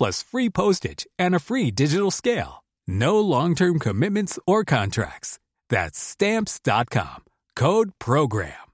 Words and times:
plus 0.00 0.22
free 0.22 0.48
postage 0.48 1.06
and 1.18 1.34
a 1.34 1.38
free 1.38 1.70
digital 1.70 2.10
scale. 2.10 2.64
No 2.88 3.20
long-term 3.20 3.78
commitments 3.78 4.38
or 4.46 4.64
contracts. 4.64 5.38
That's 5.68 5.98
stamps.com. 5.98 7.24
Code 7.54 7.90
program. 7.98 8.72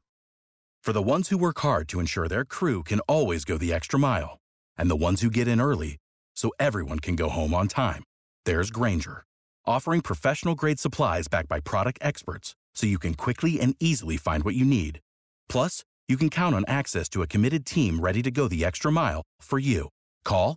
For 0.84 0.92
the 0.92 1.02
ones 1.02 1.30
who 1.30 1.36
work 1.36 1.58
hard 1.58 1.88
to 1.88 1.98
ensure 1.98 2.28
their 2.28 2.44
crew 2.44 2.84
can 2.84 3.00
always 3.08 3.44
go 3.44 3.58
the 3.58 3.72
extra 3.72 3.98
mile, 3.98 4.38
and 4.78 4.88
the 4.88 5.02
ones 5.08 5.20
who 5.20 5.28
get 5.28 5.48
in 5.48 5.60
early 5.60 5.96
so 6.36 6.52
everyone 6.60 7.00
can 7.00 7.16
go 7.16 7.28
home 7.28 7.52
on 7.54 7.66
time, 7.66 8.04
there's 8.44 8.70
Granger, 8.70 9.24
offering 9.66 10.02
professional 10.02 10.54
grade 10.54 10.78
supplies 10.78 11.26
backed 11.26 11.48
by 11.48 11.58
product 11.58 11.98
experts 12.02 12.54
so 12.72 12.86
you 12.86 13.00
can 13.00 13.14
quickly 13.14 13.58
and 13.58 13.74
easily 13.80 14.16
find 14.16 14.44
what 14.44 14.54
you 14.54 14.64
need. 14.64 15.00
Plus, 15.48 15.82
you 16.08 16.16
can 16.16 16.30
count 16.30 16.54
on 16.54 16.64
access 16.68 17.08
to 17.08 17.22
a 17.22 17.26
committed 17.26 17.66
team 17.66 17.98
ready 17.98 18.22
to 18.22 18.30
go 18.30 18.46
the 18.46 18.64
extra 18.64 18.92
mile 18.92 19.22
for 19.40 19.58
you. 19.58 19.88
Call, 20.24 20.56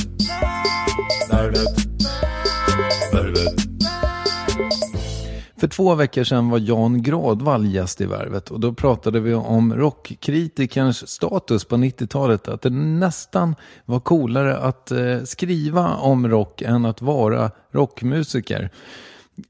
För 5.61 5.67
två 5.67 5.95
veckor 5.95 6.23
sedan 6.23 6.49
var 6.49 6.59
Jan 6.59 7.03
Gradvall 7.03 7.65
gäst 7.65 8.01
i 8.01 8.05
Värvet 8.05 8.51
och 8.51 8.59
då 8.59 8.73
pratade 8.73 9.19
vi 9.19 9.33
om 9.33 9.75
rockkritikerns 9.75 11.09
status 11.09 11.65
på 11.65 11.75
90-talet. 11.75 12.47
Att 12.47 12.61
det 12.61 12.69
nästan 12.69 13.55
var 13.85 13.99
coolare 13.99 14.57
att 14.57 14.91
eh, 14.91 15.23
skriva 15.23 15.95
om 15.95 16.27
rock 16.27 16.61
än 16.61 16.85
att 16.85 17.01
vara 17.01 17.51
rockmusiker. 17.71 18.69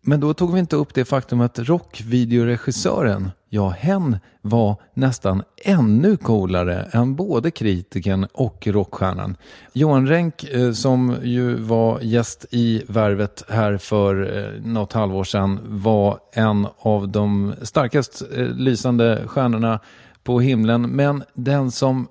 Men 0.01 0.19
då 0.19 0.33
tog 0.33 0.54
vi 0.54 0.60
inte 0.60 0.75
upp 0.75 0.94
det 0.94 1.06
faktum 1.06 1.42
att 1.42 1.60
rockvideoregissören, 1.60 3.31
ja 3.50 3.69
hen 3.69 4.18
var 4.42 4.75
nästan 4.94 5.44
ännu 5.63 6.18
coolare 6.18 6.89
än 6.92 7.16
både 7.16 7.51
kritiken 7.51 8.28
och 8.33 8.68
rockstjärnan. 8.68 9.38
Johan 9.74 10.07
Renck 10.07 10.44
eh, 10.44 10.72
som 10.72 11.16
ju 11.24 11.56
var 11.56 12.00
gäst 12.01 12.45
i 12.51 12.83
Värvet 12.88 13.44
här 13.50 13.78
för 13.78 14.38
eh, 14.38 14.62
något 14.62 14.94
halvår 14.94 15.24
sedan 15.24 15.60
var 15.63 16.19
en 16.33 16.68
av 16.80 17.10
de 17.10 17.54
starkast 17.62 18.24
eh, 18.36 18.45
lysande 18.45 19.24
stjärnorna 19.28 19.80
på 20.24 20.39
himlen. 20.39 20.81
Men 20.81 21.24
den 21.33 21.72
som 21.72 22.07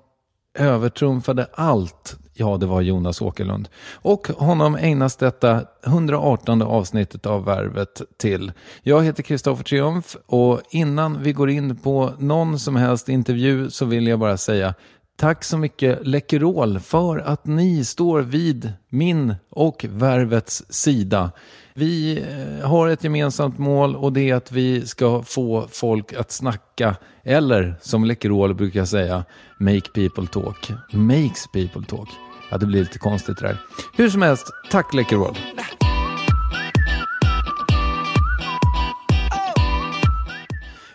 övertrumfade 0.53 1.47
allt, 1.53 2.17
ja 2.33 2.57
det 2.57 2.65
var 2.65 2.81
Jonas 2.81 3.21
Åkerlund. 3.21 3.69
Och 3.93 4.27
honom 4.27 4.75
ägnas 4.75 5.15
detta 5.15 5.61
118 5.85 6.61
avsnittet 6.61 7.25
av 7.25 7.45
Värvet 7.45 8.01
till. 8.17 8.51
Jag 8.83 9.03
heter 9.03 9.23
Kristoffer 9.23 9.63
Triumf 9.63 10.15
och 10.25 10.61
innan 10.69 11.23
vi 11.23 11.33
går 11.33 11.49
in 11.49 11.77
på 11.77 12.13
någon 12.17 12.59
som 12.59 12.75
helst 12.75 13.09
intervju 13.09 13.69
så 13.69 13.85
vill 13.85 14.07
jag 14.07 14.19
bara 14.19 14.37
säga 14.37 14.73
Tack 15.21 15.43
så 15.43 15.57
mycket 15.57 16.07
Läkerol 16.07 16.79
för 16.79 17.17
att 17.17 17.45
ni 17.45 17.85
står 17.85 18.21
vid 18.21 18.73
min 18.89 19.35
och 19.49 19.85
Värvets 19.89 20.63
sida. 20.69 21.31
Vi 21.73 22.23
eh, 22.61 22.69
har 22.69 22.87
ett 22.87 23.03
gemensamt 23.03 23.57
mål 23.57 23.95
och 23.95 24.13
det 24.13 24.29
är 24.29 24.35
att 24.35 24.51
vi 24.51 24.85
ska 24.85 25.23
få 25.23 25.67
folk 25.71 26.13
att 26.13 26.31
snacka 26.31 26.95
eller 27.23 27.75
som 27.81 28.05
Läkerol 28.05 28.53
brukar 28.53 28.85
säga, 28.85 29.23
make 29.59 29.89
people 29.93 30.27
talk. 30.27 30.71
Makes 30.91 31.47
people 31.53 31.83
talk. 31.87 32.09
Ja, 32.51 32.57
det 32.57 32.65
blir 32.65 32.79
lite 32.79 32.99
konstigt 32.99 33.37
det 33.37 33.47
där. 33.47 33.57
Hur 33.95 34.09
som 34.09 34.21
helst, 34.21 34.47
tack 34.71 34.93
Läkerol. 34.93 35.37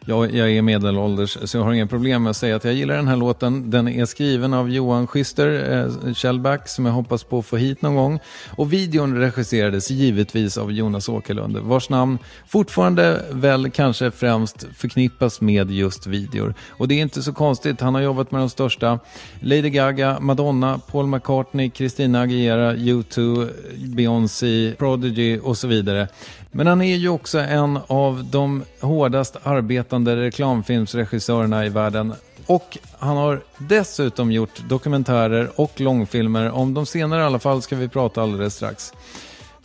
Jag, 0.08 0.34
jag 0.34 0.50
är 0.50 0.62
medelålders 0.62 1.38
så 1.44 1.56
jag 1.56 1.64
har 1.64 1.72
inga 1.72 1.86
problem 1.86 2.22
med 2.22 2.30
att 2.30 2.36
säga 2.36 2.56
att 2.56 2.64
jag 2.64 2.74
gillar 2.74 2.96
den 2.96 3.08
här 3.08 3.16
låten. 3.16 3.70
Den 3.70 3.88
är 3.88 4.04
skriven 4.04 4.54
av 4.54 4.70
Johan 4.70 5.06
Schister, 5.06 5.78
eh, 6.06 6.14
Kjellback, 6.14 6.68
som 6.68 6.86
jag 6.86 6.92
hoppas 6.92 7.24
på 7.24 7.38
att 7.38 7.46
få 7.46 7.56
hit 7.56 7.82
någon 7.82 7.94
gång. 7.94 8.20
Och 8.56 8.72
videon 8.72 9.16
regisserades 9.16 9.90
givetvis 9.90 10.58
av 10.58 10.72
Jonas 10.72 11.08
Åkerlund, 11.08 11.56
vars 11.56 11.90
namn 11.90 12.18
fortfarande 12.48 13.22
väl 13.30 13.70
kanske 13.70 14.10
främst 14.10 14.66
förknippas 14.76 15.40
med 15.40 15.70
just 15.70 16.06
videor. 16.06 16.54
Och 16.68 16.88
det 16.88 16.94
är 16.94 17.02
inte 17.02 17.22
så 17.22 17.32
konstigt, 17.32 17.80
han 17.80 17.94
har 17.94 18.02
jobbat 18.02 18.30
med 18.30 18.40
de 18.40 18.50
största. 18.50 18.98
Lady 19.40 19.70
Gaga, 19.70 20.20
Madonna, 20.20 20.80
Paul 20.90 21.06
McCartney, 21.06 21.70
Christina 21.74 22.20
Aguilera, 22.20 22.74
U2, 22.74 23.48
Beyoncé, 23.94 24.74
Prodigy 24.78 25.38
och 25.38 25.58
så 25.58 25.66
vidare. 25.66 26.08
Men 26.56 26.66
han 26.66 26.82
är 26.82 26.96
ju 26.96 27.08
också 27.08 27.38
en 27.38 27.78
av 27.86 28.24
de 28.24 28.62
hårdast 28.80 29.36
arbetande 29.42 30.16
reklamfilmsregissörerna 30.16 31.66
i 31.66 31.68
världen. 31.68 32.14
Och 32.46 32.78
han 32.98 33.16
har 33.16 33.40
dessutom 33.58 34.32
gjort 34.32 34.68
dokumentärer 34.68 35.50
och 35.56 35.80
långfilmer. 35.80 36.50
Om 36.50 36.74
de 36.74 36.86
senare 36.86 37.20
i 37.22 37.24
alla 37.24 37.38
fall 37.38 37.62
ska 37.62 37.76
vi 37.76 37.88
prata 37.88 38.22
alldeles 38.22 38.54
strax. 38.54 38.92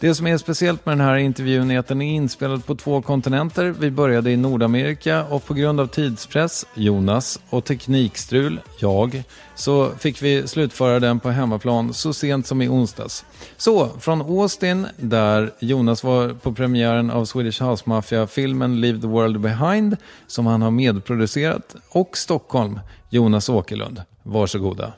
Det 0.01 0.15
som 0.15 0.27
är 0.27 0.37
speciellt 0.37 0.85
med 0.85 0.97
den 0.97 1.07
här 1.07 1.15
intervjun 1.15 1.71
är 1.71 1.79
att 1.79 1.87
den 1.87 2.01
är 2.01 2.15
inspelad 2.15 2.65
på 2.65 2.75
två 2.75 3.01
kontinenter. 3.01 3.75
Vi 3.79 3.91
började 3.91 4.31
i 4.31 4.37
Nordamerika 4.37 5.23
och 5.23 5.45
på 5.45 5.53
grund 5.53 5.79
av 5.79 5.87
tidspress, 5.87 6.65
Jonas, 6.73 7.39
och 7.49 7.65
teknikstrul, 7.65 8.59
jag, 8.79 9.23
så 9.55 9.89
fick 9.89 10.21
vi 10.21 10.47
slutföra 10.47 10.99
den 10.99 11.19
på 11.19 11.29
hemmaplan 11.29 11.93
så 11.93 12.13
sent 12.13 12.47
som 12.47 12.61
i 12.61 12.67
onsdags. 12.67 13.25
Så, 13.57 13.89
från 13.99 14.21
Austin, 14.21 14.87
där 14.97 15.51
Jonas 15.59 16.03
var 16.03 16.29
på 16.29 16.53
premiären 16.53 17.11
av 17.11 17.25
Swedish 17.25 17.63
House 17.63 17.83
Mafia-filmen 17.85 18.81
Leave 18.81 19.01
the 19.01 19.07
World 19.07 19.39
Behind, 19.39 19.97
som 20.27 20.45
han 20.45 20.61
har 20.61 20.71
medproducerat, 20.71 21.75
och 21.89 22.17
Stockholm, 22.17 22.79
Jonas 23.09 23.49
Åkerlund. 23.49 24.01
Varsågoda. 24.23 24.93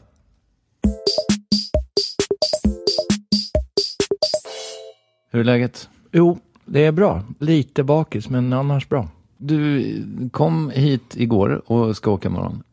Hur 5.34 5.40
är 5.40 5.44
läget? 5.44 5.90
Jo, 6.12 6.40
det 6.66 6.86
är 6.86 6.92
bra. 6.92 7.24
Lite 7.40 7.84
bakis, 7.84 8.30
men 8.30 8.54
annars 8.54 8.90
bra. 8.90 9.08
Du 9.38 10.30
kom 10.32 10.70
hit 10.70 11.16
igår 11.16 11.62
och 11.66 11.98
ska 11.98 12.12
åka 12.12 12.30
imorgon. 12.30 12.64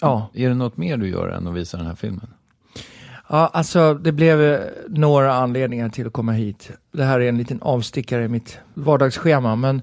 Ja. 0.00 0.30
Är 0.34 0.48
det 0.48 0.54
något 0.54 0.76
mer 0.76 0.96
du 0.96 1.08
gör 1.08 1.28
än 1.28 1.46
att 1.46 1.54
visa 1.54 1.76
den 1.76 1.86
här 1.86 1.94
filmen? 1.94 2.26
Ja, 3.28 3.50
alltså 3.52 3.94
det 3.94 4.12
blev 4.12 4.42
eh, 4.42 4.60
några 4.88 5.34
anledningar 5.34 5.88
till 5.88 6.06
att 6.06 6.12
komma 6.12 6.32
hit. 6.32 6.70
Det 6.92 7.04
här 7.04 7.20
är 7.20 7.28
en 7.28 7.38
liten 7.38 7.62
avstickare 7.62 8.24
i 8.24 8.28
mitt 8.28 8.58
vardagsschema, 8.74 9.56
men 9.56 9.82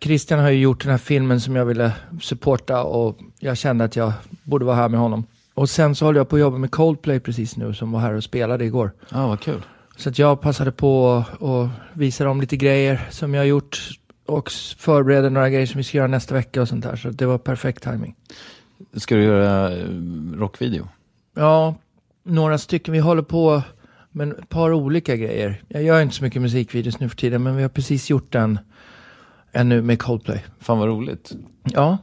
Christian 0.00 0.40
har 0.40 0.50
ju 0.50 0.60
gjort 0.60 0.82
den 0.82 0.90
här 0.90 0.98
filmen 0.98 1.40
som 1.40 1.56
jag 1.56 1.64
ville 1.64 1.92
supporta 2.22 2.82
och 2.82 3.18
jag 3.38 3.56
kände 3.56 3.84
att 3.84 3.96
jag 3.96 4.12
borde 4.42 4.64
vara 4.64 4.76
här 4.76 4.88
med 4.88 5.00
honom. 5.00 5.24
Och 5.54 5.70
sen 5.70 5.94
så 5.94 6.04
håller 6.04 6.20
jag 6.20 6.28
på 6.28 6.36
att 6.36 6.40
jobba 6.40 6.58
med 6.58 6.70
Coldplay 6.70 7.20
precis 7.20 7.56
nu, 7.56 7.74
som 7.74 7.92
var 7.92 8.00
här 8.00 8.14
och 8.14 8.24
spelade 8.24 8.64
igår. 8.64 8.92
Ja, 9.10 9.22
ah, 9.22 9.28
vad 9.28 9.40
kul. 9.40 9.62
Så 9.96 10.08
att 10.08 10.18
jag 10.18 10.40
passade 10.40 10.72
på 10.72 11.24
att 11.40 11.98
visa 11.98 12.24
dem 12.24 12.40
lite 12.40 12.56
grejer 12.56 13.08
som 13.10 13.34
jag 13.34 13.40
har 13.40 13.46
gjort 13.46 13.90
och 14.26 14.50
förbereder 14.78 15.30
några 15.30 15.50
grejer 15.50 15.66
som 15.66 15.78
vi 15.78 15.84
ska 15.84 15.98
göra 15.98 16.08
nästa 16.08 16.34
vecka 16.34 16.62
och 16.62 16.68
sånt 16.68 16.84
där. 16.84 16.96
Så 16.96 17.08
det 17.08 17.26
var 17.26 17.38
perfekt 17.38 17.82
timing. 17.82 18.14
Ska 18.94 19.14
du 19.14 19.22
göra 19.22 19.72
eh, 19.72 19.86
rockvideo? 20.34 20.88
Ja, 21.34 21.74
några 22.22 22.58
stycken. 22.58 22.92
Vi 22.92 22.98
håller 22.98 23.22
på 23.22 23.62
med 24.10 24.32
ett 24.32 24.48
par 24.48 24.72
olika 24.72 25.16
grejer. 25.16 25.62
Jag 25.68 25.82
gör 25.82 26.02
inte 26.02 26.14
så 26.14 26.24
mycket 26.24 26.42
musikvideos 26.42 27.00
nu 27.00 27.08
för 27.08 27.16
tiden, 27.16 27.42
men 27.42 27.56
vi 27.56 27.62
har 27.62 27.68
precis 27.68 28.10
gjort 28.10 28.34
en, 28.34 28.58
en 29.52 29.68
nu 29.68 29.82
med 29.82 29.98
Coldplay. 29.98 30.44
Fan 30.60 30.78
vad 30.78 30.88
roligt. 30.88 31.32
Ja, 31.62 31.98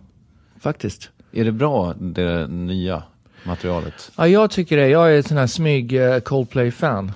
faktiskt. 0.60 1.10
Är 1.32 1.46
det 1.46 1.52
bra, 1.52 1.94
det 1.94 2.48
nya 2.48 3.04
materialet? 3.44 4.12
Ja, 4.18 4.28
jag 4.28 4.52
tycker 4.52 4.78
det. 4.78 4.88
Jag 4.88 5.14
är 5.14 5.20
ett 5.20 5.28
sån 5.28 5.38
här 5.38 5.48
smyg 5.48 5.94
eh, 5.94 6.20
Coldplay-fan. 6.20 7.12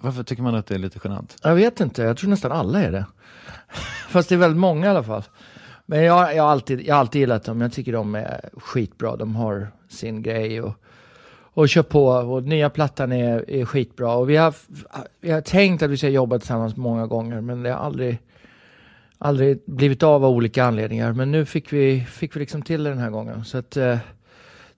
Varför 0.00 0.22
tycker 0.22 0.42
man 0.42 0.54
att 0.54 0.66
det 0.66 0.74
är 0.74 0.78
lite 0.78 1.00
genant? 1.04 1.36
Jag 1.42 1.54
vet 1.54 1.80
inte, 1.80 2.02
jag 2.02 2.16
tror 2.16 2.30
nästan 2.30 2.52
alla 2.52 2.82
är 2.82 2.92
det. 2.92 3.06
Fast 4.08 4.28
det 4.28 4.34
är 4.34 4.36
väldigt 4.36 4.60
många 4.60 4.86
i 4.86 4.88
alla 4.88 5.02
fall. 5.02 5.22
Men 5.86 6.02
jag, 6.02 6.36
jag, 6.36 6.42
har 6.42 6.50
alltid, 6.50 6.80
jag 6.80 6.94
har 6.94 7.00
alltid 7.00 7.20
gillat 7.20 7.44
dem, 7.44 7.60
jag 7.60 7.72
tycker 7.72 7.92
de 7.92 8.14
är 8.14 8.50
skitbra. 8.56 9.16
De 9.16 9.36
har 9.36 9.68
sin 9.88 10.22
grej 10.22 10.62
och, 10.62 10.74
och 11.54 11.68
kör 11.68 11.82
på. 11.82 12.06
Och 12.06 12.42
nya 12.42 12.70
plattan 12.70 13.12
är, 13.12 13.50
är 13.50 13.64
skitbra. 13.64 14.14
Och 14.14 14.30
vi 14.30 14.36
har, 14.36 14.54
vi 15.20 15.30
har 15.30 15.40
tänkt 15.40 15.82
att 15.82 15.90
vi 15.90 15.96
ska 15.96 16.08
jobba 16.08 16.38
tillsammans 16.38 16.76
många 16.76 17.06
gånger, 17.06 17.40
men 17.40 17.62
det 17.62 17.70
har 17.70 17.78
aldrig, 17.78 18.18
aldrig 19.18 19.62
blivit 19.66 20.02
av 20.02 20.24
av 20.24 20.30
olika 20.30 20.64
anledningar. 20.64 21.12
Men 21.12 21.32
nu 21.32 21.44
fick 21.44 21.72
vi, 21.72 22.00
fick 22.00 22.36
vi 22.36 22.40
liksom 22.40 22.62
till 22.62 22.84
det 22.84 22.90
den 22.90 22.98
här 22.98 23.10
gången. 23.10 23.44
Så 23.44 23.58
att, 23.58 23.76
eh, 23.76 23.98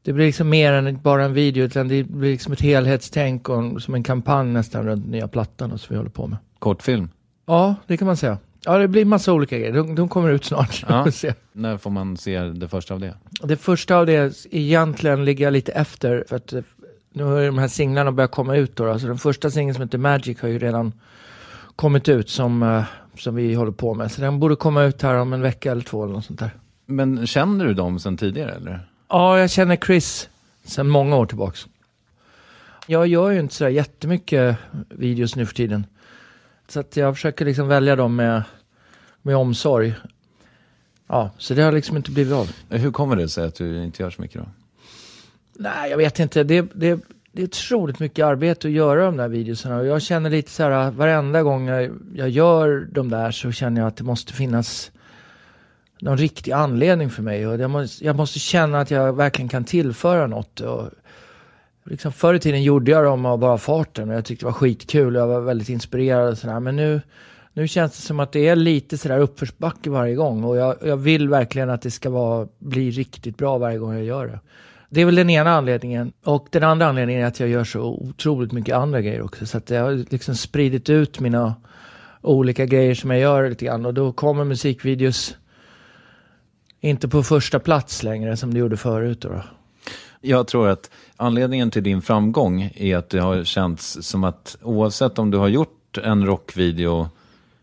det 0.03 0.13
blir 0.13 0.27
liksom 0.27 0.49
mer 0.49 0.73
än 0.73 0.99
bara 1.03 1.25
en 1.25 1.35
video, 1.35 1.65
utan 1.65 1.89
det 1.89 2.05
blir 2.05 2.31
liksom 2.31 2.53
ett 2.53 2.61
helhetstänk 2.61 3.49
och 3.49 3.83
som 3.83 3.95
en 3.95 4.03
kampanj 4.03 4.53
nästan 4.53 4.87
runt 4.87 5.07
nya 5.07 5.29
plattan 5.29 5.73
och 5.73 5.81
så 5.81 5.87
vi 5.91 5.97
håller 5.97 6.11
på 6.11 6.27
med. 6.27 6.39
Kortfilm? 6.59 7.09
Ja, 7.47 7.75
det 7.87 7.97
kan 7.97 8.07
man 8.07 8.17
säga. 8.17 8.39
Ja, 8.65 8.79
det 8.79 8.89
blir 8.89 9.05
massa 9.05 9.33
olika 9.33 9.59
grejer. 9.59 9.73
De, 9.73 9.95
de 9.95 10.09
kommer 10.09 10.31
ut 10.31 10.45
snart. 10.45 10.85
Ja. 10.89 11.07
När 11.53 11.77
får 11.77 11.91
man 11.91 12.17
se 12.17 12.41
det 12.41 12.69
första 12.69 12.95
av 12.95 13.01
det? 13.01 13.15
Det 13.43 13.57
första 13.57 13.97
av 13.97 14.07
det 14.07 14.47
egentligen 14.51 15.25
ligger 15.25 15.45
jag 15.45 15.53
lite 15.53 15.73
efter 15.73 16.25
för 16.29 16.37
att 16.37 16.53
eh, 16.53 16.63
nu 17.13 17.25
har 17.25 17.43
de 17.43 17.59
här 17.59 17.69
singlarna 17.69 18.13
börjat 18.13 18.31
komma 18.31 18.57
ut 18.57 18.77
då. 18.77 18.91
Alltså 18.91 19.07
den 19.07 19.19
första 19.19 19.51
singeln 19.51 19.75
som 19.75 19.83
heter 19.83 19.99
Magic 19.99 20.41
har 20.41 20.49
ju 20.49 20.59
redan 20.59 20.93
kommit 21.77 22.09
ut 22.09 22.29
som, 22.29 22.63
uh, 22.63 22.85
som 23.19 23.35
vi 23.35 23.55
håller 23.55 23.73
på 23.73 23.95
med. 23.95 24.13
Så 24.13 24.21
den 24.21 24.41
borde 24.41 24.57
komma 24.57 24.83
ut 24.83 25.03
här 25.03 25.15
om 25.15 25.33
en 25.33 25.41
vecka 25.41 25.73
eller 25.73 25.83
två 25.83 26.05
eller 26.05 26.15
något 26.15 26.25
sånt 26.25 26.39
där. 26.39 26.51
Men 26.87 27.27
känner 27.27 27.67
du 27.67 27.75
dem 27.75 27.99
sedan 27.99 28.17
tidigare 28.17 28.53
eller? 28.53 28.90
Ja, 29.13 29.39
jag 29.39 29.51
känner 29.51 29.77
Chris 29.77 30.29
sedan 30.65 30.89
många 30.89 31.17
år 31.17 31.27
tillbaks. 31.27 31.67
Jag 32.87 33.07
gör 33.07 33.31
ju 33.31 33.41
inte 33.41 33.55
så 33.55 33.69
jättemycket 33.69 34.57
videos 34.89 35.37
nu 35.37 35.47
för 35.47 35.55
tiden. 35.55 35.87
Så 36.69 36.81
att 36.81 36.97
jag 36.97 37.15
försöker 37.15 37.45
liksom 37.45 37.69
välja 37.69 37.97
dem 37.97 38.17
med, 38.17 38.43
med 39.23 39.37
omsorg. 39.37 39.95
Ja, 41.07 41.31
så 41.39 41.55
det 41.55 41.63
har 41.63 41.73
liksom 41.73 41.97
inte 41.97 42.11
blivit 42.11 42.33
av. 42.33 42.51
Hur 42.69 42.91
kommer 42.91 43.17
det 43.17 43.29
sig 43.29 43.45
att 43.45 43.55
du 43.55 43.85
inte 43.85 44.03
gör 44.03 44.11
så 44.11 44.23
mycket 44.23 44.41
då? 44.41 44.49
Nej, 45.53 45.91
jag 45.91 45.97
vet 45.97 46.19
inte. 46.19 46.45
Det, 46.45 46.61
det, 46.75 47.01
det 47.33 47.43
är 47.43 47.47
otroligt 47.47 47.99
mycket 47.99 48.25
arbete 48.25 48.69
att 48.69 48.73
göra 48.73 49.05
de 49.05 49.17
där 49.17 49.29
videorna. 49.29 49.77
Och 49.79 49.87
jag 49.87 50.03
känner 50.03 50.31
lite 50.31 50.51
så 50.51 50.63
här, 50.63 50.91
varenda 50.91 51.43
gång 51.43 51.69
jag, 51.69 51.91
jag 52.15 52.29
gör 52.29 52.89
de 52.93 53.11
där 53.11 53.31
så 53.31 53.53
känner 53.53 53.81
jag 53.81 53.89
att 53.89 53.97
det 53.97 54.05
måste 54.05 54.33
finnas 54.33 54.93
någon 56.01 56.17
riktig 56.17 56.53
anledning 56.53 57.11
för 57.11 57.23
mig. 57.23 57.47
Och 57.47 57.61
jag, 57.61 57.71
måste, 57.71 58.05
jag 58.05 58.17
måste 58.17 58.39
känna 58.39 58.81
att 58.81 58.91
jag 58.91 59.13
verkligen 59.13 59.49
kan 59.49 59.65
tillföra 59.65 60.27
något. 60.27 60.61
Och 60.61 60.91
liksom 61.85 62.13
förr 62.13 62.35
i 62.35 62.39
tiden 62.39 62.63
gjorde 62.63 62.91
jag 62.91 63.05
dem 63.05 63.27
av 63.27 63.39
bara 63.39 63.59
farten 63.59 64.11
och 64.11 64.17
jag 64.17 64.25
tyckte 64.25 64.45
det 64.45 64.47
var 64.47 64.53
skitkul. 64.53 65.17
och 65.17 65.23
Jag 65.23 65.27
var 65.27 65.41
väldigt 65.41 65.69
inspirerad 65.69 66.29
och 66.29 66.39
sådär. 66.39 66.61
Men 66.61 66.77
nu, 66.77 67.01
nu 67.53 67.69
känns 67.69 67.93
det 67.93 68.03
som 68.03 68.21
att 68.21 68.33
det 68.33 68.49
är 68.49 68.57
lite 68.57 68.99
sådär 68.99 69.19
uppförsbacke 69.19 69.91
varje 69.91 70.15
gång. 70.15 70.45
Och 70.45 70.57
jag, 70.57 70.77
jag 70.85 70.97
vill 70.97 71.29
verkligen 71.29 71.71
att 71.71 71.83
det 71.83 71.91
ska 71.91 72.11
vara, 72.11 72.49
bli 72.59 72.91
riktigt 72.91 73.37
bra 73.37 73.59
varje 73.59 73.79
gång 73.79 73.95
jag 73.95 74.05
gör 74.05 74.27
det. 74.27 74.41
Det 74.93 75.01
är 75.01 75.05
väl 75.05 75.15
den 75.15 75.31
ena 75.31 75.51
anledningen. 75.51 76.13
Och 76.25 76.47
den 76.51 76.63
andra 76.63 76.87
anledningen 76.87 77.23
är 77.23 77.27
att 77.27 77.41
jag 77.41 77.49
gör 77.49 77.65
så 77.65 77.81
otroligt 77.83 78.53
mycket 78.53 78.75
andra 78.75 79.01
grejer 79.01 79.23
också. 79.23 79.47
Så 79.47 79.59
att 79.59 79.71
jag 79.71 79.83
har 79.83 80.05
liksom 80.11 80.35
spridit 80.35 80.91
ut 80.91 81.21
mina 81.21 81.55
olika 82.23 82.67
grejer 82.67 82.95
som 82.95 83.11
jag 83.11 83.21
gör 83.21 83.49
lite 83.49 83.65
grann. 83.65 83.87
Och 83.87 83.95
då 83.95 84.13
kommer 84.13 84.45
musikvideos 84.45 85.37
inte 86.81 87.09
på 87.09 87.23
första 87.23 87.59
plats 87.59 88.03
längre 88.03 88.37
som 88.37 88.55
det 88.55 88.61
gjorde 88.61 88.77
förut. 88.77 89.21
Då. 89.21 89.43
Jag 90.21 90.47
tror 90.47 90.69
att 90.69 90.91
anledningen 91.17 91.71
till 91.71 91.83
din 91.83 92.03
framgång 92.03 92.71
är 92.75 92.97
att 92.97 93.11
det 93.11 93.21
har 93.21 93.45
känts 93.45 93.99
som 94.03 94.25
att 94.25 94.57
oavsett 94.63 95.19
om 95.19 95.31
du 95.31 95.39
har 95.39 95.49
gjort 95.49 95.99
en 96.03 96.27
rockvideo 96.27 97.09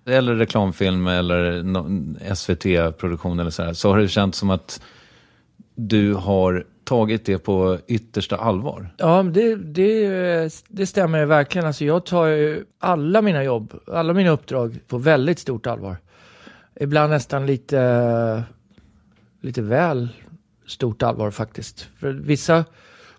eller 0.06 0.36
reklamfilm 0.36 1.08
eller 1.08 1.64
SVT-produktion 2.36 3.40
eller 3.40 3.50
så 3.50 3.64
här, 3.64 3.74
så 3.74 3.90
har 3.90 4.00
det 4.00 4.08
känts 4.08 4.38
som 4.38 4.50
att 4.50 4.82
du 5.76 6.14
har 6.14 6.66
tagit 6.84 7.26
det 7.26 7.38
på 7.38 7.78
yttersta 7.88 8.38
allvar. 8.38 8.90
Ja, 8.98 9.24
det, 9.24 9.56
det, 9.56 10.64
det 10.68 10.88
stämmer 10.88 11.26
verkligen. 11.26 11.68
Alltså 11.68 11.86
jag 11.86 12.06
tar 12.06 12.26
ju 12.26 12.66
alla 12.80 13.22
mina 13.22 13.44
jobb, 13.44 13.74
alla 13.88 14.14
mina 14.14 14.30
uppdrag 14.30 14.80
på 14.88 14.98
väldigt 14.98 15.40
stort 15.40 15.68
allvar. 15.68 15.98
Ibland 16.80 17.10
nästan 17.10 17.46
lite, 17.46 18.44
lite 19.48 19.62
väl 19.62 20.10
stort 20.66 21.04
allvar 21.04 21.32
faktiskt. 21.32 21.89
För 22.00 22.12
vissa 22.12 22.66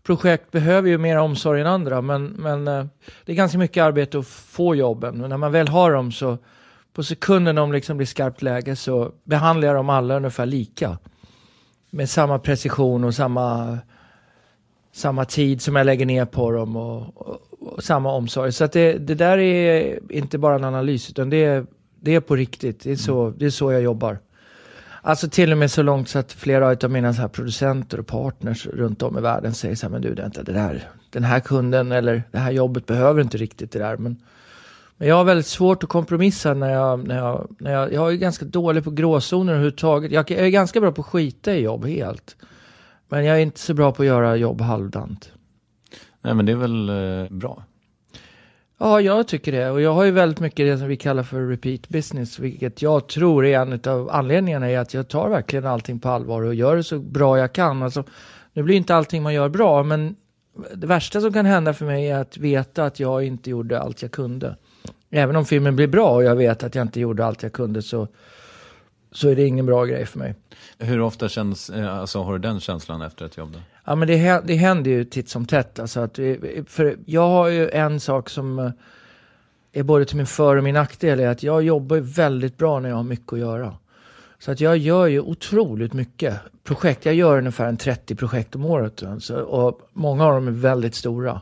projekt 0.03 0.51
behöver 0.51 0.89
ju 0.89 0.99
mer 0.99 1.17
omsorg 1.17 1.61
än 1.61 1.67
andra, 1.67 2.03
men, 2.03 2.25
men 2.25 2.69
eh, 2.69 2.87
det 3.25 3.33
är 3.33 3.37
ganska 3.37 3.59
mycket 3.59 3.83
arbete 3.83 4.19
att 4.19 4.27
få 4.27 4.75
jobben. 4.75 5.19
Men 5.19 5.31
när 5.31 5.37
man 5.37 5.53
väl 5.53 5.69
har 5.69 5.93
dem 5.93 6.13
så 6.13 6.39
på 6.93 7.03
sekunden 7.03 7.57
de 7.57 7.73
liksom 7.73 7.97
blir 7.97 8.07
skarpt 8.07 8.43
läge 8.43 8.77
så 8.77 9.13
behandlar 9.25 9.69
jag 9.69 9.77
dem 9.77 9.91
alla 9.91 10.17
ungefär 10.17 10.47
lika. 10.47 10.99
Med 11.91 12.11
samma 12.11 12.39
precision 12.39 13.05
och 13.05 13.15
samma, 13.15 13.79
samma 14.93 15.25
tid 15.25 15.63
som 15.63 15.77
jag 15.77 15.87
lägger 15.87 16.07
ner 16.07 16.25
på 16.25 16.51
dem 16.51 16.77
och, 16.77 17.17
och, 17.17 17.39
och 17.61 17.85
samma 17.85 18.13
omsorg. 18.13 18.53
Så 18.53 18.65
att 18.65 18.73
det, 18.73 18.93
det, 18.93 19.15
där 19.15 19.39
är 19.39 19.99
inte 20.13 20.39
bara 20.39 20.55
en 20.55 20.65
analys 20.65 21.11
utan 21.11 21.31
det 21.31 21.45
är, 21.45 21.67
det 22.01 22.15
är 22.15 22.21
på 22.21 22.37
riktigt. 22.37 22.81
Det 22.81 22.93
är, 22.93 22.97
så, 22.97 23.31
det 23.31 23.47
är 23.47 23.51
så 23.51 23.73
jag 23.73 23.83
jobbar. 23.83 24.19
Alltså 25.09 25.29
till 25.29 25.53
och 25.53 25.59
med 25.59 25.71
så 25.71 25.83
långt 25.83 26.09
så 26.09 26.19
att 26.19 26.33
flera 26.33 26.77
av 26.85 26.91
mina 26.91 27.15
så 27.15 27.21
här 27.21 27.29
producenter 27.29 28.01
och 28.01 28.07
partners 28.07 28.67
runt 28.67 29.03
om 29.03 29.19
i 29.19 29.21
världen 29.21 29.55
säger 29.55 29.75
så 29.75 29.87
här, 29.87 29.91
men 29.91 30.03
du, 30.03 30.15
det, 30.15 30.31
det 30.35 30.53
där, 30.53 30.89
den 31.11 31.25
här 31.25 31.41
kunden 31.41 31.93
eller 31.93 32.23
det 32.33 32.39
här 32.39 32.51
jobbet 32.51 32.87
behöver 32.87 33.23
inte 33.23 33.37
riktigt 33.37 33.73
det 33.73 33.79
där. 33.79 33.97
Men 33.97 34.17
men 34.97 35.09
jag 35.09 35.17
har 35.17 35.25
väldigt 35.25 35.47
svårt 35.47 35.85
att 35.85 35.89
kompromissa 35.89 36.55
när 36.55 36.73
jag, 36.73 37.07
när 37.07 37.17
jag, 37.17 37.57
när 37.59 37.73
jag, 37.73 37.93
jag 37.93 38.13
är 38.13 38.17
ganska 38.17 38.45
dålig 38.45 38.85
på 38.85 38.91
gråzoner 38.91 39.53
överhuvudtaget. 39.53 40.13
Jag, 40.13 40.31
jag 40.31 40.41
är 40.41 40.49
ganska 40.49 40.81
bra 40.81 40.93
på 40.93 41.01
att 41.01 41.07
skita 41.07 41.55
i 41.55 41.63
jobb 41.63 41.87
helt. 41.87 42.37
Men 43.09 43.25
jag 43.25 43.37
är 43.37 43.41
inte 43.41 43.61
så 43.61 43.75
bra 43.75 43.93
på 43.93 44.03
att 44.03 44.07
göra 44.07 44.37
jobb 44.37 44.61
halvdant. 44.61 45.33
Nej 46.23 46.35
men 46.35 46.47
det 46.47 46.53
är 46.53 46.57
väl 46.57 46.89
eh, 46.89 47.31
bra? 47.31 47.65
Ja, 48.81 49.01
jag 49.01 49.29
tycker 49.29 49.53
det. 49.53 49.71
Och 49.71 49.81
jag 49.81 49.95
har 49.95 50.05
ju 50.05 50.11
väldigt 50.11 50.41
mycket 50.41 50.67
det 50.67 50.79
som 50.79 50.89
vi 50.89 50.97
kallar 50.97 51.23
för 51.23 51.47
repeat 51.47 51.89
business, 51.89 52.39
vilket 52.39 52.83
jag 52.83 53.07
tror 53.09 53.47
är 53.47 53.59
en 53.59 53.81
av 53.87 54.11
anledningarna 54.11 54.71
är 54.71 54.79
att 54.79 54.95
jag 54.95 55.09
tar 55.09 55.29
verkligen 55.29 55.67
allting 55.67 55.99
på 55.99 56.09
allvar 56.09 56.43
och 56.43 56.55
gör 56.55 56.77
det 56.77 56.83
så 56.83 56.99
bra 56.99 57.39
jag 57.39 57.53
kan. 57.53 57.83
Alltså, 57.83 58.05
nu 58.53 58.63
blir 58.63 58.77
inte 58.77 58.95
allting 58.95 59.23
man 59.23 59.35
gör 59.35 59.49
bra, 59.49 59.83
men 59.83 60.17
det 60.75 60.87
värsta 60.87 61.21
som 61.21 61.33
kan 61.33 61.47
hända 61.47 61.75
för 61.75 61.85
mig 61.85 62.09
är 62.09 62.19
att 62.19 62.37
veta 62.37 62.85
att 62.85 63.01
jag 63.01 63.25
inte 63.25 63.51
gjorde 63.51 63.81
allt 63.81 64.03
jag 64.03 64.11
kunde. 64.11 64.57
Även 65.11 65.37
om 65.37 65.45
filmen 65.45 65.77
blir 65.77 65.87
bra 65.87 66.11
och 66.11 66.25
jag 66.25 66.37
vet 66.37 66.63
att 66.63 66.75
jag 66.75 66.83
inte 66.83 67.01
gjorde 67.01 67.27
allt 67.27 67.43
jag 67.43 67.53
kunde 67.53 67.83
så, 67.83 68.09
så 69.13 69.29
är 69.29 69.37
det 69.37 69.47
ingen 69.47 69.67
bra 69.67 69.85
grej 69.85 70.07
för 70.07 70.19
mig. 70.19 70.35
Hur 70.79 71.01
ofta 71.01 71.29
känns, 71.29 71.71
eh, 71.71 71.99
alltså, 71.99 72.23
har 72.23 72.33
du 72.33 72.39
den 72.39 72.61
känslan 72.61 73.03
efter 73.03 73.25
ett 73.25 73.37
jobb? 73.37 73.53
Då? 73.53 73.59
Ja, 73.85 73.95
men 73.95 74.09
det, 74.09 74.43
det 74.47 74.55
händer 74.55 74.91
ju 74.91 75.05
titt 75.05 75.29
som 75.29 75.47
tätt. 75.47 75.79
Alltså 75.79 76.01
att, 76.01 76.19
eh, 76.19 76.35
för 76.67 76.97
jag 77.05 77.29
har 77.29 77.49
ju 77.49 77.69
en 77.69 78.01
sak 78.01 78.31
som 78.31 78.59
eh, 78.59 78.71
är 79.73 79.83
både 79.83 80.05
till 80.05 80.17
min 80.17 80.27
för 80.27 80.57
och 80.57 80.65
min 80.65 80.75
nackdel 80.75 81.21
är 81.21 81.29
att 81.29 81.43
jag 81.43 81.63
jobbar 81.63 81.97
väldigt 81.97 82.57
bra 82.57 82.81
när 82.81 82.89
jag 82.89 82.97
har 82.97 83.03
mycket 83.03 83.33
att 83.33 83.39
göra. 83.39 83.75
Så 84.39 84.53
att 84.53 84.61
jag 84.61 84.77
gör 84.77 85.07
ju 85.07 85.21
otroligt 85.21 85.93
mycket 85.93 86.35
projekt. 86.65 87.07
Jag 87.07 87.15
gör 87.15 87.39
ungefär 87.39 87.67
en 87.67 87.77
30 87.77 88.15
projekt 88.15 88.55
om 88.55 88.65
året. 88.65 89.03
Alltså, 89.03 89.37
och 89.37 89.81
många 89.93 90.27
av 90.27 90.33
dem 90.33 90.49
är 90.49 90.53
väldigt 90.53 90.95
stora 90.95 91.41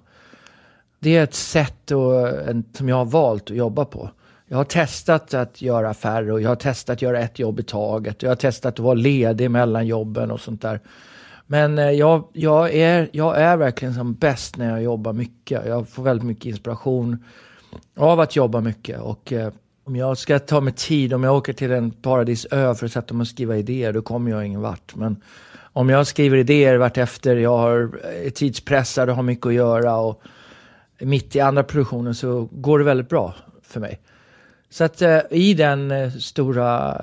det 0.98 1.16
är 1.16 1.24
ett 1.24 1.34
sätt 1.34 1.90
och, 1.90 2.28
en, 2.28 2.64
som 2.72 2.88
jag 2.88 2.96
har 2.96 3.04
valt 3.04 3.50
att 3.50 3.56
jobba 3.56 3.84
på. 3.84 4.10
Jag 4.48 4.56
har 4.56 4.64
testat 4.64 5.34
att 5.34 5.62
göra 5.62 5.94
färre 5.94 6.32
och 6.32 6.40
jag 6.40 6.48
har 6.48 6.56
testat 6.56 6.94
att 6.94 7.02
göra 7.02 7.20
ett 7.20 7.38
jobb 7.38 7.60
i 7.60 7.62
taget. 7.62 8.22
Jag 8.22 8.30
har 8.30 8.36
testat 8.36 8.74
att 8.74 8.78
vara 8.78 8.94
ledig 8.94 9.50
mellan 9.50 9.86
jobben 9.86 10.30
och 10.30 10.40
sånt 10.40 10.62
där. 10.62 10.80
Men 11.46 11.78
eh, 11.78 11.90
jag, 11.90 12.24
jag, 12.32 12.74
är, 12.74 13.08
jag 13.12 13.40
är 13.40 13.56
verkligen 13.56 13.94
som 13.94 14.14
bäst 14.14 14.56
när 14.56 14.70
jag 14.70 14.82
jobbar 14.82 15.12
mycket. 15.12 15.66
Jag 15.66 15.88
får 15.88 16.02
väldigt 16.02 16.26
mycket 16.26 16.44
inspiration 16.44 17.24
av 17.96 18.20
att 18.20 18.36
jobba 18.36 18.60
mycket. 18.60 19.00
Och 19.00 19.32
eh, 19.32 19.52
om 19.84 19.96
jag 19.96 20.18
ska 20.18 20.38
ta 20.38 20.60
mig 20.60 20.72
tid, 20.72 21.14
om 21.14 21.24
jag 21.24 21.36
åker 21.36 21.52
till 21.52 21.72
en 21.72 21.90
paradisö 21.90 22.74
för 22.74 22.86
att 22.86 22.92
sätta 22.92 23.14
mig 23.14 23.20
och 23.20 23.28
skriva 23.28 23.56
idéer, 23.56 23.92
då 23.92 24.02
kommer 24.02 24.30
jag 24.30 24.46
ingen 24.46 24.60
vart. 24.60 24.94
Men 24.94 25.22
om 25.72 25.88
jag 25.88 26.06
skriver 26.06 26.36
idéer 26.36 26.76
vartefter, 26.76 27.36
jag 27.36 27.58
har, 27.58 27.90
eh, 28.04 28.26
är 28.26 28.30
tidspressad 28.30 29.10
och 29.10 29.16
har 29.16 29.22
mycket 29.22 29.46
att 29.46 29.54
göra 29.54 29.96
och 29.96 30.22
mitt 30.98 31.36
i 31.36 31.40
andra 31.40 31.62
produktionen 31.62 32.14
så 32.14 32.48
går 32.52 32.78
det 32.78 32.84
väldigt 32.84 33.08
bra 33.08 33.34
för 33.62 33.80
mig. 33.80 34.00
Så 34.70 34.84
att 34.84 35.02
eh, 35.02 35.20
i 35.30 35.54
den 35.54 35.90
eh, 35.90 36.10
stora 36.10 37.00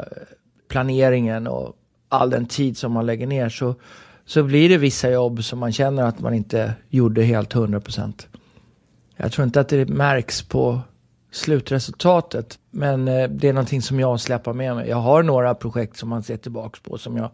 planeringen 0.67 1.47
och 1.47 1.75
all 2.09 2.29
den 2.29 2.45
tid 2.45 2.77
som 2.77 2.91
man 2.91 3.05
lägger 3.05 3.27
ner 3.27 3.49
så, 3.49 3.75
så 4.25 4.43
blir 4.43 4.69
det 4.69 4.77
vissa 4.77 5.09
jobb 5.09 5.43
som 5.43 5.59
man 5.59 5.71
känner 5.71 6.03
att 6.03 6.19
man 6.19 6.33
inte 6.33 6.73
gjorde 6.89 7.23
helt 7.23 7.53
hundra 7.53 7.79
procent. 7.79 8.27
Jag 9.15 9.31
tror 9.31 9.45
inte 9.45 9.59
att 9.59 9.69
det 9.69 9.89
märks 9.89 10.41
på 10.41 10.81
slutresultatet, 11.31 12.59
men 12.71 13.07
eh, 13.07 13.29
det 13.29 13.47
är 13.47 13.53
någonting 13.53 13.81
som 13.81 13.99
jag 13.99 14.19
släpper 14.19 14.53
med 14.53 14.75
mig. 14.75 14.89
Jag 14.89 14.97
har 14.97 15.23
några 15.23 15.55
projekt 15.55 15.97
som 15.97 16.09
man 16.09 16.23
ser 16.23 16.37
tillbaka 16.37 16.79
på 16.83 16.97
som 16.97 17.17
jag, 17.17 17.31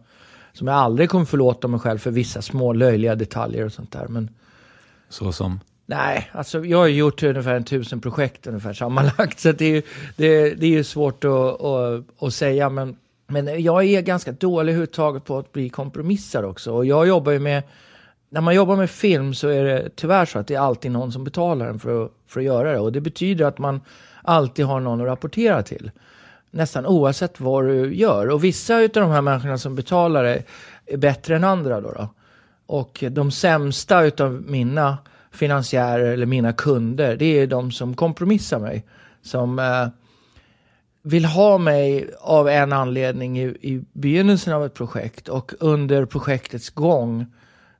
som 0.52 0.66
jag 0.66 0.76
aldrig 0.76 1.10
kommer 1.10 1.24
förlåta 1.24 1.68
mig 1.68 1.80
själv 1.80 1.98
för 1.98 2.10
vissa 2.10 2.42
små 2.42 2.72
löjliga 2.72 3.14
detaljer 3.14 3.64
och 3.64 3.72
sånt 3.72 3.92
där. 3.92 4.08
Men, 4.08 4.28
så 5.08 5.32
som? 5.32 5.60
Nej, 5.90 6.30
alltså 6.32 6.64
jag 6.64 6.78
har 6.78 6.86
gjort 6.86 7.22
ungefär 7.22 7.54
en 7.54 7.64
tusen 7.64 8.00
projekt 8.00 8.46
ungefär 8.46 8.72
sammanlagt. 8.72 9.40
Så 9.40 9.52
det 9.52 9.76
är, 9.76 9.82
det, 10.16 10.54
det 10.54 10.66
är 10.66 10.70
ju 10.70 10.84
svårt 10.84 11.24
att, 11.24 11.60
att, 11.62 12.04
att 12.18 12.34
säga. 12.34 12.70
Men, 12.70 12.96
men 13.26 13.62
jag 13.62 13.84
är 13.84 14.02
ganska 14.02 14.32
dålig 14.32 14.72
överhuvudtaget 14.72 15.24
på 15.24 15.38
att 15.38 15.52
bli 15.52 15.68
kompromissad 15.68 16.44
också. 16.44 16.72
Och 16.72 16.86
jag 16.86 17.08
jobbar 17.08 17.32
ju 17.32 17.38
med, 17.38 17.62
när 18.28 18.40
man 18.40 18.54
jobbar 18.54 18.76
med 18.76 18.90
film 18.90 19.34
så 19.34 19.48
är 19.48 19.64
det 19.64 19.88
tyvärr 19.96 20.24
så 20.24 20.38
att 20.38 20.46
det 20.46 20.54
är 20.54 20.60
alltid 20.60 20.90
någon 20.90 21.12
som 21.12 21.24
betalar 21.24 21.66
en 21.66 21.78
för 21.78 22.04
att, 22.04 22.12
för 22.26 22.40
att 22.40 22.46
göra 22.46 22.72
det. 22.72 22.78
Och 22.78 22.92
det 22.92 23.00
betyder 23.00 23.44
att 23.44 23.58
man 23.58 23.80
alltid 24.22 24.64
har 24.64 24.80
någon 24.80 25.00
att 25.00 25.06
rapportera 25.06 25.62
till. 25.62 25.90
Nästan 26.50 26.86
oavsett 26.86 27.40
vad 27.40 27.64
du 27.64 27.94
gör. 27.94 28.30
Och 28.30 28.44
vissa 28.44 28.76
av 28.76 28.88
de 28.88 29.10
här 29.10 29.22
människorna 29.22 29.58
som 29.58 29.74
betalar 29.74 30.24
är, 30.24 30.42
är 30.86 30.96
bättre 30.96 31.36
än 31.36 31.44
andra 31.44 31.80
då. 31.80 31.92
då. 31.92 32.08
Och 32.66 33.04
de 33.10 33.30
sämsta 33.30 34.02
utav 34.02 34.42
mina 34.46 34.98
finansiärer 35.32 36.12
eller 36.12 36.26
mina 36.26 36.52
kunder, 36.52 37.16
det 37.16 37.24
är 37.24 37.46
de 37.46 37.72
som 37.72 37.94
kompromissar 37.94 38.58
mig. 38.58 38.84
Som 39.22 39.58
eh, 39.58 39.88
vill 41.02 41.24
ha 41.24 41.58
mig 41.58 42.10
av 42.20 42.48
en 42.48 42.72
anledning 42.72 43.40
i, 43.40 43.44
i 43.46 43.84
begynnelsen 43.92 44.54
av 44.54 44.64
ett 44.64 44.74
projekt 44.74 45.28
och 45.28 45.52
under 45.60 46.04
projektets 46.04 46.70
gång 46.70 47.26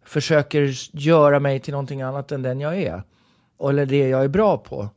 försöker 0.04 0.70
göra 0.92 1.40
mig 1.40 1.60
till 1.60 1.72
någonting 1.72 2.02
annat 2.02 2.32
än 2.32 2.42
den 2.42 2.60
jag 2.60 2.82
är. 2.82 3.02
Eller 3.68 3.86
det 3.86 4.08
jag 4.08 4.24
är 4.24 4.28
bra 4.28 4.58
på. 4.58 4.88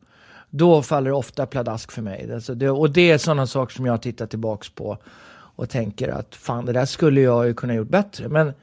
Då 0.49 0.81
faller 0.81 1.09
det 1.09 1.15
ofta 1.15 1.45
pladask 1.45 1.91
för 1.91 2.01
mig. 2.01 2.33
Alltså 2.33 2.55
det, 2.55 2.69
och 2.69 2.89
det 2.89 3.11
är 3.11 3.17
sådana 3.17 3.47
saker 3.47 3.75
som 3.75 3.85
jag 3.85 4.01
tittar 4.01 4.25
tillbaks 4.25 4.69
på 4.69 4.97
och 5.55 5.69
tänker 5.69 6.09
att 6.09 6.35
fan, 6.35 6.65
det 6.65 6.73
där 6.73 6.85
skulle 6.85 7.21
jag 7.21 7.47
ju 7.47 7.53
kunna 7.53 7.73
gjort 7.73 7.89
bättre. 7.89 8.27
Men 8.27 8.53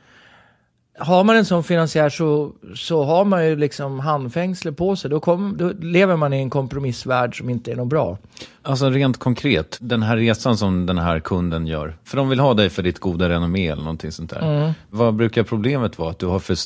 har 1.01 1.25
man 1.25 1.37
en 1.37 1.45
sån 1.45 1.65
finansiär 1.65 2.09
så, 2.09 2.53
så 2.75 3.05
har 3.05 3.25
man 3.25 3.47
ju 3.47 3.57
liksom 3.57 4.01
handfängsle 4.01 4.73
på 4.73 4.97
sig. 4.97 5.11
Då, 5.11 5.21
kom, 5.21 5.57
då 5.57 5.73
lever 5.81 6.17
man 6.17 6.33
i 6.33 6.37
en 6.37 6.51
kompromissvärld 6.51 7.39
som 7.39 7.51
inte 7.51 7.73
är 7.73 7.77
något 7.77 7.89
bra. 7.89 8.19
Alltså 8.63 8.91
rent 8.91 9.19
konkret, 9.19 9.79
den 9.81 10.03
här 10.03 10.17
resan 10.17 10.57
som 10.57 10.87
den 10.87 10.99
här 10.99 11.21
kunden 11.21 11.67
gör. 11.67 11.97
För 12.05 12.17
de 12.17 12.29
vill 12.29 12.41
ha 12.41 12.55
dig 12.55 12.71
för 12.71 12.83
ditt 12.83 12.99
goda 12.99 13.29
renommé 13.29 13.69
eller 13.69 13.83
någonting 13.83 14.13
sånt 14.13 14.31
där. 14.31 14.63
Mm. 14.63 14.73
Vad 14.91 15.15
brukar 15.15 15.43
problemet 15.43 15.99
vara? 15.99 16.11
Att 16.11 16.19
du 16.19 16.27
har 16.27 16.39
för 16.39 16.57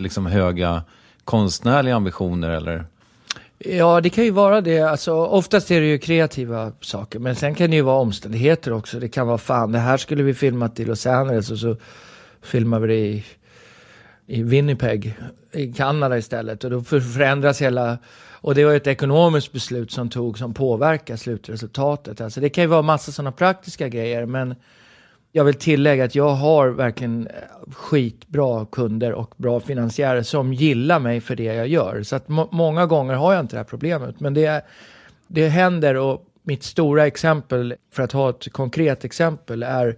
liksom, 0.00 0.26
höga 0.26 0.82
konstnärliga 1.24 1.96
ambitioner 1.96 2.50
eller? 2.50 2.84
Ja, 3.58 4.00
det 4.00 4.10
kan 4.10 4.24
ju 4.24 4.30
vara 4.30 4.60
det. 4.60 4.80
Alltså, 4.80 5.12
oftast 5.12 5.70
är 5.70 5.80
det 5.80 5.86
ju 5.86 5.98
kreativa 5.98 6.72
saker. 6.80 7.18
Men 7.18 7.36
sen 7.36 7.54
kan 7.54 7.70
det 7.70 7.76
ju 7.76 7.82
vara 7.82 8.00
omständigheter 8.00 8.72
också. 8.72 9.00
Det 9.00 9.08
kan 9.08 9.26
vara 9.26 9.38
fan, 9.38 9.72
det 9.72 9.78
här 9.78 9.96
skulle 9.96 10.22
vi 10.22 10.34
filmat 10.34 10.80
i 10.80 10.84
Los 10.84 11.06
Angeles 11.06 11.50
och 11.50 11.58
så 11.58 11.76
filmar 12.42 12.80
vi 12.80 12.88
det 12.88 12.98
i 12.98 13.24
i 14.32 14.42
Winnipeg 14.42 15.18
i 15.52 15.72
Kanada 15.72 16.18
istället. 16.18 16.64
Och 16.64 16.70
då 16.70 16.82
förändras 16.82 17.62
hela... 17.62 17.98
Och 18.30 18.54
det 18.54 18.64
var 18.64 18.74
ett 18.74 18.86
ekonomiskt 18.86 19.52
beslut 19.52 19.92
som 19.92 20.10
tog 20.10 20.38
som 20.38 20.54
påverkar 20.54 21.16
slutresultatet. 21.16 22.20
Alltså 22.20 22.40
det 22.40 22.48
kan 22.48 22.64
ju 22.64 22.68
vara 22.68 22.82
massa 22.82 23.12
sådana 23.12 23.32
praktiska 23.32 23.88
grejer, 23.88 24.26
men 24.26 24.54
jag 25.32 25.44
vill 25.44 25.54
tillägga 25.54 26.04
att 26.04 26.14
jag 26.14 26.30
har 26.30 26.68
verkligen 26.68 27.26
eh, 27.26 27.72
skitbra 27.72 28.66
kunder 28.66 29.12
och 29.12 29.34
bra 29.36 29.60
finansiärer 29.60 30.22
som 30.22 30.52
gillar 30.52 30.98
mig 30.98 31.20
för 31.20 31.36
det 31.36 31.44
jag 31.44 31.68
gör. 31.68 32.02
Så 32.02 32.16
att 32.16 32.28
må 32.28 32.48
många 32.52 32.86
gånger 32.86 33.14
har 33.14 33.32
jag 33.32 33.40
inte 33.40 33.56
det 33.56 33.60
här 33.60 33.64
problemet. 33.64 34.20
Men 34.20 34.34
det, 34.34 34.64
det 35.26 35.48
händer 35.48 35.94
och 35.94 36.26
mitt 36.42 36.62
stora 36.62 37.06
exempel, 37.06 37.74
för 37.92 38.02
att 38.02 38.12
ha 38.12 38.30
ett 38.30 38.52
konkret 38.52 39.04
exempel, 39.04 39.62
är 39.62 39.96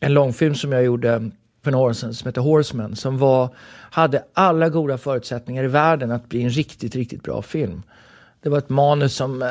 en 0.00 0.14
långfilm 0.14 0.54
som 0.54 0.72
jag 0.72 0.84
gjorde 0.84 1.30
för 1.64 1.70
några 1.70 1.90
år 1.90 1.92
sedan 1.92 2.14
som 2.14 2.26
hette 2.26 2.40
Horseman. 2.40 2.96
Som 2.96 3.18
var, 3.18 3.48
hade 3.90 4.24
alla 4.32 4.68
goda 4.68 4.98
förutsättningar 4.98 5.64
i 5.64 5.68
världen 5.68 6.10
att 6.10 6.28
bli 6.28 6.42
en 6.42 6.50
riktigt, 6.50 6.94
riktigt 6.94 7.22
bra 7.22 7.42
film. 7.42 7.82
Det 8.42 8.48
var 8.48 8.58
ett 8.58 8.68
manus 8.68 9.14
som, 9.14 9.42
eh, 9.42 9.48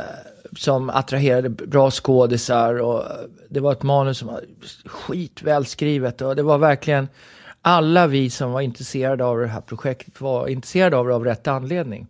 som 0.58 0.90
attraherade 0.90 1.50
bra 1.50 1.92
skådisar 1.92 2.82
och 2.82 3.00
eh, 3.00 3.12
det 3.50 3.60
var 3.60 3.72
ett 3.72 3.84
manus 3.84 4.18
som 4.18 4.28
var 4.28 4.42
skitvälskrivet 4.86 6.22
och 6.22 6.36
det 6.36 6.44
var 6.44 6.58
verkligen 6.58 7.08
alla 7.62 8.08
vi 8.08 8.30
som 8.30 8.52
var 8.52 8.62
intresserade 8.62 9.26
av 9.26 9.40
det 9.40 9.48
här 9.48 9.62
projektet 9.62 10.22
var 10.22 10.48
intresserade 10.48 10.98
av 10.98 11.08
det 11.08 11.16
av 11.16 11.26
rätt 11.26 11.48
anledning. 11.48 12.08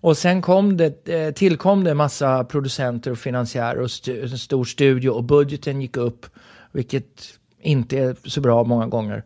Och 0.00 0.16
sen 0.16 0.42
kom 0.42 0.76
det, 0.76 1.08
eh, 1.08 1.30
tillkom 1.30 1.84
det 1.84 1.90
en 1.90 1.96
massa 1.96 2.44
producenter 2.44 3.10
och 3.10 3.18
finansiärer 3.18 3.80
och 3.80 3.90
stu, 3.90 4.22
en 4.22 4.38
stor 4.38 4.64
studio 4.64 5.10
och 5.10 5.24
budgeten 5.24 5.80
gick 5.80 5.96
upp, 5.96 6.26
vilket 6.72 7.22
inte 7.60 7.98
är 7.98 8.16
så 8.24 8.40
bra 8.40 8.64
många 8.64 8.86
gånger. 8.86 9.22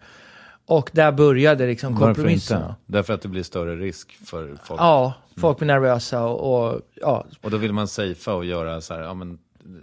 Och 0.67 0.91
där 0.93 1.13
började 1.13 1.67
liksom 1.67 1.93
Varför 1.95 2.07
kompromisserna. 2.07 2.61
inte? 2.61 2.75
Därför 2.87 3.15
att 3.15 3.23
det 3.23 3.29
blir 3.29 3.43
större 3.43 3.77
risk 3.77 4.19
för 4.27 4.57
folk. 4.65 4.81
Ja, 4.81 5.15
folk 5.37 5.59
blir 5.59 5.67
nervösa 5.67 6.25
och, 6.25 6.71
och 6.73 6.81
ja, 6.95 7.25
Och 7.41 7.51
då 7.51 7.57
vill 7.57 7.73
man 7.73 7.89
safea 7.89 8.35
och 8.35 8.45
göra 8.45 8.81
så 8.81 8.95
här, 8.95 9.01
ja 9.01 9.15
men... 9.15 9.39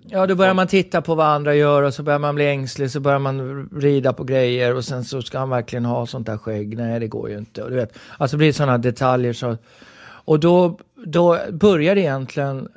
Ja, 0.07 0.27
då 0.27 0.35
börjar 0.35 0.53
man 0.53 0.67
titta 0.67 1.01
på 1.01 1.15
vad 1.15 1.27
andra 1.27 1.55
gör 1.55 1.83
och 1.83 1.93
så 1.93 2.03
börjar 2.03 2.19
man 2.19 2.35
bli 2.35 2.47
ängslig, 2.47 2.91
så 2.91 2.99
börjar 2.99 3.19
man 3.19 3.69
rida 3.75 4.13
på 4.13 4.23
grejer 4.23 4.75
och 4.75 4.85
sen 4.85 5.03
så 5.05 5.21
ska 5.21 5.39
han 5.39 5.49
verkligen 5.49 5.85
ha 5.85 6.05
sånt 6.05 6.25
där 6.25 6.37
skägg. 6.37 6.77
Nej, 6.77 6.99
det 6.99 7.07
går 7.07 7.29
ju 7.29 7.37
inte. 7.37 7.63
Och 7.63 7.69
du 7.69 7.75
vet, 7.75 7.97
alltså 8.17 8.37
det 8.37 8.39
blir 8.39 8.53
sådana 8.53 8.77
detaljer. 8.77 9.33
Så, 9.33 9.57
och 10.01 10.39
då, 10.39 10.79
då 11.05 11.39
började 11.51 12.01
egentligen 12.01 12.69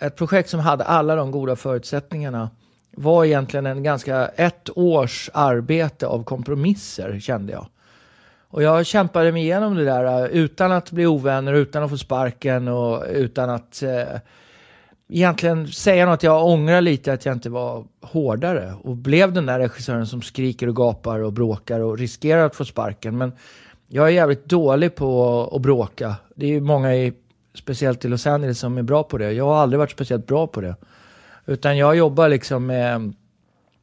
ett 0.00 0.16
projekt 0.16 0.48
som 0.50 0.60
hade 0.60 0.84
alla 0.84 1.16
de 1.16 1.30
goda 1.30 1.56
förutsättningarna 1.56 2.50
var 2.96 3.24
egentligen 3.24 3.66
en 3.66 3.82
ganska 3.82 4.26
ett 4.26 4.70
års 4.74 5.30
arbete 5.34 6.06
av 6.06 6.24
kompromisser 6.24 7.20
kände 7.20 7.52
jag. 7.52 7.66
Och 8.52 8.62
jag 8.62 8.86
kämpade 8.86 9.32
mig 9.32 9.42
igenom 9.42 9.74
det 9.74 9.84
där 9.84 10.24
äh, 10.24 10.26
utan 10.26 10.72
att 10.72 10.90
bli 10.90 11.06
ovänner, 11.06 11.52
utan 11.52 11.82
att 11.82 11.90
få 11.90 11.98
sparken 11.98 12.68
och 12.68 13.04
utan 13.10 13.50
att 13.50 13.82
eh, 13.82 14.18
egentligen 15.08 15.68
säga 15.68 16.06
något. 16.06 16.22
Jag 16.22 16.46
ångrar 16.46 16.80
lite 16.80 17.12
att 17.12 17.24
jag 17.24 17.34
inte 17.34 17.50
var 17.50 17.84
hårdare 18.00 18.74
och 18.82 18.96
blev 18.96 19.32
den 19.32 19.46
där 19.46 19.58
regissören 19.58 20.06
som 20.06 20.22
skriker 20.22 20.68
och 20.68 20.76
gapar 20.76 21.18
och 21.18 21.32
bråkar 21.32 21.80
och 21.80 21.98
riskerar 21.98 22.46
att 22.46 22.56
få 22.56 22.64
sparken. 22.64 23.18
Men 23.18 23.32
jag 23.88 24.06
är 24.06 24.10
jävligt 24.10 24.44
dålig 24.44 24.94
på 24.94 25.42
att 25.52 25.62
bråka. 25.62 26.14
Det 26.34 26.46
är 26.46 26.50
ju 26.50 26.60
många, 26.60 26.94
i, 26.94 27.12
speciellt 27.54 28.04
i 28.04 28.08
Los 28.08 28.26
Angeles, 28.26 28.58
som 28.58 28.78
är 28.78 28.82
bra 28.82 29.02
på 29.02 29.18
det. 29.18 29.32
Jag 29.32 29.44
har 29.44 29.56
aldrig 29.56 29.78
varit 29.78 29.90
speciellt 29.90 30.26
bra 30.26 30.46
på 30.46 30.60
det. 30.60 30.76
Utan 31.46 31.78
jag 31.78 31.96
jobbar 31.96 32.28
liksom 32.28 32.66
med 32.66 33.14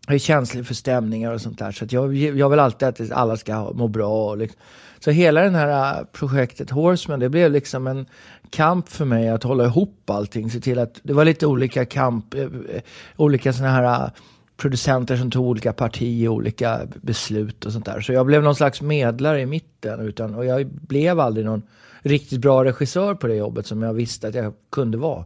jag 0.09 0.15
är 0.15 0.19
känslig 0.19 0.67
för 0.67 0.73
stämningar 0.73 1.33
och 1.33 1.41
sånt 1.41 1.59
där. 1.59 1.71
Så 1.71 1.85
att 1.85 1.91
jag, 1.91 2.15
jag 2.15 2.49
vill 2.49 2.59
alltid 2.59 2.87
att 2.87 3.11
alla 3.11 3.37
ska 3.37 3.71
må 3.73 3.87
bra. 3.87 4.29
Och 4.29 4.37
liksom. 4.37 4.61
Så 4.99 5.11
hela 5.11 5.41
det 5.41 5.49
här 5.49 5.99
äh, 5.99 6.05
projektet 6.05 6.69
Horseman, 6.69 7.19
det 7.19 7.29
blev 7.29 7.51
liksom 7.51 7.87
en 7.87 8.05
kamp 8.49 8.89
för 8.89 9.05
mig 9.05 9.29
att 9.29 9.43
hålla 9.43 9.65
ihop 9.65 10.09
allting. 10.09 10.51
Se 10.51 10.59
till 10.59 10.79
att 10.79 10.99
det 11.03 11.13
var 11.13 11.25
lite 11.25 11.47
olika 11.47 11.85
kamp, 11.85 12.33
eh, 12.33 12.41
eh, 12.41 12.81
olika 13.15 13.53
såna 13.53 13.69
här 13.69 14.03
äh, 14.03 14.09
producenter 14.57 15.17
som 15.17 15.31
tog 15.31 15.45
olika 15.45 15.73
partier, 15.73 16.27
olika 16.27 16.81
beslut 17.01 17.65
och 17.65 17.71
sånt 17.71 17.85
där. 17.85 18.01
Så 18.01 18.13
jag 18.13 18.25
blev 18.25 18.43
någon 18.43 18.55
slags 18.55 18.81
medlare 18.81 19.41
i 19.41 19.45
mitten. 19.45 19.99
Utan, 19.99 20.35
och 20.35 20.45
jag 20.45 20.67
blev 20.67 21.19
aldrig 21.19 21.45
någon 21.45 21.61
riktigt 22.01 22.41
bra 22.41 22.63
regissör 22.63 23.15
på 23.15 23.27
det 23.27 23.35
jobbet 23.35 23.65
som 23.65 23.81
jag 23.81 23.93
visste 23.93 24.27
att 24.27 24.35
jag 24.35 24.53
kunde 24.69 24.97
vara. 24.97 25.25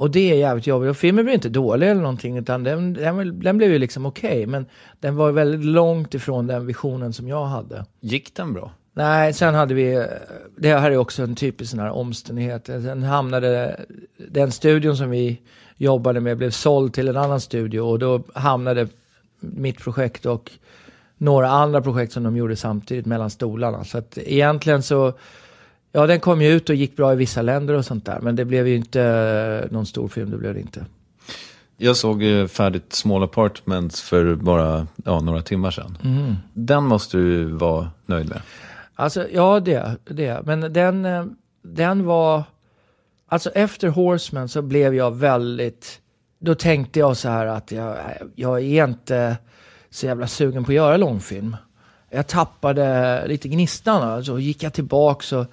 Och 0.00 0.10
det 0.10 0.30
är 0.30 0.36
jävligt 0.36 0.66
jobbigt. 0.66 0.90
Och 0.90 0.96
filmen 0.96 1.24
blev 1.24 1.34
inte 1.34 1.48
dålig 1.48 1.88
eller 1.88 2.00
någonting, 2.00 2.38
utan 2.38 2.64
den, 2.64 2.92
den, 2.92 3.40
den 3.40 3.58
blev 3.58 3.72
ju 3.72 3.78
liksom 3.78 4.06
okej. 4.06 4.30
Okay, 4.30 4.46
men 4.46 4.66
den 5.00 5.16
var 5.16 5.32
väldigt 5.32 5.64
långt 5.64 6.14
ifrån 6.14 6.46
den 6.46 6.66
visionen 6.66 7.12
som 7.12 7.28
jag 7.28 7.44
hade. 7.44 7.84
Gick 8.00 8.34
den 8.34 8.52
bra? 8.52 8.72
Nej, 8.92 9.32
sen 9.32 9.54
hade 9.54 9.74
vi, 9.74 10.06
det 10.56 10.74
här 10.74 10.90
är 10.90 10.96
också 10.96 11.22
en 11.22 11.34
typisk 11.34 11.70
sån 11.70 11.80
här 11.80 11.90
omständighet. 11.90 12.66
Sen 12.66 13.02
hamnade 13.02 13.80
den 14.16 14.52
studion 14.52 14.96
som 14.96 15.10
vi 15.10 15.40
jobbade 15.76 16.20
med 16.20 16.36
blev 16.36 16.50
såld 16.50 16.94
till 16.94 17.08
en 17.08 17.16
annan 17.16 17.40
studio 17.40 17.80
och 17.80 17.98
då 17.98 18.22
hamnade 18.34 18.88
mitt 19.40 19.78
projekt 19.78 20.26
och 20.26 20.50
några 21.16 21.48
andra 21.48 21.82
projekt 21.82 22.12
som 22.12 22.22
de 22.22 22.36
gjorde 22.36 22.56
samtidigt 22.56 23.06
mellan 23.06 23.30
stolarna. 23.30 23.84
Så 23.84 23.98
att 23.98 24.18
egentligen 24.18 24.82
så 24.82 25.12
Ja, 25.92 26.06
den 26.06 26.20
kom 26.20 26.42
ju 26.42 26.48
ut 26.48 26.68
och 26.68 26.74
gick 26.74 26.96
bra 26.96 27.12
i 27.12 27.16
vissa 27.16 27.42
länder 27.42 27.74
och 27.74 27.84
sånt 27.84 28.04
där. 28.04 28.20
Men 28.20 28.36
det 28.36 28.44
blev 28.44 28.68
ju 28.68 28.76
inte 28.76 29.68
någon 29.70 29.86
stor 29.86 30.08
film, 30.08 30.30
det 30.30 30.36
blev 30.36 30.54
det 30.54 30.60
inte. 30.60 30.84
Jag 31.76 31.96
såg 31.96 32.22
ju 32.22 32.48
färdigt 32.48 32.92
Small 32.92 33.22
Apartments 33.22 34.02
för 34.02 34.34
bara 34.34 34.86
ja, 35.04 35.20
några 35.20 35.42
timmar 35.42 35.70
sedan. 35.70 35.98
Mm. 36.04 36.34
Den 36.52 36.84
måste 36.84 37.16
du 37.16 37.44
vara 37.44 37.90
nöjd 38.06 38.28
med. 38.28 38.42
Alltså, 38.94 39.28
ja 39.32 39.60
det, 39.60 39.96
det. 40.04 40.42
Men 40.44 40.72
den, 40.72 41.04
eh, 41.04 41.24
den 41.62 42.04
var... 42.04 42.42
Alltså 43.28 43.50
efter 43.50 43.88
Horseman 43.88 44.48
så 44.48 44.62
blev 44.62 44.94
jag 44.94 45.16
väldigt... 45.16 46.00
Då 46.38 46.54
tänkte 46.54 46.98
jag 46.98 47.16
så 47.16 47.28
här 47.28 47.46
att 47.46 47.72
jag, 47.72 47.96
jag 48.34 48.60
är 48.60 48.84
inte 48.84 49.36
så 49.90 50.06
jävla 50.06 50.26
sugen 50.26 50.64
på 50.64 50.70
att 50.70 50.76
göra 50.76 50.96
långfilm 50.96 51.56
jag 52.10 52.26
tappade 52.26 53.24
lite 53.28 53.48
gnistan. 53.48 54.02
Alltså, 54.02 54.38
gick 54.38 54.62
jag 54.62 54.72
tillbaka 54.72 55.38
och 55.38 55.46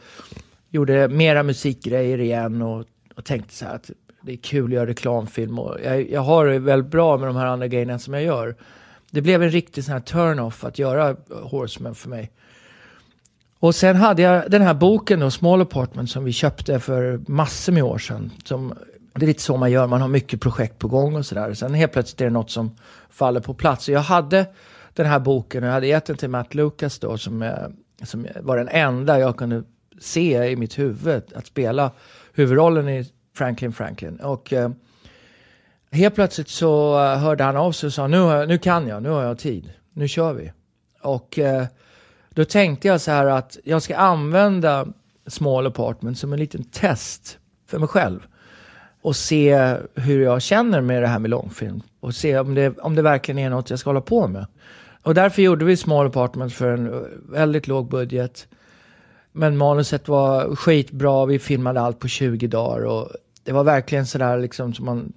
gjorde 0.77 1.07
mera 1.07 1.43
musikgrejer 1.43 2.19
igen 2.19 2.61
och, 2.61 2.85
och 3.15 3.25
tänkte 3.25 3.53
så 3.53 3.65
här 3.65 3.75
att 3.75 3.91
det 4.21 4.31
är 4.31 4.37
kul 4.37 4.65
att 4.65 4.75
göra 4.75 4.87
reklamfilm 4.87 5.59
och 5.59 5.77
jag, 5.83 6.09
jag 6.09 6.21
har 6.21 6.45
det 6.45 6.59
väldigt 6.59 6.91
bra 6.91 7.17
med 7.17 7.27
de 7.27 7.35
här 7.35 7.45
andra 7.45 7.67
grejerna 7.67 7.99
som 7.99 8.13
jag 8.13 8.23
gör. 8.23 8.55
Det 9.11 9.21
blev 9.21 9.43
en 9.43 9.49
riktig 9.49 9.83
sån 9.83 9.93
här 9.93 9.99
turn-off 9.99 10.63
att 10.63 10.79
göra 10.79 11.15
Horseman 11.43 11.95
för 11.95 12.09
mig. 12.09 12.31
Och 13.59 13.75
sen 13.75 13.95
hade 13.95 14.21
jag 14.21 14.51
den 14.51 14.61
här 14.61 14.73
boken 14.73 15.19
då, 15.19 15.31
Small 15.31 15.61
Apartment, 15.61 16.09
som 16.09 16.23
vi 16.23 16.31
köpte 16.31 16.79
för 16.79 17.21
massor 17.27 17.73
med 17.73 17.83
år 17.83 17.97
sedan. 17.97 18.31
Som, 18.43 18.73
det 19.13 19.25
är 19.25 19.27
lite 19.27 19.41
så 19.41 19.57
man 19.57 19.71
gör, 19.71 19.87
man 19.87 20.01
har 20.01 20.07
mycket 20.07 20.41
projekt 20.41 20.79
på 20.79 20.87
gång 20.87 21.15
och 21.15 21.25
sådär. 21.25 21.53
Sen 21.53 21.73
helt 21.73 21.91
plötsligt 21.91 22.21
är 22.21 22.25
det 22.25 22.31
något 22.31 22.51
som 22.51 22.75
faller 23.09 23.39
på 23.39 23.53
plats. 23.53 23.85
Så 23.85 23.91
jag 23.91 23.99
hade 23.99 24.45
den 24.93 25.05
här 25.05 25.19
boken 25.19 25.63
och 25.63 25.67
jag 25.67 25.73
hade 25.73 25.87
gett 25.87 26.05
den 26.05 26.17
till 26.17 26.29
Matt 26.29 26.55
Lucas 26.55 26.99
då 26.99 27.17
som, 27.17 27.41
eh, 27.41 27.53
som 28.03 28.27
var 28.41 28.57
den 28.57 28.67
enda 28.67 29.19
jag 29.19 29.37
kunde 29.37 29.63
se 29.99 30.49
i 30.49 30.55
mitt 30.55 30.79
huvud 30.79 31.23
att 31.35 31.47
spela 31.47 31.91
huvudrollen 32.33 32.89
i 32.89 33.05
Franklin 33.35 33.73
Franklin. 33.73 34.19
Och 34.19 34.53
eh, 34.53 34.69
helt 35.91 36.15
plötsligt 36.15 36.49
så 36.49 37.03
eh, 37.03 37.17
hörde 37.17 37.43
han 37.43 37.57
av 37.57 37.71
sig 37.71 37.87
och 37.87 37.93
sa 37.93 38.07
nu, 38.07 38.45
nu 38.45 38.57
kan 38.57 38.87
jag, 38.87 39.03
nu 39.03 39.09
har 39.09 39.23
jag 39.23 39.39
tid, 39.39 39.71
nu 39.93 40.07
kör 40.07 40.33
vi. 40.33 40.51
Och 41.01 41.39
eh, 41.39 41.65
då 42.29 42.45
tänkte 42.45 42.87
jag 42.87 43.01
så 43.01 43.11
här 43.11 43.25
att 43.25 43.57
jag 43.63 43.81
ska 43.81 43.95
använda 43.95 44.87
Small 45.27 45.67
Apartment 45.67 46.17
som 46.17 46.33
en 46.33 46.39
liten 46.39 46.63
test 46.63 47.39
för 47.67 47.79
mig 47.79 47.87
själv 47.87 48.19
och 49.01 49.15
se 49.15 49.75
hur 49.95 50.23
jag 50.23 50.41
känner 50.41 50.81
med 50.81 51.03
det 51.03 51.07
här 51.07 51.19
med 51.19 51.29
långfilm 51.29 51.81
och 51.99 52.15
se 52.15 52.39
om 52.39 52.55
det, 52.55 52.79
om 52.79 52.95
det 52.95 53.01
verkligen 53.01 53.39
är 53.39 53.49
något 53.49 53.69
jag 53.69 53.79
ska 53.79 53.89
hålla 53.89 54.01
på 54.01 54.27
med. 54.27 54.45
Och 55.01 55.13
därför 55.13 55.41
gjorde 55.41 55.65
vi 55.65 55.77
Small 55.77 56.07
apartment 56.07 56.53
för 56.53 56.73
en 56.73 56.93
eh, 56.93 56.99
väldigt 57.29 57.67
låg 57.67 57.89
budget. 57.89 58.47
Men 59.37 59.57
manuset 59.57 60.07
var 60.07 60.55
skitbra, 60.55 61.25
vi 61.25 61.39
filmade 61.39 61.81
allt 61.81 61.99
på 61.99 62.07
20 62.07 62.47
dagar 62.47 62.85
och 62.85 63.09
det 63.43 63.51
var 63.51 63.63
verkligen 63.63 64.05
sådär 64.05 64.37
liksom 64.37 64.73
som 64.73 64.85
man, 64.85 65.13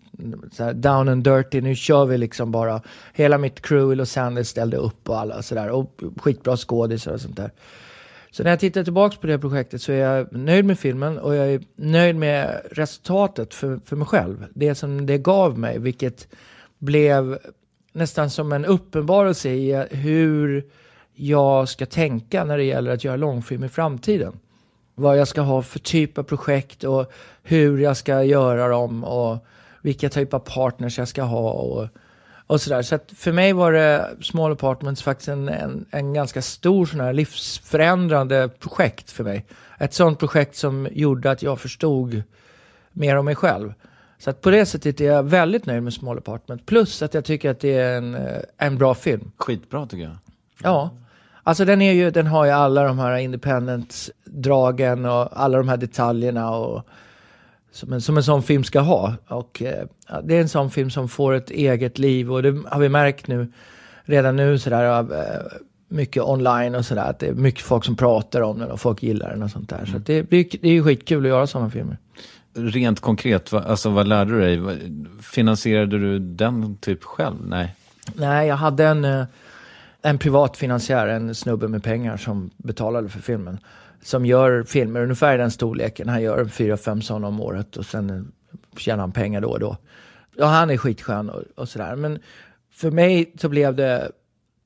sådär 0.53 0.73
down 0.73 1.09
and 1.09 1.25
dirty, 1.25 1.61
nu 1.61 1.75
kör 1.75 2.07
vi 2.07 2.19
liksom 2.19 2.53
bara. 2.53 2.83
Hela 3.15 3.39
mitt 3.39 3.63
crew 3.63 3.93
i 3.93 3.97
Los 3.97 4.17
Angeles 4.17 4.49
ställde 4.49 4.77
upp 4.77 5.09
och 5.09 5.19
alla 5.19 5.43
sådär 5.43 5.69
och 5.69 6.01
skitbra 6.17 6.57
skådisar 6.57 7.13
och 7.13 7.21
sånt 7.21 7.37
där. 7.37 7.51
Så 8.31 8.43
när 8.43 8.51
jag 8.51 8.61
tittar 8.61 8.85
tillbaka 8.85 9.17
på 9.21 9.27
det 9.27 9.39
projektet 9.39 9.83
så 9.83 9.93
är 9.93 9.97
jag 9.97 10.33
nöjd 10.33 10.65
med 10.65 10.79
filmen 10.79 11.19
och 11.19 11.35
jag 11.35 11.53
är 11.53 11.63
nöjd 11.77 12.17
med 12.17 12.61
resultatet 12.71 13.55
för, 13.55 13.81
för 13.85 13.97
mig 13.97 14.07
själv. 14.07 14.47
Det 14.55 14.75
som 14.75 15.07
det 15.07 15.19
gav 15.19 15.59
mig, 15.59 15.79
vilket 15.79 16.29
blev 16.79 17.39
nästan 17.93 18.31
som 18.31 18.53
en 18.53 18.65
uppenbarelse 18.65 19.51
i 19.51 19.87
hur 19.91 20.65
jag 21.21 21.69
ska 21.69 21.87
tänka 21.87 22.45
när 22.45 22.57
det 22.57 22.65
gäller 22.65 22.91
att 22.91 23.05
göra 23.05 23.17
långfilm 23.17 23.65
i 23.65 23.69
framtiden. 23.69 24.33
Vad 24.95 25.19
jag 25.19 25.29
ska 25.29 25.41
ha 25.41 25.63
för 25.63 25.79
typ 25.79 26.19
av 26.19 26.23
projekt 26.23 26.85
och 26.85 27.13
hur 27.43 27.79
jag 27.79 27.97
ska 27.97 28.23
göra 28.23 28.69
dem 28.69 29.05
och 29.05 29.47
vilka 29.83 30.09
typ 30.09 30.35
av 30.35 30.39
partners 30.39 30.99
jag 30.99 31.09
ska 31.09 31.23
ha 31.23 31.51
och, 31.51 31.89
och 32.47 32.61
sådär. 32.61 32.83
Så 32.83 32.95
att 32.95 33.13
för 33.17 33.33
mig 33.33 33.53
var 33.53 33.73
det 33.73 34.11
Small 34.23 34.53
Apartments 34.53 35.03
faktiskt 35.03 35.29
en, 35.29 35.49
en, 35.49 35.87
en 35.91 36.13
ganska 36.13 36.43
stor 36.43 36.87
sån 36.87 37.01
här 37.01 37.13
livsförändrande 37.13 38.49
projekt 38.59 39.11
för 39.11 39.25
mig. 39.25 39.47
Ett 39.79 39.95
sånt 39.95 40.19
projekt 40.19 40.57
som 40.57 40.89
gjorde 40.93 41.31
att 41.31 41.43
jag 41.43 41.61
förstod 41.61 42.23
mer 42.93 43.17
om 43.17 43.25
mig 43.25 43.35
själv. 43.35 43.73
Så 44.19 44.31
att 44.31 44.41
på 44.41 44.51
det 44.51 44.67
sättet 44.67 45.01
är 45.01 45.05
jag 45.05 45.23
väldigt 45.23 45.67
nöjd 45.67 45.83
med 45.83 45.93
Small 45.93 46.19
Apartment. 46.19 46.67
Plus 46.67 47.03
att 47.03 47.15
jag 47.15 47.25
tycker 47.25 47.51
att 47.51 47.61
det 47.61 47.75
är 47.75 47.97
en, 47.97 48.15
eh, 48.15 48.43
en 48.59 48.79
bra 48.79 48.95
film. 48.95 49.33
Skitbra 49.37 49.87
tycker 49.87 50.05
jag. 50.05 50.17
Ja. 50.63 50.91
Alltså 51.51 51.65
den, 51.65 51.83
är 51.83 51.93
ju, 51.93 52.11
den 52.11 52.27
har 52.27 52.45
ju 52.45 52.51
alla 52.51 52.85
de 52.85 52.99
här 52.99 53.17
independent-dragen 53.17 55.05
och 55.05 55.29
alla 55.33 55.59
de 55.59 55.69
här 55.69 55.77
detaljerna. 55.77 56.51
Och 56.51 56.89
som 57.73 57.93
en, 57.93 58.01
som 58.01 58.17
en 58.17 58.23
sån 58.23 58.43
film 58.43 58.65
ska 58.65 58.81
ha. 58.81 59.15
Och 59.29 59.63
eh, 59.63 59.87
det 60.25 60.37
är 60.37 60.41
en 60.41 60.49
sån 60.49 60.71
film 60.71 60.91
som 60.91 61.09
får 61.09 61.35
ett 61.35 61.51
eget 61.51 61.99
liv 61.99 62.33
och 62.33 62.43
det 62.43 62.63
har 62.69 62.81
vi 62.81 62.89
märkt 62.89 63.27
nu, 63.27 63.53
redan 64.05 64.37
nu 64.37 64.59
sådär, 64.59 65.01
eh, 65.01 65.59
mycket 65.89 66.23
online 66.23 66.75
och 66.75 66.85
sådär, 66.85 67.11
att 67.11 67.19
det 67.19 67.27
är 67.27 67.33
mycket 67.33 67.63
folk 67.63 67.85
som 67.85 67.97
pratar 67.97 68.41
om 68.41 68.59
den 68.59 68.71
och 68.71 68.81
folk 68.81 69.03
gillar 69.03 69.31
den 69.31 69.43
och 69.43 69.51
sånt 69.51 69.69
där. 69.69 69.87
Så 69.87 69.97
att 69.97 70.07
det, 70.07 70.23
det, 70.23 70.43
det 70.63 70.69
är 70.69 70.73
ju 70.73 70.85
skitkul 70.85 71.25
att 71.25 71.29
göra 71.29 71.47
sådana 71.47 71.71
filmer. 71.71 71.99
Rent 72.55 73.01
konkret, 73.01 73.53
vad, 73.53 73.65
alltså, 73.65 73.91
vad 73.91 74.09
lärde 74.09 74.33
du 74.33 74.41
dig? 74.41 74.79
Finansierade 75.23 75.99
du 75.99 76.19
den 76.19 76.77
typ 76.77 77.05
själv? 77.05 77.37
Nej. 77.47 77.75
Nej, 78.15 78.49
jag 78.49 78.57
hade 78.57 78.87
en, 78.87 79.05
eh, 79.05 79.25
en 80.03 80.19
privat 80.19 80.57
finansiär, 80.57 81.07
en 81.07 81.35
snubbe 81.35 81.69
med 81.69 81.85
pengar 81.85 82.17
som 82.17 82.51
betalade 82.57 83.09
för 83.09 83.21
filmen. 83.21 83.59
Som 84.03 84.27
gör 84.27 84.63
filmer 84.63 85.03
ungefär 85.03 85.35
i 85.35 85.39
den 85.39 85.51
storleken. 85.51 86.09
Han 86.09 86.23
gör 86.23 86.45
fyra, 86.45 86.77
fem 86.77 87.03
sådana 87.03 87.29
om 87.29 87.41
året 87.41 87.77
och 87.77 87.87
sen 87.87 88.33
tjänar 88.77 89.01
han 89.01 89.13
pengar 89.13 89.41
då 89.41 89.51
och 89.51 89.61
då. 89.61 89.77
Ja, 90.37 90.47
han 90.47 90.71
är 90.71 90.77
skitskön 90.77 91.31
och, 91.31 91.43
och 91.57 91.69
sådär. 91.69 91.97
Men 91.97 92.19
för 92.71 92.91
mig 92.91 93.33
så 93.41 93.49
blev 93.49 93.75
det 93.75 94.11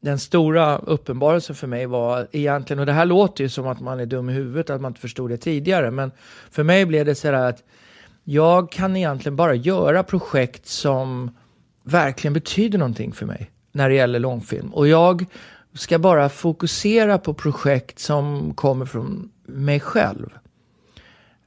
den 0.01 0.18
stora 0.18 0.79
uppenbarelsen 0.79 1.57
för 1.57 1.66
mig 1.66 1.87
var 1.87 2.29
egentligen, 2.33 2.81
och 2.81 2.87
det 2.87 2.92
här 2.92 3.07
låter 3.07 3.44
ju 3.44 3.49
som 3.49 3.66
att 3.66 3.81
man 3.81 4.01
är 4.01 4.07
dum 4.07 4.31
i 4.31 4.33
huvudet, 4.33 4.70
att 4.70 4.81
man 4.81 4.90
inte 4.90 5.01
förstod 5.01 5.31
det 5.31 5.37
tidigare, 5.37 5.90
men 5.90 6.11
för 6.51 6.62
mig 6.62 6.87
blev 6.87 7.07
det 7.07 7.14
sådär 7.14 7.49
att 7.49 7.62
jag 8.25 8.73
kan 8.73 8.97
egentligen 8.97 9.37
bara 9.37 9.55
göra 9.55 10.03
projekt 10.03 10.66
som 10.66 11.31
verkligen 11.83 12.35
betyder 12.35 12.79
någonting 12.79 13.12
för 13.12 13.27
mig 13.27 13.51
när 13.75 13.89
det 13.89 13.95
gäller 13.95 14.19
långfilm. 14.19 14.75
Och 14.75 14.89
jag 14.89 15.27
ska 15.75 15.99
bara 15.99 16.29
fokusera 16.29 17.19
på 17.19 17.35
projekt 17.35 17.99
som 17.99 18.55
kommer 18.55 18.87
från 18.87 19.31
mig 19.47 19.81
själv. 19.81 20.29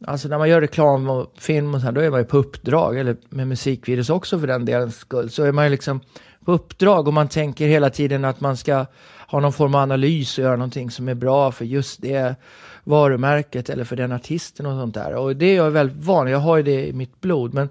Alltså 0.06 0.28
när 0.28 0.38
man 0.38 0.50
gör 0.50 0.62
reklam 0.62 1.10
och 1.10 1.34
film 1.38 1.76
och 1.76 1.80
så 1.82 1.86
här, 1.86 1.92
då 1.92 2.02
är 2.02 2.10
man 2.10 2.20
ju 2.20 2.26
på 2.26 2.38
uppdrag, 2.38 3.00
eller 3.00 3.18
med 3.30 3.48
musikvideos 3.48 4.10
också 4.10 4.40
för 4.40 4.48
den 4.48 4.66
delens 4.66 4.96
skull, 4.96 5.30
så 5.30 5.44
är 5.44 5.52
man 5.52 5.66
ju 5.66 5.72
liksom 5.72 6.00
på 6.46 6.52
uppdrag 6.52 7.08
och 7.08 7.13
man 7.13 7.28
tänker 7.28 7.68
hela 7.68 7.90
tiden 7.90 8.26
att 8.26 8.42
man 8.42 8.58
ska 8.58 8.86
ha 9.28 9.40
någon 9.40 9.54
form 9.54 9.76
av 9.76 9.82
analys 9.82 10.38
och 10.38 10.44
göra 10.44 10.56
någonting 10.56 10.92
som 10.92 11.10
är 11.10 11.16
bra 11.16 11.52
för 11.52 11.66
just 11.66 12.02
det 12.02 12.36
varumärket 12.84 13.70
eller 13.70 13.84
för 13.84 13.96
den 13.96 14.12
artisten 14.12 14.66
och 14.66 14.80
sånt 14.80 14.94
där. 14.94 15.16
Och 15.16 15.36
det 15.36 15.46
är 15.46 15.56
jag 15.56 15.72
väldigt 15.72 16.06
van 16.06 16.28
jag 16.28 16.40
har 16.40 16.58
ju 16.58 16.63
det 16.63 16.88
i 16.88 16.94
mitt 16.94 17.22
blod. 17.22 17.54
Men 17.54 17.70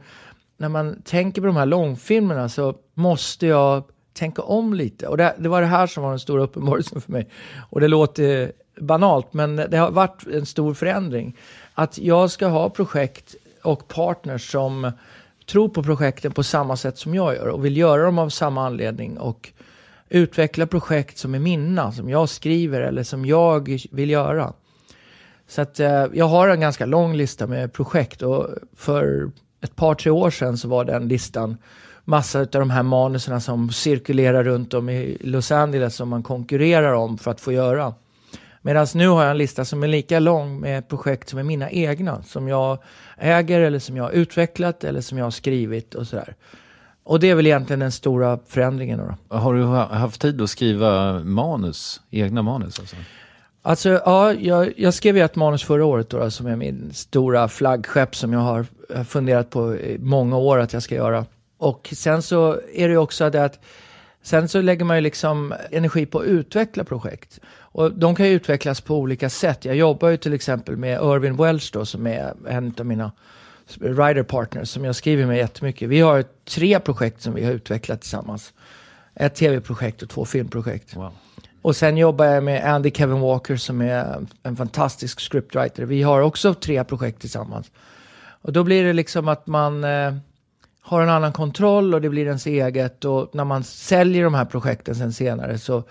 när 0.56 0.68
man 0.68 1.02
tänker 1.02 1.40
på 1.40 1.46
de 1.46 1.56
här 1.56 1.66
långfilmerna 1.66 2.48
så 2.48 2.74
måste 2.94 3.46
jag 3.46 3.84
tänka 4.16 4.42
om 4.42 4.74
lite. 4.74 5.08
Och 5.08 5.16
det, 5.16 5.34
det 5.38 5.48
var 5.48 5.60
det 5.60 5.66
här 5.66 5.86
som 5.86 6.02
var 6.02 6.10
den 6.10 6.18
stora 6.18 6.42
uppenbarelsen 6.42 7.00
för 7.00 7.12
mig. 7.12 7.28
Och 7.70 7.80
det 7.80 7.88
låter 7.88 8.52
banalt, 8.80 9.32
men 9.32 9.56
det 9.56 9.76
har 9.76 9.90
varit 9.90 10.26
en 10.32 10.46
stor 10.46 10.74
förändring. 10.74 11.36
Att 11.74 11.98
jag 11.98 12.30
ska 12.30 12.46
ha 12.46 12.70
projekt 12.70 13.34
och 13.62 13.88
partners 13.88 14.50
som 14.50 14.92
tror 15.46 15.68
på 15.68 15.82
projekten 15.82 16.32
på 16.32 16.42
samma 16.42 16.76
sätt 16.76 16.98
som 16.98 17.14
jag 17.14 17.34
gör 17.34 17.46
och 17.46 17.64
vill 17.64 17.76
göra 17.76 18.02
dem 18.02 18.18
av 18.18 18.28
samma 18.28 18.66
anledning 18.66 19.18
och 19.18 19.52
utveckla 20.08 20.66
projekt 20.66 21.18
som 21.18 21.34
är 21.34 21.38
mina, 21.38 21.92
som 21.92 22.10
jag 22.10 22.28
skriver 22.28 22.80
eller 22.80 23.02
som 23.02 23.26
jag 23.26 23.80
vill 23.90 24.10
göra. 24.10 24.52
Så 25.48 25.62
att 25.62 25.80
eh, 25.80 26.06
jag 26.12 26.28
har 26.28 26.48
en 26.48 26.60
ganska 26.60 26.86
lång 26.86 27.14
lista 27.14 27.46
med 27.46 27.72
projekt 27.72 28.22
och 28.22 28.48
för 28.76 29.30
ett 29.60 29.76
par, 29.76 29.94
tre 29.94 30.10
år 30.10 30.30
sedan 30.30 30.58
så 30.58 30.68
var 30.68 30.84
den 30.84 31.08
listan 31.08 31.56
massa 32.08 32.40
av 32.40 32.46
de 32.46 32.70
här 32.70 32.82
manuserna 32.82 33.40
som 33.40 33.70
cirkulerar 33.72 34.44
runt 34.44 34.74
om 34.74 34.88
i 34.88 35.18
Los 35.20 35.52
Angeles 35.52 35.94
som 35.96 36.08
man 36.08 36.22
konkurrerar 36.22 36.92
om 36.92 37.18
för 37.18 37.30
att 37.30 37.40
få 37.40 37.52
göra. 37.52 37.94
Medan 38.62 38.86
nu 38.94 39.08
har 39.08 39.22
jag 39.22 39.30
en 39.30 39.38
lista 39.38 39.64
som 39.64 39.82
är 39.82 39.88
lika 39.88 40.18
lång 40.18 40.60
med 40.60 40.88
projekt 40.88 41.28
som 41.28 41.38
är 41.38 41.42
mina 41.42 41.70
egna, 41.70 42.22
som 42.22 42.48
jag 42.48 42.78
äger 43.18 43.60
eller 43.60 43.78
som 43.78 43.96
jag 43.96 44.04
har 44.04 44.10
utvecklat 44.10 44.84
eller 44.84 45.00
som 45.00 45.18
jag 45.18 45.26
har 45.26 45.30
skrivit 45.30 45.94
och 45.94 46.06
sådär. 46.06 46.34
Och 47.04 47.20
det 47.20 47.30
är 47.30 47.34
väl 47.34 47.46
egentligen 47.46 47.80
den 47.80 47.92
stora 47.92 48.38
förändringen. 48.46 49.16
Då. 49.28 49.36
Har 49.36 49.54
du 49.54 49.62
ha- 49.62 49.94
haft 49.94 50.20
tid 50.20 50.40
att 50.40 50.50
skriva 50.50 51.20
manus, 51.24 52.00
egna 52.10 52.42
manus 52.42 52.80
alltså? 52.80 52.96
Alltså, 53.62 53.88
ja, 53.88 54.32
jag, 54.34 54.72
jag 54.76 54.94
skrev 54.94 55.16
ju 55.16 55.22
ett 55.22 55.36
manus 55.36 55.64
förra 55.64 55.84
året 55.84 56.10
då, 56.10 56.30
som 56.30 56.46
är 56.46 56.56
min 56.56 56.90
stora 56.94 57.48
flaggskepp 57.48 58.16
som 58.16 58.32
jag 58.32 58.40
har 58.40 58.66
funderat 59.04 59.50
på 59.50 59.74
i 59.76 59.98
många 60.00 60.36
år 60.36 60.58
att 60.58 60.72
jag 60.72 60.82
ska 60.82 60.94
göra. 60.94 61.24
Och 61.58 61.88
sen 61.92 62.22
så 62.22 62.52
är 62.52 62.88
det 62.88 62.92
ju 62.92 62.98
också 62.98 63.30
det 63.30 63.44
att 63.44 63.60
sen 64.22 64.48
så 64.48 64.60
lägger 64.60 64.84
man 64.84 64.96
ju 64.96 65.00
liksom 65.00 65.54
energi 65.70 66.06
på 66.06 66.18
att 66.18 66.26
utveckla 66.26 66.84
projekt. 66.84 67.40
Och 67.58 67.92
de 67.92 68.14
kan 68.14 68.26
ju 68.26 68.32
utvecklas 68.32 68.80
på 68.80 68.96
olika 68.96 69.30
sätt. 69.30 69.64
Jag 69.64 69.76
jobbar 69.76 70.08
ju 70.08 70.16
till 70.16 70.32
exempel 70.32 70.76
med 70.76 71.00
Irvin 71.02 71.36
Welsh 71.36 71.70
då, 71.72 71.86
som 71.86 72.06
är 72.06 72.34
en 72.48 72.74
av 72.78 72.86
mina 72.86 73.12
writer 73.78 74.22
partners 74.22 74.68
som 74.68 74.84
jag 74.84 74.96
skriver 74.96 75.26
med 75.26 75.36
jättemycket. 75.36 75.88
Vi 75.88 76.00
har 76.00 76.24
tre 76.44 76.80
projekt 76.80 77.22
som 77.22 77.34
vi 77.34 77.44
har 77.44 77.52
utvecklat 77.52 78.00
tillsammans. 78.00 78.52
Ett 79.14 79.34
tv-projekt 79.34 80.02
och 80.02 80.08
två 80.08 80.24
filmprojekt. 80.24 80.96
Wow. 80.96 81.12
Och 81.62 81.76
sen 81.76 81.96
jobbar 81.96 82.24
jag 82.24 82.44
med 82.44 82.64
Andy 82.64 82.90
Kevin 82.90 83.20
Walker 83.20 83.56
som 83.56 83.80
är 83.80 84.26
en 84.42 84.56
fantastisk 84.56 85.20
scriptwriter. 85.20 85.84
Vi 85.84 86.02
har 86.02 86.20
också 86.20 86.54
tre 86.54 86.84
projekt 86.84 87.20
tillsammans. 87.20 87.70
Och 88.42 88.52
då 88.52 88.64
blir 88.64 88.84
det 88.84 88.92
liksom 88.92 89.28
att 89.28 89.46
man 89.46 89.84
eh, 89.84 90.14
har 90.86 91.02
en 91.02 91.08
annan 91.08 91.32
kontroll 91.32 91.94
och 91.94 92.00
det 92.00 92.08
blir 92.08 92.26
ens 92.26 92.46
eget. 92.46 93.04
Och 93.04 93.34
när 93.34 93.44
man 93.44 93.64
säljer 93.64 94.24
de 94.24 94.34
här 94.34 94.44
projekten 94.44 94.94
sen 94.94 95.12
senare 95.12 95.58
så 95.58 95.82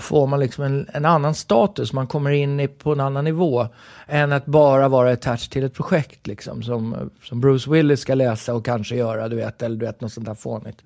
får 0.00 0.26
man 0.26 0.40
liksom 0.40 0.64
en, 0.64 0.88
en 0.92 1.04
annan 1.04 1.34
status. 1.34 1.92
Man 1.92 2.06
kommer 2.06 2.30
in 2.30 2.60
i, 2.60 2.68
på 2.68 2.92
en 2.92 3.00
annan 3.00 3.24
nivå 3.24 3.68
än 4.06 4.32
att 4.32 4.46
bara 4.46 4.88
vara 4.88 5.12
attached 5.12 5.50
till 5.50 5.64
ett 5.64 5.74
projekt 5.74 6.26
liksom. 6.26 6.62
Som, 6.62 7.10
som 7.22 7.40
Bruce 7.40 7.70
Willis 7.70 8.00
ska 8.00 8.14
läsa 8.14 8.54
och 8.54 8.64
kanske 8.64 8.96
göra, 8.96 9.28
du 9.28 9.36
vet, 9.36 9.62
eller 9.62 9.76
du 9.76 9.86
vet, 9.86 10.00
något 10.00 10.12
sånt 10.12 10.26
där 10.26 10.34
fånigt. 10.34 10.82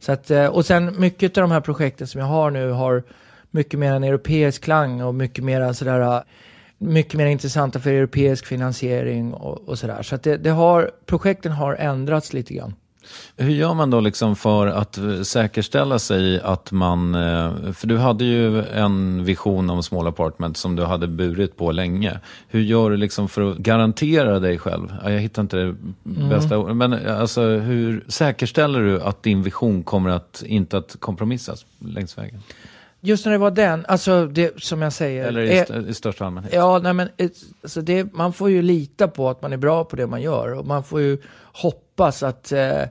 Så 0.00 0.12
att, 0.12 0.30
eh, 0.30 0.46
och 0.46 0.66
sen 0.66 1.00
mycket 1.00 1.38
av 1.38 1.42
de 1.42 1.50
här 1.50 1.60
projekten 1.60 2.06
som 2.06 2.20
jag 2.20 2.28
har 2.28 2.50
nu 2.50 2.70
har 2.70 3.02
mycket 3.50 3.80
mer 3.80 3.92
en 3.92 4.04
europeisk 4.04 4.64
klang 4.64 5.02
och 5.02 5.14
mycket 5.14 5.44
mer 5.44 5.72
sådär 5.72 6.00
eh, 6.00 6.22
mycket 6.78 7.14
mer 7.14 7.26
intressanta 7.26 7.80
för 7.80 7.90
europeisk 7.90 8.46
finansiering 8.46 9.34
och, 9.34 9.68
och 9.68 9.78
sådär. 9.78 10.02
Så 10.02 10.14
att 10.14 10.22
det, 10.22 10.36
det 10.36 10.50
har, 10.50 10.90
projekten 11.06 11.52
har 11.52 11.74
ändrats 11.74 12.32
lite 12.32 12.54
grann. 12.54 12.74
Hur 13.36 13.50
gör 13.50 13.74
man 13.74 13.90
då 13.90 14.00
liksom 14.00 14.36
för 14.36 14.66
att 14.66 14.98
eh, 14.98 15.22
säkerställa 15.22 15.98
sig 15.98 16.40
att 16.40 16.72
man, 16.72 17.14
eh, 17.14 17.72
för 17.72 17.86
du 17.86 17.96
hade 17.98 18.24
ju 18.24 18.64
en 18.64 19.24
vision 19.24 19.70
om 19.70 19.82
small 19.82 20.06
apartment 20.06 20.56
som 20.56 20.76
du 20.76 20.84
hade 20.84 21.06
burit 21.06 21.56
på 21.56 21.72
länge. 21.72 22.20
Hur 22.48 22.60
gör 22.60 22.90
du 22.90 22.96
liksom 22.96 23.28
för 23.28 23.50
att 23.50 23.56
garantera 23.58 24.38
dig 24.38 24.58
själv? 24.58 24.92
Ja, 25.04 25.10
Jag 25.10 25.20
hittar 25.20 25.42
inte 25.42 25.56
det 25.56 25.74
bästa 26.28 26.58
ordet, 26.58 26.76
men 26.76 26.92
eh, 26.92 27.20
alltså 27.20 27.42
hur 27.42 28.04
säkerställer 28.08 28.80
du 28.80 29.00
att 29.02 29.22
din 29.22 29.42
vision 29.42 29.82
kommer 29.82 30.10
att, 30.10 30.42
inte 30.46 30.78
att 30.78 30.96
kompromissas 31.00 31.66
längs 31.78 32.18
vägen? 32.18 32.40
Just 33.00 33.24
när 33.24 33.32
det 33.32 33.38
var 33.38 33.50
den, 33.50 33.84
alltså 33.88 34.26
det 34.26 34.62
som 34.62 34.82
jag 34.82 34.92
säger. 34.92 35.26
Eller 35.28 35.40
i, 35.40 35.58
är- 35.58 35.62
st- 35.62 35.90
i 35.90 35.94
största 35.94 36.24
allmänhet? 36.26 36.52
Ja, 36.54 36.78
nej 36.82 36.92
men 36.92 37.08
alltså 37.62 37.80
det, 37.80 38.14
man 38.14 38.32
får 38.32 38.50
ju 38.50 38.62
lita 38.62 39.08
på 39.08 39.30
att 39.30 39.42
man 39.42 39.52
är 39.52 39.56
bra 39.56 39.84
på 39.84 39.96
det 39.96 40.06
man 40.06 40.22
gör. 40.22 40.54
Och 40.58 40.66
man 40.66 40.84
får 40.84 41.00
ju 41.00 41.18
hoppas 41.52 41.87
att 42.04 42.52
eh, 42.52 42.82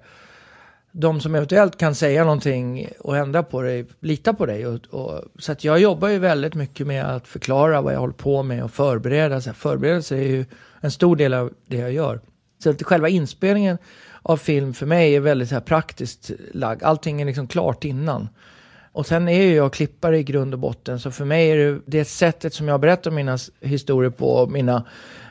de 0.91 1.21
som 1.21 1.35
eventuellt 1.35 1.77
kan 1.77 1.95
säga 1.95 2.23
någonting 2.23 2.89
och 2.99 3.17
ändra 3.17 3.43
på 3.43 3.61
dig, 3.61 3.85
litar 3.99 4.33
på 4.33 4.45
dig. 4.45 4.67
Och, 4.67 4.85
och, 4.89 5.23
så 5.39 5.51
att 5.51 5.63
jag 5.63 5.79
jobbar 5.79 6.07
ju 6.07 6.19
väldigt 6.19 6.55
mycket 6.55 6.87
med 6.87 7.05
att 7.05 7.27
förklara 7.27 7.81
vad 7.81 7.93
jag 7.93 7.99
håller 7.99 8.13
på 8.13 8.43
med 8.43 8.63
och 8.63 8.71
förbereda. 8.71 9.41
Så 9.41 9.49
här, 9.49 9.55
förberedelse 9.55 10.15
är 10.15 10.27
ju 10.27 10.45
en 10.81 10.91
stor 10.91 11.15
del 11.15 11.33
av 11.33 11.53
det 11.65 11.77
jag 11.77 11.91
gör. 11.91 12.21
Så 12.63 12.69
att 12.69 12.83
själva 12.83 13.09
inspelningen 13.09 13.77
av 14.21 14.37
film 14.37 14.73
för 14.73 14.85
mig 14.85 15.15
är 15.15 15.19
väldigt 15.19 15.49
så 15.49 15.55
här 15.55 15.61
praktiskt 15.61 16.31
lagd. 16.53 16.83
Allting 16.83 17.21
är 17.21 17.25
liksom 17.25 17.47
klart 17.47 17.85
innan. 17.85 18.29
Och 18.91 19.05
sen 19.05 19.27
är 19.27 19.41
ju 19.41 19.53
jag 19.53 19.73
klippare 19.73 20.17
i 20.19 20.23
grund 20.23 20.53
och 20.53 20.59
botten, 20.59 20.99
så 20.99 21.11
för 21.11 21.25
mig 21.25 21.51
är 21.51 21.57
det, 21.57 21.79
det 21.85 22.05
sättet 22.05 22.53
som 22.53 22.67
jag 22.67 22.79
berättar 22.79 23.11
mina 23.11 23.37
historier 23.61 24.11
på 24.11 24.31
och 24.31 24.51
mina 24.51 24.85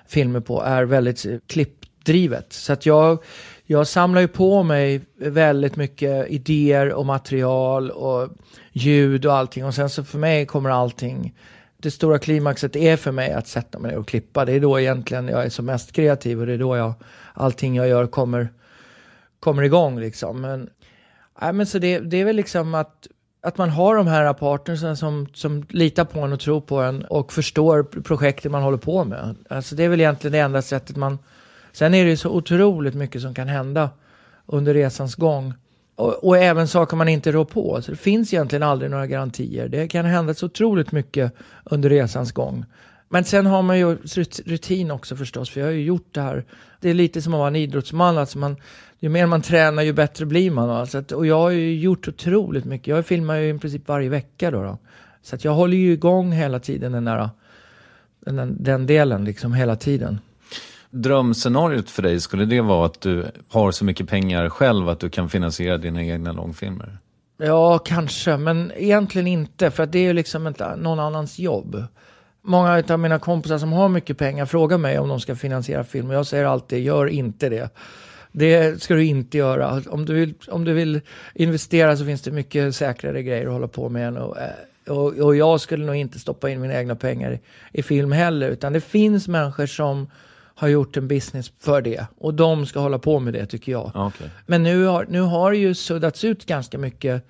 filmer 0.06 0.40
på 0.40 0.62
är 0.62 0.84
väldigt 0.84 1.26
klippdrivet. 1.46 2.52
Så 2.52 2.72
att 2.72 2.86
jag, 2.86 3.22
jag 3.66 3.86
samlar 3.86 4.20
ju 4.20 4.28
på 4.28 4.62
mig 4.62 5.00
väldigt 5.16 5.76
mycket 5.76 6.28
idéer 6.28 6.92
och 6.92 7.06
material 7.06 7.90
och 7.90 8.28
ljud 8.72 9.26
och 9.26 9.34
allting. 9.34 9.64
Och 9.64 9.74
sen 9.74 9.90
så 9.90 10.04
för 10.04 10.18
mig 10.18 10.46
kommer 10.46 10.70
allting, 10.70 11.34
det 11.76 11.90
stora 11.90 12.18
klimaxet 12.18 12.76
är 12.76 12.96
för 12.96 13.12
mig 13.12 13.32
att 13.32 13.46
sätta 13.46 13.78
mig 13.78 13.90
ner 13.90 13.98
och 13.98 14.08
klippa. 14.08 14.44
Det 14.44 14.52
är 14.52 14.60
då 14.60 14.80
egentligen 14.80 15.28
jag 15.28 15.44
är 15.44 15.50
som 15.50 15.66
mest 15.66 15.92
kreativ 15.92 16.40
och 16.40 16.46
det 16.46 16.52
är 16.52 16.58
då 16.58 16.76
jag, 16.76 16.92
allting 17.34 17.76
jag 17.76 17.88
gör 17.88 18.06
kommer, 18.06 18.48
kommer 19.40 19.62
igång 19.62 20.00
liksom. 20.00 20.40
Men, 20.40 20.70
äh, 21.42 21.52
men 21.52 21.66
så 21.66 21.78
det, 21.78 21.98
det 21.98 22.16
är 22.16 22.24
väl 22.24 22.36
liksom 22.36 22.74
att 22.74 23.06
att 23.42 23.58
man 23.58 23.70
har 23.70 23.96
de 23.96 24.06
här 24.06 24.32
partnersen 24.32 24.96
som, 24.96 25.28
som 25.34 25.66
litar 25.68 26.04
på 26.04 26.20
en 26.20 26.32
och 26.32 26.40
tror 26.40 26.60
på 26.60 26.80
en 26.80 27.04
och 27.04 27.32
förstår 27.32 27.82
projektet 27.82 28.52
man 28.52 28.62
håller 28.62 28.78
på 28.78 29.04
med. 29.04 29.36
Alltså 29.50 29.74
det 29.74 29.84
är 29.84 29.88
väl 29.88 30.00
egentligen 30.00 30.32
det 30.32 30.38
enda 30.38 30.62
sättet 30.62 30.96
man... 30.96 31.18
Sen 31.76 31.94
är 31.94 32.04
det 32.04 32.10
ju 32.10 32.16
så 32.16 32.30
otroligt 32.30 32.94
mycket 32.94 33.22
som 33.22 33.34
kan 33.34 33.48
hända 33.48 33.90
under 34.46 34.74
resans 34.74 35.14
gång. 35.14 35.54
Och, 35.94 36.24
och 36.24 36.38
även 36.38 36.68
saker 36.68 36.96
man 36.96 37.08
inte 37.08 37.32
rår 37.32 37.44
på. 37.44 37.82
Så 37.82 37.90
det 37.90 37.96
finns 37.96 38.34
egentligen 38.34 38.62
aldrig 38.62 38.90
några 38.90 39.06
garantier. 39.06 39.68
Det 39.68 39.88
kan 39.88 40.04
hända 40.04 40.34
så 40.34 40.46
otroligt 40.46 40.92
mycket 40.92 41.32
under 41.64 41.90
resans 41.90 42.32
gång. 42.32 42.64
Men 43.08 43.24
sen 43.24 43.46
har 43.46 43.62
man 43.62 43.78
ju 43.78 43.96
rutin 44.44 44.90
också 44.90 45.16
förstås, 45.16 45.50
för 45.50 45.60
jag 45.60 45.66
har 45.66 45.72
ju 45.72 45.84
gjort 45.84 46.08
det 46.12 46.20
här. 46.20 46.44
Det 46.80 46.90
är 46.90 46.94
lite 46.94 47.22
som 47.22 47.34
att 47.34 47.38
vara 47.38 47.48
en 47.48 47.56
idrottsman, 47.56 48.18
alltså 48.18 48.38
man, 48.38 48.56
ju 48.98 49.08
mer 49.08 49.26
man 49.26 49.42
tränar 49.42 49.82
ju 49.82 49.92
bättre 49.92 50.26
blir 50.26 50.50
man. 50.50 50.70
Alltså 50.70 50.98
att, 50.98 51.12
och 51.12 51.26
jag 51.26 51.38
har 51.38 51.50
ju 51.50 51.80
gjort 51.80 52.08
otroligt 52.08 52.64
mycket. 52.64 52.86
Jag 52.86 53.06
filmar 53.06 53.36
ju 53.36 53.54
i 53.54 53.58
princip 53.58 53.88
varje 53.88 54.08
vecka 54.08 54.50
då. 54.50 54.62
då. 54.62 54.78
Så 55.22 55.34
att 55.34 55.44
jag 55.44 55.52
håller 55.52 55.76
ju 55.76 55.92
igång 55.92 56.32
hela 56.32 56.60
tiden 56.60 56.92
den 56.92 57.04
där, 57.04 57.30
den, 58.20 58.64
den 58.64 58.86
delen 58.86 59.24
liksom 59.24 59.52
hela 59.52 59.76
tiden. 59.76 60.18
Drömscenariot 61.02 61.90
för 61.90 62.02
dig, 62.02 62.20
skulle 62.20 62.44
det 62.44 62.60
vara 62.60 62.86
att 62.86 63.00
du 63.00 63.24
har 63.48 63.70
så 63.70 63.84
mycket 63.84 64.08
pengar 64.08 64.48
själv 64.48 64.88
att 64.88 65.00
du 65.00 65.10
kan 65.10 65.28
finansiera 65.28 65.78
dina 65.78 66.04
egna 66.04 66.32
långfilmer? 66.32 66.98
Ja, 67.38 67.78
kanske, 67.78 68.36
men 68.36 68.72
egentligen 68.76 69.26
inte, 69.26 69.70
för 69.70 69.82
att 69.82 69.92
det 69.92 69.98
är 69.98 70.02
ju 70.02 70.12
liksom 70.12 70.46
inte 70.46 70.76
någon 70.76 71.00
annans 71.00 71.38
jobb. 71.38 71.84
Många 72.42 72.82
av 72.88 72.98
mina 72.98 73.18
kompisar 73.18 73.58
som 73.58 73.72
har 73.72 73.88
mycket 73.88 74.18
pengar 74.18 74.46
frågar 74.46 74.78
mig 74.78 74.98
om 74.98 75.08
de 75.08 75.20
ska 75.20 75.36
finansiera 75.36 75.84
film 75.84 76.08
och 76.08 76.14
jag 76.14 76.26
säger 76.26 76.44
alltid, 76.44 76.84
gör 76.84 77.06
inte 77.06 77.48
det. 77.48 77.70
Det 78.32 78.82
ska 78.82 78.94
du 78.94 79.04
inte 79.04 79.38
göra. 79.38 79.82
Om 79.88 80.04
du 80.04 80.14
vill, 80.14 80.34
om 80.48 80.64
du 80.64 80.72
vill 80.72 81.00
investera 81.34 81.96
så 81.96 82.04
finns 82.04 82.22
det 82.22 82.30
mycket 82.30 82.74
säkrare 82.74 83.22
grejer 83.22 83.46
att 83.46 83.52
hålla 83.52 83.68
på 83.68 83.88
med. 83.88 84.08
än 84.08 84.16
att, 84.16 84.36
eh, 84.36 84.94
Och, 84.96 85.18
och 85.18 85.36
jag 85.36 85.60
skulle 85.60 85.86
nog 85.86 85.96
inte 85.96 86.18
stoppa 86.18 86.50
in 86.50 86.60
mina 86.60 86.74
egna 86.74 86.94
pengar 86.94 87.32
i, 87.32 87.40
i 87.72 87.82
film 87.82 88.12
heller, 88.12 88.50
utan 88.50 88.72
det 88.72 88.80
finns 88.80 89.28
människor 89.28 89.66
som 89.66 90.06
har 90.58 90.68
gjort 90.68 90.96
en 90.96 91.08
business 91.08 91.52
för 91.60 91.82
det 91.82 92.06
och 92.18 92.34
de 92.34 92.66
ska 92.66 92.80
hålla 92.80 92.98
på 92.98 93.20
med 93.20 93.32
det 93.32 93.46
tycker 93.46 93.72
jag. 93.72 93.90
Ja, 93.94 94.06
okej. 94.06 94.30
Men 94.46 94.62
nu 94.62 94.84
har, 94.84 95.06
nu 95.08 95.20
har 95.20 95.50
det 95.50 95.56
ju 95.56 95.74
suddats 95.74 96.24
ut 96.24 96.46
ganska 96.46 96.78
mycket. 96.78 97.26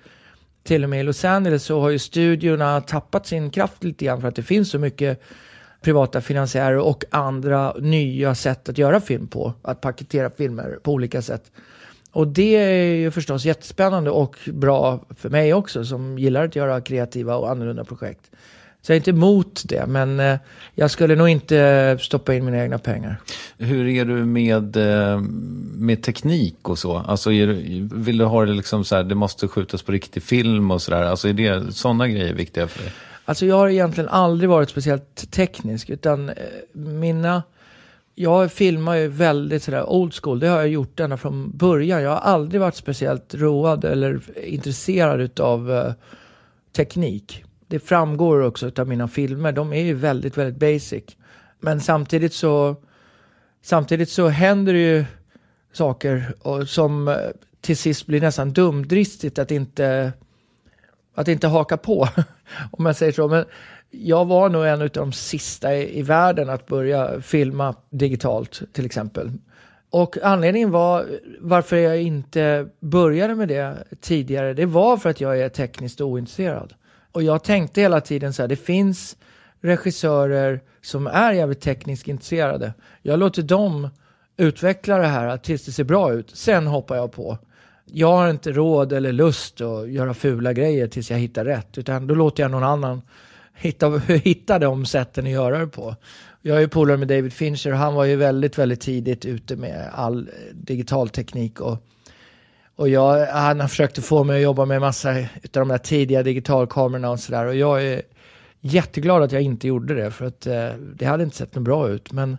Till 0.63 0.83
och 0.83 0.89
med 0.89 0.99
i 0.99 1.03
Los 1.03 1.25
Angeles 1.25 1.63
så 1.63 1.81
har 1.81 1.89
ju 1.89 1.99
studiorna 1.99 2.81
tappat 2.81 3.27
sin 3.27 3.49
kraft 3.49 3.83
lite 3.83 4.05
grann 4.05 4.21
för 4.21 4.27
att 4.27 4.35
det 4.35 4.43
finns 4.43 4.69
så 4.69 4.79
mycket 4.79 5.21
privata 5.81 6.21
finansiärer 6.21 6.77
och 6.77 7.03
andra 7.09 7.73
nya 7.79 8.35
sätt 8.35 8.69
att 8.69 8.77
göra 8.77 9.01
film 9.01 9.27
på. 9.27 9.53
Att 9.61 9.81
paketera 9.81 10.29
filmer 10.29 10.79
på 10.83 10.91
olika 10.91 11.21
sätt. 11.21 11.51
Och 12.11 12.27
det 12.27 12.55
är 12.55 12.95
ju 12.95 13.11
förstås 13.11 13.45
jättespännande 13.45 14.09
och 14.09 14.35
bra 14.53 15.05
för 15.09 15.29
mig 15.29 15.53
också 15.53 15.85
som 15.85 16.19
gillar 16.19 16.45
att 16.45 16.55
göra 16.55 16.81
kreativa 16.81 17.35
och 17.35 17.51
annorlunda 17.51 17.83
projekt. 17.83 18.31
Så 18.87 18.91
jag 18.91 18.95
är 18.95 18.99
inte 18.99 19.09
emot 19.09 19.63
det, 19.65 19.85
men 19.87 20.19
eh, 20.19 20.39
jag 20.75 20.91
skulle 20.91 21.15
nog 21.15 21.29
inte 21.29 21.97
stoppa 22.01 22.33
in 22.33 22.45
mina 22.45 22.63
egna 22.63 22.77
pengar. 22.77 23.21
Hur 23.57 23.87
är 23.87 24.05
du 24.05 24.25
med, 24.25 24.75
eh, 24.75 25.19
med 25.73 26.03
teknik 26.03 26.69
och 26.69 26.79
så? 26.79 26.97
Alltså 26.97 27.29
du, 27.29 27.53
vill 27.93 28.17
du 28.17 28.25
ha 28.25 28.45
det 28.45 28.51
liksom 28.51 28.85
så 28.85 28.95
här, 28.95 29.03
det 29.03 29.15
måste 29.15 29.47
skjutas 29.47 29.81
på 29.81 29.91
riktig 29.91 30.23
film 30.23 30.71
och 30.71 30.81
sådär? 30.81 31.01
Alltså 31.03 31.29
är 31.29 31.33
det 31.33 31.71
sådana 31.71 32.07
grejer 32.07 32.33
viktiga 32.33 32.67
för 32.67 32.83
dig? 32.83 32.93
Alltså 33.25 33.45
jag 33.45 33.55
har 33.55 33.69
egentligen 33.69 34.09
aldrig 34.09 34.49
varit 34.49 34.69
speciellt 34.69 35.31
teknisk, 35.31 35.89
utan 35.89 36.29
eh, 36.29 36.35
mina... 36.73 37.43
Jag 38.15 38.51
filmar 38.51 38.95
ju 38.95 39.07
väldigt 39.07 39.63
sådär 39.63 39.89
old 39.89 40.13
school, 40.13 40.39
det 40.39 40.47
har 40.47 40.57
jag 40.57 40.67
gjort 40.67 40.99
ända 40.99 41.17
från 41.17 41.57
början. 41.57 42.03
Jag 42.03 42.09
har 42.09 42.17
aldrig 42.17 42.61
varit 42.61 42.75
speciellt 42.75 43.35
road 43.35 43.85
eller 43.85 44.21
intresserad 44.43 45.21
utav 45.21 45.93
teknik. 46.75 47.43
Det 47.67 47.79
framgår 47.79 48.41
också 48.41 48.71
av 48.77 48.87
mina 48.87 49.07
filmer, 49.07 49.51
de 49.51 49.73
är 49.73 49.81
ju 49.81 49.93
väldigt, 49.93 50.37
väldigt 50.37 50.59
basic. 50.59 51.03
Men 51.59 51.81
samtidigt 51.81 52.33
så, 52.33 52.75
samtidigt 53.61 54.09
så 54.09 54.27
händer 54.27 54.73
det 54.73 54.79
ju 54.79 55.05
saker 55.73 56.33
och 56.39 56.67
som 56.69 57.07
eh, 57.07 57.15
till 57.61 57.77
sist 57.77 58.05
blir 58.05 58.21
nästan 58.21 58.53
dumdristigt 58.53 59.39
att 59.39 59.51
inte 59.51 60.13
att 61.15 61.27
inte 61.27 61.47
haka 61.47 61.77
på, 61.77 62.07
om 62.71 62.85
jag 62.85 62.95
säger 62.95 63.11
så. 63.11 63.27
Men 63.27 63.45
jag 63.89 64.25
var 64.25 64.49
nog 64.49 64.65
en 64.65 64.81
av 64.81 64.89
de 64.89 65.11
sista 65.13 65.75
i, 65.75 65.99
i 65.99 66.01
världen 66.01 66.49
att 66.49 66.67
börja 66.67 67.21
filma 67.21 67.75
digitalt, 67.89 68.61
till 68.73 68.85
exempel. 68.85 69.31
Och 69.89 70.17
anledningen 70.23 70.71
var 70.71 71.05
varför 71.39 71.77
jag 71.77 72.01
inte 72.01 72.67
började 72.79 73.35
med 73.35 73.47
det 73.47 73.83
tidigare, 74.01 74.53
det 74.53 74.65
var 74.65 74.97
för 74.97 75.09
att 75.09 75.21
jag 75.21 75.39
är 75.39 75.49
tekniskt 75.49 76.01
ointresserad. 76.01 76.73
Och 77.17 77.23
jag 77.23 77.43
tänkte 77.43 77.81
hela 77.81 78.01
tiden 78.01 78.33
så 78.33 78.43
här, 78.43 78.47
det 78.47 78.55
finns 78.55 79.17
regissörer 79.61 80.61
som 80.81 81.07
är 81.07 81.33
jävligt 81.33 81.61
tekniskt 81.61 82.07
intresserade. 82.07 82.73
Jag 83.01 83.19
låter 83.19 83.43
dem 83.43 83.89
utveckla 84.37 84.97
det 84.97 85.07
här 85.07 85.37
tills 85.37 85.65
det 85.65 85.71
ser 85.71 85.83
bra 85.83 86.13
ut, 86.13 86.31
sen 86.35 86.67
hoppar 86.67 86.95
jag 86.95 87.11
på 87.11 87.37
jag 87.91 88.11
har 88.11 88.29
inte 88.29 88.51
råd 88.51 88.93
eller 88.93 89.11
lust 89.11 89.61
att 89.61 89.89
göra 89.89 90.13
fula 90.13 90.53
grejer 90.53 90.87
tills 90.87 91.11
jag 91.11 91.17
hittar 91.17 91.45
rätt. 91.45 91.77
Utan 91.77 92.07
då 92.07 92.15
låter 92.15 92.43
jag 92.43 92.51
någon 92.51 92.63
annan 92.63 93.01
hitta, 93.53 93.97
hitta 94.07 94.59
de 94.59 94.85
sätten 94.85 95.25
att 95.25 95.31
göra 95.31 95.59
det 95.59 95.67
på. 95.67 95.95
Jag 96.41 96.57
är 96.57 96.61
ju 96.61 96.67
polare 96.67 96.97
med 96.97 97.07
David 97.07 97.33
Fincher 97.33 97.71
och 97.71 97.77
han 97.77 97.93
var 97.93 98.05
ju 98.05 98.15
väldigt, 98.15 98.57
väldigt 98.57 98.81
tidigt 98.81 99.25
ute 99.25 99.55
med 99.55 99.89
all 99.93 100.29
digital 100.53 101.09
teknik. 101.09 101.61
Och, 101.61 101.77
och 102.77 102.89
jag, 102.89 103.27
han 103.27 103.59
har 103.59 103.67
försökt 103.67 104.05
få 104.05 104.23
mig 104.23 104.35
att 104.35 104.43
jobba 104.43 104.65
med 104.65 104.81
massa 104.81 105.09
av 105.09 105.25
de 105.51 105.67
där 105.67 105.77
tidiga 105.77 106.23
digitalkamerorna 106.23 107.09
och 107.09 107.19
sådär. 107.19 107.45
Och 107.45 107.55
jag 107.55 107.83
är 107.83 108.01
jätteglad 108.61 109.23
att 109.23 109.31
jag 109.31 109.41
inte 109.41 109.67
gjorde 109.67 109.95
det 109.95 110.11
för 110.11 110.25
att 110.25 110.47
eh, 110.47 110.69
det 110.95 111.05
hade 111.05 111.23
inte 111.23 111.35
sett 111.35 111.55
något 111.55 111.63
bra 111.63 111.89
ut. 111.89 112.11
Men, 112.11 112.37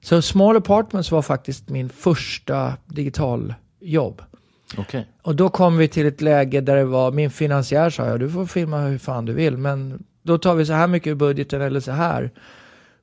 så 0.00 0.22
Small 0.22 0.56
Apartments 0.56 1.10
var 1.10 1.22
faktiskt 1.22 1.68
min 1.68 1.88
första 1.88 2.72
digitaljobb. 2.86 4.22
Okej. 4.78 5.06
Och 5.22 5.36
då 5.36 5.48
kom 5.48 5.76
vi 5.76 5.88
till 5.88 6.06
ett 6.06 6.20
läge 6.20 6.60
där 6.60 6.76
det 6.76 6.84
var, 6.84 7.12
min 7.12 7.30
finansiär 7.30 7.90
sa 7.90 8.06
jag, 8.06 8.20
du 8.20 8.30
får 8.30 8.46
filma 8.46 8.80
hur 8.80 8.98
fan 8.98 9.24
du 9.24 9.32
vill, 9.32 9.56
men 9.56 10.04
då 10.22 10.38
tar 10.38 10.54
vi 10.54 10.66
så 10.66 10.72
här 10.72 10.86
mycket 10.86 11.10
ur 11.10 11.14
budgeten 11.14 11.62
eller 11.62 11.80
så 11.80 11.92
här. 11.92 12.30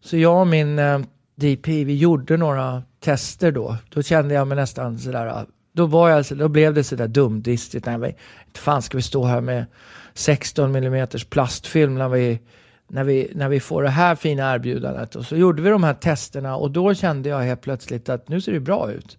Så 0.01 0.17
jag 0.17 0.41
och 0.41 0.47
min 0.47 0.79
eh, 0.79 0.99
DP, 1.35 1.83
vi 1.83 1.95
gjorde 1.95 2.37
några 2.37 2.83
tester 2.99 3.51
då. 3.51 3.77
Då 3.89 4.01
kände 4.01 4.33
jag 4.33 4.47
mig 4.47 4.55
nästan 4.55 4.99
sådär, 4.99 5.45
då, 5.73 5.85
var 5.85 6.09
jag, 6.09 6.17
alltså, 6.17 6.35
då 6.35 6.47
blev 6.47 6.73
det 6.73 6.83
sådär 6.83 7.07
dumdristigt. 7.07 7.85
Nej, 7.85 8.17
inte 8.47 8.59
fan 8.59 8.81
ska 8.81 8.97
vi 8.97 9.01
stå 9.01 9.25
här 9.25 9.41
med 9.41 9.65
16 10.13 10.75
mm 10.75 11.07
plastfilm 11.29 11.95
när 11.95 12.09
vi, 12.09 12.39
när, 12.87 13.03
vi, 13.03 13.31
när 13.35 13.49
vi 13.49 13.59
får 13.59 13.83
det 13.83 13.89
här 13.89 14.15
fina 14.15 14.53
erbjudandet. 14.53 15.15
Och 15.15 15.25
så 15.25 15.35
gjorde 15.35 15.61
vi 15.61 15.69
de 15.69 15.83
här 15.83 15.93
testerna 15.93 16.55
och 16.55 16.71
då 16.71 16.93
kände 16.93 17.29
jag 17.29 17.39
helt 17.39 17.61
plötsligt 17.61 18.09
att 18.09 18.29
nu 18.29 18.41
ser 18.41 18.51
det 18.51 18.59
bra 18.59 18.91
ut. 18.91 19.17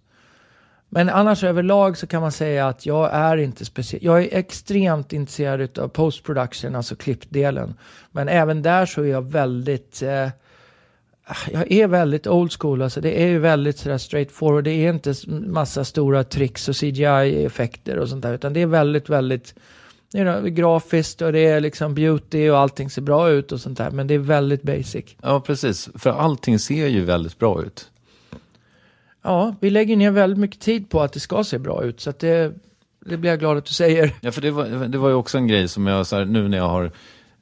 Men 0.89 1.09
annars 1.09 1.43
överlag 1.43 1.97
så 1.97 2.07
kan 2.07 2.21
man 2.21 2.31
säga 2.31 2.67
att 2.67 2.85
jag 2.85 3.09
är 3.13 3.37
inte 3.37 3.65
speciell. 3.65 4.03
jag 4.03 4.23
är 4.23 4.37
extremt 4.37 5.13
intresserad 5.13 5.79
av 5.79 5.87
post 5.87 6.23
production, 6.23 6.75
alltså 6.75 6.95
klippdelen. 6.95 7.73
Men 8.11 8.29
även 8.29 8.61
där 8.61 8.85
så 8.85 9.01
är 9.01 9.07
jag 9.07 9.31
väldigt, 9.31 10.01
eh, 10.01 10.29
jag 11.51 11.71
är 11.71 11.87
väldigt 11.87 12.27
old 12.27 12.51
school, 12.59 12.81
alltså 12.81 13.01
det 13.01 13.23
är 13.23 13.27
ju 13.27 13.39
väldigt 13.39 13.77
sådär 13.77 13.97
straight 13.97 14.31
forward. 14.31 14.63
Det 14.63 14.71
är 14.71 14.93
inte 14.93 15.13
massa 15.27 15.85
stora 15.85 16.23
tricks 16.23 16.69
och 16.69 16.75
CGI-effekter 16.75 17.97
och 17.97 18.09
sånt 18.09 18.23
där, 18.23 18.33
utan 18.33 18.53
det 18.53 18.61
är 18.61 18.65
väldigt, 18.65 19.09
väldigt 19.09 19.55
you 20.13 20.23
know, 20.23 20.49
grafiskt 20.49 21.21
och 21.21 21.33
det 21.33 21.45
är 21.45 21.59
liksom 21.59 21.95
beauty 21.95 22.49
och 22.49 22.57
allting 22.57 22.89
ser 22.89 23.01
bra 23.01 23.29
ut 23.29 23.51
och 23.51 23.61
sånt 23.61 23.77
där. 23.77 23.91
Men 23.91 24.07
det 24.07 24.13
är 24.13 24.19
väldigt 24.19 24.61
basic. 24.61 25.05
Ja, 25.21 25.39
precis. 25.39 25.89
För 25.95 26.09
allting 26.09 26.59
ser 26.59 26.87
ju 26.87 27.05
väldigt 27.05 27.39
bra 27.39 27.61
ut. 27.63 27.91
Ja, 29.21 29.55
vi 29.59 29.69
lägger 29.69 29.95
ner 29.95 30.11
väldigt 30.11 30.39
mycket 30.39 30.59
tid 30.59 30.89
på 30.89 31.01
att 31.01 31.13
det 31.13 31.19
ska 31.19 31.43
se 31.43 31.57
bra 31.57 31.83
ut. 31.83 32.01
Så 32.01 32.09
att 32.09 32.19
det, 32.19 32.53
det 33.05 33.17
blir 33.17 33.29
jag 33.29 33.39
glad 33.39 33.57
att 33.57 33.65
du 33.65 33.73
säger. 33.73 34.13
Ja, 34.21 34.31
för 34.31 34.41
det 34.41 34.51
var, 34.51 34.65
det 34.65 34.97
var 34.97 35.09
ju 35.09 35.15
också 35.15 35.37
en 35.37 35.47
grej 35.47 35.67
som 35.67 35.87
jag, 35.87 36.07
så 36.07 36.15
här, 36.15 36.25
nu 36.25 36.47
när 36.47 36.57
jag 36.57 36.67
har 36.67 36.91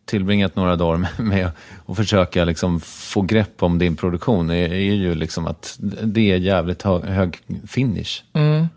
tillbringat 0.05 0.55
några 0.55 0.75
dagar 0.75 1.07
med, 1.21 1.51
att 1.85 1.97
försöka 1.97 2.45
liksom 2.45 2.79
få 2.79 3.21
grepp 3.21 3.63
om 3.63 3.79
din 3.79 3.95
produktion, 3.95 4.49
är, 4.49 4.73
är 4.73 4.93
ju 4.93 5.15
liksom 5.15 5.47
att 5.47 5.77
det 6.03 6.31
är 6.31 6.37
jävligt 6.37 6.81
hög, 6.81 7.03
hög 7.03 7.39
finish. 7.67 8.23
Mm. 8.33 8.67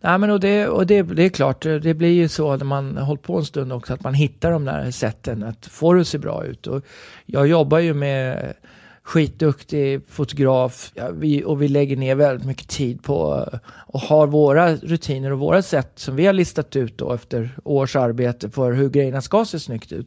Nej, 0.00 0.18
men 0.18 0.30
och 0.30 0.40
det, 0.40 0.68
och 0.68 0.86
det, 0.86 1.02
det 1.02 1.22
är 1.22 1.28
klart, 1.28 1.62
det 1.62 1.94
blir 1.94 2.12
ju 2.12 2.28
så 2.28 2.56
när 2.56 2.64
man 2.64 2.96
har 2.96 3.04
hållit 3.04 3.22
på 3.22 3.38
en 3.38 3.44
stund 3.44 3.72
också, 3.72 3.94
att 3.94 4.04
man 4.04 4.14
hittar 4.14 4.50
de 4.50 4.64
där 4.64 4.90
sätten 4.90 5.42
att 5.42 5.66
få 5.66 5.92
det 5.92 6.00
att 6.00 6.08
se 6.08 6.18
bra 6.18 6.44
ut. 6.44 6.66
Och 6.66 6.84
jag 7.26 7.46
jobbar 7.46 7.78
ju 7.78 7.94
med 7.94 8.54
skitduktig 9.02 10.00
fotograf 10.08 10.92
ja, 10.94 11.10
vi, 11.10 11.44
och 11.44 11.62
vi 11.62 11.68
lägger 11.68 11.96
ner 11.96 12.14
väldigt 12.14 12.46
mycket 12.46 12.68
tid 12.68 13.02
på 13.02 13.48
och 13.86 14.00
har 14.00 14.26
våra 14.26 14.76
rutiner 14.76 15.32
och 15.32 15.38
våra 15.38 15.62
sätt 15.62 15.92
som 15.94 16.16
vi 16.16 16.26
har 16.26 16.32
listat 16.32 16.76
ut 16.76 16.98
då 16.98 17.12
efter 17.12 17.50
års 17.64 17.96
arbete 17.96 18.50
för 18.50 18.72
hur 18.72 18.88
grejerna 18.88 19.20
ska 19.20 19.44
se 19.44 19.60
snyggt 19.60 19.92
ut. 19.92 20.06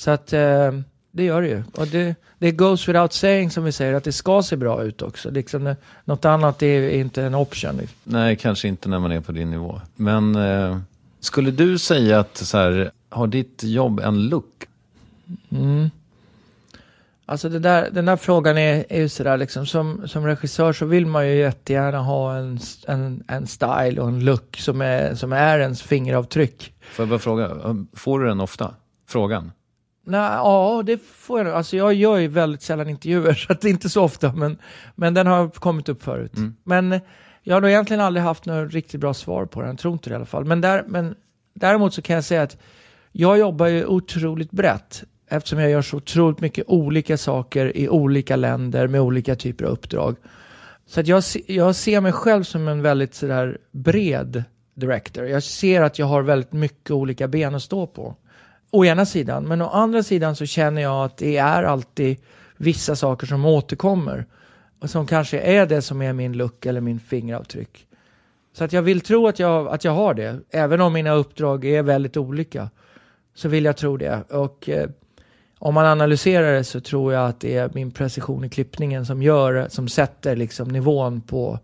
Så 0.00 0.10
att 0.10 0.32
eh, 0.32 0.72
det 1.10 1.24
gör 1.24 1.42
det 1.42 1.48
ju. 1.48 1.62
Och 1.74 1.86
det, 1.86 2.14
det 2.38 2.50
goes 2.50 2.88
without 2.88 3.12
saying 3.12 3.50
som 3.50 3.64
vi 3.64 3.72
säger, 3.72 3.94
att 3.94 4.04
det 4.04 4.12
ska 4.12 4.42
se 4.42 4.56
bra 4.56 4.82
ut 4.82 5.02
också. 5.02 5.30
Liksom, 5.30 5.74
något 6.04 6.24
annat 6.24 6.62
är 6.62 6.90
inte 6.90 7.22
en 7.22 7.34
option. 7.34 7.80
Nej, 8.04 8.36
kanske 8.36 8.68
inte 8.68 8.88
när 8.88 8.98
man 8.98 9.12
är 9.12 9.20
på 9.20 9.32
din 9.32 9.50
nivå. 9.50 9.80
Men 9.96 10.36
eh, 10.36 10.78
skulle 11.20 11.50
du 11.50 11.78
säga 11.78 12.20
att 12.20 12.36
så 12.36 12.58
här, 12.58 12.90
har 13.08 13.26
ditt 13.26 13.62
jobb 13.64 14.00
en 14.00 14.28
look? 14.28 14.66
Mm. 15.50 15.90
Alltså 17.26 17.48
där, 17.48 17.90
den 17.90 18.04
där 18.04 18.16
frågan 18.16 18.58
är, 18.58 18.84
är 18.88 19.00
ju 19.00 19.08
sådär 19.08 19.36
liksom, 19.36 19.66
som, 19.66 20.08
som 20.08 20.26
regissör 20.26 20.72
så 20.72 20.86
vill 20.86 21.06
man 21.06 21.28
ju 21.28 21.34
jättegärna 21.34 21.98
ha 21.98 22.36
en, 22.36 22.58
en, 22.86 23.24
en 23.28 23.46
style 23.46 24.00
och 24.00 24.08
en 24.08 24.24
look 24.24 24.56
som 24.56 24.80
är, 24.80 25.14
som 25.14 25.32
är 25.32 25.58
ens 25.58 25.82
fingeravtryck. 25.82 26.74
Får 26.80 27.02
jag 27.02 27.08
bara 27.08 27.18
fråga, 27.18 27.50
får 27.92 28.20
du 28.20 28.26
den 28.26 28.40
ofta? 28.40 28.74
Frågan? 29.08 29.52
Nej, 30.04 30.20
ja, 30.20 30.82
det 30.86 30.98
får 31.02 31.38
jag 31.38 31.46
nog. 31.46 31.54
Alltså 31.54 31.76
jag 31.76 31.94
gör 31.94 32.18
ju 32.18 32.28
väldigt 32.28 32.62
sällan 32.62 32.88
intervjuer, 32.88 33.34
så 33.46 33.52
att 33.52 33.60
det 33.60 33.68
är 33.68 33.70
inte 33.70 33.88
så 33.88 34.02
ofta, 34.02 34.32
men, 34.32 34.58
men 34.94 35.14
den 35.14 35.26
har 35.26 35.48
kommit 35.48 35.88
upp 35.88 36.02
förut. 36.02 36.36
Mm. 36.36 36.56
Men 36.64 37.00
jag 37.42 37.56
har 37.56 37.60
nog 37.60 37.70
egentligen 37.70 38.00
aldrig 38.00 38.24
haft 38.24 38.46
något 38.46 38.72
riktigt 38.72 39.00
bra 39.00 39.14
svar 39.14 39.46
på 39.46 39.60
den, 39.60 39.70
jag 39.70 39.78
tror 39.78 39.92
inte 39.92 40.10
det 40.10 40.12
i 40.12 40.16
alla 40.16 40.26
fall. 40.26 40.44
Men, 40.44 40.60
där, 40.60 40.84
men 40.86 41.14
däremot 41.54 41.94
så 41.94 42.02
kan 42.02 42.14
jag 42.14 42.24
säga 42.24 42.42
att 42.42 42.56
jag 43.12 43.38
jobbar 43.38 43.66
ju 43.66 43.86
otroligt 43.86 44.50
brett, 44.50 45.04
eftersom 45.28 45.58
jag 45.58 45.70
gör 45.70 45.82
så 45.82 45.96
otroligt 45.96 46.40
mycket 46.40 46.64
olika 46.68 47.16
saker 47.16 47.76
i 47.76 47.88
olika 47.88 48.36
länder 48.36 48.86
med 48.86 49.00
olika 49.00 49.36
typer 49.36 49.64
av 49.64 49.70
uppdrag. 49.70 50.16
Så 50.86 51.00
att 51.00 51.06
jag, 51.06 51.22
jag 51.46 51.74
ser 51.76 52.00
mig 52.00 52.12
själv 52.12 52.42
som 52.42 52.68
en 52.68 52.82
väldigt 52.82 53.14
sådär 53.14 53.58
bred 53.70 54.44
director. 54.74 55.26
Jag 55.26 55.42
ser 55.42 55.82
att 55.82 55.98
jag 55.98 56.06
har 56.06 56.22
väldigt 56.22 56.52
mycket 56.52 56.90
olika 56.90 57.28
ben 57.28 57.54
att 57.54 57.62
stå 57.62 57.86
på. 57.86 58.16
Å 58.70 58.84
ena 58.84 59.06
sidan, 59.06 59.48
men 59.48 59.62
å 59.62 59.68
andra 59.68 60.02
sidan 60.02 60.36
så 60.36 60.46
känner 60.46 60.82
jag 60.82 61.04
att 61.04 61.16
det 61.16 61.36
är 61.36 61.62
alltid 61.62 62.16
vissa 62.56 62.96
saker 62.96 63.26
som 63.26 63.44
återkommer. 63.44 64.26
Och 64.80 64.90
som 64.90 65.06
kanske 65.06 65.40
är 65.40 65.66
det 65.66 65.82
som 65.82 66.02
är 66.02 66.12
min 66.12 66.32
look 66.32 66.66
eller 66.66 66.80
min 66.80 67.00
fingeravtryck. 67.00 67.86
Så 68.52 68.64
att 68.64 68.72
jag 68.72 68.82
vill 68.82 69.00
tro 69.00 69.26
att 69.26 69.38
jag, 69.38 69.68
att 69.68 69.84
jag 69.84 69.92
har 69.92 70.14
det. 70.14 70.40
Även 70.50 70.80
om 70.80 70.92
mina 70.92 71.12
uppdrag 71.12 71.64
är 71.64 71.82
väldigt 71.82 72.16
olika. 72.16 72.70
Så 73.34 73.48
vill 73.48 73.64
jag 73.64 73.76
tro 73.76 73.96
det. 73.96 74.22
Och 74.30 74.68
eh, 74.68 74.90
om 75.58 75.74
man 75.74 75.86
analyserar 75.86 76.52
det 76.52 76.64
så 76.64 76.80
tror 76.80 77.12
jag 77.12 77.28
att 77.28 77.40
det 77.40 77.56
är 77.56 77.70
min 77.74 77.90
precision 77.90 78.44
i 78.44 78.48
klippningen 78.48 79.06
som 79.06 79.22
gör, 79.22 79.66
som 79.68 79.88
sätter 79.88 80.36
liksom 80.36 80.68
nivån 80.68 81.20
på 81.20 81.58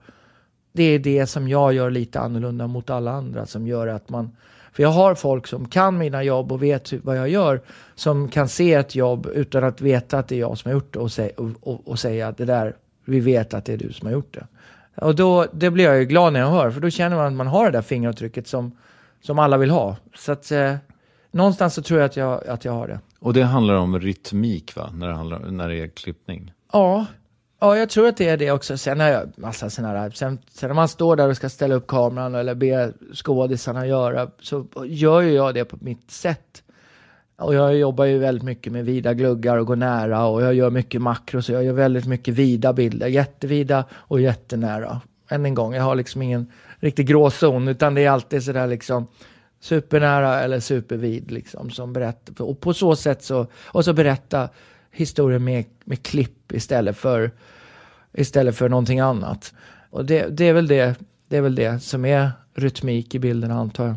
det 0.76 0.82
är 0.82 0.98
det 0.98 1.26
som 1.26 1.48
jag 1.48 1.72
gör 1.72 1.90
lite 1.90 2.20
annorlunda 2.20 2.66
mot 2.66 2.90
alla 2.90 3.12
andra 3.12 3.46
som 3.46 3.66
gör 3.66 3.86
att 3.86 4.08
man 4.08 4.36
för 4.76 4.82
jag 4.82 4.90
har 4.90 5.14
folk 5.14 5.46
som 5.46 5.68
kan 5.68 5.98
mina 5.98 6.22
jobb 6.22 6.52
och 6.52 6.62
vet 6.62 6.92
vad 6.92 7.18
jag 7.18 7.28
gör 7.28 7.60
som 7.94 8.28
kan 8.28 8.48
se 8.48 8.74
ett 8.74 8.94
jobb 8.94 9.26
utan 9.34 9.64
att 9.64 9.80
veta 9.80 10.18
att 10.18 10.28
det 10.28 10.34
är 10.34 10.38
jag 10.38 10.58
som 10.58 10.68
har 10.68 10.74
gjort 10.74 10.92
det 10.92 10.98
och, 10.98 11.08
sä- 11.08 11.34
och, 11.36 11.50
och, 11.60 11.88
och 11.88 11.98
säga 11.98 12.28
att 12.28 12.36
det 12.36 12.44
där, 12.44 12.76
vi 13.04 13.20
vet 13.20 13.54
att 13.54 13.64
det 13.64 13.72
är 13.72 13.76
du 13.76 13.92
som 13.92 14.06
har 14.06 14.12
gjort 14.12 14.34
det. 14.34 14.46
Och 15.04 15.14
då, 15.14 15.46
det 15.52 15.70
blir 15.70 15.84
jag 15.84 15.98
ju 15.98 16.04
glad 16.04 16.32
när 16.32 16.40
jag 16.40 16.46
hör 16.50 16.70
för 16.70 16.80
då 16.80 16.90
känner 16.90 17.16
man 17.16 17.26
att 17.26 17.32
man 17.32 17.46
har 17.46 17.64
det 17.64 17.70
där 17.70 17.82
fingeravtrycket 17.82 18.48
som, 18.48 18.72
som 19.22 19.38
alla 19.38 19.56
vill 19.56 19.70
ha. 19.70 19.96
Så 20.16 20.32
att 20.32 20.52
eh, 20.52 20.74
någonstans 21.30 21.74
så 21.74 21.82
tror 21.82 22.00
jag 22.00 22.06
att 22.06 22.16
jag, 22.16 22.46
att 22.46 22.64
jag 22.64 22.72
har 22.72 22.88
det. 22.88 23.00
Och 23.18 23.32
det 23.32 23.42
handlar 23.42 23.74
om 23.74 24.00
rytmik 24.00 24.76
va? 24.76 24.90
När 24.94 25.06
det, 25.08 25.14
handlar, 25.14 25.38
när 25.38 25.68
det 25.68 25.76
är 25.76 25.88
klippning. 25.88 26.52
Ja, 26.72 27.06
ja, 27.60 27.76
jag 27.76 27.90
tror 27.90 28.08
att 28.08 28.16
det 28.16 28.28
är 28.28 28.36
det 28.36 28.50
också. 28.50 28.78
Sen 28.78 29.00
har 29.00 29.08
jag 29.08 29.32
massa 29.36 29.70
sådana 29.70 29.98
här, 29.98 30.10
sen, 30.10 30.38
sen 30.50 30.68
när 30.68 30.74
man 30.74 30.88
står 30.88 31.16
där 31.16 31.28
och 31.28 31.36
ska 31.36 31.48
ställa 31.48 31.74
upp 31.74 31.86
kameran 31.86 32.34
eller 32.34 32.54
be 32.54 32.92
skådisarna 33.14 33.86
göra, 33.86 34.30
så 34.40 34.66
gör 34.84 35.20
ju 35.20 35.32
jag 35.32 35.54
det 35.54 35.64
på 35.64 35.76
mitt 35.80 36.10
sätt. 36.10 36.62
Och 37.38 37.54
jag 37.54 37.76
jobbar 37.76 38.04
ju 38.04 38.18
väldigt 38.18 38.44
mycket 38.44 38.72
med 38.72 38.84
vida 38.84 39.14
gluggar 39.14 39.56
och 39.56 39.66
går 39.66 39.76
nära 39.76 40.26
och 40.26 40.42
jag 40.42 40.54
gör 40.54 40.70
mycket 40.70 41.02
makro, 41.02 41.42
så 41.42 41.52
jag 41.52 41.64
gör 41.64 41.72
väldigt 41.72 42.06
mycket 42.06 42.34
vida 42.34 42.72
bilder, 42.72 43.06
jättevida 43.06 43.84
och 43.92 44.20
jättenära. 44.20 45.00
Än 45.28 45.46
en 45.46 45.54
gång, 45.54 45.74
jag 45.74 45.82
har 45.82 45.94
liksom 45.94 46.22
ingen 46.22 46.52
riktig 46.80 47.06
gråzon, 47.06 47.68
utan 47.68 47.94
det 47.94 48.04
är 48.04 48.10
alltid 48.10 48.42
sådär 48.42 48.66
liksom 48.66 49.06
supernära 49.60 50.40
eller 50.40 50.60
supervid 50.60 51.30
liksom 51.30 51.70
som 51.70 51.92
berättar. 51.92 52.44
Och 52.44 52.60
på 52.60 52.74
så 52.74 52.96
sätt 52.96 53.22
så, 53.22 53.46
och 53.64 53.84
så 53.84 53.92
berätta 53.92 54.48
historien 54.96 55.44
med, 55.44 55.64
med 55.84 56.02
klipp 56.02 56.52
istället 56.52 56.96
för, 56.96 57.30
istället 58.14 58.56
för 58.56 58.68
någonting 58.68 59.00
annat. 59.00 59.54
Och 59.90 60.04
det, 60.04 60.26
det, 60.28 60.48
är 60.48 60.52
väl 60.52 60.66
det, 60.66 60.98
det 61.28 61.36
är 61.36 61.40
väl 61.40 61.54
det 61.54 61.80
som 61.82 62.04
är 62.04 62.30
rytmik 62.54 63.14
i 63.14 63.18
bilderna 63.18 63.54
antar 63.54 63.86
jag. 63.86 63.96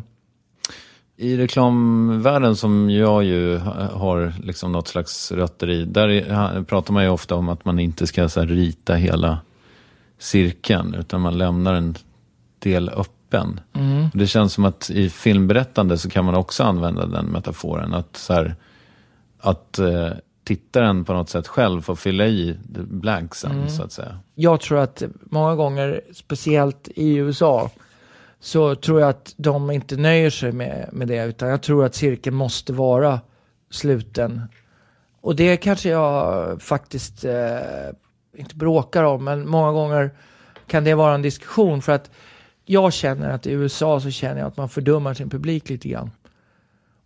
I 1.16 1.36
reklamvärlden 1.36 2.56
som 2.56 2.90
jag 2.90 3.24
ju 3.24 3.58
ha- 3.58 3.98
har 3.98 4.32
liksom 4.42 4.72
något 4.72 4.88
slags 4.88 5.32
rötter 5.32 5.70
i, 5.70 5.84
där 5.84 6.08
är- 6.08 6.62
pratar 6.62 6.92
man 6.94 7.02
ju 7.02 7.08
ofta 7.08 7.34
om 7.34 7.48
att 7.48 7.64
man 7.64 7.78
inte 7.78 8.06
ska 8.06 8.28
så 8.28 8.40
här, 8.40 8.46
rita 8.46 8.94
hela 8.94 9.38
cirkeln, 10.18 10.94
utan 10.94 11.20
man 11.20 11.38
lämnar 11.38 11.74
en 11.74 11.94
del 12.58 12.88
öppen. 12.88 13.60
Det 14.14 14.26
känns 14.26 14.52
som 14.52 14.64
att 14.64 14.90
i 14.90 15.10
filmberättande 15.10 15.98
så 15.98 16.10
kan 16.10 16.24
man 16.24 16.34
också 16.34 16.62
använda 16.64 17.06
den 17.06 17.26
metaforen, 17.26 17.94
att, 17.94 18.16
så 18.16 18.32
här, 18.32 18.54
att 19.38 19.78
eh, 19.78 20.10
tittaren 20.50 21.04
på 21.04 21.12
något 21.12 21.28
sätt 21.28 21.48
själv 21.48 21.82
får 21.82 21.94
fylla 21.94 22.26
i 22.26 22.56
blanksen, 22.74 23.70
så 23.70 23.82
att 23.82 23.92
säga. 23.92 24.18
Jag 24.34 24.60
tror 24.60 24.78
att 24.78 25.02
många 25.22 25.54
gånger, 25.54 26.00
speciellt 26.12 26.88
i 26.94 27.16
USA, 27.16 27.70
så 28.40 28.74
tror 28.74 29.00
jag 29.00 29.10
att 29.10 29.34
de 29.36 29.70
inte 29.70 29.96
nöjer 29.96 30.30
sig 30.30 30.52
med, 30.52 30.88
med 30.92 31.08
det, 31.08 31.24
utan 31.24 31.48
jag 31.48 31.62
tror 31.62 31.84
att 31.84 31.94
cirkeln 31.94 32.36
måste 32.36 32.72
vara 32.72 33.20
sluten. 33.70 34.42
Och 35.20 35.36
det 35.36 35.56
kanske 35.56 35.88
jag 35.88 36.62
faktiskt 36.62 37.24
eh, 37.24 37.58
inte 38.36 38.56
bråkar 38.56 39.04
om, 39.04 39.24
men 39.24 39.48
många 39.48 39.72
gånger 39.72 40.10
kan 40.66 40.84
det 40.84 40.94
vara 40.94 41.14
en 41.14 41.22
diskussion 41.22 41.82
för 41.82 41.92
att 41.92 42.10
jag 42.64 42.92
känner 42.92 43.30
att 43.30 43.46
i 43.46 43.52
USA 43.52 44.00
så 44.00 44.10
känner 44.10 44.40
jag 44.40 44.48
att 44.48 44.56
man 44.56 44.68
fördummar 44.68 45.14
sin 45.14 45.30
publik 45.30 45.68
lite 45.68 45.88
grann. 45.88 46.10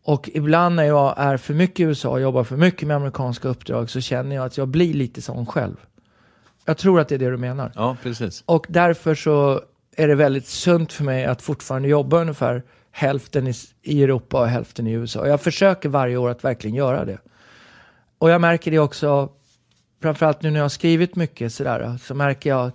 Och 0.04 0.30
ibland 0.34 0.76
när 0.76 0.84
jag 0.84 1.14
är 1.16 1.36
för 1.36 1.54
mycket 1.54 1.80
i 1.80 1.82
USA 1.82 2.08
och 2.08 2.20
jobbar 2.20 2.44
för 2.44 2.56
mycket 2.56 2.88
med 2.88 2.96
amerikanska 2.96 3.48
uppdrag 3.48 3.90
så 3.90 4.00
känner 4.00 4.36
jag 4.36 4.44
att 4.44 4.56
jag 4.56 4.68
blir 4.68 4.94
lite 4.94 5.22
sån 5.22 5.46
själv. 5.46 5.76
Jag 6.64 6.78
tror 6.78 7.00
att 7.00 7.08
det 7.08 7.14
är 7.14 7.18
det 7.18 7.30
du 7.30 7.36
menar. 7.36 7.72
Ja, 7.74 7.96
precis. 8.02 8.42
Och 8.46 8.66
därför 8.68 9.14
så 9.14 9.60
är 9.96 10.08
det 10.08 10.14
väldigt 10.14 10.46
sunt 10.46 10.92
för 10.92 11.04
mig 11.04 11.24
att 11.24 11.42
fortfarande 11.42 11.88
jobba 11.88 12.20
ungefär 12.20 12.62
hälften 12.90 13.54
i, 13.82 14.02
Europa 14.02 14.40
och 14.40 14.48
hälften 14.48 14.86
i 14.86 14.92
USA. 14.92 15.20
Och 15.20 15.28
jag 15.28 15.40
försöker 15.40 15.88
varje 15.88 16.16
år 16.16 16.30
att 16.30 16.44
verkligen 16.44 16.76
göra 16.76 17.04
det. 17.04 17.18
Och 18.18 18.30
jag 18.30 18.40
märker 18.40 18.70
det 18.70 18.78
också, 18.78 19.28
framförallt 20.02 20.42
nu 20.42 20.50
när 20.50 20.58
jag 20.58 20.64
har 20.64 20.68
skrivit 20.68 21.16
mycket 21.16 21.52
sådär, 21.52 21.98
så 22.02 22.14
märker 22.14 22.50
jag 22.50 22.70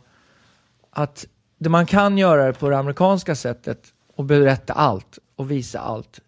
att 0.92 1.28
det 1.58 1.70
man 1.70 1.86
kan 1.86 2.18
göra 2.18 2.54
på 2.54 2.70
det 2.70 2.78
amerikanska 2.78 3.36
sättet 3.36 3.80
och 4.16 4.26
berätta 4.26 4.74
allt 4.74 5.20
och 5.36 5.52
visa 5.52 5.80
allt. 5.80 6.20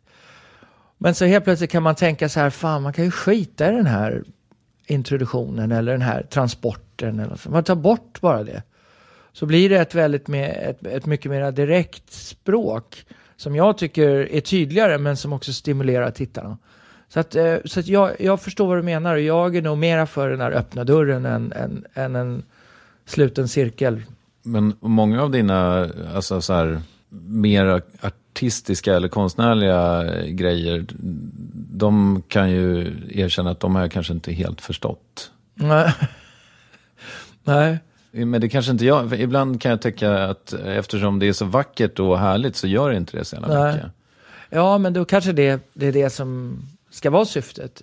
Men 1.04 1.16
så 1.16 1.26
helt 1.26 1.44
plötsligt 1.44 1.72
kan 1.72 1.84
man 1.84 1.96
tänka 1.96 2.30
så 2.30 2.40
här, 2.40 2.50
fan 2.50 2.82
man 2.82 2.94
kan 2.94 3.06
ju 3.06 3.12
skita 3.12 3.70
i 3.70 3.76
den 3.76 3.86
här 3.86 4.24
introduktionen 4.88 5.72
eller 5.72 5.92
den 5.92 6.02
här 6.02 6.24
transporten. 6.24 7.20
Eller 7.20 7.36
så. 7.36 7.50
Man 7.50 7.64
tar 7.64 7.76
bort 7.76 8.22
bara 8.22 8.44
det. 8.44 8.64
Så 9.34 9.46
blir 9.46 9.70
det 9.70 9.78
ett 9.78 9.96
väldigt 9.96 10.28
med, 10.28 10.58
ett, 10.70 10.86
ett 10.88 11.06
mycket 11.06 11.32
mer 11.32 11.52
direkt 11.52 12.14
språk 12.14 13.06
som 13.36 13.56
jag 13.56 13.78
tycker 13.78 14.10
är 14.10 14.42
tydligare 14.42 14.98
men 14.98 15.18
som 15.18 15.34
också 15.34 15.54
stimulerar 15.54 16.12
tittarna. 16.12 16.58
Så, 17.10 17.20
att, 17.20 17.36
eh, 17.36 17.56
så 17.66 17.80
att 17.80 17.88
jag, 17.88 18.12
jag 18.22 18.42
förstår 18.42 18.68
vad 18.68 18.78
du 18.78 18.84
menar 18.84 19.16
och 19.16 19.22
jag 19.22 19.56
är 19.56 19.62
nog 19.62 19.78
mera 19.78 20.06
för 20.06 20.30
den 20.30 20.42
här 20.42 20.52
öppna 20.52 20.84
dörren 20.84 21.26
än, 21.26 21.52
än, 21.52 21.86
än 21.94 22.16
en 22.16 22.44
sluten 23.06 23.48
cirkel. 23.48 24.02
Men 24.44 24.76
många 24.80 25.24
av 25.24 25.32
dina 25.32 25.90
alltså 26.16 26.42
så 26.42 26.54
här, 26.54 26.82
mer 27.28 27.82
artistiska 28.32 28.96
eller 28.96 29.08
konstnärliga 29.08 30.04
grejer, 30.26 30.86
de 31.74 32.24
kan 32.28 32.52
ju 32.52 32.94
erkänna 33.10 33.52
att 33.52 33.60
de 33.60 33.76
har 33.76 33.82
jag 33.82 33.91
kanske 33.91 34.13
inte 34.13 34.32
helt 34.32 34.62
förstått. 34.62 35.32
Nej. 35.54 35.94
Nej. 37.44 37.80
Men 38.12 38.41
det 38.41 38.50
kanske 38.50 38.72
inte 38.72 38.86
jag, 38.86 39.20
ibland 39.20 39.62
kan 39.62 39.72
jag 39.72 39.82
tycka 39.82 40.24
att 40.24 40.54
eftersom 40.54 41.20
det 41.20 41.28
är 41.28 41.34
så 41.34 41.46
vackert 41.46 42.00
och 42.00 42.20
härligt 42.20 42.56
så 42.56 42.67
gör 42.67 42.89
det 42.89 42.98
inte 42.98 43.17
det 43.17 43.26
så 43.26 43.36
jävla 43.36 43.63
Nej. 43.63 43.74
mycket. 43.74 43.91
Ja, 44.50 44.78
men 44.78 44.94
då 44.94 45.06
kanske 45.06 45.32
det, 45.32 45.62
det 45.74 45.88
är 45.88 45.91
det 45.91 46.10
som 46.10 46.60
ska 46.89 47.10
vara 47.10 47.26
syftet. 47.26 47.82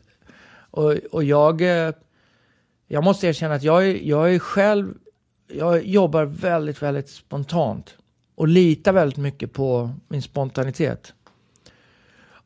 Och, 0.71 0.93
och 0.93 1.25
jag, 1.25 1.61
eh, 1.61 1.93
jag 2.89 3.05
måste 3.05 3.27
erkänna 3.27 3.55
att 3.55 3.63
jag, 3.63 4.03
jag 4.03 4.35
är 4.35 4.39
själv, 4.39 4.95
jag 5.53 5.87
jobbar 5.87 6.25
väldigt, 6.25 6.83
väldigt 6.83 7.09
spontant. 7.09 7.95
Och 8.39 8.49
litar 8.49 8.93
väldigt 8.93 9.19
mycket 9.19 9.53
på 9.53 9.91
min 10.09 10.23
spontanitet. 10.23 11.13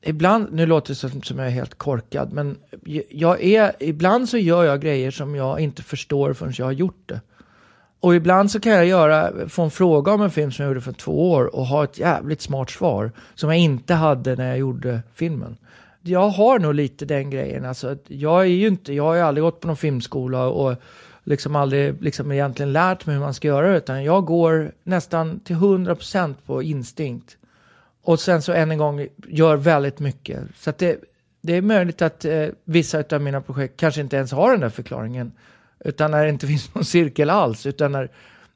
Ibland, 0.02 0.52
nu 0.52 0.66
låter 0.66 0.88
det 0.88 0.94
som, 0.94 1.22
som 1.22 1.38
jag 1.38 1.46
är 1.46 1.50
helt 1.50 1.74
korkad, 1.74 2.32
men 2.32 2.56
jag 3.10 3.42
är, 3.42 3.72
ibland 3.80 4.28
så 4.28 4.38
gör 4.38 4.64
jag 4.64 4.80
grejer 4.80 5.10
som 5.10 5.34
jag 5.34 5.60
inte 5.60 5.82
förstår 5.82 6.32
förrän 6.32 6.52
jag 6.56 6.66
har 6.66 6.72
gjort 6.72 7.02
det. 7.06 7.20
Och 8.00 8.14
ibland 8.14 8.50
så 8.50 8.60
kan 8.60 8.72
jag 8.72 8.86
göra, 8.86 9.48
få 9.48 9.62
en 9.62 9.70
fråga 9.70 10.12
om 10.12 10.22
en 10.22 10.30
film 10.30 10.52
som 10.52 10.62
jag 10.62 10.70
gjorde 10.70 10.80
för 10.80 10.92
två 10.92 11.32
år 11.32 11.56
och 11.56 11.66
ha 11.66 11.84
ett 11.84 11.98
jävligt 11.98 12.40
smart 12.40 12.70
svar 12.70 13.12
som 13.34 13.50
jag 13.50 13.58
inte 13.58 13.94
hade 13.94 14.36
när 14.36 14.48
jag 14.48 14.58
gjorde 14.58 15.02
filmen. 15.14 15.56
Jag 16.02 16.28
har 16.28 16.58
nog 16.58 16.74
lite 16.74 17.04
den 17.04 17.30
grejen. 17.30 17.64
Alltså, 17.64 17.96
jag 18.06 18.40
är 18.40 18.46
ju 18.46 18.68
inte, 18.68 18.92
jag 18.92 19.04
har 19.04 19.14
ju 19.14 19.20
aldrig 19.20 19.42
gått 19.42 19.60
på 19.60 19.66
någon 19.66 19.76
filmskola 19.76 20.44
och 20.44 20.76
liksom 21.24 21.56
aldrig 21.56 22.02
liksom 22.02 22.32
egentligen 22.32 22.72
lärt 22.72 23.06
mig 23.06 23.14
hur 23.14 23.22
man 23.22 23.34
ska 23.34 23.48
göra 23.48 23.70
det, 23.70 23.76
utan 23.76 24.04
jag 24.04 24.24
går 24.24 24.72
nästan 24.82 25.40
till 25.40 25.56
100% 25.56 26.34
på 26.46 26.62
instinkt. 26.62 27.36
Och 28.02 28.20
sen 28.20 28.42
så 28.42 28.52
än 28.52 28.70
en 28.70 28.78
gång 28.78 29.06
gör 29.28 29.56
väldigt 29.56 30.00
mycket. 30.00 30.40
Så 30.56 30.70
att 30.70 30.78
det, 30.78 31.00
det 31.40 31.56
är 31.56 31.62
möjligt 31.62 32.02
att 32.02 32.24
eh, 32.24 32.46
vissa 32.64 33.04
av 33.12 33.20
mina 33.20 33.40
projekt 33.40 33.76
kanske 33.76 34.00
inte 34.00 34.16
ens 34.16 34.32
har 34.32 34.50
den 34.50 34.60
där 34.60 34.68
förklaringen. 34.68 35.32
Utan 35.84 36.10
när 36.10 36.24
det 36.24 36.30
inte 36.30 36.46
finns 36.52 36.74
någon 36.74 36.84
cirkel 36.84 37.30
alls. 37.30 37.66
Utan 37.66 37.92
när, 37.92 38.10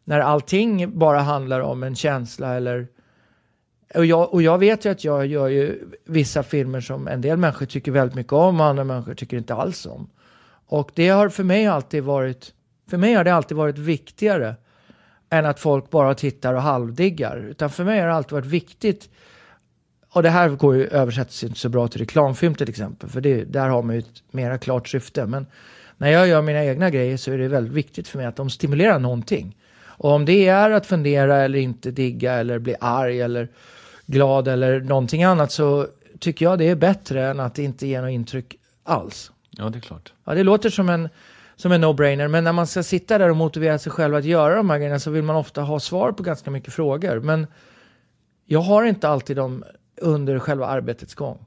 när 0.04 0.20
allting 0.20 0.98
bara 0.98 1.20
handlar 1.20 1.60
om 1.60 1.82
en 1.82 1.96
känsla 1.96 2.54
eller 2.54 2.86
Och 3.94 4.06
jag, 4.06 4.34
och 4.34 4.42
jag 4.42 4.58
vet 4.58 4.84
ju 4.84 4.90
att 4.90 5.04
jag 5.04 5.26
gör 5.26 5.48
ju 5.48 5.88
vissa 6.04 6.42
filmer 6.42 6.80
som 6.80 7.08
en 7.08 7.20
del 7.20 7.36
människor 7.36 7.66
tycker 7.66 7.92
väldigt 7.92 8.16
mycket 8.16 8.32
om 8.32 8.60
och 8.60 8.66
andra 8.66 8.84
människor 8.84 9.14
tycker 9.14 9.36
inte 9.36 9.54
alls 9.54 9.86
om. 9.86 10.08
Och 10.66 10.90
det 10.94 11.08
har 11.08 11.28
för 11.28 11.44
mig 11.44 11.66
alltid 11.66 12.02
varit, 12.02 12.52
för 12.90 12.96
mig 12.96 13.14
har 13.14 13.24
det 13.24 13.34
alltid 13.34 13.56
varit 13.56 13.78
viktigare 13.78 14.54
än 15.30 15.46
att 15.46 15.60
folk 15.60 15.90
bara 15.90 16.14
tittar 16.14 16.54
och 16.54 16.62
halvdiggar. 16.62 17.36
Utan 17.36 17.70
för 17.70 17.84
mig 17.84 18.00
har 18.00 18.06
det 18.06 18.14
alltid 18.14 18.32
varit 18.32 18.46
viktigt 18.46 19.08
och 20.16 20.22
det 20.22 20.30
här 20.30 20.48
går 20.48 20.76
ju 20.76 20.86
översätts 20.86 21.44
inte 21.44 21.58
så 21.58 21.68
bra 21.68 21.88
till 21.88 22.00
reklamfilm 22.00 22.54
till 22.54 22.68
exempel, 22.68 23.08
för 23.08 23.20
det, 23.20 23.44
där 23.44 23.68
har 23.68 23.82
man 23.82 23.94
ju 23.94 23.98
ett 23.98 24.22
mera 24.30 24.58
klart 24.58 24.88
syfte. 24.88 25.26
Men 25.26 25.46
när 25.96 26.10
jag 26.10 26.28
gör 26.28 26.42
mina 26.42 26.64
egna 26.64 26.90
grejer 26.90 27.16
så 27.16 27.32
är 27.32 27.38
det 27.38 27.48
väldigt 27.48 27.72
viktigt 27.72 28.08
för 28.08 28.18
mig 28.18 28.26
att 28.26 28.36
de 28.36 28.50
stimulerar 28.50 28.98
någonting. 28.98 29.56
Och 29.84 30.10
om 30.10 30.24
det 30.24 30.48
är 30.48 30.70
att 30.70 30.86
fundera 30.86 31.36
eller 31.36 31.58
inte 31.58 31.90
digga 31.90 32.32
eller 32.32 32.58
bli 32.58 32.76
arg 32.80 33.20
eller 33.20 33.48
glad 34.06 34.48
eller 34.48 34.80
någonting 34.80 35.24
annat 35.24 35.52
så 35.52 35.86
tycker 36.18 36.44
jag 36.44 36.58
det 36.58 36.68
är 36.68 36.76
bättre 36.76 37.26
än 37.26 37.40
att 37.40 37.58
inte 37.58 37.86
ge 37.86 38.00
något 38.00 38.10
intryck 38.10 38.56
alls. 38.84 39.30
Ja, 39.50 39.68
det 39.68 39.78
är 39.78 39.80
klart. 39.80 40.12
Ja, 40.24 40.34
det 40.34 40.42
låter 40.42 40.70
som 40.70 40.88
en, 40.88 41.08
som 41.56 41.72
en 41.72 41.84
no-brainer, 41.84 42.28
men 42.28 42.44
när 42.44 42.52
man 42.52 42.66
ska 42.66 42.82
sitta 42.82 43.18
där 43.18 43.28
och 43.28 43.36
motivera 43.36 43.78
sig 43.78 43.92
själv 43.92 44.14
att 44.14 44.24
göra 44.24 44.56
de 44.56 44.70
här 44.70 44.78
grejerna 44.78 44.98
så 44.98 45.10
vill 45.10 45.22
man 45.22 45.36
ofta 45.36 45.62
ha 45.62 45.80
svar 45.80 46.12
på 46.12 46.22
ganska 46.22 46.50
mycket 46.50 46.74
frågor. 46.74 47.20
Men 47.20 47.46
jag 48.46 48.60
har 48.60 48.84
inte 48.84 49.08
alltid 49.08 49.36
dem 49.36 49.64
under 50.00 50.38
själva 50.38 50.66
arbetets 50.66 51.14
gång. 51.14 51.46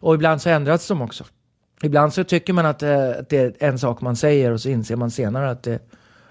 Och 0.00 0.14
ibland 0.14 0.42
så 0.42 0.50
ändras 0.50 0.88
de 0.88 1.02
också. 1.02 1.24
Ibland 1.82 2.14
så 2.14 2.24
tycker 2.24 2.52
man 2.52 2.66
att, 2.66 2.82
eh, 2.82 3.10
att 3.10 3.28
det 3.28 3.36
är 3.36 3.68
en 3.68 3.78
sak 3.78 4.00
man 4.00 4.16
säger 4.16 4.50
och 4.50 4.60
så 4.60 4.68
inser 4.68 4.96
man 4.96 5.10
senare 5.10 5.50
att 5.50 5.62
det, 5.62 5.78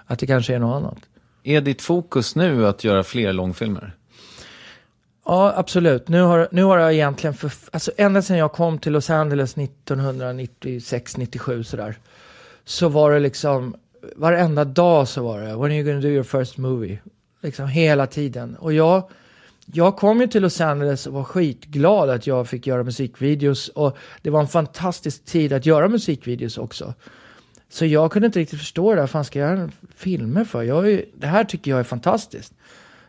att 0.05 0.19
det 0.19 0.27
kanske 0.27 0.55
är 0.55 0.59
något 0.59 0.75
annat. 0.75 0.97
Är 1.43 1.61
ditt 1.61 1.81
fokus 1.81 2.35
nu 2.35 2.67
att 2.67 2.83
göra 2.83 3.03
fler 3.03 3.33
långfilmer? 3.33 3.95
Ja, 5.25 5.53
absolut. 5.55 6.07
Nu 6.07 6.21
har, 6.21 6.47
nu 6.51 6.63
har 6.63 6.77
jag 6.77 6.93
egentligen, 6.93 7.33
för, 7.33 7.51
alltså 7.71 7.91
ända 7.97 8.21
sedan 8.21 8.37
jag 8.37 8.51
kom 8.51 8.79
till 8.79 8.91
Los 8.91 9.09
Angeles 9.09 9.57
1996, 9.57 11.17
97 11.17 11.63
sådär, 11.63 11.97
så 12.65 12.89
var 12.89 13.11
det 13.11 13.19
liksom, 13.19 13.75
varenda 14.15 14.65
dag 14.65 15.07
så 15.07 15.23
var 15.23 15.41
det, 15.41 15.47
when 15.47 15.63
are 15.63 15.75
you 15.75 15.83
gonna 15.83 16.01
do 16.01 16.07
your 16.07 16.23
first 16.23 16.57
movie? 16.57 16.99
Liksom 17.41 17.67
hela 17.67 18.07
tiden. 18.07 18.55
Och 18.55 18.73
jag, 18.73 19.09
jag 19.65 19.95
kom 19.95 20.21
ju 20.21 20.27
till 20.27 20.41
Los 20.41 20.61
Angeles 20.61 21.07
och 21.07 21.13
var 21.13 21.23
skitglad 21.23 22.09
att 22.09 22.27
jag 22.27 22.47
fick 22.47 22.67
göra 22.67 22.83
musikvideos 22.83 23.67
och 23.67 23.97
det 24.21 24.29
var 24.29 24.39
en 24.39 24.47
fantastisk 24.47 25.25
tid 25.25 25.53
att 25.53 25.65
göra 25.65 25.87
musikvideos 25.87 26.57
också. 26.57 26.93
Så 27.69 27.85
jag 27.85 28.11
kunde 28.11 28.25
inte 28.25 28.39
riktigt 28.39 28.59
förstå 28.59 28.95
det 28.95 29.01
där, 29.01 29.07
fan 29.07 29.25
ska 29.25 29.39
jag 29.39 29.57
göra 29.57 29.69
filmer 29.95 30.43
för? 30.43 30.63
Jag 30.63 30.91
är, 30.91 31.05
det 31.15 31.27
här 31.27 31.43
tycker 31.43 31.71
jag 31.71 31.79
är 31.79 31.83
fantastiskt. 31.83 32.53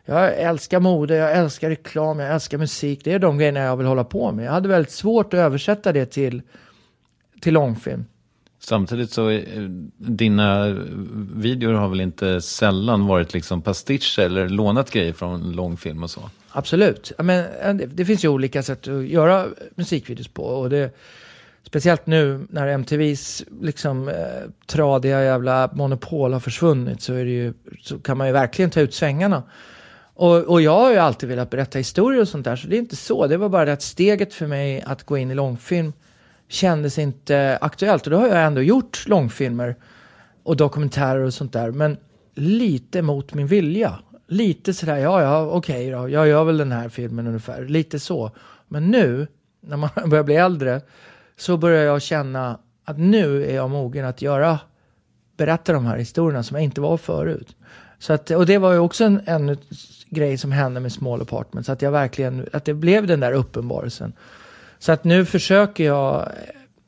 Jag 0.05 0.39
älskar 0.39 0.81
mode, 0.81 1.17
jag 1.17 1.33
älskar 1.33 1.71
reklam, 1.71 2.19
jag 2.19 2.35
älskar 2.35 2.59
musik. 2.59 3.01
Det 3.05 3.13
är 3.13 3.19
de 3.19 3.39
grejerna 3.39 3.61
jag 3.61 3.77
vill 3.77 3.87
hålla 3.87 4.05
på 4.05 4.33
med. 4.33 4.47
Jag 4.47 4.53
hade 4.53 4.69
väldigt 4.69 4.93
svårt 4.93 5.35
att 5.35 5.39
översätta 5.39 5.93
det 5.93 6.07
till, 6.07 6.43
till 7.41 7.55
långfilm. 7.55 8.05
Samtidigt 8.65 9.11
så, 9.11 9.31
eh, 9.31 9.63
dina 9.97 10.69
videor 11.35 11.73
har 11.73 11.89
väl 11.89 12.01
inte 12.01 12.41
sällan 12.41 13.07
varit 13.07 13.35
liksom 13.35 13.63
pastischer 13.63 14.23
eller 14.23 14.49
lånat 14.49 14.91
grejer 14.91 15.13
från 15.13 15.53
långfilm 15.53 16.03
och 16.03 16.11
så? 16.11 16.31
Absolut. 16.51 17.13
Men, 17.19 17.47
eh, 17.63 17.87
det, 17.87 18.05
finns 18.05 18.25
ju 18.25 18.29
olika 18.29 18.63
sätt 18.63 18.89
att 18.89 19.07
göra 19.07 19.47
musikvideos 19.75 20.29
på. 20.29 20.43
Och 20.43 20.71
det, 20.71 20.95
speciellt 21.63 22.07
nu 22.07 22.47
när 22.51 22.67
MTVs 22.67 23.45
liksom, 23.61 24.09
eh, 24.09 24.15
tradiga 24.67 25.25
jävla 25.25 25.71
monopol 25.73 26.33
har 26.33 26.41
försvunnit 26.41 27.03
så, 27.03 27.15
är 27.15 27.25
det 27.25 27.31
ju, 27.31 27.53
så 27.83 27.99
kan 27.99 28.19
man 28.19 28.27
ju 28.27 28.33
verkligen 28.33 28.71
ta 28.71 28.81
ut 28.81 28.95
svängarna. 28.95 29.43
Och, 30.15 30.37
och 30.37 30.63
jag 30.63 30.79
har 30.79 30.91
ju 30.91 30.99
alltid 30.99 31.29
velat 31.29 31.51
berätta 31.51 31.79
historier 31.79 32.21
och 32.21 32.29
sånt 32.29 32.45
där, 32.45 32.57
så 32.57 32.69
det 32.69 32.77
är 32.77 32.79
inte 32.79 32.97
så. 32.97 33.27
Det 33.27 33.37
var 33.37 33.49
bara 33.49 33.65
det 33.65 33.73
att 33.73 33.83
steget 33.83 34.35
för 34.35 34.47
mig 34.47 34.83
att 34.87 35.03
gå 35.03 35.19
in 35.19 35.31
i 35.31 35.35
långfilm 35.35 35.93
kändes 36.49 36.99
inte 36.99 37.59
aktuellt. 37.61 38.07
Och 38.07 38.11
då 38.11 38.17
har 38.17 38.29
jag 38.29 38.45
ändå 38.45 38.63
gjort 38.63 39.05
långfilmer 39.07 39.77
och 40.43 40.57
dokumentärer 40.57 41.21
och 41.21 41.35
sånt 41.35 41.53
där. 41.53 41.71
Men 41.71 41.97
lite 42.35 43.03
mot 43.03 43.35
min 43.35 43.47
vilja. 43.47 43.99
Lite 44.27 44.75
sådär, 44.75 44.97
ja, 44.97 45.23
ja, 45.23 45.47
okej 45.47 45.91
då, 45.91 46.09
jag 46.09 46.29
gör 46.29 46.45
väl 46.45 46.57
den 46.57 46.73
här 46.73 46.89
filmen 46.89 47.27
ungefär. 47.27 47.65
Lite 47.65 47.99
så. 47.99 48.31
Men 48.69 48.91
nu, 48.91 49.27
när 49.61 49.77
man 49.77 49.91
börjar 50.07 50.25
bli 50.25 50.37
äldre, 50.37 50.81
så 51.37 51.57
börjar 51.57 51.85
jag 51.85 52.03
känna 52.03 52.59
att 52.85 52.99
nu 52.99 53.45
är 53.45 53.55
jag 53.55 53.71
mogen 53.71 54.05
att 54.05 54.23
göra, 54.23 54.59
berätta 55.37 55.73
de 55.73 55.87
här 55.87 55.97
historierna 55.97 56.43
som 56.43 56.55
jag 56.55 56.65
inte 56.65 56.81
var 56.81 56.97
förut. 56.97 57.57
Så 57.99 58.13
att, 58.13 58.31
och 58.31 58.47
det 58.47 58.59
var 58.59 58.73
ju 58.73 58.79
också 58.79 59.05
en, 59.05 59.21
en 59.25 59.57
grej 60.11 60.39
som 60.39 60.53
hände 60.53 60.81
med 60.81 60.93
Small 60.93 61.23
Apartments, 61.23 61.69
att 61.69 61.83
jag 61.83 61.91
verkligen, 61.91 62.49
att 62.53 62.65
det 62.65 62.75
blev 62.75 63.07
den 63.07 63.21
där 63.21 63.33
uppenbarelsen. 63.33 64.13
Så 64.85 64.93
att 64.93 65.05
nu 65.05 65.25
försöker 65.25 65.85
jag, 65.85 66.29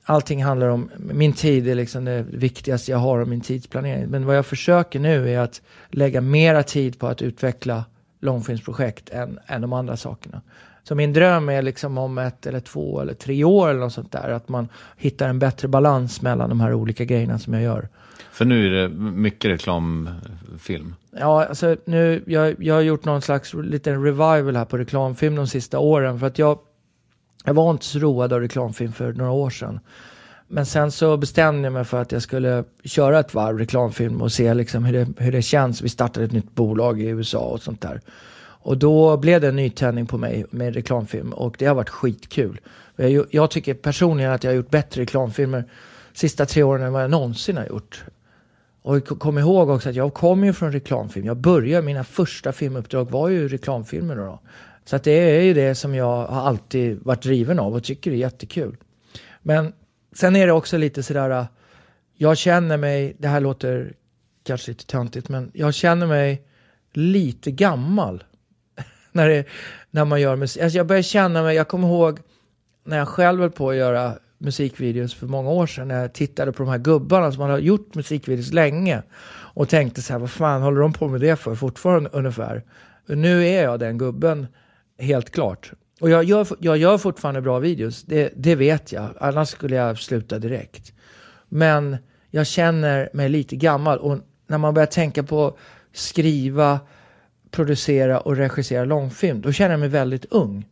allting 0.05 0.45
handlar 0.45 0.69
om, 0.69 0.91
min 0.99 1.33
tid 1.33 1.69
är 1.69 1.75
liksom 1.75 2.05
det 2.05 2.25
viktigaste 2.31 2.91
jag 2.91 2.99
har 2.99 3.19
och 3.19 3.29
min 3.29 3.41
tidsplanering. 3.41 4.07
Men 4.09 4.27
vad 4.27 4.37
jag 4.37 4.47
försöker 4.47 5.01
nu 5.01 5.31
är 5.31 5.39
att 5.39 5.63
lägga 5.91 6.21
mera 6.21 6.63
tid 6.63 6.99
på 6.99 7.07
att 7.07 7.23
utveckla 7.23 7.85
långfilmsprojekt 8.21 9.11
än, 9.11 9.39
än 9.47 9.61
de 9.61 9.73
andra 9.73 9.97
sakerna. 9.97 10.43
Så 10.83 10.95
min 10.95 11.13
dröm 11.13 11.49
är 11.49 11.63
liksom 11.63 11.99
om 11.99 12.19
ett 12.19 12.47
eller 12.47 12.61
två 12.61 13.01
eller 13.01 13.15
tre 13.15 13.45
år 13.45 13.69
eller 13.69 13.81
något 13.81 13.93
sånt 13.93 14.13
där, 14.13 14.31
att 14.31 14.49
man 14.49 14.69
hittar 14.97 15.29
en 15.29 15.39
bättre 15.39 15.69
balans 15.69 16.23
mellan 16.23 16.49
de 16.49 16.61
här 16.61 16.75
olika 16.75 17.05
grejerna 17.05 17.39
som 17.39 17.55
jag 17.55 17.63
gör. 17.63 17.89
För 18.33 18.45
nu 18.45 18.67
är 18.67 18.71
det 18.71 18.89
mycket 18.99 19.51
reklamfilm. 19.51 20.95
Ja, 21.21 21.45
alltså 21.45 21.77
nu, 21.85 22.23
jag, 22.27 22.55
jag 22.59 22.75
har 22.75 22.83
gjort 22.83 23.05
någon 23.05 23.23
slags 23.23 23.55
liten 23.55 24.05
revival 24.05 24.57
här 24.57 24.65
på 24.65 24.79
reklamfilm 24.79 25.35
de 25.35 25.47
sista 25.47 25.79
åren. 25.79 26.21
För 26.21 26.27
att 26.27 26.39
jag, 26.39 26.59
jag 27.47 27.55
var 27.55 27.71
inte 27.71 27.85
så 27.85 27.99
road 27.99 28.33
av 28.33 28.41
reklamfilm 28.41 28.93
för 28.93 29.13
några 29.13 29.31
år 29.31 29.51
sedan. 29.51 29.81
Men 30.49 30.67
sen 30.67 30.91
så 30.93 31.17
bestämde 31.17 31.67
jag 31.67 31.73
mig 31.73 31.85
för 31.85 32.03
att 32.03 32.13
jag 32.13 32.23
skulle 32.23 32.65
köra 32.85 33.21
ett 33.21 33.35
varv 33.35 33.59
reklamfilm 33.59 34.23
och 34.23 34.33
se 34.33 34.55
liksom 34.55 34.85
hur, 34.85 34.93
det, 34.93 35.09
hur 35.17 35.33
det 35.33 35.43
känns. 35.43 35.83
Vi 35.83 35.89
startade 35.89 36.27
ett 36.27 36.33
nytt 36.33 36.55
bolag 36.55 37.01
i 37.01 37.07
USA 37.07 37.39
och 37.39 37.63
sånt 37.63 37.81
där. 37.81 38.01
Och 38.67 38.79
då 38.79 39.17
blev 39.17 39.41
det 39.41 39.49
en 39.49 39.57
nytändning 39.57 40.07
på 40.07 40.19
mig 40.19 40.45
med 40.51 40.75
reklamfilm 40.75 41.33
och 41.33 41.57
det 41.59 41.67
har 41.67 41.75
varit 41.75 41.89
skitkul. 41.89 42.61
Jag, 42.97 43.27
jag 43.31 43.51
tycker 43.51 43.75
personligen 43.75 44.33
att 44.33 44.45
jag 44.45 44.51
har 44.51 44.57
gjort 44.57 44.71
bättre 44.71 45.03
reklamfilmer 45.03 45.65
sista 46.13 46.47
tre 46.47 46.63
åren 46.63 46.83
än 46.83 46.93
vad 46.93 47.03
jag 47.03 47.11
någonsin 47.11 47.57
har 47.57 47.67
gjort. 47.67 48.05
Och 48.83 49.07
kom 49.07 49.39
ihåg 49.39 49.71
också 49.71 49.89
att 49.89 49.95
jag 49.95 50.15
kommer 50.15 50.47
ju 50.47 50.53
från 50.53 50.73
reklamfilm. 50.73 51.27
Jag 51.27 51.37
började, 51.37 51.87
mina 51.87 52.05
första 52.05 52.53
filmuppdrag 52.53 53.11
var 53.11 53.29
ju 53.29 53.49
reklamfilmer 53.49 54.17
då. 54.17 54.41
Så 54.87 54.97
att 54.97 55.05
det 55.05 55.11
är 55.11 55.43
ju 55.43 55.55
det 55.55 55.75
som 55.75 55.95
jag 55.95 56.27
har 56.27 56.49
alltid 56.49 56.99
varit 57.03 57.23
driven 57.23 57.59
av 57.59 57.75
och 57.75 57.85
tycker 57.85 58.11
är 58.11 58.15
jättekul. 58.15 58.77
Men 59.43 59.73
sen 60.17 60.37
är 60.37 60.47
det 60.47 60.53
också 60.53 60.77
lite 60.77 61.03
sådär, 61.03 61.31
äh, 61.31 61.47
jag 62.15 62.39
känner 62.39 62.77
mig, 62.77 63.17
det 63.19 63.29
här 63.29 63.41
låter 63.41 63.95
kanske 64.45 64.71
lite 64.71 64.87
töntigt, 64.87 65.29
men 65.29 65.51
jag 65.55 65.75
känner 65.75 66.07
mig 66.07 66.43
lite 66.93 67.51
gammal. 67.51 68.25
när, 69.13 69.29
det, 69.29 69.45
när 69.91 70.05
man 70.05 70.21
gör 70.21 70.37
musik. 70.37 70.63
Alltså 70.63 70.77
jag 70.77 70.87
börjar 70.87 71.03
känna 71.03 71.43
mig, 71.43 71.57
jag 71.57 71.69
kommer 71.69 71.89
ihåg 71.89 72.19
när 72.85 72.99
jag 72.99 73.09
själv 73.09 73.41
höll 73.41 73.51
på 73.51 73.71
att 73.71 73.77
göra 73.77 74.19
musikvideos 74.39 75.15
för 75.15 75.27
många 75.27 75.51
år 75.51 75.67
sedan 75.67 75.89
när 75.89 76.01
jag 76.01 76.13
tittade 76.13 76.53
på 76.53 76.63
de 76.63 76.69
här 76.69 76.79
gubbarna 76.79 77.33
som 77.33 77.43
hade 77.43 77.59
gjort 77.59 77.95
musikvideos 77.95 78.53
länge 78.53 79.03
och 79.29 79.69
tänkte 79.69 80.03
så 80.03 80.13
här, 80.13 80.21
vad 80.21 80.31
fan 80.31 80.63
håller 80.63 80.81
de 80.81 80.93
på 80.93 81.09
med 81.09 81.21
det 81.21 81.37
för 81.37 81.55
fortfarande 81.55 82.11
ungefär? 82.13 82.65
Nu 83.07 83.47
är 83.47 83.63
jag 83.63 83.81
den 83.81 83.99
gubben, 83.99 84.47
helt 84.99 85.31
klart. 85.31 85.73
Och 86.01 86.11
jag 86.11 86.25
gör, 86.25 86.47
jag 86.61 86.77
gör 86.77 86.99
fortfarande 86.99 87.41
bra 87.41 87.59
videos, 87.59 88.03
det, 88.03 88.33
det 88.37 88.55
vet 88.55 88.93
jag. 88.93 89.11
Annars 89.21 89.49
skulle 89.49 89.77
jag 89.77 89.99
sluta 89.99 90.39
direkt. 90.39 90.93
Men 91.49 91.97
jag 92.31 92.47
känner 92.47 93.11
mig 93.13 93.29
lite 93.29 93.57
gammal 93.57 93.99
och 93.99 94.19
när 94.47 94.59
man 94.59 94.75
börjar 94.75 94.87
tänka 94.87 95.23
på 95.23 95.59
skriva, 95.93 96.81
producera 97.51 98.21
och 98.21 98.37
regissera 98.37 98.85
långfilm, 98.85 99.41
då 99.41 99.53
känner 99.53 99.71
jag 99.71 99.81
mig 99.81 99.89
väldigt 99.89 100.25
ung. 100.25 100.67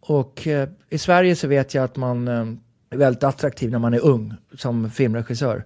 Och 0.00 0.46
eh, 0.46 0.68
i 0.90 0.98
Sverige 0.98 1.36
så 1.36 1.48
vet 1.48 1.74
jag 1.74 1.84
att 1.84 1.96
man 1.96 2.28
eh, 2.28 2.46
är 2.90 2.96
väldigt 2.96 3.24
attraktiv 3.24 3.70
när 3.70 3.78
man 3.78 3.94
är 3.94 4.04
ung 4.04 4.34
som 4.58 4.90
filmregissör. 4.90 5.64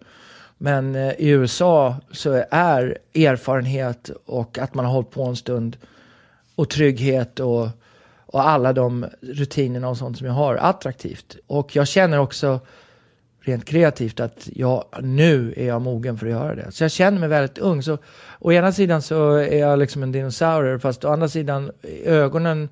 Men 0.59 0.95
eh, 0.95 1.13
i 1.13 1.29
USA 1.29 1.97
så 2.11 2.45
är 2.51 2.99
erfarenhet 3.15 4.11
och 4.27 4.59
att 4.59 4.75
man 4.75 4.85
har 4.85 4.93
hållit 4.93 5.11
på 5.11 5.23
en 5.23 5.37
stund 5.37 5.77
och 6.55 6.71
trygghet 6.71 7.41
och, 7.41 7.69
och 8.27 8.49
alla 8.49 8.73
de 8.73 9.07
rutinerna 9.21 9.89
och 9.89 9.97
sånt 9.97 10.19
som 10.19 10.27
jag 10.27 10.35
har 10.35 10.57
attraktivt. 10.57 11.37
Och 11.47 11.77
jag 11.77 11.89
känner 11.89 12.19
också 12.19 12.61
rent 13.41 13.65
kreativt 13.65 14.21
att 14.21 14.49
jag, 14.53 14.85
nu 15.01 15.55
är 15.57 15.67
jag 15.67 15.83
mogen 15.83 16.19
för 16.19 16.27
att 16.27 16.33
göra 16.33 16.55
det. 16.55 16.73
Så 16.73 16.85
jag 16.85 16.91
känner 16.91 17.19
mig 17.21 17.29
väldigt 17.29 17.59
ung. 17.59 17.83
Så 17.83 17.99
å 18.39 18.53
ena 18.53 18.73
sidan 18.73 19.03
så 19.03 19.33
är 19.33 19.59
jag 19.59 19.79
liksom 19.79 20.03
en 20.03 20.13
dinosaurie 20.13 20.79
fast 20.79 21.05
å 21.05 21.13
andra 21.13 21.29
sidan 21.29 21.71
i 21.83 22.07
ögonen, 22.07 22.69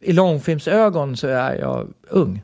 i 0.00 0.12
långfilmsögon 0.12 1.16
så 1.16 1.26
är 1.26 1.54
jag 1.54 1.88
ung. 2.08 2.42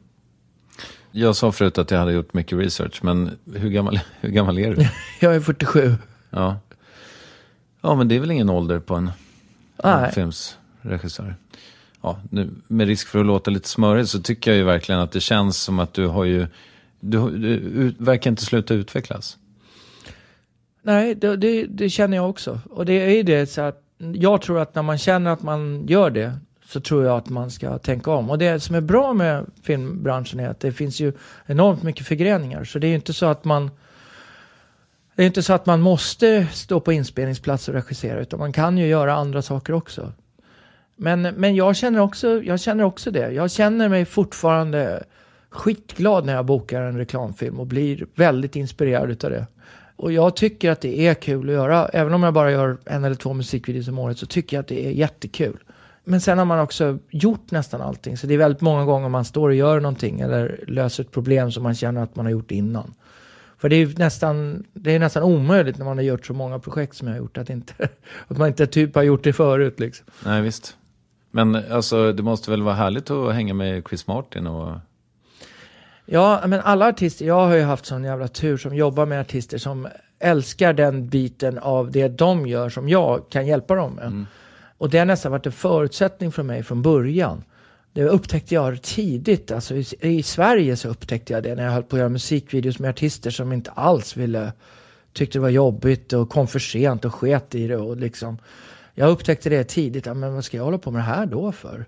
Jag 1.13 1.37
sa 1.37 1.53
förut 1.53 1.79
att 1.79 1.91
jag 1.91 1.99
hade 1.99 2.13
gjort 2.13 2.35
mycket 2.35 2.59
research, 2.59 3.01
men 3.03 3.31
hur 3.55 3.71
gammal, 3.71 4.01
hur 4.21 4.31
gammal 4.31 4.59
är 4.59 4.75
du? 4.75 4.89
jag 5.21 5.35
är 5.35 5.41
47. 5.41 5.95
Ja. 6.31 6.57
ja, 7.81 7.95
men 7.95 8.09
det 8.09 8.17
är 8.17 8.21
väl 8.21 8.31
ingen 8.31 8.51
ålder 8.51 8.79
på 8.79 8.95
en, 8.95 9.11
en 9.77 10.13
filmsregissör 10.13 11.35
ja, 12.03 12.19
nu, 12.31 12.51
med 12.67 12.87
risk 12.87 13.09
för 13.09 13.19
att 13.19 13.27
låta 13.27 13.51
lite 13.51 13.69
smörig 13.69 14.09
så 14.09 14.23
tycker 14.23 14.51
jag 14.51 14.59
ju 14.59 14.65
verkligen 14.65 15.01
att 15.01 15.13
det 15.13 15.21
känns 15.21 15.57
som 15.57 15.79
att 15.79 15.95
du 15.95 16.07
har 16.07 16.25
ju, 16.25 16.47
du, 17.01 17.31
du 17.39 17.95
verkar 17.99 18.31
inte 18.31 18.45
sluta 18.45 18.75
utvecklas. 18.75 19.37
Nej, 20.83 21.15
det, 21.15 21.37
det, 21.37 21.67
det 21.67 21.91
känner 21.91 22.17
jag 22.17 22.31
också. 22.31 22.61
Och 22.71 22.87
det 22.87 23.19
är 23.19 23.23
det 23.23 23.47
så 23.47 23.61
att 23.61 23.83
jag 24.15 24.43
tror 24.43 24.59
att 24.61 24.75
när 24.75 24.83
man 24.83 24.99
känner 24.99 25.31
att 25.31 25.43
man 25.43 25.87
gör 25.87 26.11
det 26.11 26.33
så 26.65 26.81
tror 26.81 27.05
jag 27.05 27.17
att 27.17 27.29
man 27.29 27.51
ska 27.51 27.79
tänka 27.79 28.11
om. 28.11 28.31
Och 28.31 28.39
det 28.39 28.61
som 28.61 28.75
är 28.75 28.81
bra 28.81 29.13
med 29.13 29.47
filmbranschen 29.63 30.41
är 30.41 30.49
att 30.49 30.61
det 30.61 30.73
finns 30.73 31.01
ju 31.01 31.13
enormt 31.47 31.83
mycket 31.83 32.07
förgreningar. 32.07 32.65
Så 32.65 32.79
det 32.79 32.87
är 32.87 32.89
ju 32.89 32.95
inte 32.95 33.13
så 33.13 33.27
att 33.27 33.45
man 33.45 33.71
det 35.15 35.23
är 35.25 35.27
inte 35.27 35.43
så 35.43 35.53
att 35.53 35.67
man 35.67 35.81
måste 35.81 36.47
stå 36.53 36.81
på 36.81 36.93
inspelningsplats 36.93 37.69
och 37.69 37.75
regissera 37.75 38.21
utan 38.21 38.39
man 38.39 38.53
kan 38.53 38.79
ju 38.79 38.87
göra 38.87 39.15
andra 39.15 39.43
saker 39.43 39.73
också. 39.73 40.13
Men, 41.03 41.23
men 41.23 41.55
jag, 41.55 41.77
känner 41.77 42.01
också, 42.01 42.43
jag 42.43 42.61
känner 42.61 42.85
också 42.85 43.11
det. 43.11 43.33
Jag 43.33 43.51
känner 43.51 43.89
mig 43.89 44.05
fortfarande 44.05 45.05
skitglad 45.51 46.27
när 46.27 46.35
jag 46.35 46.47
bokar 46.47 46.83
en 46.83 46.99
reklamfilm 46.99 47.61
och 47.61 47.67
blir 47.67 48.07
väldigt 48.15 48.57
inspirerad 48.57 49.11
utav 49.11 49.31
det. 49.31 49.47
Och 49.97 50.13
jag 50.13 50.37
tycker 50.37 50.71
att 50.71 50.81
det 50.81 51.07
är 51.07 51.15
kul 51.15 51.49
att 51.49 51.55
göra. 51.55 51.89
Även 51.89 52.15
om 52.15 52.23
jag 52.23 52.35
bara 52.35 52.51
gör 52.51 52.77
en 52.85 53.05
eller 53.05 53.15
två 53.15 53.33
musikvideos 53.33 53.89
om 53.89 53.99
året 53.99 54.19
så 54.19 54.27
tycker 54.27 54.57
jag 54.57 54.63
att 54.63 54.69
det 54.69 54.87
är 54.87 54.91
jättekul. 54.91 55.59
Men 56.05 56.21
sen 56.21 56.39
har 56.39 56.45
man 56.45 56.61
också 56.61 56.99
gjort 57.11 57.51
nästan 57.51 57.81
allting. 57.81 58.17
Så 58.17 58.27
det 58.27 58.35
är 58.35 58.39
väldigt 58.39 58.61
många 58.61 58.85
gånger 58.85 59.09
man 59.09 59.25
står 59.25 59.49
och 59.49 59.55
gör 59.55 59.81
någonting 59.81 60.21
eller 60.21 60.65
löser 60.69 61.05
ett 61.05 61.11
problem 61.11 61.53
som 61.53 61.63
man 61.63 61.75
känner 61.75 62.03
att 62.03 62.17
man 62.17 62.27
har 62.27 62.33
gjort 62.33 62.51
innan. 62.51 62.95
För 63.59 63.69
det 63.69 63.77
är 63.77 63.99
nästan, 63.99 64.65
det 64.73 64.95
är 64.95 64.99
nästan 64.99 65.23
omöjligt 65.23 65.79
när 65.79 65.85
man 65.85 65.99
har 65.99 66.05
gjort 66.05 66.27
så 66.27 66.35
många 66.35 66.59
projekt 66.59 66.97
som 66.97 67.09
jag 67.09 67.15
har 67.15 67.19
gjort 67.19 67.39
att, 67.39 67.51
inte, 67.51 67.75
att 68.29 68.39
man 68.39 68.49
inte 68.49 68.67
typ 68.67 68.95
har 68.95 69.03
gjort 69.03 69.25
det 69.25 69.33
förut. 69.33 69.81
Liksom. 69.81 70.07
Nej, 70.25 70.43
visst. 70.43 70.77
Men 71.31 71.73
alltså, 71.73 72.13
det 72.13 72.23
måste 72.23 72.51
väl 72.51 72.63
vara 72.63 72.75
härligt 72.75 73.11
att 73.11 73.35
hänga 73.35 73.55
med 73.55 73.83
Chris 73.89 74.07
Martin 74.07 74.47
och... 74.47 74.79
Ja, 76.07 76.41
men 76.47 76.61
alla 76.61 76.89
artister, 76.89 77.27
jag 77.27 77.47
har 77.47 77.55
ju 77.55 77.63
haft 77.63 77.87
sån 77.87 78.05
jävla 78.05 78.29
tur 78.29 78.57
som 78.57 78.75
jobbar 78.75 79.07
med 79.07 79.21
artister 79.21 79.59
som 79.59 79.89
älskar 80.19 80.73
den 80.73 81.09
biten 81.09 81.59
av 81.59 81.91
det 81.91 82.09
de 82.09 82.47
gör 82.47 82.69
som 82.69 82.89
jag 82.89 83.31
kan 83.31 83.47
hjälpa 83.47 83.75
dem 83.75 83.93
med. 83.93 84.07
Mm. 84.07 84.27
Och 84.79 84.91
det 84.91 84.99
har 84.99 85.07
nästan 85.07 85.33
varit 85.33 85.47
en 85.47 85.53
förutsättning 85.53 86.33
för 86.33 86.43
mig 86.43 86.63
från 86.63 86.83
början. 86.83 87.45
Det 87.93 88.05
upptäckte 88.05 88.55
jag 88.55 88.83
tidigt, 88.83 89.51
alltså 89.51 89.75
i, 89.75 89.85
i, 90.01 90.23
Sverige 90.23 90.77
så 90.77 90.89
upptäckte 90.89 91.33
jag 91.33 91.43
det 91.43 91.55
när 91.55 91.65
jag 91.65 91.71
höll 91.71 91.83
på 91.83 91.97
att 91.97 92.01
göra 92.01 92.09
musikvideos 92.09 92.79
med 92.79 92.91
artister 92.91 93.31
som 93.31 93.53
inte 93.53 93.71
alls 93.71 94.17
ville, 94.17 94.53
tyckte 95.13 95.39
det 95.39 95.43
var 95.43 95.49
jobbigt 95.49 96.13
och 96.13 96.31
kom 96.31 96.47
för 96.47 96.59
sent 96.59 97.05
och 97.05 97.15
sket 97.15 97.55
i 97.55 97.67
det 97.67 97.77
och 97.77 97.97
liksom. 97.97 98.39
Jag 99.01 99.11
upptäckte 99.11 99.49
det 99.49 99.65
tidigt, 99.65 100.07
men 100.07 100.35
vad 100.35 100.45
ska 100.45 100.57
jag 100.57 100.65
hålla 100.65 100.79
på 100.79 100.91
med 100.91 101.01
det 101.01 101.05
här 101.05 101.27
då 101.27 101.53
för? 101.53 101.87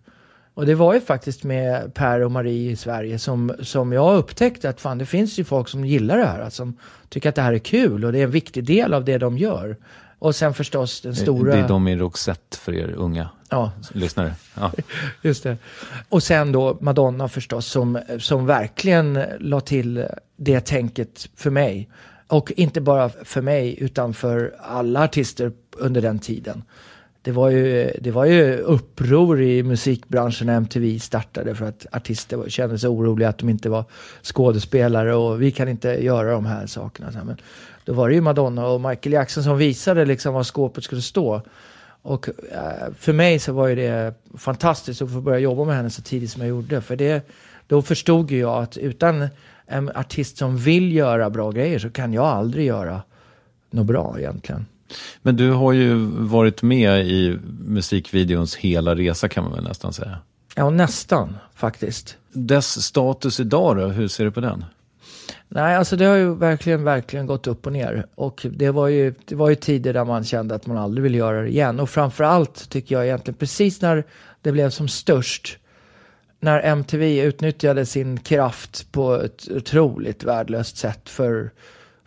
Och 0.55 0.67
det 0.67 0.75
var 0.75 0.95
ju 0.95 1.01
faktiskt 1.01 1.45
med 1.45 1.95
Per 1.95 2.21
och 2.21 2.31
Marie 2.31 2.71
i 2.71 2.77
Sverige 2.77 3.19
som, 3.19 3.53
som 3.63 3.93
jag 3.93 4.17
upptäckte 4.17 4.69
att 4.69 4.81
fan 4.81 4.99
det 4.99 5.07
finns 5.07 5.39
ju 5.39 5.45
folk 5.45 5.69
som 5.69 5.85
gillar 5.85 6.19
det 6.19 6.25
här, 6.25 6.41
alltså, 6.41 6.57
som 6.57 6.79
tycker 7.09 7.29
att 7.29 7.35
det 7.35 7.43
här 7.43 7.53
är 7.53 7.59
kul 7.59 8.05
och 8.05 8.13
det 8.13 8.19
är 8.19 8.25
en 8.25 8.31
viktig 8.31 8.65
del 8.65 8.95
av 8.95 9.05
det 9.05 9.19
de 9.19 9.39
gör. 9.39 9.77
Och 10.19 10.35
sen 10.35 10.55
förstås 10.55 11.01
den 11.01 11.17
stora... 11.17 11.53
Det 11.53 11.59
är 11.59 11.69
de 11.69 11.89
i 11.89 11.97
Roxette 11.97 12.57
för 12.59 12.75
er 12.75 12.95
unga 12.97 13.29
ja. 13.49 13.73
lyssnare. 13.93 14.35
Ja. 14.55 14.73
Just 15.23 15.43
det. 15.43 15.57
Och 16.09 16.23
sen 16.23 16.53
då 16.53 16.79
Madonna 16.81 17.29
förstås 17.29 17.67
som, 17.67 17.99
som 18.19 18.47
verkligen 18.47 19.25
la 19.41 19.61
till 19.61 20.07
det 20.37 20.61
tänket 20.61 21.29
för 21.37 21.51
mig. 21.51 21.89
Och 22.27 22.53
inte 22.57 22.81
bara 22.81 23.09
för 23.09 23.43
mig 23.43 23.77
utan 23.81 24.15
för 24.15 24.55
alla 24.61 25.05
artister 25.05 25.53
under 25.77 26.03
den 26.03 26.19
tiden. 26.19 26.63
Det 27.25 27.33
var, 27.33 27.51
ju, 27.51 27.91
det 28.01 28.11
var 28.11 28.25
ju 28.25 28.57
uppror 28.57 29.43
i 29.43 29.63
musikbranschen 29.63 30.47
när 30.47 30.57
MTV 30.57 30.99
startade 30.99 31.55
för 31.55 31.65
att 31.65 31.87
artister 31.93 32.49
kände 32.49 32.79
sig 32.79 32.89
oroliga 32.89 33.29
att 33.29 33.39
de 33.39 33.49
inte 33.49 33.69
var 33.69 33.85
skådespelare 34.23 35.15
och 35.15 35.43
vi 35.43 35.51
kan 35.51 35.69
inte 35.69 35.89
göra 35.89 36.33
de 36.33 36.47
här 36.47 36.67
sakerna. 36.67 37.11
Men 37.25 37.37
då 37.85 37.93
var 37.93 38.09
det 38.09 38.15
ju 38.15 38.21
Madonna 38.21 38.67
och 38.67 38.81
Michael 38.81 39.13
Jackson 39.13 39.43
som 39.43 39.59
visade 39.59 40.05
liksom 40.05 40.35
var 40.35 40.43
skåpet 40.43 40.85
skulle 40.85 41.03
stå. 41.03 41.43
Och 42.03 42.29
eh, 42.29 42.93
för 42.99 43.13
mig 43.13 43.39
så 43.39 43.53
var 43.53 43.69
ju 43.69 43.75
det 43.75 44.15
fantastiskt 44.39 45.03
att 45.03 45.13
få 45.13 45.21
börja 45.21 45.39
jobba 45.39 45.65
med 45.65 45.77
henne 45.77 45.91
så 45.91 46.03
tidigt 46.03 46.31
som 46.31 46.43
jag 46.43 46.49
gjorde. 46.49 46.81
För 46.81 46.97
det, 46.97 47.31
då 47.67 47.83
förstod 47.83 48.31
ju 48.31 48.39
jag 48.39 48.63
att 48.63 48.77
utan 48.77 49.29
en 49.67 49.91
artist 49.95 50.37
som 50.37 50.57
vill 50.57 50.93
göra 50.93 51.31
bra 51.31 51.51
grejer 51.51 51.79
så 51.79 51.91
kan 51.91 52.13
jag 52.13 52.25
aldrig 52.25 52.67
göra 52.67 53.03
något 53.71 53.87
bra 53.87 54.15
egentligen. 54.19 54.67
Men 55.23 55.37
du 55.37 55.51
har 55.51 55.73
ju 55.73 55.95
varit 56.11 56.63
med 56.63 57.07
i 57.07 57.39
musikvideons 57.67 58.57
hela 58.57 58.95
resa 58.95 59.29
kan 59.29 59.45
man 59.45 59.53
väl 59.53 59.65
nästan 59.65 59.93
säga? 59.93 60.19
Ja, 60.55 60.71
nästan 60.71 61.37
faktiskt. 61.55 62.17
Dess 62.33 62.83
status 62.83 63.41
idag 63.41 63.77
då, 63.77 63.87
hur 63.87 64.09
ser 64.09 64.25
du 64.25 64.31
på 64.31 64.41
den? 64.41 64.65
Nej, 65.49 65.77
alltså 65.77 65.97
det 65.97 66.05
har 66.05 66.17
ju 66.17 66.35
verkligen, 66.35 66.85
verkligen 66.85 67.27
gått 67.27 67.47
upp 67.47 67.67
och 67.67 67.73
ner. 67.73 68.07
Och 68.15 68.47
det 68.51 68.71
var 68.71 68.89
ju, 68.89 69.15
det 69.25 69.35
var 69.35 69.49
ju 69.49 69.55
tider 69.55 69.93
där 69.93 70.05
man 70.05 70.25
kände 70.25 70.55
att 70.55 70.67
man 70.67 70.77
aldrig 70.77 71.03
vill 71.03 71.15
göra 71.15 71.43
det 71.43 71.49
igen. 71.49 71.81
Och 71.81 71.91
framförallt 71.91 72.71
tycker 72.71 72.95
jag 72.95 73.05
egentligen 73.05 73.37
precis 73.39 73.81
när 73.81 74.05
det 74.43 74.53
blev 74.53 74.71
som 74.71 74.89
störst, 74.89 75.59
när 76.41 76.61
MTV 76.61 77.23
utnyttjade 77.23 77.87
sin 77.87 78.19
kraft 78.21 78.93
på 78.93 79.15
ett 79.15 79.49
otroligt 79.51 80.25
värdelöst 80.25 80.77
sätt 80.77 81.09
för, 81.09 81.51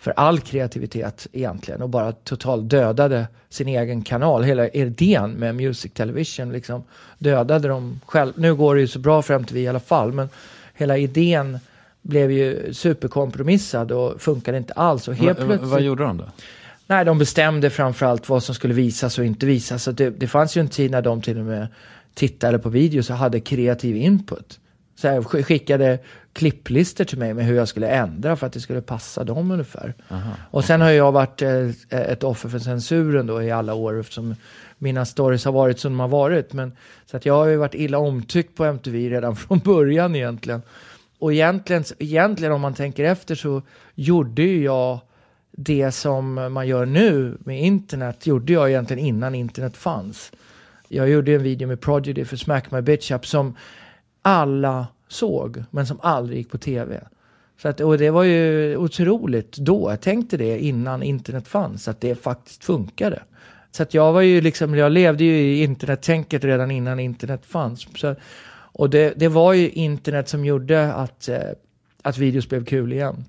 för 0.06 0.14
all 0.16 0.40
kreativitet 0.40 1.28
egentligen 1.34 1.82
och 1.82 1.90
bara 1.90 2.12
totalt 2.12 2.70
dödade 2.70 3.28
sin 3.50 3.68
egen 3.68 4.02
kanal. 4.02 4.44
Hela 4.44 4.68
idén 4.70 5.32
med 5.32 5.56
Music 5.56 5.92
Television 5.94 6.52
liksom 6.52 6.84
dödade 7.18 7.68
de 7.68 8.02
själv. 8.06 8.34
Nu 8.36 8.56
går 8.56 8.76
det 8.76 8.82
ju 8.82 8.88
så 8.88 9.00
bra 9.00 9.22
för 9.22 9.34
MTV 9.34 9.62
i 9.62 9.68
alla 9.68 9.80
fall, 9.80 10.14
men 10.14 10.30
hela 10.74 10.98
idén 10.98 11.60
blev 12.02 12.32
ju 12.32 12.74
superkompromissad 12.74 13.92
och 13.92 14.22
funkade 14.22 14.58
inte 14.58 14.74
alls. 14.74 15.08
Och 15.08 15.16
helt 15.16 15.38
plötsligt... 15.38 15.72
Vad 15.72 15.82
gjorde 15.82 16.04
de 16.04 16.18
då? 16.18 16.26
Nej, 16.88 17.06
de 17.06 17.18
bestämde 17.18 17.70
framförallt 17.70 18.30
vad 18.30 18.44
som 18.44 18.56
skulle 18.56 18.74
visas 18.74 19.20
och 19.20 19.26
inte 19.26 19.46
visas. 19.46 19.84
Så 19.84 19.92
det, 19.92 20.10
det 20.10 20.28
fanns 20.28 20.58
ju 20.58 20.60
en 20.60 20.68
tid 20.68 20.92
när 20.92 21.02
de 21.02 21.22
till 21.22 21.38
och 21.38 21.46
med 21.46 21.68
tittade 22.14 22.60
på 22.60 22.70
videos 22.70 23.10
och 23.10 23.16
hade 23.16 23.40
kreativ 23.40 23.96
input. 23.96 24.60
Så 24.96 25.08
jag 25.08 25.26
skickade 25.26 26.00
klipplistor 26.36 27.06
till 27.06 27.18
mig 27.18 27.34
med 27.34 27.46
hur 27.46 27.56
jag 27.56 27.68
skulle 27.68 27.88
ändra 27.88 28.36
för 28.36 28.48
att 28.48 28.54
det 28.54 28.60
skulle 28.60 28.82
passa 28.82 29.24
dem 29.24 29.52
ungefär. 29.52 29.94
Aha. 30.10 30.32
Och 30.52 30.66
sen 30.66 30.82
har 30.82 30.90
jag 30.90 31.12
varit 31.12 31.42
eh, 31.42 31.70
ett 31.90 32.24
offer 32.24 32.50
för 32.50 32.60
censuren 32.60 33.28
då 33.28 33.44
i 33.44 33.52
alla 33.52 33.74
år 33.74 34.00
eftersom 34.00 34.36
mina 34.78 35.06
stories 35.06 35.46
har 35.46 35.52
varit 35.52 35.80
som 35.80 35.92
de 35.92 36.00
har 36.00 36.08
varit. 36.08 36.54
Men, 36.54 36.72
så 37.06 37.18
att 37.18 37.26
jag 37.26 37.34
har 37.34 37.46
ju 37.46 37.58
varit 37.58 37.74
illa 37.74 37.98
omtyckt 37.98 38.56
på 38.56 38.66
MTV 38.66 39.10
redan 39.10 39.36
från 39.36 39.60
början 39.60 40.16
egentligen. 40.16 40.62
Och 41.20 41.34
egentligen, 41.34 41.84
egentligen 42.00 42.54
om 42.54 42.62
man 42.62 42.74
tänker 42.74 43.04
efter 43.04 43.36
så 43.36 43.62
gjorde 43.96 44.42
ju 44.42 44.64
jag 44.64 45.00
det 45.52 45.92
som 45.92 46.34
man 46.34 46.68
gör 46.68 46.86
nu 46.86 47.38
med 47.40 47.62
internet, 47.62 48.28
gjorde 48.28 48.54
jag 48.54 48.70
egentligen 48.70 49.06
innan 49.06 49.36
internet 49.36 49.78
fanns. 49.78 50.32
Jag 50.88 51.10
gjorde 51.10 51.34
en 51.34 51.44
video 51.44 51.68
med 51.68 51.82
Prodigy 51.82 52.26
för 52.26 52.38
Smack 52.38 52.72
My 52.72 52.82
Bitch 52.82 53.12
Up 53.12 53.28
som 53.28 53.56
alla 54.22 54.88
såg, 55.16 55.64
men 55.72 55.88
som 55.88 56.00
aldrig 56.02 56.38
gick 56.38 56.52
på 56.52 56.58
tv. 56.58 57.02
Så 57.62 57.68
att, 57.68 57.82
och 57.82 57.98
det 57.98 58.10
var 58.10 58.24
ju 58.24 58.78
otroligt 58.78 59.58
då, 59.58 59.92
jag 59.92 60.02
tänkte 60.02 60.38
det 60.38 60.60
innan 60.60 61.04
internet 61.04 61.48
fanns, 61.48 61.88
att 61.88 62.02
det 62.02 62.16
faktiskt 62.16 62.64
funkade. 62.64 63.22
Så 63.72 63.84
att 63.84 63.94
jag 63.94 64.14
var 64.14 64.22
ju 64.22 64.42
liksom, 64.42 64.76
jag 64.76 64.92
levde 64.92 65.24
ju 65.24 65.38
i 65.38 65.64
internettänket 65.64 66.44
redan 66.44 66.72
innan 66.72 67.00
internet 67.00 67.46
fanns. 67.46 67.88
Så 67.96 68.16
och 68.78 68.90
det, 68.90 69.14
det 69.16 69.28
var 69.28 69.54
ju 69.54 69.70
internet 69.70 70.30
som 70.30 70.46
gjorde 70.46 70.94
att, 70.94 71.30
eh, 71.30 71.40
att 72.02 72.18
videos 72.18 72.50
blev 72.50 72.66
kul 72.66 72.94
igen. 72.94 73.26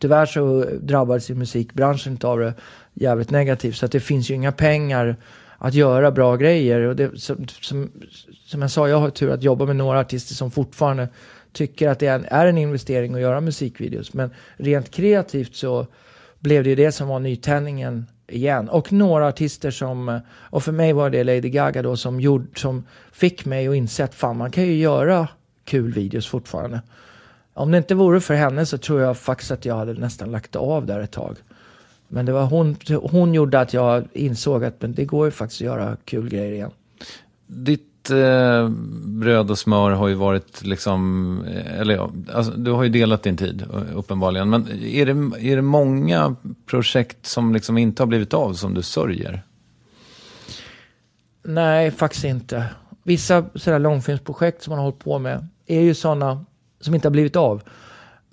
Tyvärr 0.00 0.26
så 0.26 0.64
drabbades 0.80 1.30
ju 1.30 1.34
musikbranschen 1.34 2.18
av 2.22 2.38
det 2.38 2.54
jävligt 2.94 3.30
negativt. 3.30 3.76
Så 3.76 3.86
att 3.86 3.92
det 3.92 4.00
finns 4.00 4.30
ju 4.30 4.34
inga 4.34 4.52
pengar 4.52 5.16
att 5.58 5.74
göra 5.74 6.10
bra 6.10 6.36
grejer. 6.36 6.80
Och 6.80 6.96
det, 6.96 7.20
som, 7.20 7.46
som, 7.48 7.90
som 8.46 8.62
jag 8.62 8.70
sa, 8.70 8.88
jag 8.88 9.00
har 9.00 9.10
tur 9.10 9.30
att 9.30 9.42
jobba 9.42 9.66
med 9.66 9.76
några 9.76 10.00
artister 10.00 10.34
som 10.34 10.50
fortfarande 10.50 11.08
tycker 11.52 11.88
att 11.88 11.98
det 11.98 12.06
är 12.06 12.14
en, 12.14 12.24
är 12.24 12.46
en 12.46 12.58
investering 12.58 13.14
att 13.14 13.20
göra 13.20 13.40
musikvideos. 13.40 14.12
Men 14.12 14.30
rent 14.56 14.90
kreativt 14.90 15.54
så 15.54 15.86
blev 16.38 16.64
det 16.64 16.70
ju 16.70 16.76
det 16.76 16.92
som 16.92 17.08
var 17.08 17.18
nytändningen 17.18 18.06
igen. 18.28 18.68
Och 18.68 18.92
några 18.92 19.28
artister 19.28 19.70
som, 19.70 20.20
och 20.30 20.62
för 20.62 20.72
mig 20.72 20.92
var 20.92 21.10
det 21.10 21.24
Lady 21.24 21.48
Gaga 21.48 21.82
då 21.82 21.96
som, 21.96 22.20
gjorde, 22.20 22.46
som 22.54 22.86
fick 23.12 23.44
mig 23.44 23.68
att 23.68 23.74
inse 23.74 24.04
att 24.04 24.14
fan 24.14 24.36
man 24.36 24.50
kan 24.50 24.64
ju 24.64 24.74
göra 24.74 25.28
kul 25.64 25.92
videos 25.92 26.26
fortfarande. 26.26 26.80
Om 27.54 27.70
det 27.70 27.78
inte 27.78 27.94
vore 27.94 28.20
för 28.20 28.34
henne 28.34 28.66
så 28.66 28.78
tror 28.78 29.00
jag 29.00 29.18
faktiskt 29.18 29.50
att 29.50 29.64
jag 29.64 29.76
hade 29.76 29.92
nästan 29.92 30.30
lagt 30.30 30.56
av 30.56 30.86
där 30.86 31.00
ett 31.00 31.12
tag. 31.12 31.36
Men 32.08 32.26
det 32.26 32.32
var 32.32 32.44
hon, 32.44 32.76
hon 33.02 33.34
gjorde 33.34 33.60
att 33.60 33.74
jag 33.74 34.04
insåg 34.12 34.64
att 34.64 34.82
men 34.82 34.94
det 34.94 35.04
går 35.04 35.26
ju 35.26 35.30
faktiskt 35.30 35.60
att 35.60 35.66
göra 35.66 35.96
kul 36.04 36.28
grejer 36.28 36.52
igen. 36.52 36.70
Ditt 37.46 37.95
eh, 38.10 38.68
bröd 39.04 39.50
och 39.50 39.58
smör 39.58 39.90
har 39.90 40.08
ju 40.08 40.14
varit 40.14 40.64
liksom, 40.64 41.44
eh, 41.44 41.80
eller 41.80 41.94
ja, 41.94 42.10
alltså, 42.32 42.52
du 42.52 42.70
har 42.70 42.82
ju 42.82 42.88
delat 42.88 43.22
din 43.22 43.36
tid 43.36 43.62
eh, 43.74 43.98
uppenbarligen. 43.98 44.50
Men 44.50 44.68
är 44.82 45.06
det, 45.06 45.40
är 45.50 45.56
det 45.56 45.62
många 45.62 46.36
projekt 46.66 47.26
som 47.26 47.52
liksom 47.52 47.78
inte 47.78 48.02
har 48.02 48.06
blivit 48.06 48.34
av 48.34 48.52
som 48.52 48.74
du 48.74 48.82
sörjer? 48.82 49.42
Nej, 51.42 51.90
faktiskt 51.90 52.24
inte. 52.24 52.66
vissa 53.02 53.44
sådär 53.54 53.78
långfilmsprojekt 53.78 54.62
som 54.62 54.70
man 54.70 54.78
har 54.78 54.84
hållit 54.84 55.04
på 55.04 55.18
med 55.18 55.48
är 55.66 55.80
ju 55.80 55.94
sådana 55.94 56.44
som 56.80 56.94
inte 56.94 57.08
har 57.08 57.12
blivit 57.12 57.36
av. 57.36 57.62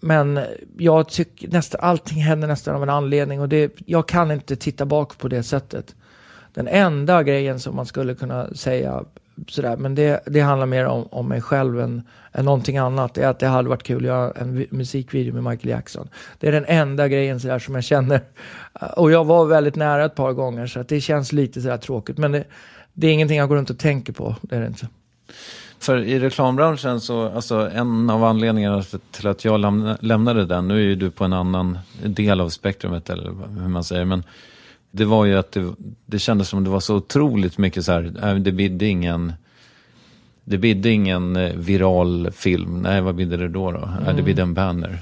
Men 0.01 0.39
jag 0.77 1.09
tycker 1.09 1.47
nästan 1.47 1.81
allting 1.83 2.17
händer 2.17 2.47
nästan 2.47 2.75
av 2.75 2.83
en 2.83 2.89
anledning 2.89 3.41
och 3.41 3.49
det, 3.49 3.73
jag 3.85 4.07
kan 4.07 4.31
inte 4.31 4.55
titta 4.55 4.85
bak 4.85 5.17
på 5.17 5.27
det 5.27 5.43
sättet. 5.43 5.95
Den 6.53 6.67
enda 6.67 7.23
grejen 7.23 7.59
som 7.59 7.75
man 7.75 7.85
skulle 7.85 8.15
kunna 8.15 8.53
säga 8.53 9.03
sådär, 9.47 9.77
men 9.77 9.95
det, 9.95 10.23
det 10.25 10.39
handlar 10.39 10.65
mer 10.65 10.85
om, 10.85 11.07
om 11.11 11.27
mig 11.27 11.41
själv 11.41 11.79
än, 11.79 12.03
än 12.31 12.45
någonting 12.45 12.77
annat. 12.77 13.13
Det 13.13 13.21
är 13.21 13.27
att 13.27 13.39
det 13.39 13.47
hade 13.47 13.69
varit 13.69 13.83
kul 13.83 13.97
att 13.97 14.03
göra 14.03 14.31
en 14.31 14.65
musikvideo 14.69 15.33
med 15.33 15.43
Michael 15.43 15.69
Jackson. 15.69 16.09
Det 16.39 16.47
är 16.47 16.51
den 16.51 16.65
enda 16.67 17.07
grejen 17.07 17.39
sådär 17.39 17.59
som 17.59 17.75
jag 17.75 17.83
känner. 17.83 18.21
Ah, 18.73 18.87
och 18.87 19.11
jag 19.11 19.25
var 19.25 19.45
väldigt 19.45 19.75
nära 19.75 20.05
ett 20.05 20.15
par 20.15 20.33
gånger 20.33 20.67
så 20.67 20.79
att 20.79 20.87
det 20.87 21.01
känns 21.01 21.31
lite 21.31 21.61
sådär 21.61 21.77
tråkigt. 21.77 22.17
Men 22.17 22.31
det, 22.31 22.43
det 22.93 23.07
är 23.07 23.13
ingenting 23.13 23.37
jag 23.37 23.49
går 23.49 23.55
runt 23.55 23.69
och 23.69 23.79
tänker 23.79 24.13
på. 24.13 24.35
Det 24.41 24.55
är 24.55 24.61
det 24.61 24.67
inte. 24.67 24.87
För 25.79 25.97
i 25.97 26.19
reklambranschen 26.19 27.01
så, 27.01 27.29
alltså 27.29 27.69
en 27.73 28.09
av 28.09 28.23
anledningarna 28.23 28.83
till 29.11 29.27
att 29.27 29.45
jag 29.45 29.59
lämnade 29.99 30.45
den, 30.45 30.67
nu 30.67 30.75
är 30.75 30.81
ju 30.81 30.95
du 30.95 31.11
på 31.11 31.23
en 31.23 31.33
annan 31.33 31.79
del 32.03 32.41
av 32.41 32.49
spektrumet 32.49 33.09
eller 33.09 33.31
hur 33.61 33.67
man 33.67 33.83
säger, 33.83 34.05
men 34.05 34.23
det 34.95 35.05
var 35.05 35.25
ju 35.25 35.37
att 35.37 35.51
det, 35.51 35.73
det 36.05 36.19
kändes 36.19 36.49
som 36.49 36.63
det 36.63 36.69
var 36.69 36.79
så 36.79 36.95
otroligt 36.95 37.57
mycket 37.57 37.85
så 37.85 37.91
här, 37.91 38.13
äh, 38.23 38.35
det 38.35 38.51
bidde 38.51 38.85
ingen, 38.85 39.33
det 40.43 40.57
bidde 40.57 40.89
ingen 40.89 41.35
eh, 41.35 41.55
viral 41.55 42.31
film, 42.31 42.81
nej 42.81 43.01
vad 43.01 43.15
bidde 43.15 43.37
det 43.37 43.47
då 43.47 43.71
då? 43.71 43.89
Nej, 44.05 44.15
det 44.15 44.23
bidde 44.23 44.41
en 44.41 44.53
banner. 44.53 44.99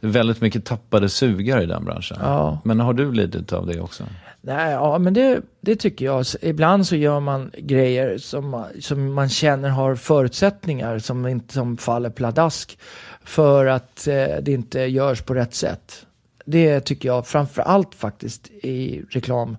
Det 0.00 0.06
är 0.06 0.10
väldigt 0.10 0.40
mycket 0.40 0.64
tappade 0.64 1.08
sugar 1.08 1.62
i 1.62 1.66
den 1.66 1.84
branschen. 1.84 2.16
Ja. 2.20 2.58
Men 2.64 2.80
har 2.80 2.92
du 2.92 3.12
lidit 3.12 3.52
av 3.52 3.66
det 3.66 3.80
också? 3.80 4.04
Nej, 4.40 4.72
ja, 4.72 4.98
men 4.98 5.14
det, 5.14 5.40
det 5.60 5.76
tycker 5.76 6.04
jag. 6.04 6.26
Ibland 6.42 6.86
så 6.86 6.96
gör 6.96 7.20
man 7.20 7.50
grejer 7.58 8.18
som, 8.18 8.64
som 8.80 9.14
man 9.14 9.28
känner 9.28 9.68
har 9.68 9.94
förutsättningar 9.94 10.98
som, 10.98 11.26
inte, 11.26 11.54
som 11.54 11.76
faller 11.76 12.10
pladask 12.10 12.78
för 13.24 13.66
att 13.66 14.06
eh, 14.06 14.36
det 14.42 14.52
inte 14.52 14.80
görs 14.80 15.22
på 15.22 15.34
rätt 15.34 15.54
sätt. 15.54 16.06
Det 16.50 16.80
tycker 16.80 17.08
jag 17.08 17.26
framför 17.26 17.62
allt 17.62 17.94
faktiskt 17.94 18.50
i 18.50 19.02
reklam. 19.10 19.56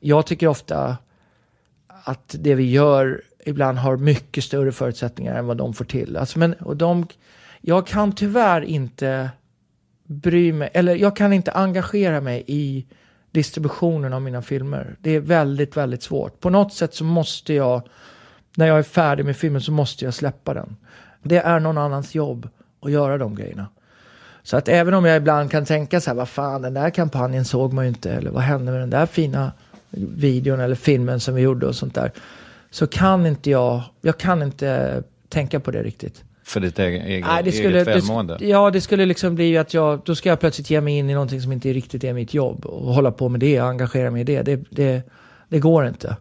Jag 0.00 0.26
tycker 0.26 0.46
ofta 0.46 0.96
att 1.86 2.36
det 2.38 2.54
vi 2.54 2.70
gör 2.70 3.22
ibland 3.44 3.78
har 3.78 3.96
mycket 3.96 4.44
större 4.44 4.72
förutsättningar 4.72 5.34
än 5.34 5.46
vad 5.46 5.56
de 5.56 5.74
får 5.74 5.84
till. 5.84 6.16
Alltså, 6.16 6.38
men, 6.38 6.52
och 6.52 6.76
de, 6.76 7.06
jag 7.60 7.86
kan 7.86 8.12
tyvärr 8.12 8.60
inte 8.60 9.30
bry 10.04 10.52
mig, 10.52 10.70
eller 10.72 10.94
jag 10.94 11.16
kan 11.16 11.32
inte 11.32 11.52
engagera 11.52 12.20
mig 12.20 12.44
i 12.46 12.86
distributionen 13.30 14.12
av 14.12 14.22
mina 14.22 14.42
filmer. 14.42 14.96
Det 15.00 15.10
är 15.10 15.20
väldigt, 15.20 15.76
väldigt 15.76 16.02
svårt. 16.02 16.40
På 16.40 16.50
något 16.50 16.72
sätt 16.72 16.94
så 16.94 17.04
måste 17.04 17.54
jag, 17.54 17.82
när 18.56 18.66
jag 18.66 18.78
är 18.78 18.82
färdig 18.82 19.24
med 19.24 19.36
filmen 19.36 19.60
så 19.60 19.72
måste 19.72 20.04
jag 20.04 20.14
släppa 20.14 20.54
den. 20.54 20.76
Det 21.22 21.38
är 21.38 21.60
någon 21.60 21.78
annans 21.78 22.14
jobb 22.14 22.48
att 22.80 22.90
göra 22.90 23.18
de 23.18 23.34
grejerna. 23.34 23.66
Så 24.44 24.56
att 24.56 24.68
även 24.68 24.94
om 24.94 25.04
jag 25.04 25.16
ibland 25.16 25.50
kan 25.50 25.64
tänka 25.64 26.00
så 26.00 26.10
här, 26.10 26.16
vad 26.16 26.28
fan 26.28 26.62
den 26.62 26.74
där 26.74 26.90
kampanjen 26.90 27.44
såg 27.44 27.72
man 27.72 27.84
ju 27.84 27.88
inte, 27.88 28.12
eller 28.12 28.30
vad 28.30 28.42
hände 28.42 28.72
med 28.72 28.80
den 28.80 28.90
där 28.90 29.06
fina 29.06 29.52
videon 30.16 30.60
eller 30.60 30.74
filmen 30.74 31.20
som 31.20 31.34
vi 31.34 31.42
gjorde 31.42 31.66
och 31.66 31.74
sånt 31.74 31.94
där. 31.94 32.12
Så 32.70 32.86
kan 32.86 33.26
inte 33.26 33.50
jag, 33.50 33.82
jag 34.00 34.18
kan 34.18 34.42
inte 34.42 35.02
tänka 35.28 35.60
på 35.60 35.70
det 35.70 35.82
riktigt. 35.82 36.24
För 36.44 36.60
ditt 36.60 36.78
egen, 36.78 37.02
egen, 37.02 37.28
Nej, 37.28 37.42
det 37.42 37.52
skulle, 37.52 37.76
eget 37.76 37.88
välmående? 37.88 38.36
det, 38.38 38.46
ja, 38.48 38.70
det 38.70 38.80
skulle 38.80 39.06
liksom 39.06 39.34
bli 39.34 39.58
att 39.58 39.74
jag, 39.74 40.00
då 40.04 40.14
ska 40.14 40.28
jag 40.28 40.40
plötsligt 40.40 40.70
ge 40.70 40.80
mig 40.80 40.98
in 40.98 41.10
i 41.10 41.14
någonting 41.14 41.40
som 41.40 41.52
inte 41.52 41.72
riktigt 41.72 42.04
är 42.04 42.12
mitt 42.12 42.34
jobb 42.34 42.66
och 42.66 42.94
hålla 42.94 43.10
på 43.10 43.28
med 43.28 43.40
det 43.40 43.60
och 43.60 43.68
engagera 43.68 44.10
mig 44.10 44.20
i 44.20 44.24
det. 44.24 44.42
Det, 44.42 44.60
det, 44.70 45.02
det 45.48 45.58
går 45.58 45.86
inte. 45.86 46.16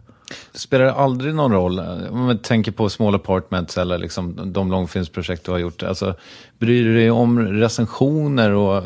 Spelar 0.54 0.86
det 0.86 0.94
aldrig 0.94 1.36
någon 1.36 1.52
roll, 1.52 1.80
eh, 1.80 1.86
om 2.12 2.20
man 2.20 2.38
tänker 2.38 2.72
på 2.72 2.90
Small 2.90 3.16
Apartments 3.16 3.78
eller 3.78 3.98
liksom 3.98 4.54
de 4.54 4.72
långfilmsprojekt 4.72 5.46
du 5.46 5.52
har 5.52 5.60
gjort, 5.60 5.84
alltså, 5.84 6.16
bryr 6.60 6.84
du 6.84 6.96
dig 6.96 7.12
om 7.12 7.40
recensioner 7.40 8.52
och 8.52 8.78
eh, 8.78 8.84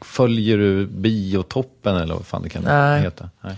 följer 0.00 0.58
du 0.58 0.86
biotoppen 0.86 1.96
eller 1.96 2.14
vad 2.14 2.26
fan 2.26 2.42
det 2.42 2.48
kan 2.48 2.62
Nej. 2.62 3.02
heta? 3.02 3.30
Nej. 3.40 3.56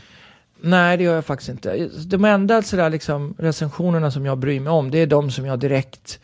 Nej, 0.67 0.97
det 0.97 1.05
gör 1.05 1.15
jag 1.15 1.25
faktiskt 1.25 1.49
inte. 1.49 1.89
De 2.07 2.25
enda 2.25 2.63
sådär 2.63 2.91
liksom, 2.91 3.35
recensionerna 3.39 4.11
som 4.11 4.27
jag 4.27 4.39
bryr 4.39 4.61
mig 4.61 4.71
om, 4.71 4.91
det 4.91 4.99
är 4.99 5.07
de 5.07 5.31
som 5.31 5.47
jag 5.47 5.59
direkt 5.59 6.19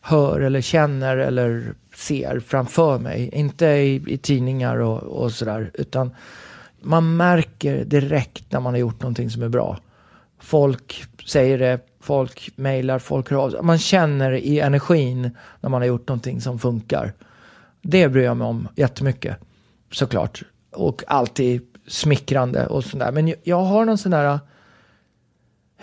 hör 0.00 0.40
eller 0.40 0.60
känner 0.60 1.16
eller 1.16 1.74
ser 1.94 2.40
framför 2.40 2.98
mig. 2.98 3.30
Inte 3.32 3.66
i, 3.66 4.02
i 4.06 4.18
tidningar 4.18 4.76
och, 4.76 5.02
och 5.02 5.32
sådär, 5.32 5.70
utan 5.74 6.10
man 6.80 7.16
märker 7.16 7.84
direkt 7.84 8.52
när 8.52 8.60
man 8.60 8.74
har 8.74 8.78
gjort 8.78 9.02
någonting 9.02 9.30
som 9.30 9.42
är 9.42 9.48
bra. 9.48 9.78
Folk 10.46 11.04
säger 11.26 11.58
det, 11.58 11.80
folk 12.00 12.50
mejlar, 12.56 12.98
folk 12.98 13.30
hör 13.30 13.38
av 13.38 13.50
sig. 13.50 13.62
Man 13.62 13.78
känner 13.78 14.32
i 14.32 14.60
energin 14.60 15.30
när 15.60 15.70
man 15.70 15.80
har 15.80 15.86
gjort 15.86 16.08
någonting 16.08 16.40
som 16.40 16.58
funkar. 16.58 17.12
Det 17.82 18.08
bryr 18.08 18.24
jag 18.24 18.36
mig 18.36 18.46
om 18.46 18.68
jättemycket, 18.76 19.36
såklart. 19.92 20.42
Och 20.72 21.04
alltid 21.06 21.62
smickrande 21.86 22.66
och 22.66 22.84
sådär. 22.84 23.12
Men 23.12 23.34
jag, 23.42 23.60
har 23.60 23.84
någon 23.84 23.98
sån 23.98 24.10
där... 24.10 24.38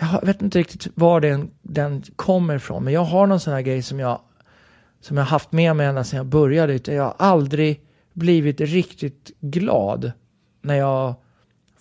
Jag 0.00 0.26
vet 0.26 0.42
inte 0.42 0.58
riktigt 0.58 0.88
var 0.94 1.20
den, 1.20 1.50
den 1.62 2.02
kommer 2.16 2.56
ifrån, 2.56 2.84
men 2.84 2.92
jag 2.92 3.04
har 3.04 3.26
någon 3.26 3.40
sån 3.40 3.52
här 3.52 3.62
grej 3.62 3.82
som 3.82 4.00
jag, 4.00 4.20
som 5.00 5.16
jag 5.16 5.24
haft 5.24 5.52
med 5.52 5.76
mig 5.76 5.86
ända 5.86 6.04
sedan 6.04 6.16
jag 6.16 6.26
började. 6.26 6.94
Jag 6.94 7.02
har 7.02 7.14
aldrig 7.18 7.80
blivit 8.12 8.60
riktigt 8.60 9.30
glad 9.40 10.12
när 10.62 10.74
jag 10.74 11.14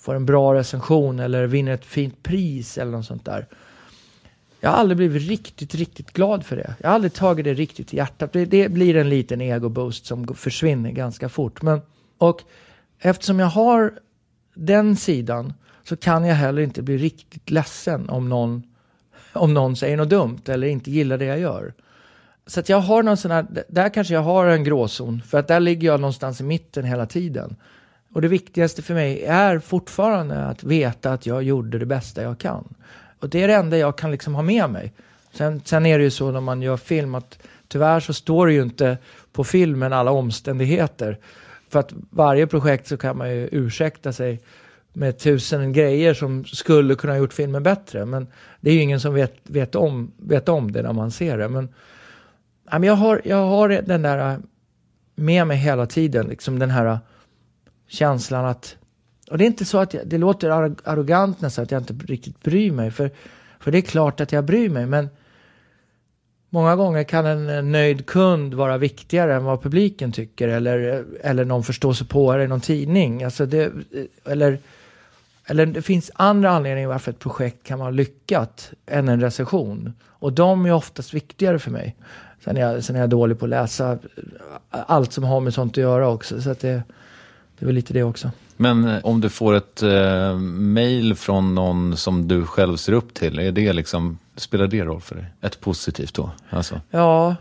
får 0.03 0.15
en 0.15 0.25
bra 0.25 0.53
recension 0.53 1.19
eller 1.19 1.47
vinner 1.47 1.71
ett 1.71 1.85
fint 1.85 2.23
pris 2.23 2.77
eller 2.77 2.91
något 2.91 3.05
sånt 3.05 3.25
där. 3.25 3.47
Jag 4.59 4.69
har 4.69 4.77
aldrig 4.77 4.97
blivit 4.97 5.29
riktigt, 5.29 5.75
riktigt 5.75 6.13
glad 6.13 6.45
för 6.45 6.55
det. 6.55 6.75
Jag 6.79 6.89
har 6.89 6.95
aldrig 6.95 7.13
tagit 7.13 7.45
det 7.45 7.53
riktigt 7.53 7.93
i 7.93 7.97
hjärtat. 7.97 8.33
Det, 8.33 8.45
det 8.45 8.69
blir 8.69 8.95
en 8.95 9.09
liten 9.09 9.41
ego-boost 9.41 10.05
som 10.05 10.27
försvinner 10.27 10.91
ganska 10.91 11.29
fort. 11.29 11.61
Men, 11.61 11.81
och 12.17 12.41
eftersom 12.99 13.39
jag 13.39 13.47
har 13.47 13.93
den 14.53 14.95
sidan 14.95 15.53
så 15.83 15.97
kan 15.97 16.25
jag 16.25 16.35
heller 16.35 16.61
inte 16.61 16.81
bli 16.81 16.97
riktigt 16.97 17.49
ledsen 17.49 18.09
om 18.09 18.29
någon, 18.29 18.63
om 19.33 19.53
någon 19.53 19.75
säger 19.75 19.97
något 19.97 20.09
dumt 20.09 20.41
eller 20.45 20.67
inte 20.67 20.91
gillar 20.91 21.17
det 21.17 21.25
jag 21.25 21.39
gör. 21.39 21.73
Så 22.47 22.59
att 22.59 22.69
jag 22.69 22.77
har 22.77 23.03
någon 23.03 23.17
sån 23.17 23.31
här, 23.31 23.45
där 23.67 23.89
kanske 23.89 24.13
jag 24.13 24.21
har 24.21 24.45
en 24.45 24.63
gråzon, 24.63 25.21
för 25.27 25.39
att 25.39 25.47
där 25.47 25.59
ligger 25.59 25.87
jag 25.87 25.99
någonstans 25.99 26.41
i 26.41 26.43
mitten 26.43 26.85
hela 26.85 27.05
tiden. 27.05 27.55
Och 28.13 28.21
det 28.21 28.27
viktigaste 28.27 28.81
för 28.81 28.93
mig 28.93 29.23
är 29.23 29.59
fortfarande 29.59 30.45
att 30.45 30.63
veta 30.63 31.13
att 31.13 31.25
jag 31.25 31.43
gjorde 31.43 31.79
det 31.79 31.85
bästa 31.85 32.23
jag 32.23 32.37
kan. 32.37 32.73
Och 33.19 33.29
det 33.29 33.43
är 33.43 33.47
det 33.47 33.53
enda 33.53 33.77
jag 33.77 33.97
kan 33.97 34.11
liksom 34.11 34.35
ha 34.35 34.41
med 34.41 34.69
mig. 34.69 34.93
Sen, 35.31 35.61
sen 35.65 35.85
är 35.85 35.97
det 35.97 36.03
ju 36.03 36.11
så 36.11 36.31
när 36.31 36.41
man 36.41 36.61
gör 36.61 36.77
film 36.77 37.15
att 37.15 37.39
tyvärr 37.67 37.99
så 37.99 38.13
står 38.13 38.47
det 38.47 38.53
ju 38.53 38.61
inte 38.61 38.97
på 39.31 39.43
filmen 39.43 39.93
alla 39.93 40.11
omständigheter. 40.11 41.17
För 41.69 41.79
att 41.79 41.93
varje 42.09 42.47
projekt 42.47 42.87
så 42.87 42.97
kan 42.97 43.17
man 43.17 43.29
ju 43.35 43.49
ursäkta 43.51 44.13
sig 44.13 44.41
med 44.93 45.19
tusen 45.19 45.73
grejer 45.73 46.13
som 46.13 46.45
skulle 46.45 46.95
kunna 46.95 47.13
ha 47.13 47.17
gjort 47.17 47.33
filmen 47.33 47.63
bättre. 47.63 48.05
Men 48.05 48.27
det 48.61 48.69
är 48.69 48.73
ju 48.73 48.81
ingen 48.81 48.99
som 48.99 49.13
vet, 49.13 49.35
vet, 49.43 49.75
om, 49.75 50.11
vet 50.17 50.49
om 50.49 50.71
det 50.71 50.81
när 50.81 50.93
man 50.93 51.11
ser 51.11 51.37
det. 51.37 51.49
Men, 51.49 51.69
jag, 52.83 52.95
har, 52.95 53.21
jag 53.25 53.45
har 53.47 53.69
den 53.69 54.01
där 54.01 54.39
med 55.15 55.47
mig 55.47 55.57
hela 55.57 55.85
tiden, 55.85 56.27
liksom 56.27 56.59
den 56.59 56.69
här 56.69 56.99
känslan 57.93 58.45
att... 58.45 58.75
Och 59.31 59.37
det 59.37 59.43
är 59.43 59.47
inte 59.47 59.65
så 59.65 59.77
att 59.77 59.93
jag, 59.93 60.07
det 60.07 60.17
låter 60.17 60.49
arrogant 60.83 61.41
nästan 61.41 61.63
att 61.63 61.71
jag 61.71 61.81
inte 61.81 61.93
riktigt 61.93 62.43
bryr 62.43 62.71
mig. 62.71 62.91
För, 62.91 63.11
för 63.59 63.71
det 63.71 63.77
är 63.77 63.81
klart 63.81 64.21
att 64.21 64.31
jag 64.31 64.43
bryr 64.43 64.69
mig, 64.69 64.85
men 64.85 65.09
många 66.49 66.75
gånger 66.75 67.03
kan 67.03 67.25
en 67.25 67.71
nöjd 67.71 68.05
kund 68.05 68.53
vara 68.53 68.77
viktigare 68.77 69.35
än 69.35 69.43
vad 69.43 69.61
publiken 69.61 70.11
tycker. 70.11 70.47
Eller, 70.47 71.05
eller 71.21 71.45
någon 71.45 71.63
förståsigpåare 71.63 72.43
i 72.43 72.47
någon 72.47 72.61
tidning. 72.61 73.23
Alltså 73.23 73.45
det, 73.45 73.71
eller, 74.25 74.59
eller 75.45 75.65
det 75.65 75.81
finns 75.81 76.11
andra 76.15 76.49
anledningar 76.49 76.89
varför 76.89 77.11
ett 77.11 77.19
projekt 77.19 77.63
kan 77.63 77.79
vara 77.79 77.91
lyckat 77.91 78.71
än 78.85 79.09
en 79.09 79.21
recension. 79.21 79.93
Och 80.05 80.33
de 80.33 80.65
är 80.65 80.73
oftast 80.73 81.13
viktigare 81.13 81.59
för 81.59 81.71
mig. 81.71 81.95
Sen 82.43 82.57
är 82.57 82.61
jag, 82.61 82.83
sen 82.83 82.95
är 82.95 82.99
jag 82.99 83.09
dålig 83.09 83.39
på 83.39 83.45
att 83.45 83.49
läsa 83.49 83.97
allt 84.69 85.13
som 85.13 85.23
har 85.23 85.39
med 85.39 85.53
sånt 85.53 85.73
att 85.73 85.77
göra 85.77 86.09
också. 86.09 86.41
Så 86.41 86.49
att 86.49 86.59
det, 86.59 86.83
det 87.63 87.65
är 87.65 87.67
väl 87.67 87.75
lite 87.75 87.93
det 87.93 88.03
också. 88.03 88.31
Men 88.57 88.87
eh, 88.87 89.05
om 89.05 89.21
du 89.21 89.29
får 89.29 89.53
ett 89.53 89.83
eh, 89.83 90.37
mail 90.37 91.15
från 91.15 91.55
någon 91.55 91.97
som 91.97 92.27
du 92.27 92.45
själv 92.45 92.77
ser 92.77 92.93
upp 92.93 93.13
till, 93.13 93.39
är 93.39 93.51
det 93.51 93.73
liksom, 93.73 94.17
spelar 94.35 94.67
det 94.67 94.83
roll 94.83 95.01
för 95.01 95.15
dig? 95.15 95.25
Ett 95.41 95.59
positivt 95.59 96.13
då? 96.13 96.31
Alltså. 96.49 96.81
Ja, 96.89 97.35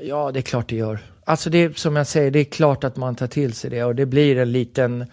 ja 0.00 0.30
det 0.32 0.40
är 0.40 0.42
klart 0.42 0.68
det 0.68 0.76
gör. 0.76 0.98
Alltså 1.24 1.50
det 1.50 1.78
som 1.78 1.96
jag 1.96 2.06
säger, 2.06 2.30
det 2.30 2.38
är 2.38 2.44
klart 2.44 2.84
att 2.84 2.96
man 2.96 3.14
tar 3.14 3.26
till 3.26 3.52
sig 3.52 3.70
det 3.70 3.84
och 3.84 3.94
det 3.94 4.06
blir 4.06 4.38
en 4.38 4.52
liten 4.52 5.06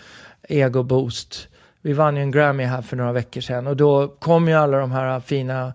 ego-boost. 0.49 1.47
Vi 1.81 1.93
vann 1.93 2.15
ju 2.15 2.21
en 2.21 2.31
Grammy 2.31 2.63
här 2.63 2.81
för 2.81 2.97
några 2.97 3.11
veckor 3.11 3.41
sedan 3.41 3.67
och 3.67 3.77
då 3.77 4.07
kom 4.07 4.47
ju 4.47 4.53
alla 4.53 4.79
de 4.79 4.91
här 4.91 5.19
fina 5.19 5.73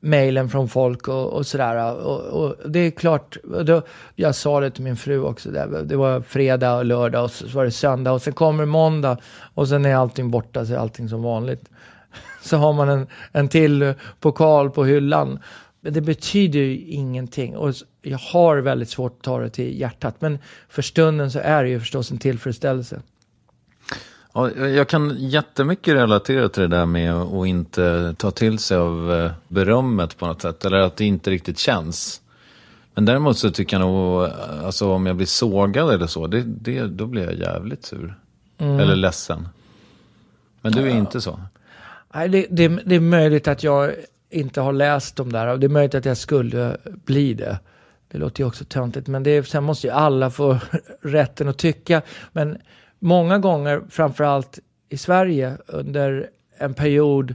mejlen 0.00 0.48
från 0.48 0.68
folk 0.68 1.08
och, 1.08 1.32
och 1.32 1.46
sådär. 1.46 1.94
Och, 1.94 2.20
och 2.20 2.70
det 2.70 2.78
är 2.78 2.90
klart, 2.90 3.36
då, 3.64 3.82
jag 4.14 4.34
sa 4.34 4.60
det 4.60 4.70
till 4.70 4.84
min 4.84 4.96
fru 4.96 5.20
också, 5.20 5.50
där, 5.50 5.82
det 5.84 5.96
var 5.96 6.20
fredag 6.20 6.76
och 6.76 6.84
lördag 6.84 7.24
och 7.24 7.30
så 7.30 7.46
var 7.48 7.64
det 7.64 7.70
söndag 7.70 8.12
och 8.12 8.22
sen 8.22 8.32
kommer 8.32 8.64
måndag 8.64 9.18
och 9.54 9.68
sen 9.68 9.84
är 9.84 9.94
allting 9.94 10.30
borta 10.30 10.66
så 10.66 10.72
är 10.72 10.78
allting 10.78 11.08
som 11.08 11.22
vanligt. 11.22 11.68
så 12.42 12.56
har 12.56 12.72
man 12.72 12.88
en, 12.88 13.06
en 13.32 13.48
till 13.48 13.94
pokal 14.20 14.70
på 14.70 14.84
hyllan. 14.84 15.38
Men 15.80 15.92
det 15.92 16.00
betyder 16.00 16.58
ju 16.58 16.78
ingenting. 16.78 17.56
Och 17.56 17.74
jag 18.02 18.18
har 18.18 18.56
väldigt 18.56 18.90
svårt 18.90 19.16
att 19.18 19.22
ta 19.22 19.38
det 19.38 19.50
till 19.50 19.80
hjärtat. 19.80 20.14
Men 20.18 20.38
för 20.68 20.82
stunden 20.82 21.30
så 21.30 21.38
är 21.38 21.62
det 21.62 21.68
ju 21.68 21.80
förstås 21.80 22.10
en 22.10 22.18
tillfredsställelse. 22.18 23.00
Ja, 24.38 24.50
jag 24.50 24.88
kan 24.88 25.16
jättemycket 25.18 25.94
relatera 25.94 26.48
till 26.48 26.62
det 26.62 26.68
där 26.68 26.86
med 26.86 27.14
att 27.14 27.46
inte 27.46 28.14
ta 28.18 28.30
till 28.30 28.58
sig 28.58 28.76
av 28.76 29.12
eh, 29.12 29.30
berömmet 29.48 30.18
på 30.18 30.26
något 30.26 30.42
sätt. 30.42 30.64
Eller 30.64 30.78
att 30.78 30.96
det 30.96 31.04
inte 31.04 31.30
riktigt 31.30 31.58
känns. 31.58 32.20
Men 32.94 33.04
däremot 33.04 33.38
så 33.38 33.50
tycker 33.50 33.78
jag 33.78 33.86
nog, 33.86 34.30
alltså 34.64 34.92
om 34.92 35.06
jag 35.06 35.16
blir 35.16 35.26
sågad 35.26 35.90
eller 35.90 36.06
så, 36.06 36.26
det, 36.26 36.42
det, 36.42 36.86
då 36.86 37.06
blir 37.06 37.24
jag 37.24 37.34
jävligt 37.34 37.84
sur. 37.84 38.14
Mm. 38.58 38.80
Eller 38.80 38.96
ledsen. 38.96 39.48
Men 40.60 40.72
du 40.72 40.90
är 40.90 40.96
inte 40.96 41.20
så? 41.20 41.40
Nej, 42.14 42.28
det, 42.28 42.46
det, 42.50 42.68
det 42.68 42.94
är 42.94 43.00
möjligt 43.00 43.48
att 43.48 43.62
jag 43.62 43.94
inte 44.30 44.60
har 44.60 44.72
läst 44.72 45.16
de 45.16 45.32
där. 45.32 45.46
Och 45.46 45.60
det 45.60 45.66
är 45.66 45.68
möjligt 45.68 45.94
att 45.94 46.04
jag 46.04 46.16
skulle 46.16 46.76
bli 46.84 47.34
det. 47.34 47.58
Det 48.08 48.18
låter 48.18 48.42
ju 48.42 48.46
också 48.46 48.64
töntigt. 48.64 49.06
Men 49.06 49.22
det 49.22 49.30
är, 49.30 49.42
sen 49.42 49.64
måste 49.64 49.86
ju 49.86 49.92
alla 49.92 50.30
få 50.30 50.58
rätten 51.02 51.48
att 51.48 51.58
tycka. 51.58 52.02
Men 52.32 52.58
många 52.98 53.38
gånger, 53.38 53.82
framförallt 53.90 54.58
i 54.88 54.96
Sverige, 54.96 55.56
under 55.66 56.30
en 56.58 56.74
period 56.74 57.34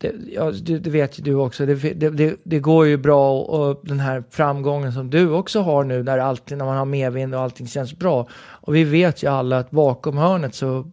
det, 0.00 0.14
ja, 0.32 0.50
det, 0.50 0.78
det 0.78 0.90
vet 0.90 1.18
ju 1.18 1.22
du 1.22 1.34
också. 1.34 1.66
Det, 1.66 1.74
det, 1.74 2.36
det, 2.44 2.58
går 2.58 2.86
ju 2.86 2.96
bra 2.96 3.40
och 3.40 3.80
den 3.82 4.00
här 4.00 4.24
framgången 4.30 4.92
som 4.92 5.10
du 5.10 5.30
också 5.30 5.60
har 5.60 5.84
nu 5.84 6.02
när, 6.02 6.18
allting, 6.18 6.58
när 6.58 6.64
man 6.64 6.76
har 6.76 6.84
medvind 6.84 7.34
och 7.34 7.40
allting 7.40 7.66
känns 7.66 7.98
bra. 7.98 8.28
Och 8.34 8.74
vi 8.74 8.84
vet 8.84 9.22
ju 9.22 9.30
alla 9.30 9.58
att 9.58 9.70
bakom 9.70 10.18
hörnet 10.18 10.54
så 10.54 10.90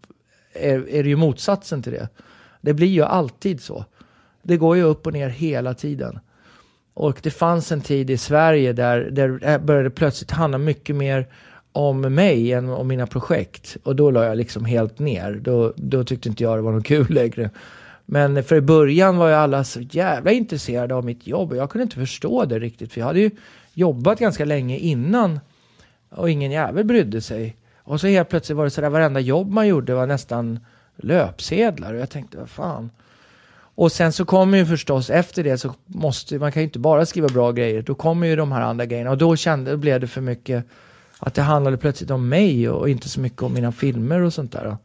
är, 0.54 0.90
är 0.90 1.04
det 1.04 1.10
ju 1.10 1.16
motsatsen 1.16 1.84
till 1.84 1.92
det. 1.92 2.10
Det 2.62 2.74
blir 2.74 2.88
ju 2.88 3.04
alltid 3.04 3.62
så. 3.62 3.86
Det 4.44 4.58
går 4.58 4.76
ju 4.76 4.84
upp 4.84 5.08
och 5.08 5.14
ner 5.14 5.30
hela 5.30 5.74
tiden. 5.74 6.20
Och 6.94 7.20
det 7.24 7.32
fanns 7.32 7.72
en 7.72 7.82
tid 7.82 8.10
i 8.10 8.18
Sverige 8.18 8.74
där, 8.74 9.00
där 9.00 9.30
eh, 9.30 9.52
det 9.52 9.60
började 9.60 9.90
plötsligt 9.90 10.32
handla 10.32 10.58
mycket 10.58 10.96
mer 10.96 11.28
om 11.78 12.02
mig 12.02 12.54
än 12.54 12.70
om 12.70 12.88
mina 12.88 13.08
projekt. 13.08 13.78
Och 13.84 13.96
då 13.96 14.12
la 14.12 14.26
jag 14.26 14.38
liksom 14.38 14.66
helt 14.66 15.00
ner. 15.00 15.40
Då, 15.42 15.74
då 15.76 16.04
tyckte 16.04 16.30
inte 16.30 16.44
jag 16.44 16.58
det 16.58 16.62
var 16.62 16.72
något 16.72 16.86
kul 16.86 17.10
längre. 17.10 17.50
Men 18.06 18.44
för 18.44 18.56
i 18.56 18.62
början 18.62 19.18
var 19.18 19.28
ju 19.28 19.34
alla 19.34 19.64
så 19.64 19.82
jävla 19.82 20.32
intresserade 20.32 20.96
av 20.96 21.06
mitt 21.06 21.28
jobb. 21.28 21.52
Och 21.52 21.58
jag 21.58 21.70
kunde 21.70 21.84
inte 21.84 21.96
förstå 21.96 22.46
det 22.46 22.60
riktigt. 22.60 22.94
För 22.94 23.02
jag 23.02 23.08
hade 23.08 23.20
ju 23.20 23.32
jobbat 23.74 24.20
ganska 24.20 24.46
länge 24.46 24.78
innan. 24.78 25.40
Och 26.10 26.30
ingen 26.30 26.52
jävel 26.52 26.86
brydde 26.86 27.22
sig. 27.22 27.56
Och 27.78 28.02
så 28.02 28.08
helt 28.08 28.30
plötsligt 28.30 28.58
var 28.58 28.64
det 28.64 28.70
så 28.70 28.82
där 28.82 28.90
varenda 28.90 29.20
jobb 29.20 29.52
man 29.52 29.68
gjorde 29.68 29.94
var 29.94 30.08
nästan 30.08 30.60
löpsedlar. 30.96 31.94
Och 31.94 32.00
jag 32.00 32.10
tänkte, 32.10 32.38
vad 32.38 32.50
fan. 32.50 32.90
Och 33.56 33.92
sen 33.92 34.14
så 34.14 34.26
kommer 34.26 34.58
ju 34.58 34.66
förstås 34.66 35.10
efter 35.10 35.44
det 35.44 35.58
så 35.58 35.74
måste 35.86 36.40
man 36.40 36.52
kan 36.52 36.62
ju 36.62 36.68
inte 36.68 36.80
bara 36.80 37.06
skriva 37.06 37.28
bra 37.28 37.52
grejer. 37.52 37.82
Då 37.82 37.96
kommer 37.96 38.28
ju 38.28 38.36
de 38.36 38.52
här 38.52 38.62
andra 38.62 38.86
grejerna. 38.86 39.12
Och 39.12 39.18
då 39.18 39.36
kände, 39.36 39.72
då 39.72 39.78
blev 39.78 40.00
det 40.00 40.08
för 40.08 40.22
mycket 40.22 40.66
att 41.20 41.34
det 41.34 41.42
handlade 41.42 41.78
plötsligt 41.78 42.12
om 42.12 42.30
mig 42.30 42.70
och 42.70 42.90
inte 42.90 43.10
så 43.10 43.20
mycket 43.20 43.44
om 43.44 43.54
mina 43.54 43.72
filmer 43.72 44.22
och 44.22 44.34
sånt 44.34 44.52
där. 44.52 44.78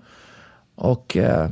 Och 0.74 1.16
eh, 1.16 1.50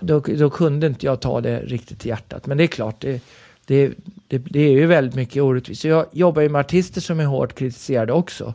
då, 0.00 0.20
då 0.20 0.50
kunde 0.50 0.86
inte 0.86 1.06
jag 1.06 1.20
ta 1.20 1.40
det 1.40 1.60
riktigt 1.60 1.98
till 1.98 2.08
hjärtat. 2.08 2.46
Men 2.46 2.58
det 2.58 2.64
är 2.64 2.68
klart, 2.68 3.00
det, 3.00 3.22
det, 3.66 3.92
det, 4.28 4.38
det 4.38 4.60
är 4.60 4.70
ju 4.70 4.86
väldigt 4.86 5.14
mycket 5.14 5.42
orättvist. 5.42 5.84
Jag 5.84 6.06
jobbar 6.12 6.42
ju 6.42 6.48
med 6.48 6.60
artister 6.60 7.00
som 7.00 7.20
är 7.20 7.24
hårt 7.24 7.54
kritiserade 7.54 8.12
också. 8.12 8.54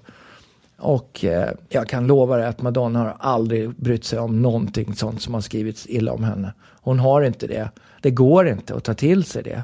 Och 0.77 1.25
eh, 1.25 1.49
jag 1.69 1.89
kan 1.89 2.07
lova 2.07 2.37
dig 2.37 2.47
att 2.47 2.61
Madonna 2.61 2.99
har 2.99 3.15
aldrig 3.19 3.69
brytt 3.69 4.03
sig 4.03 4.19
om 4.19 4.41
någonting 4.41 4.95
sånt 4.95 5.21
som 5.21 5.33
har 5.33 5.41
skrivits 5.41 5.87
illa 5.89 6.11
om 6.11 6.23
henne. 6.23 6.53
Hon 6.81 6.99
har 6.99 7.21
inte 7.21 7.47
det. 7.47 7.69
Det 8.01 8.11
går 8.11 8.47
inte 8.47 8.75
att 8.75 8.83
ta 8.83 8.93
till 8.93 9.23
sig 9.23 9.43
det. 9.43 9.63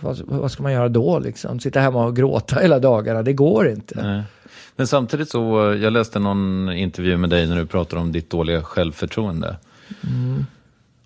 Vad, 0.00 0.20
vad 0.26 0.52
ska 0.52 0.62
man 0.62 0.72
göra 0.72 0.88
då 0.88 1.18
liksom? 1.18 1.60
Sitta 1.60 1.80
hemma 1.80 2.04
och 2.04 2.16
gråta 2.16 2.60
hela 2.60 2.78
dagarna? 2.78 3.22
Det 3.22 3.32
går 3.32 3.68
inte. 3.68 4.02
Nej. 4.02 4.22
Men 4.76 4.86
samtidigt 4.86 5.30
så, 5.30 5.76
jag 5.80 5.92
läste 5.92 6.18
någon 6.18 6.72
intervju 6.72 7.16
med 7.16 7.30
dig 7.30 7.46
när 7.46 7.56
du 7.56 7.66
pratade 7.66 8.02
om 8.02 8.12
ditt 8.12 8.30
dåliga 8.30 8.62
självförtroende. 8.62 9.56
Mm. 10.02 10.46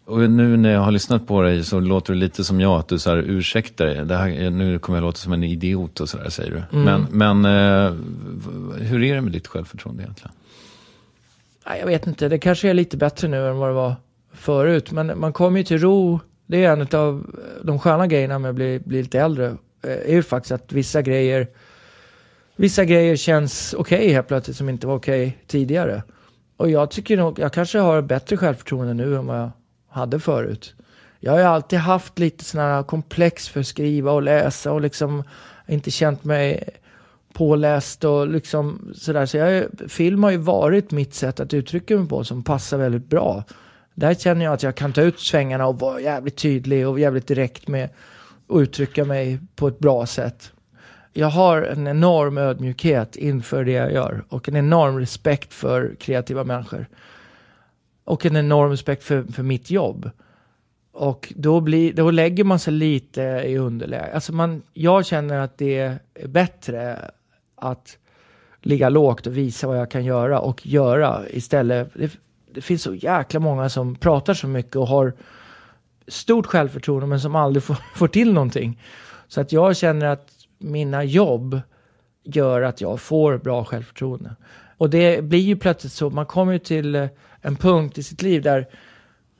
Och 0.04 0.30
nu 0.30 0.56
när 0.56 0.72
jag 0.72 0.80
har 0.80 0.90
lyssnat 0.90 1.26
på 1.26 1.42
dig 1.42 1.64
så 1.64 1.80
låter 1.80 2.12
det 2.12 2.18
lite 2.18 2.44
som 2.44 2.60
jag, 2.60 2.78
att 2.78 2.88
du 2.88 2.98
så 2.98 3.10
här, 3.10 3.16
ursäktar 3.16 3.86
dig. 3.86 4.04
Det 4.04 4.16
här, 4.16 4.50
nu 4.50 4.78
kommer 4.78 4.98
jag 4.98 5.02
låta 5.02 5.18
som 5.18 5.32
en 5.32 5.44
idiot 5.44 6.00
och 6.00 6.08
sådär 6.08 6.30
säger 6.30 6.50
du. 6.50 6.78
Mm. 6.78 7.06
Men, 7.10 7.42
men 7.42 7.44
eh, 7.44 7.92
hur 8.86 9.02
är 9.02 9.14
det 9.14 9.20
med 9.20 9.32
ditt 9.32 9.46
självförtroende 9.46 10.02
egentligen? 10.02 10.32
Jag 11.64 11.86
vet 11.86 12.06
inte, 12.06 12.28
det 12.28 12.38
kanske 12.38 12.70
är 12.70 12.74
lite 12.74 12.96
bättre 12.96 13.28
nu 13.28 13.48
än 13.48 13.56
vad 13.56 13.68
det 13.68 13.74
var 13.74 13.94
förut. 14.32 14.92
Men 14.92 15.20
man 15.20 15.32
kommer 15.32 15.58
ju 15.58 15.64
till 15.64 15.78
ro. 15.78 16.20
Det 16.46 16.64
är 16.64 16.72
en 16.72 17.00
av 17.00 17.34
de 17.62 17.78
sköna 17.78 18.06
grejerna 18.06 18.38
med 18.38 18.48
att 18.48 18.54
bli, 18.54 18.80
bli 18.84 19.02
lite 19.02 19.20
äldre. 19.20 19.56
Det 19.80 20.10
är 20.10 20.14
ju 20.14 20.22
faktiskt 20.22 20.52
att 20.52 20.72
vissa 20.72 21.02
grejer, 21.02 21.48
vissa 22.56 22.84
grejer 22.84 23.16
känns 23.16 23.74
okej 23.78 23.98
okay 23.98 24.12
helt 24.12 24.28
plötsligt 24.28 24.56
som 24.56 24.68
inte 24.68 24.86
var 24.86 24.94
okej 24.94 25.26
okay 25.26 25.38
tidigare. 25.46 26.02
Och 26.56 26.70
jag 26.70 26.90
tycker 26.90 27.16
nog, 27.16 27.38
jag 27.38 27.52
kanske 27.52 27.78
har 27.78 28.02
bättre 28.02 28.36
självförtroende 28.36 28.94
nu 28.94 29.16
än 29.16 29.26
vad 29.26 29.38
jag 29.38 29.50
hade 29.88 30.20
förut. 30.20 30.74
Jag 31.20 31.32
har 31.32 31.38
ju 31.38 31.44
alltid 31.44 31.78
haft 31.78 32.18
lite 32.18 32.44
sådana 32.44 32.74
här 32.74 32.82
komplex 32.82 33.48
för 33.48 33.60
att 33.60 33.66
skriva 33.66 34.12
och 34.12 34.22
läsa 34.22 34.72
och 34.72 34.80
liksom 34.80 35.22
inte 35.68 35.90
känt 35.90 36.24
mig 36.24 36.68
påläst 37.32 38.04
och 38.04 38.28
liksom 38.28 38.92
sådär. 38.94 39.26
Så 39.26 39.36
jag, 39.36 39.64
film 39.88 40.22
har 40.22 40.30
ju 40.30 40.36
varit 40.36 40.90
mitt 40.90 41.14
sätt 41.14 41.40
att 41.40 41.54
uttrycka 41.54 41.96
mig 41.96 42.08
på 42.08 42.24
som 42.24 42.42
passar 42.42 42.78
väldigt 42.78 43.06
bra. 43.06 43.44
Där 43.96 44.14
känner 44.14 44.44
jag 44.44 44.54
att 44.54 44.62
jag 44.62 44.74
kan 44.74 44.92
ta 44.92 45.02
ut 45.02 45.20
svängarna 45.20 45.66
och 45.66 45.78
vara 45.78 46.00
jävligt 46.00 46.36
tydlig 46.36 46.88
och 46.88 47.00
jävligt 47.00 47.26
direkt 47.26 47.68
med 47.68 47.84
att 48.48 48.60
uttrycka 48.60 49.04
mig 49.04 49.38
på 49.54 49.68
ett 49.68 49.78
bra 49.78 50.06
sätt. 50.06 50.52
Jag 51.12 51.26
har 51.26 51.62
en 51.62 51.86
enorm 51.86 52.38
ödmjukhet 52.38 53.16
inför 53.16 53.64
det 53.64 53.72
jag 53.72 53.92
gör 53.92 54.24
och 54.28 54.48
en 54.48 54.56
enorm 54.56 54.98
respekt 54.98 55.54
för 55.54 55.94
kreativa 56.00 56.44
människor 56.44 56.86
och 58.04 58.26
en 58.26 58.36
enorm 58.36 58.70
respekt 58.70 59.04
för, 59.04 59.22
för 59.22 59.42
mitt 59.42 59.70
jobb. 59.70 60.10
Och 60.92 61.32
då, 61.36 61.60
blir, 61.60 61.92
då 61.92 62.10
lägger 62.10 62.44
man 62.44 62.58
sig 62.58 62.72
lite 62.72 63.22
i 63.22 63.56
underläge. 63.58 64.14
Alltså 64.14 64.32
man, 64.32 64.62
jag 64.72 65.06
känner 65.06 65.38
att 65.38 65.58
det 65.58 65.78
är 65.78 65.98
bättre 66.28 67.10
att 67.54 67.98
ligga 68.62 68.88
lågt 68.88 69.26
och 69.26 69.36
visa 69.36 69.66
vad 69.66 69.78
jag 69.78 69.90
kan 69.90 70.04
göra 70.04 70.40
och 70.40 70.66
göra 70.66 71.22
istället. 71.30 71.92
Det, 72.56 72.62
finns 72.62 72.82
så 72.82 72.94
jäkla 72.94 73.40
många 73.40 73.68
som 73.68 73.94
pratar 73.94 74.34
så 74.34 74.46
mycket 74.46 74.76
och 74.76 74.88
har 74.88 75.12
stort 76.08 76.46
självförtroende 76.46 77.06
men 77.06 77.20
som 77.20 77.36
aldrig 77.36 77.62
får, 77.62 77.76
får 77.94 78.08
till 78.08 78.32
någonting. 78.32 78.82
Så 79.28 79.40
att 79.40 79.52
jag 79.52 79.76
känner 79.76 80.06
att 80.06 80.30
mina 80.58 81.04
jobb 81.04 81.60
gör 82.24 82.62
att 82.62 82.80
jag 82.80 83.00
får 83.00 83.38
bra 83.38 83.64
självförtroende. 83.64 84.36
Och 84.76 84.90
det 84.90 85.24
blir 85.24 85.40
ju 85.40 85.56
plötsligt 85.56 85.92
så, 85.92 86.10
man 86.10 86.26
kommer 86.26 86.52
ju 86.52 86.58
till 86.58 87.08
en 87.40 87.56
punkt 87.56 87.98
i 87.98 88.02
sitt 88.02 88.22
liv 88.22 88.42
där, 88.42 88.68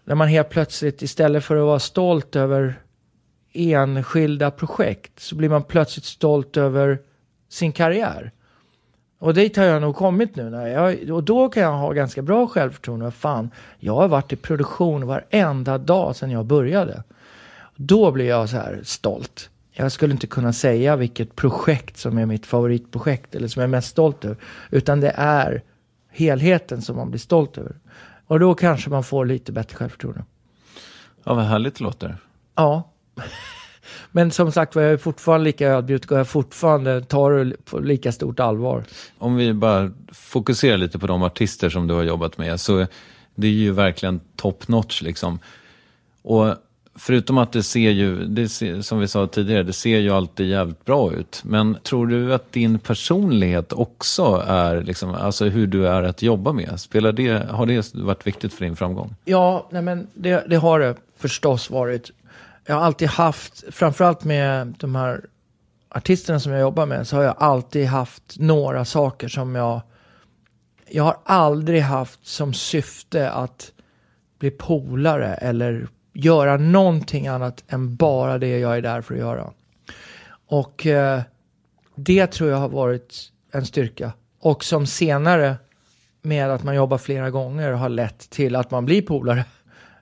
där 0.05 0.15
man 0.15 0.29
helt 0.29 0.51
plötsligt 0.51 1.03
istället 1.03 1.45
för 1.45 1.57
att 1.57 1.65
vara 1.65 1.79
stolt 1.79 2.37
över 2.37 2.81
enskilda 3.53 4.51
projekt 4.51 5.21
så 5.21 5.37
blir 5.37 5.49
man 5.49 5.63
plötsligt 5.63 6.05
stolt 6.05 6.57
över 6.57 6.99
sin 7.49 7.73
karriär. 7.73 8.33
Och 9.19 9.35
dit 9.35 9.57
har 9.57 9.65
jag 9.65 9.83
nog 9.83 9.97
kommit 9.97 10.37
nu. 10.37 10.51
När 10.51 10.67
jag, 10.67 11.11
och 11.11 11.25
då 11.25 11.49
kan 11.49 11.63
jag 11.63 11.73
ha 11.73 11.93
ganska 11.93 12.23
bra 12.23 12.47
självförtroende. 12.47 13.11
Fan, 13.11 13.51
jag 13.79 13.95
har 13.95 14.09
varit 14.09 14.33
i 14.33 14.37
produktion 14.37 15.07
varenda 15.07 15.79
dag 15.79 16.17
sedan 16.17 16.31
jag 16.31 16.45
började. 16.45 17.03
Då 17.77 18.11
blir 18.11 18.29
jag 18.29 18.49
så 18.49 18.57
här 18.57 18.81
stolt. 18.85 19.51
Jag 19.73 19.93
skulle 19.93 20.13
inte 20.13 20.27
kunna 20.27 20.53
säga 20.53 20.97
vilket 20.97 21.37
projekt 21.37 21.97
som 21.97 22.19
är 22.19 22.27
mitt 22.27 22.47
favoritprojekt 22.47 23.35
eller 23.35 23.49
som 23.49 23.61
jag 23.61 23.69
är 23.69 23.71
mest 23.71 23.89
stolt 23.89 24.25
över. 24.25 24.37
Utan 24.71 25.01
det 25.01 25.13
är 25.17 25.63
helheten 26.11 26.83
som 26.83 26.97
man 26.97 27.11
blir 27.11 27.21
stolt 27.21 27.59
över. 27.59 27.77
Och 28.27 28.41
då 28.41 28.55
kanske 28.55 28.91
man 28.91 29.05
får 29.05 29.27
lite 29.27 29.53
bättre 29.53 29.77
självförtroende. 29.77 30.25
Ja, 31.25 31.35
vad 31.35 31.45
härligt 31.45 31.75
det 31.75 31.85
låter. 31.85 32.17
Ja. 32.55 32.93
Men 34.13 34.31
som 34.31 34.53
sagt 34.53 34.75
jag 34.75 34.85
är 34.85 34.97
fortfarande 34.97 35.45
lika 35.45 35.69
ödmjuk 35.69 36.11
och 36.11 36.19
jag 36.19 36.29
fortfarande 36.29 37.01
tar 37.01 37.31
det 37.31 37.65
på 37.65 37.79
lika 37.79 38.13
stort 38.13 38.41
allvar. 38.41 38.85
Om 39.19 39.37
vi 39.37 39.53
bara 39.53 39.91
fokuserar 40.13 40.77
lite 40.77 40.99
på 40.99 41.07
de 41.07 41.23
artister 41.23 41.71
som 41.71 41.87
du 41.87 41.95
har 41.95 42.03
jobbat 42.03 42.39
med, 42.39 42.61
så 42.61 42.87
det 43.35 43.47
är 43.47 43.51
ju 43.51 43.73
verkligen 43.73 44.21
top 44.37 44.69
notch 44.69 45.03
liksom. 45.03 45.39
Och 46.23 46.55
förutom 46.99 47.39
att 47.39 47.53
det 47.53 47.63
ser 47.63 47.91
ju, 47.91 48.25
det 48.25 48.49
ser, 48.49 48.83
som 48.83 48.99
vi 48.99 49.09
sa 49.09 49.27
tidigare, 49.27 49.63
det 49.63 49.73
ser 49.73 49.99
ju 49.99 50.11
alltid 50.11 50.49
jävligt 50.49 50.85
bra 50.85 51.13
ut. 51.13 51.41
Men 51.45 51.77
tror 51.83 52.07
du 52.07 52.35
att 52.35 52.53
din 52.53 52.79
personlighet 52.79 53.73
också 53.73 54.45
är, 54.47 54.83
liksom, 54.83 55.15
alltså 55.15 55.45
hur 55.45 55.67
du 55.67 55.89
är 55.89 56.03
att 56.03 56.23
jobba 56.23 56.53
med? 56.53 56.81
Spelar 56.81 57.13
det, 57.13 57.51
har 57.51 57.67
det 57.67 57.95
varit 57.95 58.27
viktigt 58.27 58.53
för 58.53 58.65
din 58.65 58.77
framgång? 58.77 59.15
Ja, 59.25 59.69
nej 59.71 59.83
men 59.83 60.07
det, 60.15 60.45
det 60.49 60.57
har 60.57 60.81
det 60.81 60.95
förstås 61.19 61.71
varit. 61.71 62.11
Jag 62.67 62.77
har 62.77 62.83
alltid 62.83 63.09
haft, 63.09 63.65
framförallt 63.75 64.25
med 64.25 64.75
de 64.79 64.95
här 64.95 65.25
artisterna 65.89 66.41
som 66.41 66.53
jag 66.53 66.61
jobbar 66.61 66.87
med, 66.87 67.09
så 67.09 67.17
har 67.17 67.23
jag 67.23 67.35
alltid 67.39 67.87
haft 67.87 68.39
några 68.39 68.85
saker 68.85 69.29
som 69.29 69.55
jag... 69.55 69.81
Jag 70.89 71.05
har 71.05 71.17
aldrig 71.25 71.83
haft 71.83 72.27
som 72.27 72.55
syfte 72.55 73.31
att 73.31 73.73
bli 74.39 74.51
polare 74.51 75.35
eller 75.35 75.89
göra 76.13 76.57
någonting 76.57 77.27
annat 77.27 77.65
än 77.69 77.97
bara 77.97 78.39
det 78.39 78.59
jag 78.59 78.77
är 78.77 78.83
där 78.83 79.01
för 79.01 79.15
att 79.15 79.21
göra. 79.21 79.51
Och 80.47 80.87
eh, 80.87 81.21
det 81.95 82.27
tror 82.27 82.51
jag 82.51 82.57
har 82.57 82.69
varit 82.69 83.33
en 83.53 83.67
styrka. 83.67 84.13
Och 84.41 84.65
som 84.65 84.87
senare 84.87 85.57
med 86.23 86.51
att 86.51 86.63
man 86.63 86.75
jobbar 86.75 86.99
flera 86.99 87.31
gånger 87.31 87.73
har 87.73 87.89
lett 87.89 88.31
till 88.31 88.57
att 88.57 88.71
man 88.71 88.85
blir 88.85 89.03
polare. 89.03 89.45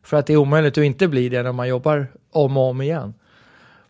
För 0.04 0.16
att 0.16 0.26
det 0.26 0.32
är 0.32 0.36
omöjligt 0.36 0.78
att 0.78 0.84
inte 0.84 1.08
bli 1.08 1.28
det 1.28 1.42
när 1.42 1.52
man 1.52 1.68
jobbar 1.68 2.06
om 2.30 2.56
och 2.56 2.70
om 2.70 2.82
igen. 2.82 3.14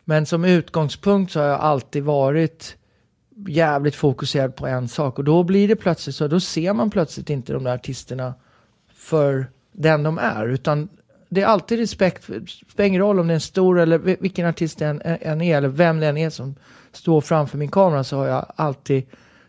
Men 0.04 0.26
som 0.26 0.44
utgångspunkt 0.44 1.32
så 1.32 1.40
har 1.40 1.46
jag 1.46 1.60
alltid 1.60 2.02
varit 2.02 2.76
jävligt 3.48 3.94
fokuserad 3.94 4.56
på 4.56 4.66
en 4.66 4.88
sak. 4.88 5.18
Och 5.18 5.24
då 5.24 5.42
blir 5.42 5.68
det 5.68 5.76
plötsligt 5.76 6.16
så, 6.16 6.28
då 6.28 6.40
ser 6.40 6.72
man 6.72 6.90
plötsligt 6.90 7.30
inte 7.30 7.52
de 7.52 7.64
där 7.64 7.74
artisterna 7.74 8.34
för 8.94 9.46
den 9.72 10.02
de 10.02 10.18
är. 10.18 10.46
Utan 10.46 10.88
det 11.28 11.42
är 11.42 11.46
alltid 11.46 11.78
respekt, 11.78 12.26
det 12.26 12.50
spelar 12.70 12.86
ingen 12.86 13.00
roll 13.00 13.20
om 13.20 13.26
det 13.26 13.32
är 13.32 13.34
en 13.34 13.40
stor 13.40 13.80
eller 13.80 13.98
vilken 13.98 14.46
artist 14.46 14.78
det 14.78 14.86
än, 14.86 15.00
är, 15.40 15.56
eller 15.56 15.68
vem 15.68 16.00
det 16.00 16.06
än 16.06 16.16
är 16.16 16.30
som 16.30 16.54
står 16.92 17.20
framför 17.20 17.58
min 17.58 17.70
kamera, 17.70 18.04
så 18.04 18.16
har 18.16 18.26
jag 18.26 18.52
alltid 18.56 19.02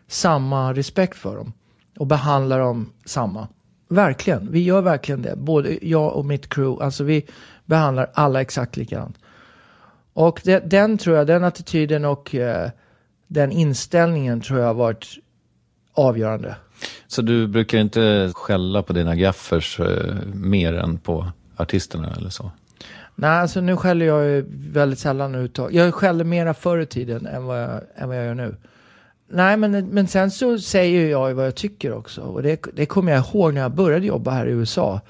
samma 0.08 0.72
respekt 0.72 1.18
för 1.18 1.36
dem. 1.36 1.52
Och 1.98 2.06
behandlar 2.06 2.58
dem 2.58 2.92
samma. 3.04 3.48
Verkligen, 3.88 4.52
vi 4.52 4.60
gör 4.60 4.82
verkligen 4.82 5.22
det. 5.22 5.36
Både 5.36 5.78
jag 5.82 6.16
och 6.16 6.24
mitt 6.24 6.48
crew, 6.48 6.84
alltså 6.84 7.04
vi 7.04 7.26
behandlar 7.64 8.10
alla 8.14 8.40
exakt 8.40 8.76
likadant. 8.76 9.18
Och 10.12 10.40
det, 10.44 10.70
den 10.70 10.98
tror 10.98 11.16
jag, 11.16 11.26
den 11.26 11.44
attityden 11.44 12.04
och 12.04 12.34
eh, 12.34 12.70
den 13.26 13.52
inställningen 13.52 14.40
tror 14.40 14.60
jag 14.60 14.66
har 14.66 14.74
varit 14.74 15.06
avgörande. 15.94 16.56
Så 17.06 17.22
du 17.22 17.46
brukar 17.46 17.78
inte 17.78 18.32
skälla 18.34 18.82
på 18.82 18.92
dina 18.92 19.14
gaffers 19.14 19.80
eh, 19.80 20.14
mer 20.34 20.74
än 20.74 20.98
på 20.98 21.26
artisterna 21.56 22.14
eller 22.16 22.30
så? 22.30 22.50
Nej, 23.14 23.30
alltså 23.30 23.60
nu 23.60 23.76
skäller 23.76 24.06
jag 24.06 24.24
ju 24.24 24.44
väldigt 24.48 24.98
sällan 24.98 25.34
ut. 25.34 25.58
Jag 25.70 25.94
skällde 25.94 26.24
mera 26.24 26.54
förr 26.54 26.78
i 26.78 26.86
tiden 26.86 27.26
än 27.26 27.44
vad 27.44 27.62
jag, 27.62 27.80
än 27.96 28.08
vad 28.08 28.18
jag 28.18 28.24
gör 28.24 28.34
nu. 28.34 28.56
Nej, 29.28 29.56
men, 29.56 29.86
men 29.86 30.08
sen 30.08 30.30
så 30.30 30.58
säger 30.58 31.10
jag 31.10 31.28
ju 31.28 31.34
vad 31.34 31.46
jag 31.46 31.54
tycker 31.54 31.92
också. 31.92 32.20
Och 32.20 32.42
det, 32.42 32.66
det 32.72 32.86
kommer 32.86 33.12
jag 33.12 33.24
ihåg 33.24 33.54
när 33.54 33.60
jag 33.60 33.74
började 33.74 34.06
jobba 34.06 34.30
här 34.30 34.46
i 34.46 34.50
USA. 34.50 35.00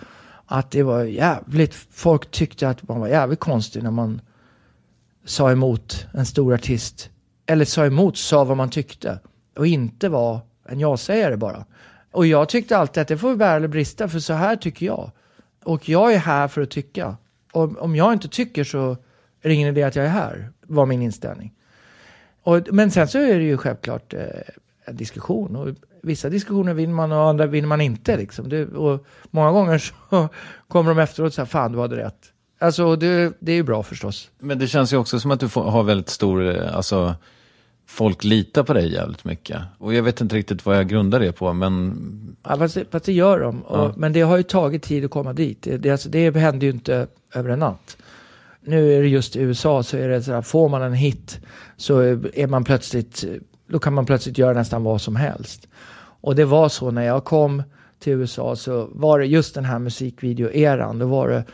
Att 0.46 0.70
det 0.70 0.82
var 0.82 1.04
jävligt, 1.04 1.74
folk 1.90 2.30
tyckte 2.30 2.68
att 2.68 2.88
man 2.88 3.00
var 3.00 3.08
jävligt 3.08 3.40
konstig 3.40 3.82
när 3.82 3.90
man 3.90 4.20
sa 5.24 5.50
emot 5.50 6.06
en 6.12 6.26
stor 6.26 6.54
artist. 6.54 7.10
Eller 7.46 7.64
sa 7.64 7.86
emot, 7.86 8.16
sa 8.16 8.44
vad 8.44 8.56
man 8.56 8.70
tyckte. 8.70 9.18
Och 9.56 9.66
inte 9.66 10.08
var 10.08 10.40
en 10.68 10.80
ja-sägare 10.80 11.36
bara. 11.36 11.64
Och 12.12 12.26
jag 12.26 12.48
tyckte 12.48 12.76
alltid 12.76 13.00
att 13.00 13.08
det 13.08 13.18
får 13.18 13.36
bära 13.36 13.56
eller 13.56 13.68
brista, 13.68 14.08
för 14.08 14.18
så 14.18 14.32
här 14.32 14.56
tycker 14.56 14.86
jag. 14.86 15.10
Och 15.64 15.88
jag 15.88 16.14
är 16.14 16.18
här 16.18 16.48
för 16.48 16.62
att 16.62 16.70
tycka. 16.70 17.16
Och 17.52 17.78
om 17.78 17.96
jag 17.96 18.12
inte 18.12 18.28
tycker 18.28 18.64
så 18.64 18.90
är 19.42 19.48
det 19.48 19.54
ingen 19.54 19.68
idé 19.68 19.82
att 19.82 19.96
jag 19.96 20.04
är 20.04 20.10
här, 20.10 20.52
var 20.66 20.86
min 20.86 21.02
inställning. 21.02 21.52
Och, 22.46 22.60
men 22.72 22.90
sen 22.90 23.08
så 23.08 23.18
är 23.18 23.38
det 23.38 23.44
ju 23.44 23.56
självklart 23.56 24.14
eh, 24.14 24.20
en 24.84 24.96
diskussion. 24.96 25.56
Och 25.56 25.68
vissa 26.02 26.28
diskussioner 26.28 26.74
vinner 26.74 26.94
man 26.94 27.12
och 27.12 27.28
andra 27.28 27.46
vinner 27.46 27.68
man 27.68 27.80
inte. 27.80 28.16
Liksom. 28.16 28.48
Det, 28.48 28.66
och 28.66 29.06
många 29.30 29.50
gånger 29.50 29.78
så 29.78 30.28
kommer 30.68 30.94
de 30.94 30.98
efteråt 30.98 31.26
och 31.26 31.34
säger 31.34 31.46
fan 31.46 31.72
du 31.72 31.78
hade 31.78 31.96
rätt. 31.96 32.32
Alltså 32.58 32.96
det, 32.96 33.32
det 33.38 33.52
är 33.52 33.56
ju 33.56 33.62
bra 33.62 33.82
förstås. 33.82 34.30
Men 34.38 34.58
det 34.58 34.66
känns 34.66 34.92
ju 34.92 34.96
också 34.96 35.20
som 35.20 35.30
att 35.30 35.40
du 35.40 35.48
får, 35.48 35.62
har 35.62 35.82
väldigt 35.82 36.08
stor, 36.08 36.56
eh, 36.56 36.76
alltså 36.76 37.14
folk 37.86 38.24
litar 38.24 38.62
på 38.62 38.72
dig 38.72 38.92
jävligt 38.92 39.24
mycket. 39.24 39.58
Och 39.78 39.94
jag 39.94 40.02
vet 40.02 40.20
inte 40.20 40.36
riktigt 40.36 40.66
vad 40.66 40.76
jag 40.76 40.88
grundar 40.88 41.20
det 41.20 41.32
på, 41.32 41.52
men... 41.52 42.36
Ja, 42.42 42.56
fast, 42.56 42.78
fast 42.90 43.04
det 43.04 43.12
gör 43.12 43.40
de. 43.40 43.62
Och, 43.62 43.78
ja. 43.78 43.94
Men 43.96 44.12
det 44.12 44.20
har 44.20 44.36
ju 44.36 44.42
tagit 44.42 44.82
tid 44.82 45.04
att 45.04 45.10
komma 45.10 45.32
dit. 45.32 45.62
Det, 45.62 45.76
det, 45.76 45.90
alltså, 45.90 46.08
det 46.08 46.36
händer 46.36 46.66
ju 46.66 46.72
inte 46.72 47.06
över 47.34 47.50
en 47.50 47.58
natt. 47.58 47.96
Nu 48.66 48.92
är 48.92 49.02
det 49.02 49.08
just 49.08 49.36
i 49.36 49.40
USA 49.40 49.82
så 49.82 49.96
är 49.96 50.08
det 50.08 50.22
så 50.22 50.32
här, 50.32 50.42
får 50.42 50.68
man 50.68 50.82
en 50.82 50.92
hit 50.92 51.40
så 51.76 52.00
är 52.34 52.46
man 52.46 52.64
plötsligt, 52.64 53.24
då 53.68 53.78
kan 53.78 53.94
man 53.94 54.06
plötsligt 54.06 54.38
göra 54.38 54.52
nästan 54.52 54.84
vad 54.84 55.00
som 55.00 55.16
helst. 55.16 55.68
Och 56.20 56.36
det 56.36 56.44
var 56.44 56.68
så 56.68 56.90
när 56.90 57.02
jag 57.02 57.24
kom 57.24 57.62
till 57.98 58.12
USA 58.12 58.56
så 58.56 58.88
var 58.92 59.18
det 59.18 59.26
just 59.26 59.54
den 59.54 59.64
här 59.64 59.78
musikvideo-eran. 59.78 60.98
Då 60.98 61.06
var 61.06 61.28
det, 61.28 61.44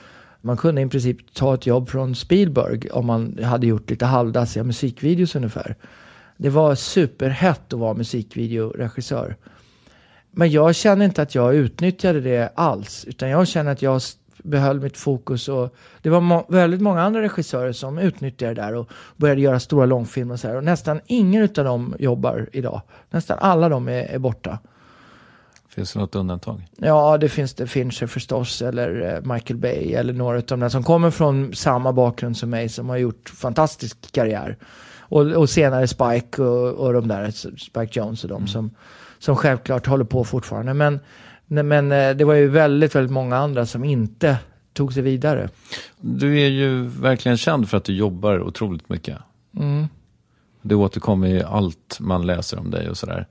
man 0.40 0.56
kunde 0.56 0.82
i 0.82 0.88
princip 0.88 1.34
ta 1.34 1.54
ett 1.54 1.66
jobb 1.66 1.88
från 1.88 2.14
Spielberg 2.14 2.90
om 2.90 3.06
man 3.06 3.38
hade 3.42 3.66
gjort 3.66 3.90
lite 3.90 4.06
halvdassiga 4.06 4.64
musikvideos 4.64 5.36
ungefär. 5.36 5.76
Det 6.36 6.50
var 6.50 6.74
superhett 6.74 7.72
att 7.72 7.78
vara 7.78 7.94
musikvideoregissör. 7.94 9.36
Men 10.30 10.50
jag 10.50 10.74
känner 10.74 11.04
inte 11.04 11.22
att 11.22 11.34
jag 11.34 11.54
utnyttjade 11.54 12.20
det 12.20 12.52
alls. 12.54 13.04
Utan 13.04 13.28
jag 13.28 13.48
känner 13.48 13.72
att 13.72 13.82
jag 13.82 14.02
behöll 14.42 14.80
mitt 14.80 14.96
fokus. 14.96 15.48
Och 15.48 15.74
det 16.02 16.10
var 16.10 16.20
må 16.20 16.46
väldigt 16.48 16.80
många 16.80 17.02
andra 17.02 17.22
regissörer 17.22 17.72
som 17.72 17.98
utnyttjade 17.98 18.54
det 18.54 18.62
där 18.62 18.74
och 18.74 18.90
började 19.16 19.40
göra 19.40 19.60
stora 19.60 19.86
långfilmer 19.86 20.34
och 20.34 20.40
så 20.40 20.48
här. 20.48 20.56
Och 20.56 20.64
nästan 20.64 21.00
ingen 21.06 21.42
av 21.42 21.64
dem 21.64 21.94
jobbar 21.98 22.48
idag. 22.52 22.82
Nästan 23.10 23.38
alla 23.40 23.68
de 23.68 23.88
är, 23.88 24.04
är 24.04 24.18
borta. 24.18 24.58
Finns 25.74 25.92
det 25.92 25.98
något 25.98 26.14
undantag? 26.14 26.68
Ja, 26.76 27.18
det 27.18 27.28
finns 27.28 27.54
det. 27.54 27.66
Fincher 27.66 28.06
förstås, 28.06 28.62
eller 28.62 29.14
eh, 29.14 29.32
Michael 29.32 29.58
Bay, 29.58 29.92
eller 29.92 30.12
några 30.12 30.36
av 30.36 30.44
de 30.46 30.60
där 30.60 30.68
som 30.68 30.82
kommer 30.82 31.10
från 31.10 31.54
samma 31.54 31.92
bakgrund 31.92 32.36
som 32.36 32.50
mig, 32.50 32.68
som 32.68 32.88
har 32.88 32.96
gjort 32.96 33.28
fantastisk 33.28 34.12
karriär. 34.12 34.56
Och, 34.98 35.20
och 35.20 35.50
senare 35.50 35.88
Spike 35.88 36.42
och, 36.42 36.86
och 36.86 36.92
de 36.92 37.08
där, 37.08 37.30
Spike 37.56 38.00
Jones 38.00 38.24
och 38.24 38.28
de 38.28 38.36
mm. 38.36 38.48
som, 38.48 38.70
som 39.18 39.36
självklart 39.36 39.86
håller 39.86 40.04
på 40.04 40.24
fortfarande. 40.24 40.74
Men, 40.74 41.00
men 41.54 41.92
eh, 41.92 42.10
det 42.16 42.24
var 42.24 42.34
ju 42.34 42.48
väldigt, 42.48 42.94
väldigt 42.94 43.12
många 43.12 43.36
andra 43.36 43.66
som 43.66 43.84
inte 43.84 44.38
tog 44.72 44.92
sig 44.92 45.02
vidare. 45.02 45.48
Du 46.00 46.40
är 46.40 46.48
ju 46.48 46.82
verkligen 46.82 47.38
känd 47.38 47.68
för 47.68 47.76
att 47.76 47.84
du 47.84 47.92
jobbar 47.94 48.40
otroligt 48.40 48.88
mycket. 48.88 49.18
Mm. 49.56 49.88
Det 50.62 50.74
återkommer 50.74 51.26
i 51.28 51.42
allt 51.42 51.96
man 52.00 52.26
läser 52.26 52.58
om 52.58 52.70
dig 52.70 52.90
och 52.90 52.96
sådär. 52.96 53.26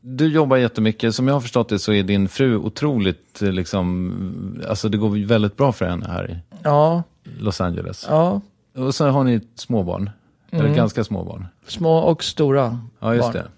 Du 0.00 0.28
jobbar 0.28 0.56
jättemycket. 0.56 1.14
Som 1.14 1.26
jag 1.28 1.34
har 1.34 1.40
förstått 1.40 1.68
det 1.68 1.78
så 1.78 1.92
är 1.92 2.02
din 2.02 2.28
fru 2.28 2.56
otroligt, 2.56 3.42
eh, 3.42 3.52
liksom, 3.52 4.62
alltså 4.68 4.88
det 4.88 4.98
går 4.98 5.26
väldigt 5.26 5.56
bra 5.56 5.72
för 5.72 5.84
henne 5.84 6.06
här 6.08 6.30
i 6.30 6.36
ja. 6.62 7.02
Los 7.38 7.60
Angeles. 7.60 8.06
Ja. 8.08 8.40
Och 8.76 8.94
så 8.94 9.08
har 9.08 9.24
ni 9.24 9.40
småbarn. 9.54 10.10
Mm. 10.50 10.64
Eller 10.64 10.76
ganska 10.76 11.04
små 11.04 11.24
barn. 11.24 11.46
Små 11.66 11.98
och 11.98 12.24
stora 12.24 12.78
Ja, 13.00 13.14
just 13.14 13.32
barn. 13.32 13.32
det. 13.32 13.48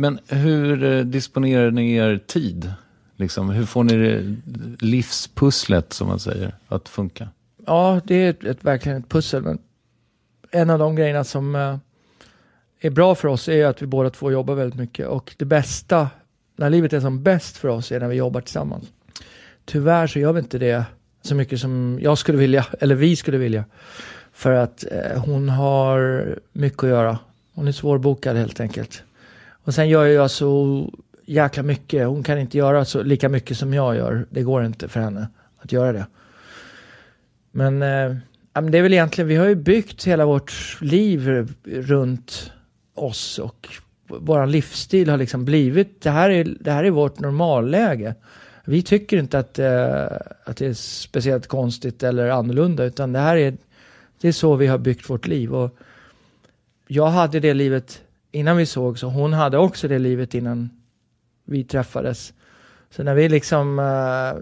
Men 0.00 0.18
hur 0.28 0.84
eh, 0.84 1.04
disponerar 1.04 1.70
ni 1.70 1.94
er 1.94 2.20
tid? 2.26 2.72
Liksom, 3.16 3.50
hur 3.50 3.64
får 3.64 3.84
ni 3.84 3.96
det, 3.96 4.36
livspusslet, 4.86 5.92
som 5.92 6.08
man 6.08 6.20
säger, 6.20 6.54
att 6.68 6.88
funka? 6.88 7.28
Ja, 7.66 8.00
det 8.04 8.14
är 8.14 8.30
ett, 8.30 8.44
ett, 8.44 8.64
verkligen 8.64 8.98
ett 8.98 9.08
pussel. 9.08 9.42
Men 9.42 9.58
en 10.50 10.70
av 10.70 10.78
de 10.78 10.96
grejerna 10.96 11.24
som 11.24 11.54
eh, 11.54 11.76
är 12.80 12.90
bra 12.90 13.14
för 13.14 13.28
oss 13.28 13.48
är 13.48 13.66
att 13.66 13.82
vi 13.82 13.86
båda 13.86 14.10
två 14.10 14.30
jobbar 14.30 14.54
väldigt 14.54 14.78
mycket. 14.78 15.06
Och 15.06 15.34
det 15.38 15.44
bästa, 15.44 16.08
när 16.56 16.70
livet 16.70 16.92
är 16.92 17.00
som 17.00 17.22
bäst 17.22 17.56
för 17.56 17.68
oss, 17.68 17.92
är 17.92 18.00
när 18.00 18.08
vi 18.08 18.16
jobbar 18.16 18.40
tillsammans. 18.40 18.84
Tyvärr 19.64 20.06
så 20.06 20.18
gör 20.18 20.32
vi 20.32 20.40
inte 20.40 20.58
det 20.58 20.84
så 21.22 21.34
mycket 21.34 21.60
som 21.60 21.98
jag 22.02 22.18
skulle 22.18 22.38
vilja, 22.38 22.66
eller 22.80 22.94
vi 22.94 23.16
skulle 23.16 23.38
vilja. 23.38 23.64
För 24.32 24.52
att 24.52 24.84
eh, 24.90 25.24
hon 25.24 25.48
har 25.48 26.38
mycket 26.52 26.84
att 26.84 26.88
göra. 26.88 27.18
Hon 27.54 27.68
är 27.68 27.72
svårbokad 27.72 28.36
helt 28.36 28.60
enkelt. 28.60 29.02
Och 29.68 29.74
sen 29.74 29.88
gör 29.88 30.06
jag 30.06 30.30
så 30.30 30.76
alltså 30.82 30.98
jäkla 31.26 31.62
mycket. 31.62 32.06
Hon 32.06 32.22
kan 32.22 32.38
inte 32.38 32.58
göra 32.58 32.84
så 32.84 33.02
lika 33.02 33.28
mycket 33.28 33.56
som 33.56 33.74
jag 33.74 33.96
gör. 33.96 34.26
Det 34.30 34.42
går 34.42 34.64
inte 34.64 34.88
för 34.88 35.00
henne 35.00 35.28
att 35.58 35.72
göra 35.72 35.92
det. 35.92 36.06
Men, 37.50 37.82
eh, 37.82 38.16
det 38.70 38.78
är 38.78 38.82
väl 38.82 38.92
egentligen, 38.92 39.28
vi 39.28 39.36
har 39.36 39.46
ju 39.46 39.54
byggt 39.54 40.04
hela 40.04 40.26
vårt 40.26 40.78
liv 40.80 41.48
runt 41.64 42.52
oss 42.94 43.38
och 43.38 43.68
vår 44.06 44.46
livsstil 44.46 45.10
har 45.10 45.16
liksom 45.16 45.44
blivit, 45.44 46.00
det 46.00 46.10
här 46.10 46.30
är, 46.30 46.56
det 46.60 46.72
här 46.72 46.84
är 46.84 46.90
vårt 46.90 47.20
normalläge. 47.20 48.14
Vi 48.64 48.82
tycker 48.82 49.16
inte 49.16 49.38
att, 49.38 49.58
eh, 49.58 50.04
att 50.44 50.56
det 50.56 50.66
är 50.66 50.74
speciellt 50.74 51.46
konstigt 51.46 52.02
eller 52.02 52.28
annorlunda 52.28 52.84
utan 52.84 53.12
det 53.12 53.18
här 53.18 53.36
är 53.36 53.56
det 54.20 54.28
är 54.28 54.32
så 54.32 54.56
vi 54.56 54.66
har 54.66 54.78
byggt 54.78 55.10
vårt 55.10 55.26
liv. 55.26 55.54
Och 55.54 55.78
jag 56.86 57.06
hade 57.06 57.40
det 57.40 57.54
livet 57.54 58.02
innan 58.32 58.56
vi 58.56 58.66
såg, 58.66 58.98
så 58.98 59.06
hon 59.08 59.32
hade 59.32 59.58
också 59.58 59.88
det 59.88 59.98
livet 59.98 60.34
innan 60.34 60.70
vi 61.44 61.64
träffades. 61.64 62.32
Så 62.90 63.02
när 63.02 63.14
vi 63.14 63.28
liksom 63.28 63.78
uh, 63.78 64.34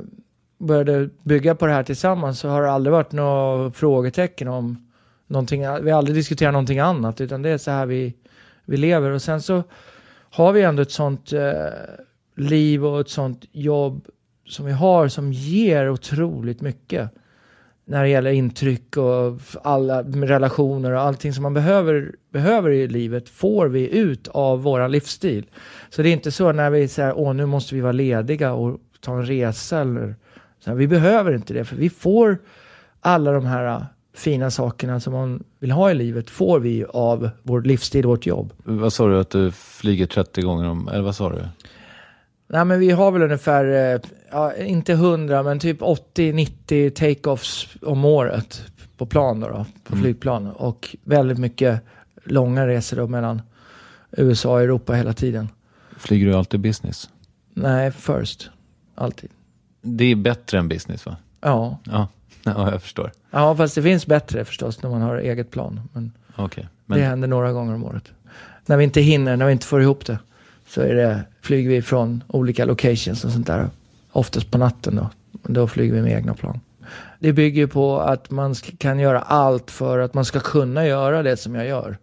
började 0.59 1.09
bygga 1.22 1.55
på 1.55 1.66
det 1.66 1.72
här 1.72 1.82
tillsammans 1.82 2.39
så 2.39 2.49
har 2.49 2.62
det 2.62 2.70
aldrig 2.70 2.93
varit 2.93 3.12
några 3.12 3.70
frågetecken 3.70 4.49
om 4.49 4.93
någonting. 5.26 5.61
Vi 5.61 5.91
har 5.91 5.99
aldrig 5.99 6.16
diskuterat 6.16 6.53
någonting 6.53 6.78
annat, 6.78 7.20
utan 7.20 7.43
det 7.43 7.51
är 7.51 7.59
så 7.59 7.70
här 7.70 7.87
vi, 7.87 8.14
vi 8.64 8.76
lever. 8.76 9.11
Och 9.11 9.22
sen 9.22 9.43
så 9.43 9.62
har 10.30 10.53
vi 10.53 10.62
ändå 10.62 10.82
ett 10.82 10.91
sånt 10.91 11.32
uh, 11.32 11.43
liv 12.34 12.87
och 12.87 13.01
ett 13.01 13.09
sånt 13.09 13.45
jobb 13.53 14.07
som 14.47 14.66
vi 14.66 14.72
har 14.72 15.09
som 15.09 15.32
ger 15.32 15.91
otroligt 15.91 16.61
mycket 16.61 17.11
när 17.89 18.03
det 18.03 18.09
gäller 18.09 18.30
intryck 18.30 18.97
och 18.97 19.41
alla 19.62 20.03
relationer 20.03 20.93
och 20.93 21.01
allting 21.01 21.32
som 21.32 21.43
man 21.43 21.55
behöver, 21.55 22.12
behöver 22.32 22.70
i 22.70 22.89
livet 22.89 23.28
får 23.28 23.66
vi 23.66 23.99
ut 23.99 24.28
av 24.28 24.62
våran 24.62 24.93
livsstil. 24.93 25.47
Så 25.91 26.03
det 26.03 26.09
är 26.09 26.12
inte 26.12 26.30
så 26.30 26.53
när 26.53 26.70
vi 26.70 26.89
säger 26.89 27.18
åh 27.18 27.34
nu 27.34 27.47
måste 27.47 27.74
vi 27.74 27.80
vara 27.80 27.93
lediga 27.93 28.53
och 28.53 28.80
ta 29.01 29.12
en 29.12 29.26
resa 29.26 29.80
eller 29.80 30.14
så 30.59 30.70
här, 30.70 30.76
vi 30.76 30.87
behöver 30.87 31.34
inte 31.34 31.55
det 31.55 31.64
för 31.64 31.76
vi 31.76 31.91
får 31.91 32.39
alla 33.01 33.32
de 33.32 33.47
här 33.47 33.66
äh, 33.66 33.82
fina 34.14 34.51
sakerna 34.51 35.01
som 35.01 35.12
man 35.12 35.45
vill 35.59 35.70
ha 35.70 35.91
i 35.91 35.95
livet 35.95 36.30
får 36.30 36.61
vi 36.61 36.84
av 36.89 37.30
vår 37.43 37.62
livsstil, 37.62 38.07
vårt 38.07 38.26
jobb. 38.26 38.53
Vad 38.64 38.93
sa 38.93 39.09
du 39.09 39.20
att 39.20 39.30
du 39.30 39.51
flyger 39.51 40.07
30 40.07 40.43
gånger 40.43 40.68
om, 40.68 40.89
eller 40.89 41.03
vad 41.03 41.16
sa 41.16 41.30
du? 41.30 41.65
Nej 42.49 42.64
men 42.64 42.80
vi 42.80 42.90
har 42.90 43.12
väl 43.12 43.22
ungefär, 43.22 43.94
eh, 43.94 44.01
ja, 44.30 44.55
inte 44.55 44.92
100 44.92 45.42
men 45.42 45.59
typ 45.59 45.80
80-90 45.80 46.90
take-offs 46.90 47.76
om 47.82 48.05
året 48.05 48.62
på 48.97 49.07
plan 49.07 49.40
då, 49.40 49.49
då 49.49 49.66
på 49.84 49.97
flygplan. 49.97 50.47
Och 50.47 50.97
väldigt 51.05 51.38
mycket 51.38 51.80
långa 52.24 52.66
resor 52.66 52.97
då 52.97 53.07
mellan 53.07 53.42
USA 54.11 54.53
och 54.53 54.61
Europa 54.61 54.92
hela 54.92 55.12
tiden. 55.12 55.49
Flyger 55.99 56.26
du 56.26 56.34
alltid 56.34 56.61
business? 56.61 57.11
Nej, 57.55 57.92
first. 57.92 58.51
Alltid. 58.94 59.30
Det 59.82 60.05
är 60.05 60.16
bättre 60.16 60.59
än 60.59 60.68
business 60.68 61.07
va? 61.07 61.16
Ja. 61.40 61.78
Ja, 61.84 62.09
ja 62.44 62.70
jag 62.70 62.82
förstår. 62.82 63.12
ja, 63.30 63.57
fast 63.57 63.74
det 63.74 63.82
finns 63.82 64.07
bättre 64.07 64.44
förstås 64.44 64.82
när 64.82 64.90
man 64.90 65.03
har 65.03 65.16
eget 65.16 65.51
plan. 65.51 65.80
Men, 65.92 66.12
det 66.36 66.68
Men 66.86 67.01
händer 67.01 67.28
några 67.28 67.53
gånger 67.53 67.74
om 67.74 67.84
året. 67.84 68.12
När 68.66 68.76
vi 68.76 68.84
inte 68.84 69.01
hinner, 69.01 69.36
när 69.36 69.47
vi 69.47 69.53
inte 69.53 69.66
får 69.66 69.82
ihop 69.82 70.07
det, 70.07 70.18
så 70.68 70.80
är 70.80 70.94
det, 70.94 71.22
flyger 71.40 71.70
vi 71.70 71.82
från 71.82 72.24
olika 72.28 72.64
locations 72.64 73.24
och 73.24 73.30
sånt 73.30 73.46
där. 73.46 73.68
Oftast 74.12 74.50
på 74.50 74.58
natten 74.58 74.96
då. 74.96 75.10
Då 75.42 75.66
flyger 75.66 75.94
vi 75.94 76.02
med 76.02 76.12
egna 76.12 76.34
plan. 76.34 76.60
Det 77.18 77.32
bygger 77.32 77.60
ju 77.62 77.68
på 77.68 78.00
att 78.00 78.30
man 78.30 78.54
kan 78.54 78.98
göra 78.98 79.20
allt 79.20 79.70
för 79.70 79.98
att 79.98 80.14
man 80.14 80.24
ska 80.24 80.40
kunna 80.40 80.86
göra 80.86 81.22
det 81.22 81.36
som 81.36 81.54
jag 81.54 81.66
gör. 81.66 81.98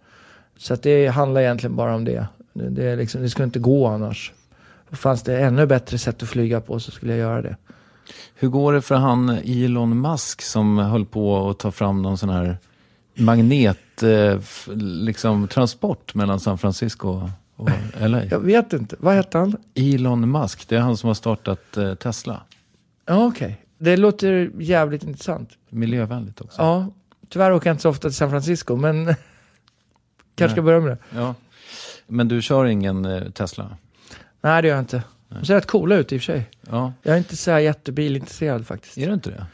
Så 0.58 0.74
att 0.74 0.84
det 0.84 1.08
handlar 1.08 1.42
egentligen 1.42 1.76
bara 1.76 1.96
om 1.96 2.06
det. 2.06 2.28
Det, 2.54 2.84
är 2.84 2.98
liksom, 2.98 3.22
det 3.22 3.30
skulle 3.30 3.46
inte 3.46 3.60
gå 3.60 3.88
annars. 3.88 4.32
Fanns 4.92 5.24
det 5.24 5.40
ännu 5.40 5.66
bättre 5.66 5.98
sätt 5.98 6.24
att 6.24 6.30
flyga 6.30 6.62
på 6.62 6.80
så 6.80 6.92
skulle 6.92 7.12
jag 7.12 7.20
göra 7.20 7.42
det. 7.42 7.56
hur 8.36 8.48
går 8.48 8.74
det 8.74 8.82
för 8.82 8.96
han 8.96 9.30
Elon 9.30 10.02
Musk 10.02 10.42
som 10.42 10.78
höll 10.78 11.06
på 11.06 11.50
att 11.50 11.60
ta 11.60 11.72
fram 11.72 12.02
någon 12.02 12.18
sån 12.18 12.30
här 12.30 12.58
magnet, 13.16 14.04
eh, 14.04 14.40
liksom 14.76 15.48
transport 15.48 16.16
mellan 16.16 16.40
San 16.40 16.58
Francisco 16.58 17.10
och 17.10 17.30
LA? 18.00 18.24
Jag 18.26 18.40
vet 18.40 18.74
inte. 18.74 18.96
Vad 19.00 19.16
hette 19.16 19.38
han? 19.38 19.58
Elon 19.76 20.32
Musk, 20.32 20.68
det 20.70 20.76
är 20.76 20.80
han 20.80 20.98
som 20.98 21.08
har 21.08 21.14
startat 21.14 21.78
eh, 21.78 21.96
Tesla. 21.96 22.42
Ja, 23.06 23.26
okej. 23.26 23.66
Det 23.78 23.98
låter 23.98 24.52
jävligt 24.60 25.04
intressant. 25.04 25.50
Miljövänligt 25.70 26.42
också. 26.42 26.62
Ja, 26.62 26.88
tyvärr 27.30 27.52
åker 27.52 27.70
jag 27.70 27.74
inte 27.74 27.82
så 27.82 27.90
ofta 27.90 28.08
till 28.10 28.16
San 28.18 28.30
Francisco, 28.30 28.76
men 28.76 29.06
kanske 30.36 30.56
ska 30.56 30.62
börja 30.62 30.80
med 30.80 30.92
det. 30.92 30.98
Ja. 31.20 31.36
Men 32.08 32.28
du 32.28 32.42
kör 32.42 32.66
ingen 32.66 33.06
eh, 33.06 33.30
Tesla? 33.30 33.78
Nej, 34.42 34.62
det 34.62 34.68
gör 34.68 34.76
jag 34.76 34.82
inte. 34.82 35.04
De 35.30 35.46
ser 35.46 35.56
rätt 35.56 35.66
coola 35.68 35.96
ut 35.96 36.14
i 36.14 36.18
och 36.18 36.22
för 36.22 36.26
sig. 36.26 36.50
Ja, 36.70 36.94
Jag 37.04 37.14
är 37.14 37.18
inte 37.18 37.38
så 37.38 37.52
här 37.52 37.60
jättebilintresserad 37.60 38.68
faktiskt. 38.68 38.98
är 38.98 39.08
du 39.08 39.14
inte 39.14 39.30
det? 39.30 39.46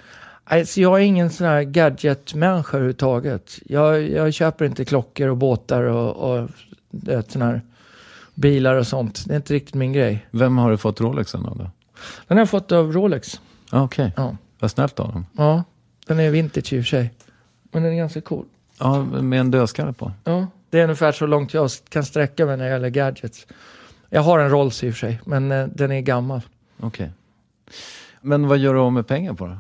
Alltså, 0.44 0.82
jag 0.82 1.00
är 1.00 1.04
ingen 1.04 1.30
sån 1.30 1.48
här 1.48 1.64
gadget-människa 1.64 2.78
överhuvudtaget. 2.78 3.60
Jag, 3.66 4.10
jag 4.10 4.34
köper 4.34 4.66
inte 4.66 4.86
klockor 4.86 5.28
och 5.28 5.38
båtar 5.38 5.84
och, 5.84 6.16
och 6.42 6.50
du 6.92 7.12
vet, 7.12 7.36
här 7.36 7.62
bilar 8.40 8.76
och 8.76 8.88
sånt. 8.88 9.24
Det 9.28 9.34
är 9.34 9.36
inte 9.38 9.54
riktigt 9.54 9.74
min 9.76 9.94
grej. 9.94 10.26
Vem 10.32 10.58
har 10.58 10.72
du 10.72 10.78
fått 10.78 11.02
Rolexen 11.02 11.46
av 11.46 11.58
då? 11.58 11.72
Den 12.28 12.38
har 12.38 12.42
jag 12.42 12.50
fått 12.50 12.72
av 12.72 12.92
Rolex. 12.94 13.42
Ah, 13.72 13.82
Okej, 13.84 14.14
Ja. 14.18 14.38
vad 14.60 14.72
snällt 14.72 15.00
av 15.00 15.12
dem. 15.14 15.26
ja, 15.38 15.64
den 16.08 16.20
är 16.20 16.30
vintage 16.32 16.74
i 16.74 16.80
och 16.80 16.84
för 16.84 16.90
sig. 16.90 17.14
Men 17.72 17.84
den 17.84 17.94
är 17.94 17.98
ganska 17.98 18.22
cool. 18.22 18.46
Ja, 18.80 19.04
med 19.04 19.40
en 19.40 19.52
dödskalle 19.52 19.94
på. 19.94 20.12
Ja, 20.24 20.48
det 20.70 20.80
är 20.80 20.84
ungefär 20.84 21.12
så 21.12 21.26
långt 21.26 21.54
jag 21.54 21.70
kan 21.90 22.06
sträcka 22.06 22.46
mig 22.46 22.58
när 22.58 22.66
det 22.66 22.72
gäller 22.72 22.90
gadgets. 22.90 23.48
Jag 24.10 24.22
har 24.22 24.40
en 24.40 24.50
Rolls 24.50 24.84
i 24.84 24.90
och 24.90 24.94
för 24.94 25.00
sig, 25.00 25.22
men 25.26 25.52
eh, 25.52 25.68
den 25.68 25.92
är 25.92 26.02
gammal. 26.02 26.42
Okej. 26.80 27.12
Men 28.22 28.48
vad 28.48 28.58
gör 28.58 28.74
du 28.74 28.80
av 28.80 28.94
med 28.94 29.08
pengar 29.08 29.34
på 29.34 29.48
då? 29.48 29.58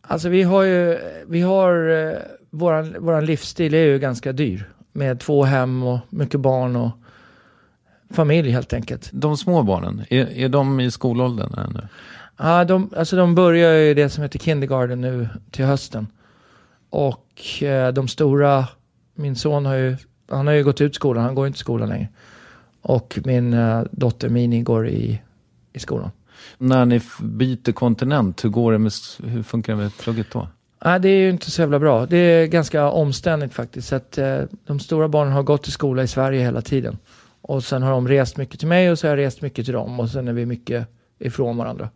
Alltså 0.00 0.28
vi 0.28 0.42
har 0.42 0.62
ju, 0.62 0.98
vi 1.28 1.40
har, 1.40 1.88
eh, 1.88 2.18
våran, 2.50 2.96
våran 2.98 3.24
livsstil 3.26 3.74
är 3.74 3.84
ju 3.84 3.98
ganska 3.98 4.32
dyr. 4.32 4.70
Med 4.92 5.20
två 5.20 5.44
hem 5.44 5.82
och 5.82 5.98
mycket 6.10 6.40
barn 6.40 6.76
och 6.76 6.90
familj 8.14 8.50
helt 8.50 8.72
enkelt. 8.72 9.10
De 9.12 9.36
små 9.36 9.62
barnen, 9.62 10.04
är, 10.10 10.26
är 10.26 10.48
de 10.48 10.80
i 10.80 10.90
skolåldern 10.90 11.54
ännu? 11.58 11.88
Ja, 12.36 12.64
de, 12.64 12.90
alltså 12.96 13.16
de 13.16 13.34
börjar 13.34 13.72
ju 13.72 13.94
det 13.94 14.08
som 14.08 14.22
heter 14.22 14.38
kindergarten 14.38 15.00
nu 15.00 15.28
till 15.50 15.64
hösten. 15.64 16.06
Och 16.90 17.62
eh, 17.62 17.92
de 17.92 18.08
stora, 18.08 18.68
min 19.14 19.36
son 19.36 19.66
har 19.66 19.74
ju, 19.74 19.96
han 20.30 20.46
har 20.46 20.54
ju 20.54 20.64
gått 20.64 20.80
ut 20.80 20.94
skolan, 20.94 21.24
han 21.24 21.34
går 21.34 21.46
inte 21.46 21.56
i 21.56 21.58
skolan 21.58 21.88
längre. 21.88 22.08
Och 22.82 23.18
min 23.24 23.52
eh, 23.52 23.82
dotter 23.90 24.28
Mini 24.28 24.62
går 24.62 24.88
i, 24.88 25.20
i 25.72 25.78
skolan. 25.78 26.10
När 26.58 26.84
ni 26.84 27.00
byter 27.22 27.72
kontinent, 27.72 28.44
hur, 28.44 28.48
går 28.48 28.72
det 28.72 28.78
med, 28.78 28.92
hur 29.24 29.42
funkar 29.42 29.72
det 29.72 29.82
med 29.82 29.96
plugget 29.96 30.26
då? 30.32 30.48
Nej, 30.84 31.00
det 31.00 31.08
är 31.08 31.18
ju 31.18 31.30
inte 31.30 31.50
så 31.50 31.62
jävla 31.62 31.78
bra. 31.78 32.06
Det 32.06 32.16
är 32.16 32.46
ganska 32.46 32.90
omständigt 32.90 33.54
faktiskt. 33.54 33.88
Så 33.88 33.96
att, 33.96 34.18
eh, 34.18 34.38
de 34.66 34.80
stora 34.80 35.08
barnen 35.08 35.32
har 35.32 35.42
gått 35.42 35.68
i 35.68 35.70
skola 35.70 36.02
i 36.02 36.06
Sverige 36.06 36.42
hela 36.42 36.62
tiden. 36.62 36.98
Och 37.46 37.64
sen 37.64 37.82
har 37.82 37.90
de 37.90 38.08
rest 38.08 38.36
mycket 38.36 38.58
till 38.58 38.68
mig 38.68 38.90
och 38.90 38.98
så 38.98 39.06
har 39.06 39.16
jag 39.16 39.26
rest 39.26 39.40
mycket 39.42 39.64
till 39.64 39.74
dem. 39.74 40.00
Och 40.00 40.08
sen 40.10 40.28
är 40.28 40.32
vi 40.32 40.46
mycket 40.46 40.86
ifrån 41.18 41.56
varandra. 41.56 41.88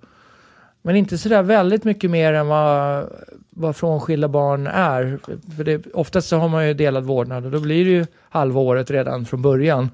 Men 0.82 0.96
inte 0.96 1.18
sådär 1.18 1.42
väldigt 1.42 1.84
mycket 1.84 2.10
mer 2.10 2.32
än 2.32 2.46
vad, 2.48 3.06
vad 3.50 3.76
frånskilda 3.76 4.28
barn 4.28 4.66
är. 4.66 5.18
För 5.56 5.64
det, 5.64 5.86
oftast 5.94 6.28
så 6.28 6.36
har 6.38 6.48
man 6.48 6.66
ju 6.68 6.74
delad 6.74 7.04
vårdnad 7.04 7.44
och 7.44 7.50
då 7.50 7.60
blir 7.60 7.84
det 7.84 7.90
ju 7.90 8.06
halva 8.30 8.60
året 8.60 8.90
redan 8.90 9.24
från 9.24 9.42
början. 9.42 9.90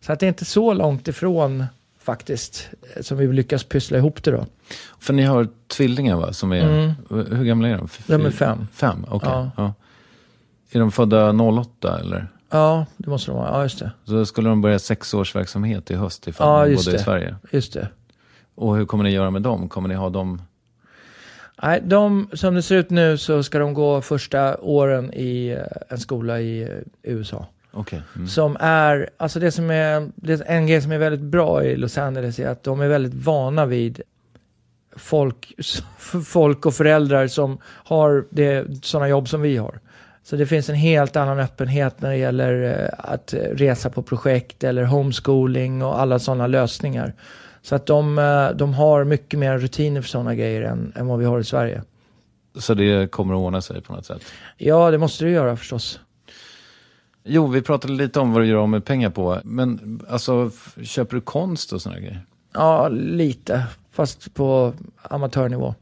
Så 0.00 0.12
att 0.12 0.20
det 0.20 0.26
är 0.26 0.28
inte 0.28 0.44
så 0.44 0.72
långt 0.74 1.08
ifrån 1.08 1.64
faktiskt 2.00 2.68
som 3.00 3.18
vi 3.18 3.26
lyckas 3.32 3.64
pyssla 3.64 3.98
ihop 3.98 4.22
det 4.24 4.30
då. 4.30 4.46
För 4.98 5.12
ni 5.12 5.22
har 5.22 5.48
tvillingar 5.66 6.16
va? 6.16 6.32
Som 6.32 6.52
är, 6.52 6.68
Mm. 6.68 6.92
Hur 7.36 7.44
gamla 7.44 7.68
är 7.68 7.76
de? 7.76 7.84
F- 7.84 8.04
De 8.06 8.26
är 8.26 8.30
fem. 8.30 8.66
Fem, 8.72 9.04
okej. 9.08 9.28
Ja. 9.32 9.50
Ja. 9.56 9.74
Är 10.70 10.78
de 10.80 10.92
födda 10.92 11.32
08 11.32 11.98
eller? 12.00 12.26
Ja, 12.50 12.86
det 12.96 13.10
måste 13.10 13.30
de 13.30 13.36
vara. 13.36 13.48
Ja, 13.48 13.62
just 13.62 13.78
det. 13.78 13.90
Så 14.04 14.26
skulle 14.26 14.48
de 14.48 14.60
börja 14.60 14.78
sexårsverksamhet 14.78 15.90
i 15.90 15.94
höst 15.94 16.28
ifall 16.28 16.46
Ja, 16.48 16.66
just 16.66 16.86
bodde 16.86 16.96
i. 16.96 17.00
Sverige. 17.00 17.36
Just 17.50 17.72
det. 17.72 17.88
Och 18.54 18.76
hur 18.76 18.86
kommer 18.86 19.04
ni 19.04 19.10
göra 19.10 19.30
med 19.30 19.42
dem? 19.42 19.68
Kommer 19.68 19.88
ni 19.88 19.94
ha 19.94 20.10
dem? 20.10 20.42
Nej, 21.62 21.80
de, 21.84 22.28
som 22.32 22.54
det 22.54 22.62
ser 22.62 22.76
ut 22.76 22.90
nu 22.90 23.18
så 23.18 23.42
ska 23.42 23.58
de 23.58 23.74
gå 23.74 24.00
första 24.00 24.56
åren 24.56 25.14
i 25.14 25.48
eh, 25.48 25.62
en 25.88 25.98
skola 25.98 26.40
i 26.40 26.62
eh, 26.62 26.68
USA. 27.02 27.46
Okej. 27.70 28.02
Mm. 28.16 28.28
Som 28.28 28.56
är, 28.60 29.10
alltså 29.16 29.40
det 29.40 29.50
som 29.50 29.70
är, 29.70 30.10
det 30.14 30.40
en 30.40 30.66
grej 30.66 30.82
som 30.82 30.92
är 30.92 30.98
väldigt 30.98 31.20
bra 31.20 31.64
i 31.64 31.76
Los 31.76 31.98
Angeles 31.98 32.38
är 32.38 32.48
att 32.48 32.62
de 32.62 32.80
är 32.80 32.88
väldigt 32.88 33.14
vana 33.14 33.66
vid 33.66 34.00
folk, 34.96 35.54
folk 36.24 36.66
och 36.66 36.74
föräldrar 36.74 37.26
som 37.26 37.58
har 37.64 38.24
det, 38.30 38.84
sådana 38.84 39.08
jobb 39.08 39.28
som 39.28 39.40
vi 39.40 39.56
har. 39.56 39.80
Så 40.28 40.36
det 40.36 40.46
finns 40.46 40.68
en 40.68 40.74
helt 40.74 41.16
annan 41.16 41.38
öppenhet 41.38 42.00
när 42.00 42.10
det 42.10 42.16
gäller 42.16 42.82
eh, 42.82 43.12
att 43.12 43.34
eh, 43.34 43.38
resa 43.38 43.90
på 43.90 44.02
projekt 44.02 44.64
eller 44.64 44.84
homeschooling 44.84 45.82
och 45.82 46.00
alla 46.00 46.18
sådana 46.18 46.46
lösningar. 46.46 47.14
Så 47.62 47.74
att 47.74 47.86
de, 47.86 48.18
eh, 48.18 48.50
de 48.50 48.74
har 48.74 49.04
mycket 49.04 49.38
mer 49.38 49.58
rutiner 49.58 50.02
för 50.02 50.08
sådana 50.08 50.34
grejer 50.34 50.62
än, 50.62 50.92
än 50.96 51.06
vad 51.06 51.18
vi 51.18 51.24
har 51.24 51.40
i 51.40 51.44
Sverige. 51.44 51.82
Så 52.58 52.74
det 52.74 53.10
kommer 53.10 53.34
att 53.34 53.38
ordna 53.38 53.60
sig 53.60 53.82
på 53.82 53.92
något 53.92 54.06
sätt? 54.06 54.22
Ja, 54.56 54.90
det 54.90 54.98
måste 54.98 55.24
du 55.24 55.30
göra 55.30 55.56
förstås. 55.56 56.00
Jo, 57.24 57.46
vi 57.46 57.62
pratade 57.62 57.92
lite 57.92 58.20
om 58.20 58.32
vad 58.32 58.42
du 58.42 58.46
gör 58.46 58.58
av 58.58 58.68
med 58.68 58.84
pengar 58.84 59.10
på. 59.10 59.38
Men 59.44 60.00
alltså, 60.08 60.50
köper 60.82 61.14
du 61.14 61.20
konst 61.20 61.72
och 61.72 61.82
sådana 61.82 62.00
grejer? 62.00 62.26
Ja, 62.54 62.88
lite. 62.88 63.62
Fast 63.92 64.34
på 64.34 64.74
amatörnivå. 65.02 65.74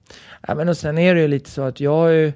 Ja, 0.48 0.54
men 0.54 0.68
och 0.68 0.76
sen 0.76 0.98
är 0.98 1.14
det 1.14 1.20
ju 1.20 1.28
lite 1.28 1.50
så 1.50 1.62
att 1.62 1.80
jag 1.80 1.96
har 1.96 2.08
ju... 2.08 2.32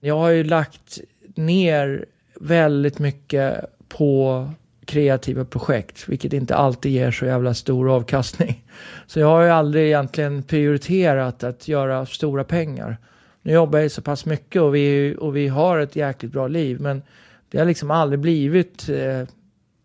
Jag 0.00 0.18
har 0.18 0.30
ju 0.30 0.44
lagt 0.44 0.98
ner 1.34 2.04
väldigt 2.40 2.98
mycket 2.98 3.64
på 3.88 4.48
kreativa 4.84 5.44
projekt, 5.44 6.08
vilket 6.08 6.32
inte 6.32 6.56
alltid 6.56 6.92
ger 6.92 7.10
så 7.10 7.26
jävla 7.26 7.54
stor 7.54 7.94
avkastning. 7.94 8.64
Så 9.06 9.20
jag 9.20 9.26
har 9.26 9.42
ju 9.42 9.50
aldrig 9.50 9.86
egentligen 9.86 10.42
prioriterat 10.42 11.44
att 11.44 11.68
göra 11.68 12.06
stora 12.06 12.44
pengar. 12.44 12.96
Nu 13.42 13.52
jobbar 13.52 13.78
jag 13.78 13.84
ju 13.84 13.90
så 13.90 14.02
pass 14.02 14.26
mycket 14.26 14.62
och 14.62 14.74
vi, 14.74 15.16
och 15.18 15.36
vi 15.36 15.48
har 15.48 15.78
ett 15.78 15.96
jäkligt 15.96 16.32
bra 16.32 16.48
liv, 16.48 16.80
men 16.80 17.02
det 17.50 17.58
har 17.58 17.64
liksom 17.64 17.90
aldrig 17.90 18.20
blivit 18.20 18.88
eh, 18.88 19.28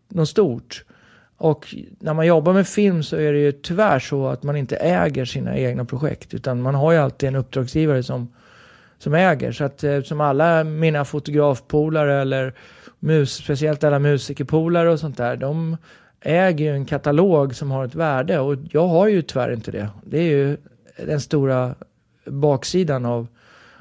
något 0.09 0.29
stort. 0.29 0.85
Och 1.37 1.75
när 1.99 2.13
man 2.13 2.27
jobbar 2.27 2.53
med 2.53 2.67
film 2.67 3.03
så 3.03 3.15
är 3.15 3.33
det 3.33 3.39
ju 3.39 3.51
tyvärr 3.51 3.99
så 3.99 4.27
att 4.27 4.43
man 4.43 4.55
inte 4.55 4.75
äger 4.75 5.25
sina 5.25 5.57
egna 5.57 5.85
projekt. 5.85 6.33
Utan 6.33 6.61
man 6.61 6.75
har 6.75 6.91
ju 6.91 6.97
alltid 6.97 7.29
en 7.29 7.35
uppdragsgivare 7.35 8.03
som, 8.03 8.33
som 8.97 9.13
äger. 9.13 9.51
Så 9.51 9.63
att 9.63 9.83
eh, 9.83 10.01
som 10.01 10.21
alla 10.21 10.63
mina 10.63 11.05
fotografpolare 11.05 12.21
eller 12.21 12.53
mus, 12.99 13.33
speciellt 13.33 13.83
alla 13.83 13.99
musikerpolare 13.99 14.91
och 14.91 14.99
sånt 14.99 15.17
där. 15.17 15.35
De 15.37 15.77
äger 16.21 16.65
ju 16.65 16.71
en 16.71 16.85
katalog 16.85 17.55
som 17.55 17.71
har 17.71 17.85
ett 17.85 17.95
värde. 17.95 18.39
Och 18.39 18.55
jag 18.71 18.87
har 18.87 19.07
ju 19.07 19.21
tyvärr 19.21 19.53
inte 19.53 19.71
det. 19.71 19.89
Det 20.03 20.17
är 20.17 20.23
ju 20.23 20.57
den 20.97 21.21
stora 21.21 21.75
baksidan 22.25 23.05
av... 23.05 23.27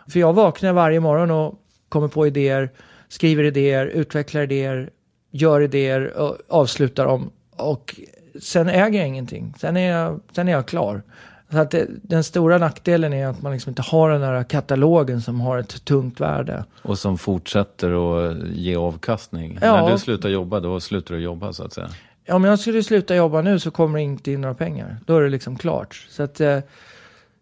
För 0.08 0.20
jag 0.20 0.32
vaknar 0.32 0.72
varje 0.72 1.00
morgon 1.00 1.30
och 1.30 1.54
kommer 1.88 2.08
på 2.08 2.26
idéer, 2.26 2.70
skriver 3.08 3.44
idéer, 3.44 3.86
utvecklar 3.86 4.42
idéer, 4.42 4.90
gör 5.30 5.60
idéer 5.60 6.16
och 6.16 6.36
avslutar 6.48 7.04
dem. 7.04 7.30
Och 7.56 8.00
sen 8.40 8.68
äger 8.68 8.98
jag 8.98 9.08
ingenting. 9.08 9.54
Sen 9.58 9.76
är 9.76 9.90
jag, 9.90 10.20
sen 10.32 10.48
är 10.48 10.52
jag 10.52 10.66
klar. 10.66 11.02
Så 11.50 11.58
att 11.58 11.70
det, 11.70 11.86
den 12.02 12.24
stora 12.24 12.58
nackdelen 12.58 13.12
är 13.12 13.26
att 13.26 13.42
man 13.42 13.52
liksom 13.52 13.70
inte 13.70 13.82
har 13.82 14.10
den 14.10 14.20
där 14.20 14.44
katalogen 14.44 15.22
som 15.22 15.40
har 15.40 15.58
ett 15.58 15.84
tungt 15.84 16.20
värde. 16.20 16.64
Och 16.82 16.98
som 16.98 17.18
fortsätter 17.18 17.90
att 18.28 18.36
ge 18.48 18.76
avkastning. 18.76 19.58
Ja. 19.62 19.82
När 19.82 19.92
du 19.92 19.98
slutar 19.98 20.28
jobba, 20.28 20.60
då 20.60 20.80
slutar 20.80 21.14
du 21.14 21.20
jobba 21.20 21.52
så 21.52 21.64
att 21.64 21.72
säga. 21.72 21.88
Om 22.28 22.44
jag 22.44 22.58
skulle 22.58 22.82
sluta 22.82 23.16
jobba 23.16 23.42
nu 23.42 23.58
så 23.58 23.70
kommer 23.70 23.98
det 23.98 24.02
inte 24.02 24.32
in 24.32 24.40
några 24.40 24.54
pengar. 24.54 24.98
Då 25.06 25.16
är 25.16 25.22
det 25.22 25.28
liksom 25.28 25.56
klart. 25.56 26.06
Så 26.10 26.22
att, 26.22 26.40
eh, 26.40 26.58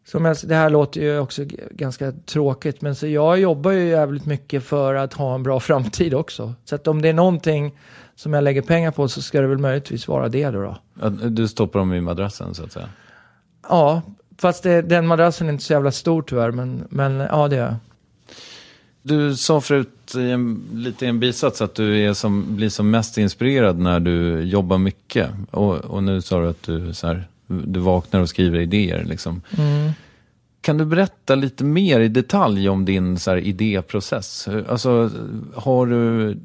som 0.07 0.25
jag, 0.25 0.37
det 0.45 0.55
här 0.55 0.71
låter 0.71 1.01
ju 1.01 1.19
också 1.19 1.43
ganska 1.71 2.13
tråkigt, 2.13 2.81
men 2.81 2.95
så 2.95 3.07
jag 3.07 3.39
jobbar 3.39 3.71
ju 3.71 3.89
jävligt 3.89 4.27
mycket 4.27 4.65
för 4.65 4.95
att 4.95 5.13
ha 5.13 5.35
en 5.35 5.43
bra 5.43 5.61
framtid 5.61 6.15
också. 6.15 6.55
Så 6.65 6.75
att 6.75 6.89
om 6.89 7.03
det 7.03 7.09
är 7.09 7.13
någonting 7.13 7.79
som 8.15 8.33
jag 8.33 8.45
lägger 8.45 8.63
pengar 8.63 8.91
på 8.91 9.09
så 9.09 9.23
ska 9.23 9.41
det 9.41 9.47
väl 9.47 9.59
möjligtvis 9.59 10.09
vara 10.09 10.29
det 10.29 10.51
då. 10.51 10.77
Du 11.29 11.49
stoppar 11.49 11.79
dem 11.79 11.95
i 11.95 12.01
madrassen 12.01 12.55
så 12.55 12.65
att 12.65 12.73
säga. 12.73 12.89
Ja, 13.69 14.03
fast 14.39 14.63
det, 14.63 14.83
den 14.83 15.07
madrassen 15.07 15.49
är 15.49 15.53
inte 15.53 15.65
så 15.65 15.73
jävla 15.73 15.93
stor 15.93 16.23
tyvärr, 16.23 16.51
men, 16.51 16.85
men 16.91 17.17
ja 17.21 17.49
det 17.49 17.57
är 17.57 17.61
jag. 17.61 17.75
Du 19.03 19.37
sa 19.37 19.61
förut 19.61 20.15
i 20.17 20.31
en, 20.31 20.63
lite 20.75 21.05
i 21.05 21.09
en 21.09 21.21
bisats 21.21 21.63
att 21.63 21.75
du 21.75 22.01
är 22.01 22.15
som, 22.15 22.57
blir 22.57 22.69
som 22.69 22.91
mest 22.91 23.19
inspirerad 23.19 23.79
när 23.79 24.01
du 24.01 24.41
jobbar 24.43 24.79
mycket. 24.79 25.31
Och, 25.51 25.77
och 25.77 26.03
nu 26.03 26.23
sa 26.23 26.41
du 26.41 26.49
att 26.49 26.63
du, 26.63 26.95
så 26.95 27.07
här, 27.07 27.25
du 27.47 27.81
vaknar 27.81 28.21
och 28.21 28.29
skriver 28.29 28.59
idéer. 28.59 29.05
Liksom. 29.05 29.43
Kan 30.61 30.79
du 30.79 30.85
berätta 30.85 31.35
lite 31.35 31.65
mer 31.65 32.01
i 32.01 32.09
detalj 32.09 32.69
om 32.69 32.85
din 32.85 33.19
så 33.19 33.31
här, 33.31 33.39
idéprocess? 33.39 34.49
Alltså, 34.69 35.11
har 35.55 35.87
du, 35.87 36.37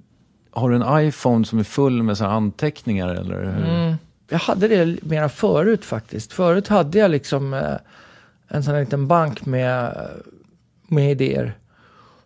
har 0.51 0.69
du 0.69 0.75
en 0.75 1.07
iPhone 1.07 1.45
som 1.45 1.59
är 1.59 1.63
full 1.63 2.03
med 2.03 2.17
så 2.17 2.23
här, 2.23 2.31
anteckningar? 2.31 3.07
Eller 3.07 3.35
hur? 3.35 3.69
Mm. 3.69 3.95
Jag 4.29 4.39
hade 4.39 4.67
det 4.67 5.03
mera 5.03 5.29
förut 5.29 5.85
faktiskt. 5.85 6.33
Förut 6.33 6.67
hade 6.67 6.97
jag 6.97 7.11
liksom 7.11 7.53
eh, 7.53 7.77
en 8.47 8.63
sån 8.63 8.73
här 8.73 8.81
liten 8.81 9.07
bank 9.07 9.45
med, 9.45 10.07
med 10.87 11.11
idéer. 11.11 11.57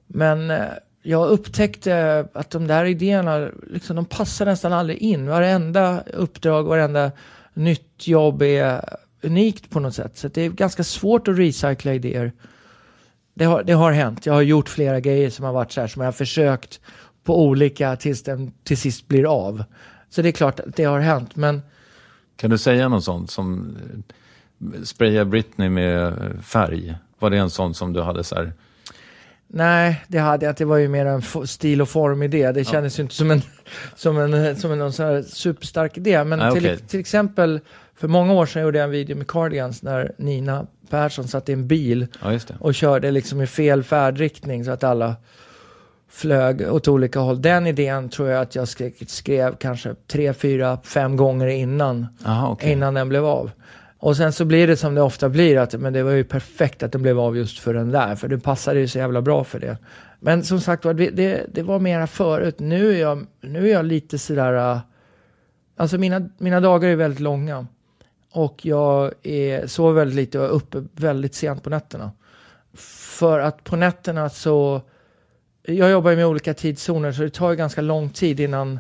Men 0.08 0.52
eh, 0.52 0.66
jag 1.02 1.30
upptäckte 1.30 2.26
att 2.34 2.50
de 2.50 2.68
där 2.68 2.86
idéerna, 2.86 3.50
liksom, 3.70 3.96
de 3.96 4.06
passar 4.06 4.46
nästan 4.46 4.74
aldrig 4.74 4.98
in. 4.98 5.28
Varenda 5.28 6.04
uppdrag, 6.14 6.64
varenda 6.64 7.12
nytt 7.54 8.08
jobb 8.08 8.42
är 8.42 8.98
unikt 9.22 9.70
på 9.70 9.80
något 9.80 9.96
sätt. 9.96 10.18
Så 10.18 10.28
det 10.28 10.42
är 10.42 10.50
ganska 10.50 10.84
svårt 10.84 11.28
att 11.28 11.38
recycla 11.38 11.94
idéer. 11.94 12.32
Det 13.34 13.46
har, 13.46 13.64
det 13.64 13.74
har 13.74 13.92
hänt. 13.92 14.26
Jag 14.26 14.34
har 14.34 14.42
gjort 14.42 14.70
flera 14.70 15.00
grejer 15.00 15.30
som 15.30 15.46
har 15.46 15.54
varit 15.54 15.72
så 15.72 15.82
här 15.82 15.88
som 15.88 16.02
jag 16.02 16.08
har 16.08 16.12
försökt 16.12 16.80
på 17.24 17.46
olika 17.46 17.96
tills 17.96 18.24
den 18.24 18.52
till 18.64 18.78
sist 18.78 19.08
blir 19.08 19.46
av. 19.46 19.64
Så 20.10 20.22
det 20.22 20.30
är 20.30 20.34
klart 20.34 20.60
att 20.60 20.76
det 20.76 20.84
har 20.84 21.00
hänt. 21.00 21.36
Men 21.36 21.62
kan 22.36 22.50
du 22.50 22.58
säga 22.58 22.90
något 22.90 23.04
sånt 23.04 23.32
som 23.32 23.78
eh, 24.74 24.82
spraya 24.82 25.26
Britney 25.26 25.70
med 25.70 26.14
färg? 26.44 26.96
Var 27.20 27.30
det 27.30 27.38
en 27.38 27.50
sån 27.50 27.74
som 27.74 27.94
du 27.94 28.02
hade 28.02 28.24
så 28.24 28.36
här? 28.36 28.54
Nej, 29.54 30.06
det 30.08 30.18
hade 30.18 30.46
jag 30.46 30.52
inte. 30.52 30.64
Det 30.64 30.68
var 30.68 30.78
ju 30.78 30.88
mer 30.88 31.06
en 31.06 31.48
stil 31.48 31.82
och 31.82 31.90
formidé. 31.90 32.52
Det 32.52 32.64
kändes 32.64 33.00
ju 33.00 33.04
inte 33.04 33.16
som 33.16 33.32
en, 33.32 33.42
som 33.96 34.18
en, 34.18 34.56
som 34.56 34.72
en 34.72 34.80
någon 34.80 34.94
sån 34.94 35.06
här 35.06 35.22
superstark 35.22 35.98
idé. 35.98 36.24
Men 36.24 36.40
Nej, 36.40 36.54
till, 36.54 36.66
okej. 36.66 36.78
till 36.78 37.00
exempel, 37.00 37.60
för 37.96 38.08
många 38.08 38.34
år 38.34 38.46
sedan 38.46 38.62
gjorde 38.62 38.78
jag 38.78 38.86
en 38.86 38.92
video 38.92 39.18
med 39.18 39.28
Cardigans 39.28 39.84
när 39.84 40.12
Nina 40.18 40.68
Persson 40.90 41.28
satt 41.28 41.50
i 41.50 41.54
en 41.54 41.68
bil 41.68 42.08
Ja, 42.24 42.40
och 42.60 42.76
körde 42.76 43.12
liksom 43.12 43.42
i 43.42 43.48
fel 43.48 43.84
färdriktning 43.84 44.66
så 44.66 44.72
att 44.72 44.84
alla 44.84 45.16
flög 46.12 46.74
åt 46.74 46.88
olika 46.88 47.20
håll. 47.20 47.42
Den 47.42 47.68
idén 47.68 48.10
tror 48.10 48.30
jag 48.30 48.42
att 48.42 48.56
jag 48.56 48.68
skrev, 48.68 48.92
skrev 49.08 49.56
kanske 49.56 49.96
tre, 50.08 50.34
fyra, 50.34 50.78
fem 50.84 51.18
gånger 51.18 51.48
innan, 51.48 52.08
Aha, 52.26 52.50
okej. 52.50 52.72
innan 52.72 52.94
den 52.94 53.10
blev 53.10 53.26
av. 53.26 53.52
Och 53.98 54.18
sen 54.18 54.34
så 54.34 54.46
blir 54.46 54.68
det 54.68 54.78
som 54.78 54.96
det 54.96 55.02
ofta 55.02 55.30
blir, 55.30 55.58
att 55.58 55.74
men 55.74 55.94
det 55.94 56.04
var 56.04 56.12
ju 56.12 56.24
perfekt 56.24 56.84
att 56.84 56.92
den 56.92 57.02
blev 57.02 57.20
av 57.20 57.38
just 57.38 57.60
för 57.60 57.74
den 57.74 57.92
där, 57.92 58.16
för 58.16 58.28
det 58.28 58.40
passade 58.40 58.80
ju 58.80 58.88
så 58.88 58.98
jävla 58.98 59.22
bra 59.22 59.44
för 59.44 59.60
det. 59.60 59.78
Men 60.20 60.44
som 60.44 60.62
sagt 60.62 60.86
var, 60.86 60.94
det, 60.94 61.10
det, 61.10 61.46
det 61.54 61.64
var 61.64 61.80
mera 61.80 62.08
förut. 62.08 62.60
Nu 62.60 62.94
är 62.96 63.00
jag, 63.00 63.26
nu 63.42 63.70
är 63.70 63.74
jag 63.74 63.86
lite 63.86 64.18
sådär, 64.18 64.74
äh, 64.74 64.80
alltså 65.78 65.98
mina, 65.98 66.30
mina 66.38 66.60
dagar 66.60 66.90
är 66.90 66.96
väldigt 66.96 67.20
långa. 67.20 67.68
Och 68.34 68.66
jag 68.66 69.12
är, 69.24 69.68
sover 69.68 69.94
väldigt 69.94 70.16
lite 70.16 70.40
och 70.40 70.46
är 70.46 70.50
uppe 70.50 70.84
väldigt 70.96 71.36
sent 71.36 71.64
på 71.64 71.70
nätterna. 71.70 72.12
För 73.20 73.40
att 73.40 73.64
på 73.64 73.76
nätterna 73.76 74.30
så, 74.30 74.82
jag 75.64 75.92
jobbar 75.92 76.12
ju 76.12 76.18
med 76.18 76.28
olika 76.28 76.54
tidszoner 76.54 77.12
så 77.12 77.22
det 77.22 77.30
tar 77.30 77.50
ju 77.50 77.56
ganska 77.56 77.82
lång 77.82 78.10
tid 78.10 78.40
innan 78.40 78.80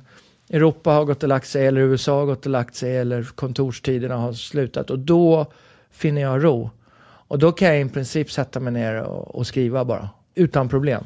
Europa 0.49 0.91
har 0.91 1.05
gått 1.05 1.23
och 1.23 1.29
lagt 1.29 1.47
sig 1.47 1.67
eller 1.67 1.81
USA 1.81 2.19
har 2.19 2.25
gått 2.25 2.45
och 2.45 2.51
lagt 2.51 2.75
sig 2.75 2.97
eller 2.97 3.23
kontorstiderna 3.23 4.15
har 4.15 4.33
slutat 4.33 4.89
och 4.89 4.99
då 4.99 5.45
finner 5.91 6.21
jag 6.21 6.43
ro. 6.43 6.69
Och 7.03 7.39
då 7.39 7.51
kan 7.51 7.67
jag 7.67 7.81
i 7.81 7.89
princip 7.89 8.31
sätta 8.31 8.59
mig 8.59 8.73
ner 8.73 9.01
och, 9.01 9.35
och 9.35 9.47
skriva 9.47 9.85
bara, 9.85 10.09
utan 10.35 10.69
problem. 10.69 11.03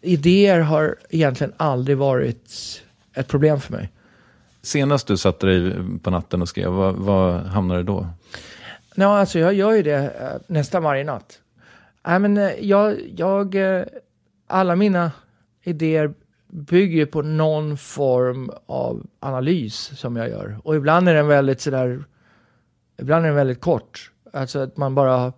Idéer 0.00 0.60
har 0.60 0.96
egentligen 1.10 1.52
aldrig 1.56 1.96
varit 1.96 2.52
ett 3.14 3.28
problem 3.28 3.60
för 3.60 3.72
mig. 3.72 3.92
Senast 4.62 5.06
du 5.06 5.16
satte 5.16 5.46
dig 5.46 5.72
på 6.02 6.10
natten 6.10 6.42
och 6.42 6.48
skrev, 6.48 6.68
vad, 6.68 6.94
vad 6.94 7.40
hamnade 7.40 7.80
det 7.80 7.86
då? 7.86 8.06
Nej, 8.94 9.06
alltså 9.06 9.38
jag 9.38 9.54
gör 9.54 9.72
ju 9.72 9.82
det 9.82 9.94
eh, 9.94 10.40
nästan 10.46 10.82
varje 10.82 11.04
natt. 11.04 11.38
Nej, 12.06 12.18
men 12.18 12.36
eh, 12.36 12.50
jag, 12.60 12.96
jag, 13.16 13.54
eh, 13.54 13.84
alla 14.50 14.76
mina 14.76 15.12
idéer 15.62 16.14
bygger 16.48 17.06
på 17.06 17.22
någon 17.22 17.76
form 17.76 18.50
av 18.66 19.06
analys 19.20 19.98
som 19.98 20.16
jag 20.16 20.28
gör. 20.28 20.58
Och 20.64 20.76
ibland 20.76 21.08
är 21.08 21.14
den 21.14 21.26
väldigt 21.26 21.60
sådär, 21.60 22.04
ibland 22.98 23.24
är 23.24 23.28
den 23.28 23.36
väldigt 23.36 23.60
kort. 23.60 24.10
Alltså 24.32 24.58
att 24.58 24.76
man 24.76 24.94
bara 24.94 25.32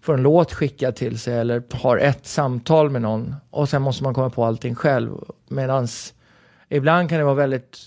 får 0.00 0.14
en 0.14 0.22
låt 0.22 0.52
skickad 0.52 0.96
till 0.96 1.18
sig 1.18 1.38
eller 1.38 1.62
har 1.70 1.96
ett 1.96 2.26
samtal 2.26 2.90
med 2.90 3.02
någon 3.02 3.34
och 3.50 3.68
sen 3.68 3.82
måste 3.82 4.04
man 4.04 4.14
komma 4.14 4.30
på 4.30 4.44
allting 4.44 4.74
själv. 4.74 5.10
Medans 5.48 6.14
ibland 6.68 7.08
kan 7.08 7.18
det 7.18 7.24
vara 7.24 7.34
väldigt 7.34 7.78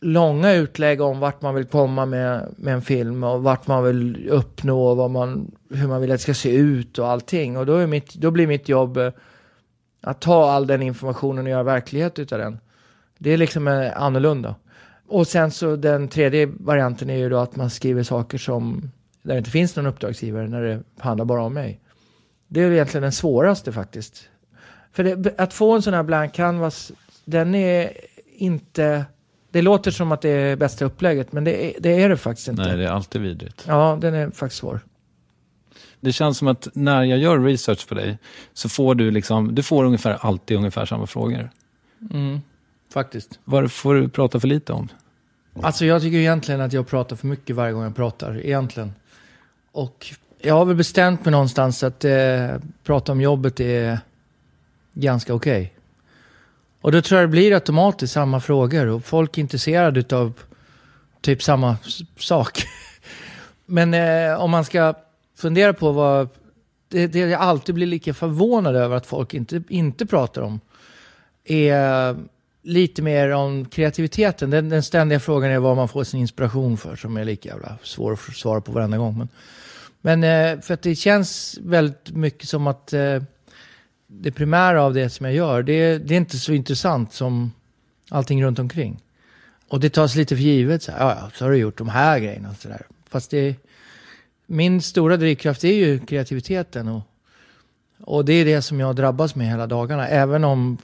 långa 0.00 0.52
utlägg 0.52 1.00
om 1.00 1.20
vart 1.20 1.42
man 1.42 1.54
vill 1.54 1.64
komma 1.64 2.06
med, 2.06 2.54
med 2.56 2.74
en 2.74 2.82
film 2.82 3.24
och 3.24 3.42
vart 3.42 3.66
man 3.66 3.84
vill 3.84 4.28
uppnå 4.28 4.86
och 4.86 4.96
vad 4.96 5.10
man, 5.10 5.50
hur 5.70 5.88
man 5.88 6.00
vill 6.00 6.10
att 6.10 6.18
det 6.18 6.22
ska 6.22 6.34
se 6.34 6.56
ut 6.56 6.98
och 6.98 7.08
allting. 7.08 7.56
Och 7.56 7.66
då, 7.66 7.76
är 7.76 7.86
mitt, 7.86 8.14
då 8.14 8.30
blir 8.30 8.46
mitt 8.46 8.68
jobb 8.68 8.96
eh, 8.96 9.12
att 10.02 10.20
ta 10.20 10.50
all 10.50 10.66
den 10.66 10.82
informationen 10.82 11.44
och 11.44 11.50
göra 11.50 11.62
verklighet 11.62 12.18
utav 12.18 12.38
den. 12.38 12.58
Det 13.18 13.30
är 13.30 13.36
liksom 13.36 13.68
eh, 13.68 14.02
annorlunda. 14.02 14.54
Och 15.08 15.26
sen 15.26 15.50
så 15.50 15.76
den 15.76 16.08
tredje 16.08 16.46
varianten 16.46 17.10
är 17.10 17.16
ju 17.16 17.28
då 17.28 17.38
att 17.38 17.56
man 17.56 17.70
skriver 17.70 18.02
saker 18.02 18.38
som 18.38 18.90
där 19.22 19.34
det 19.34 19.38
inte 19.38 19.50
finns 19.50 19.76
någon 19.76 19.86
uppdragsgivare 19.86 20.48
när 20.48 20.62
det 20.62 20.82
handlar 20.98 21.24
bara 21.24 21.42
om 21.42 21.54
mig. 21.54 21.80
Det 22.48 22.62
är 22.62 22.70
egentligen 22.70 23.02
den 23.02 23.12
svåraste 23.12 23.72
faktiskt. 23.72 24.28
För 24.92 25.04
det, 25.04 25.34
att 25.38 25.52
få 25.52 25.72
en 25.72 25.82
sån 25.82 25.94
här 25.94 26.02
blank 26.02 26.34
canvas, 26.34 26.92
den 27.24 27.54
är 27.54 27.92
inte... 28.36 29.04
Det 29.50 29.62
låter 29.62 29.90
som 29.90 30.12
att 30.12 30.20
det 30.20 30.28
är 30.28 30.56
bästa 30.56 30.84
upplägget, 30.84 31.32
men 31.32 31.44
det 31.44 31.64
är 31.64 31.80
det, 31.80 32.02
är 32.02 32.08
det 32.08 32.16
faktiskt 32.16 32.48
inte. 32.48 32.62
Nej, 32.62 32.76
det 32.76 32.84
är 32.84 32.90
alltid 32.90 33.22
vidrigt. 33.22 33.64
Ja, 33.68 33.98
den 34.00 34.14
är 34.14 34.30
faktiskt 34.30 34.60
svår. 34.60 34.80
Det 36.02 36.12
känns 36.12 36.38
som 36.38 36.48
att 36.48 36.68
när 36.72 37.02
jag 37.04 37.18
gör 37.18 37.40
research 37.40 37.88
på 37.88 37.94
dig 37.94 38.18
så 38.52 38.68
får 38.68 38.94
du 38.94 39.10
liksom, 39.10 39.54
du 39.54 39.62
får 39.62 39.84
ungefär 39.84 40.18
alltid 40.20 40.56
ungefär 40.56 40.86
samma 40.86 41.06
frågor. 41.06 41.50
Faktiskt. 42.92 43.38
Vad 43.44 43.72
får 43.72 43.94
du 43.94 44.08
prata 44.08 44.40
för 44.40 44.48
lite 44.48 44.72
om? 44.72 44.88
Alltså 45.62 45.84
jag 45.84 46.02
tycker 46.02 46.18
egentligen 46.18 46.60
att 46.60 46.72
jag 46.72 46.86
pratar 46.86 47.16
för 47.16 47.26
mycket 47.26 47.56
varje 47.56 47.72
gång 47.72 47.82
jag 47.82 47.96
pratar, 47.96 48.46
egentligen. 48.46 48.92
Och 49.72 50.14
jag 50.38 50.54
har 50.54 50.64
väl 50.64 50.76
bestämt 50.76 51.24
mig 51.24 51.32
någonstans 51.32 51.82
att 51.82 52.04
eh, 52.04 52.48
prata 52.84 53.12
om 53.12 53.20
jobbet 53.20 53.60
är 53.60 53.98
ganska 54.92 55.34
okej. 55.34 55.74
Och 56.80 56.92
då 56.92 57.02
tror 57.02 57.20
jag 57.20 57.28
det 57.28 57.32
blir 57.32 57.54
automatiskt 57.54 58.12
samma 58.12 58.40
frågor 58.40 58.86
och 58.86 59.04
folk 59.04 59.38
är 59.38 59.42
intresserade 59.42 60.16
av 60.16 60.32
typ 61.20 61.42
samma 61.42 61.76
sak. 62.16 62.64
Men 63.66 63.94
eh, 63.94 64.40
om 64.40 64.50
man 64.50 64.64
ska 64.64 64.94
fundera 65.42 65.72
på 65.72 65.92
vad 65.92 66.28
det, 66.88 67.06
det 67.06 67.18
jag 67.18 67.40
alltid 67.40 67.74
blir 67.74 67.86
lika 67.86 68.14
förvånad 68.14 68.76
över 68.76 68.96
att 68.96 69.06
folk 69.06 69.34
inte, 69.34 69.62
inte 69.68 70.06
pratar 70.06 70.42
om 70.42 70.60
är 71.44 72.16
lite 72.62 73.02
mer 73.02 73.30
om 73.30 73.64
kreativiteten. 73.64 74.50
Den, 74.50 74.68
den 74.68 74.82
ständiga 74.82 75.20
frågan 75.20 75.50
är 75.50 75.58
vad 75.58 75.76
man 75.76 75.88
får 75.88 76.04
sin 76.04 76.20
inspiration 76.20 76.76
för, 76.76 76.96
som 76.96 77.16
är 77.16 77.24
lika 77.24 77.48
jävla 77.48 77.78
svår 77.82 78.12
att 78.12 78.36
svara 78.36 78.60
på 78.60 78.72
varenda 78.72 78.98
gång. 78.98 79.18
Men, 79.18 79.28
men 80.00 80.24
eh, 80.24 80.60
för 80.60 80.74
att 80.74 80.82
det 80.82 80.94
känns 80.94 81.58
väldigt 81.62 82.10
mycket 82.10 82.48
som 82.48 82.66
att 82.66 82.92
eh, 82.92 83.22
det 84.06 84.32
primära 84.32 84.82
av 84.82 84.94
det 84.94 85.10
som 85.10 85.26
jag 85.26 85.34
gör, 85.34 85.62
det, 85.62 85.98
det 85.98 86.14
är 86.14 86.18
inte 86.18 86.38
så 86.38 86.52
intressant 86.52 87.12
som 87.12 87.52
allting 88.08 88.44
runt 88.44 88.58
omkring. 88.58 89.02
Och 89.68 89.80
det 89.80 89.90
tas 89.90 90.14
lite 90.14 90.36
för 90.36 90.42
givet, 90.42 90.82
så 90.82 90.92
här, 90.92 90.98
ja, 90.98 91.30
så 91.34 91.44
har 91.44 91.50
du 91.50 91.56
gjort 91.56 91.78
de 91.78 91.88
här 91.88 92.18
grejerna 92.18 92.50
och 92.50 92.56
sådär. 92.56 92.86
Fast 93.08 93.30
det, 93.30 93.56
min 94.46 94.82
stora 94.82 95.16
drivkraft 95.16 95.64
är 95.64 95.72
ju 95.72 95.98
kreativiteten 95.98 96.88
och, 96.88 97.02
och 98.00 98.24
det 98.24 98.32
är 98.32 98.44
det 98.44 98.62
som 98.62 98.80
jag 98.80 98.96
drabbas 98.96 99.34
med 99.34 99.46
hela 99.46 99.66
dagarna. 99.66 100.08
Även 100.08 100.44
om 100.44 100.78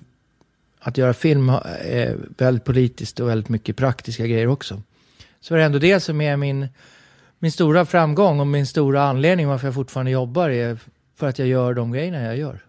att 0.80 0.98
göra 0.98 1.14
film 1.14 1.48
är 1.80 2.16
väldigt 2.38 2.64
politiskt 2.64 3.20
och 3.20 3.28
väldigt 3.28 3.48
mycket 3.48 3.76
praktiska 3.76 4.26
grejer 4.26 4.46
också. 4.46 4.82
Så 5.40 5.54
är 5.54 5.58
det 5.58 5.64
ändå 5.64 5.78
det 5.78 6.00
som 6.00 6.20
är 6.20 6.36
min, 6.36 6.68
min 7.38 7.52
stora 7.52 7.84
framgång 7.84 8.40
och 8.40 8.46
min 8.46 8.66
stora 8.66 9.02
anledning 9.02 9.48
varför 9.48 9.66
jag 9.66 9.74
fortfarande 9.74 10.10
jobbar 10.10 10.50
är 10.50 10.78
för 11.16 11.28
att 11.28 11.38
jag 11.38 11.48
gör 11.48 11.74
de 11.74 11.92
grejerna 11.92 12.22
jag 12.22 12.36
gör. 12.36 12.60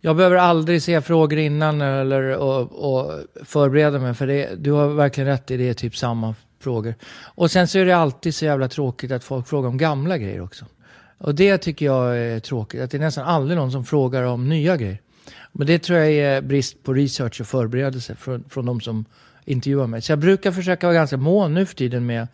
Jag 0.00 0.16
behöver 0.16 0.36
aldrig 0.36 0.82
se 0.82 1.00
frågor 1.00 1.38
innan 1.38 1.80
eller 1.80 2.36
och, 2.36 2.92
och 2.92 3.20
förbereda 3.44 3.98
mig 3.98 4.14
för 4.14 4.26
det. 4.26 4.50
Du 4.58 4.72
har 4.72 4.88
verkligen 4.88 5.28
rätt 5.28 5.50
i 5.50 5.56
det, 5.56 5.68
är 5.68 5.74
typ 5.74 5.96
samma 5.96 6.34
frågor. 6.60 6.94
Och 7.24 7.50
sen 7.50 7.68
så 7.68 7.78
är 7.78 7.84
det 7.84 7.96
alltid 7.96 8.34
så 8.34 8.44
jävla 8.44 8.68
tråkigt 8.68 9.12
att 9.12 9.24
folk 9.24 9.48
frågar 9.48 9.68
om 9.68 9.76
gamla 9.78 10.18
grejer 10.18 10.40
också. 10.40 10.64
Och 11.18 11.34
det 11.34 11.58
tycker 11.58 11.86
jag 11.86 12.18
är 12.18 12.40
tråkigt, 12.40 12.80
att 12.80 12.90
det 12.90 12.96
är 12.96 13.00
nästan 13.00 13.24
aldrig 13.24 13.56
någon 13.58 13.72
som 13.72 13.84
frågar 13.84 14.22
om 14.22 14.48
nya 14.48 14.76
grejer. 14.76 14.98
Men 15.52 15.66
det 15.66 15.78
tror 15.78 15.98
jag 15.98 16.12
är 16.12 16.42
brist 16.42 16.82
på 16.82 16.92
research 16.92 17.40
och 17.40 17.46
förberedelse 17.46 18.14
från, 18.14 18.44
från 18.48 18.66
de 18.66 18.80
som 18.80 19.04
intervjuar 19.44 19.86
mig. 19.86 20.02
Så 20.02 20.12
jag 20.12 20.18
brukar 20.18 20.52
försöka 20.52 20.86
vara 20.86 20.94
ganska 20.94 21.16
mån 21.16 21.54
nu 21.54 21.66
för 21.66 21.74
tiden 21.74 22.06
med 22.06 22.28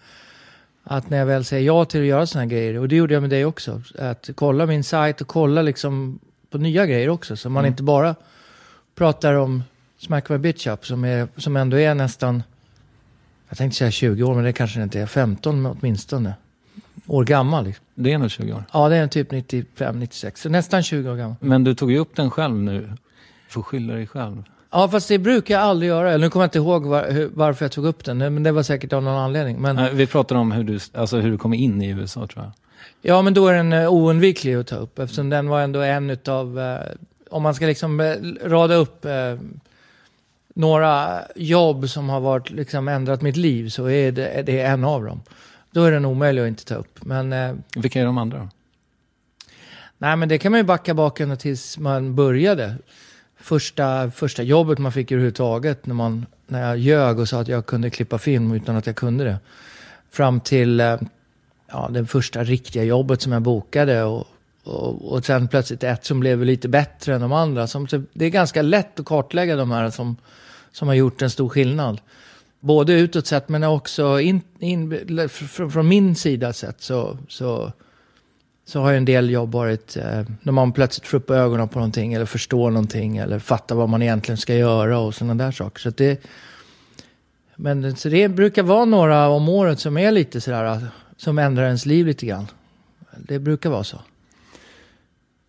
att 0.85 1.11
när 1.11 1.19
jag 1.19 1.27
väl 1.27 1.45
säger 1.45 1.67
ja 1.67 1.85
till 1.85 2.01
att 2.01 2.07
göra 2.07 2.27
sådana 2.27 2.43
här 2.45 2.51
grejer, 2.51 2.79
och 2.79 2.89
det 2.89 2.97
gjorde 2.97 3.15
jag 3.15 3.21
med 3.21 3.31
dig 3.31 3.45
också, 3.45 3.83
att 3.99 4.31
kolla 4.35 4.67
min 4.67 4.85
sajt 4.85 5.21
och 5.21 5.29
kolla 5.29 5.63
liksom 5.63 6.19
på 6.51 6.59
nya 6.59 6.87
grejer 6.87 7.09
också. 7.09 7.37
Så 7.37 7.51
man 7.51 7.65
Mm. 7.65 7.73
inte 7.73 7.83
bara 7.83 8.15
pratar 8.95 9.35
om 9.35 9.63
Smack 9.99 10.29
My 10.29 10.39
Bitch 10.39 10.67
Up 10.67 10.87
som, 10.87 11.05
är, 11.05 11.29
som 11.37 11.57
ändå 11.57 11.79
är 11.79 11.95
nästan, 11.95 12.43
jag 13.55 13.59
tänkte 13.59 13.79
säga 13.79 13.91
20 13.91 14.23
år, 14.23 14.35
men 14.35 14.45
det 14.45 14.53
kanske 14.53 14.83
inte 14.83 15.01
är, 15.01 15.07
15 15.07 15.67
åtminstone. 15.67 16.35
År 17.07 17.25
gammal. 17.25 17.65
Liksom. 17.65 17.85
Det 17.95 18.13
är 18.13 18.19
nog 18.19 18.31
20 18.31 18.53
år. 18.53 18.65
Ja, 18.73 18.89
det 18.89 18.97
är 18.97 19.07
typ 19.07 19.31
95, 19.31 19.99
96, 19.99 20.41
så 20.41 20.49
nästan 20.49 20.83
20 20.83 21.11
år 21.11 21.17
gammal. 21.17 21.37
Men 21.41 21.65
du 21.65 21.75
tog 21.75 21.93
ju 21.93 21.99
upp 21.99 22.17
den 22.17 22.31
själv 22.31 22.55
nu. 22.55 22.93
Får 23.49 23.63
skylla 23.63 23.95
dig 23.95 24.07
själv. 24.07 24.43
Ja, 24.71 24.89
fast 24.89 25.09
det 25.09 25.19
brukar 25.19 25.55
jag 25.55 25.65
aldrig 25.65 25.89
göra. 25.89 26.13
Eller 26.13 26.27
nu 26.27 26.31
kommer 26.31 26.43
jag 26.43 26.47
inte 26.47 26.59
ihåg 26.59 26.87
var, 26.87 27.11
hur, 27.11 27.31
varför 27.35 27.65
jag 27.65 27.73
tog 27.73 27.87
upp 27.87 28.05
den, 28.05 28.19
men 28.19 28.43
det 28.43 28.53
var 28.53 28.63
säkert 28.63 28.93
av 28.93 29.03
någon 29.03 29.19
anledning. 29.19 29.61
Men, 29.61 29.77
Nej, 29.77 29.95
Vi 29.95 30.07
pratade 30.07 30.41
om 30.41 30.53
hur 30.53 30.65
du, 30.65 30.79
alltså 30.95 31.17
hur 31.17 31.31
du 31.31 31.39
kom 31.39 31.55
in 31.55 31.83
i 31.83 31.89
USA 31.89 32.27
tror 32.27 32.45
jag. 32.45 32.53
Ja, 33.03 33.23
men 33.23 33.35
då 33.35 33.47
är 33.47 33.55
den 33.55 33.73
eh, 33.73 33.93
oundviklig 33.93 34.55
att 34.55 34.67
ta 34.67 34.77
upp 34.77 34.99
eftersom 34.99 35.31
den 35.31 35.49
var 35.49 35.61
ändå 35.61 35.81
en 35.81 36.11
utav, 36.11 36.61
eh, 36.61 36.79
om 37.31 37.43
man 37.43 37.55
ska 37.55 37.67
liksom 37.67 38.01
eh, 38.01 38.15
rada 38.45 38.75
upp 38.75 39.07
några 40.55 41.23
jobb 41.37 41.91
som 41.91 42.09
har 42.09 42.21
varit, 42.21 42.51
liksom 42.51 42.89
ändrat 42.89 43.23
mitt 43.23 43.37
liv 43.37 43.69
så 43.69 43.91
är 43.91 44.13
det, 44.13 44.29
är 44.29 44.43
det 44.43 44.61
en 44.61 44.85
av 44.85 45.05
dem. 45.05 45.23
Då 45.71 45.85
är 45.85 45.93
den 45.93 46.05
omöjlig 46.05 46.43
att 46.43 46.49
inte 46.49 46.65
ta 46.65 46.75
upp. 46.75 47.05
Men, 47.05 47.33
eh, 47.33 47.55
Vilka 47.77 48.01
är 48.01 48.05
de 48.05 48.19
andra 48.19 48.39
då? 48.39 48.49
nej, 49.99 50.17
men 50.17 50.29
det 50.29 50.39
kan 50.39 50.53
man 50.53 50.59
ju 50.61 50.65
backa 50.65 50.95
bak 50.95 51.21
ända 51.21 51.37
tills 51.37 51.79
man 51.79 52.15
började. 52.15 52.75
Första, 53.37 54.11
första 54.11 54.43
jobbet 54.43 54.79
man 54.79 54.93
fick 54.93 55.13
överhuvudtaget 55.13 55.87
när, 55.87 55.95
man, 55.95 56.27
när 56.47 56.69
jag 56.69 56.79
ljög 56.79 57.19
och 57.19 57.29
sa 57.29 57.41
att 57.41 57.49
jag 57.49 57.67
kunde 57.67 57.91
klippa 57.91 58.19
film 58.19 58.53
utan 58.53 58.77
att 58.77 58.87
jag 58.87 58.97
kunde 58.97 59.25
det. 59.25 59.39
Fram 60.11 60.41
till 60.41 60.81
eh, 60.81 60.97
ja, 61.71 61.89
det 61.91 62.07
första 62.07 62.45
riktiga 62.45 62.85
jobbet 62.85 63.23
som 63.23 63.33
jag 63.33 63.43
bokade 63.43 64.03
och, 64.03 64.27
och, 64.65 65.13
och 65.13 65.25
sen 65.25 65.49
plötsligt 65.49 65.85
ett 65.85 66.05
som 66.05 66.21
blev 66.21 66.45
lite 66.45 66.69
bättre 66.69 67.15
än 67.15 67.21
de 67.21 67.33
andra. 67.33 67.67
Som, 67.67 67.87
det 68.13 68.25
är 68.25 68.31
ganska 68.31 68.63
lätt 68.63 69.01
att 69.01 69.07
kartlägga 69.07 69.57
de 69.57 69.71
här 69.71 69.91
som, 69.91 70.17
som 70.75 70.89
har 70.89 70.95
gjort 70.95 71.23
en 71.23 71.31
stor 71.31 71.49
skillnad. 71.49 72.01
Både 72.61 72.93
utåt 72.93 73.27
sett 73.27 73.49
men 73.49 73.65
också 73.65 74.21
in, 74.21 74.43
in, 74.59 75.29
från, 75.29 75.71
från 75.71 75.89
min 75.89 76.15
sida 76.15 76.53
sett 76.53 76.81
så, 76.81 77.19
så, 77.29 77.73
så 78.67 78.81
har 78.81 78.91
ju 78.91 78.97
en 78.97 79.05
del 79.05 79.31
jobb 79.31 79.53
varit 79.53 79.97
eh, 79.97 80.23
när 80.43 80.53
man 80.53 80.73
plötsligt 80.73 81.07
får 81.07 81.19
upp 81.19 81.31
ögonen 81.31 81.69
på 81.69 81.79
någonting 81.79 82.13
eller 82.15 82.27
förstår 82.27 82.71
någonting 82.71 83.17
eller 83.17 83.39
fattar 83.39 83.75
vad 83.75 83.89
man 83.89 84.03
egentligen 84.03 84.39
ska 84.39 84.55
göra 84.55 84.99
och 84.99 85.15
sådana 85.15 85.45
där 85.45 85.53
saker. 85.53 85.81
Så 85.81 85.89
att 85.89 85.97
det, 85.97 86.25
men 87.57 87.97
så 87.97 88.09
det 88.09 88.29
brukar 88.29 88.63
vara 88.63 88.85
några 88.85 89.29
om 89.29 89.49
året 89.49 89.81
som 89.81 89.97
är 89.97 90.13
lite 90.13 90.41
sådär, 90.41 90.87
som 91.17 91.39
ändrar 91.39 91.65
ens 91.65 91.87
liv 91.87 92.07
lite 92.07 92.27
grann. 92.27 92.47
Det 93.17 93.39
brukar 93.39 93.71
vara 93.71 93.85
så. 93.85 93.99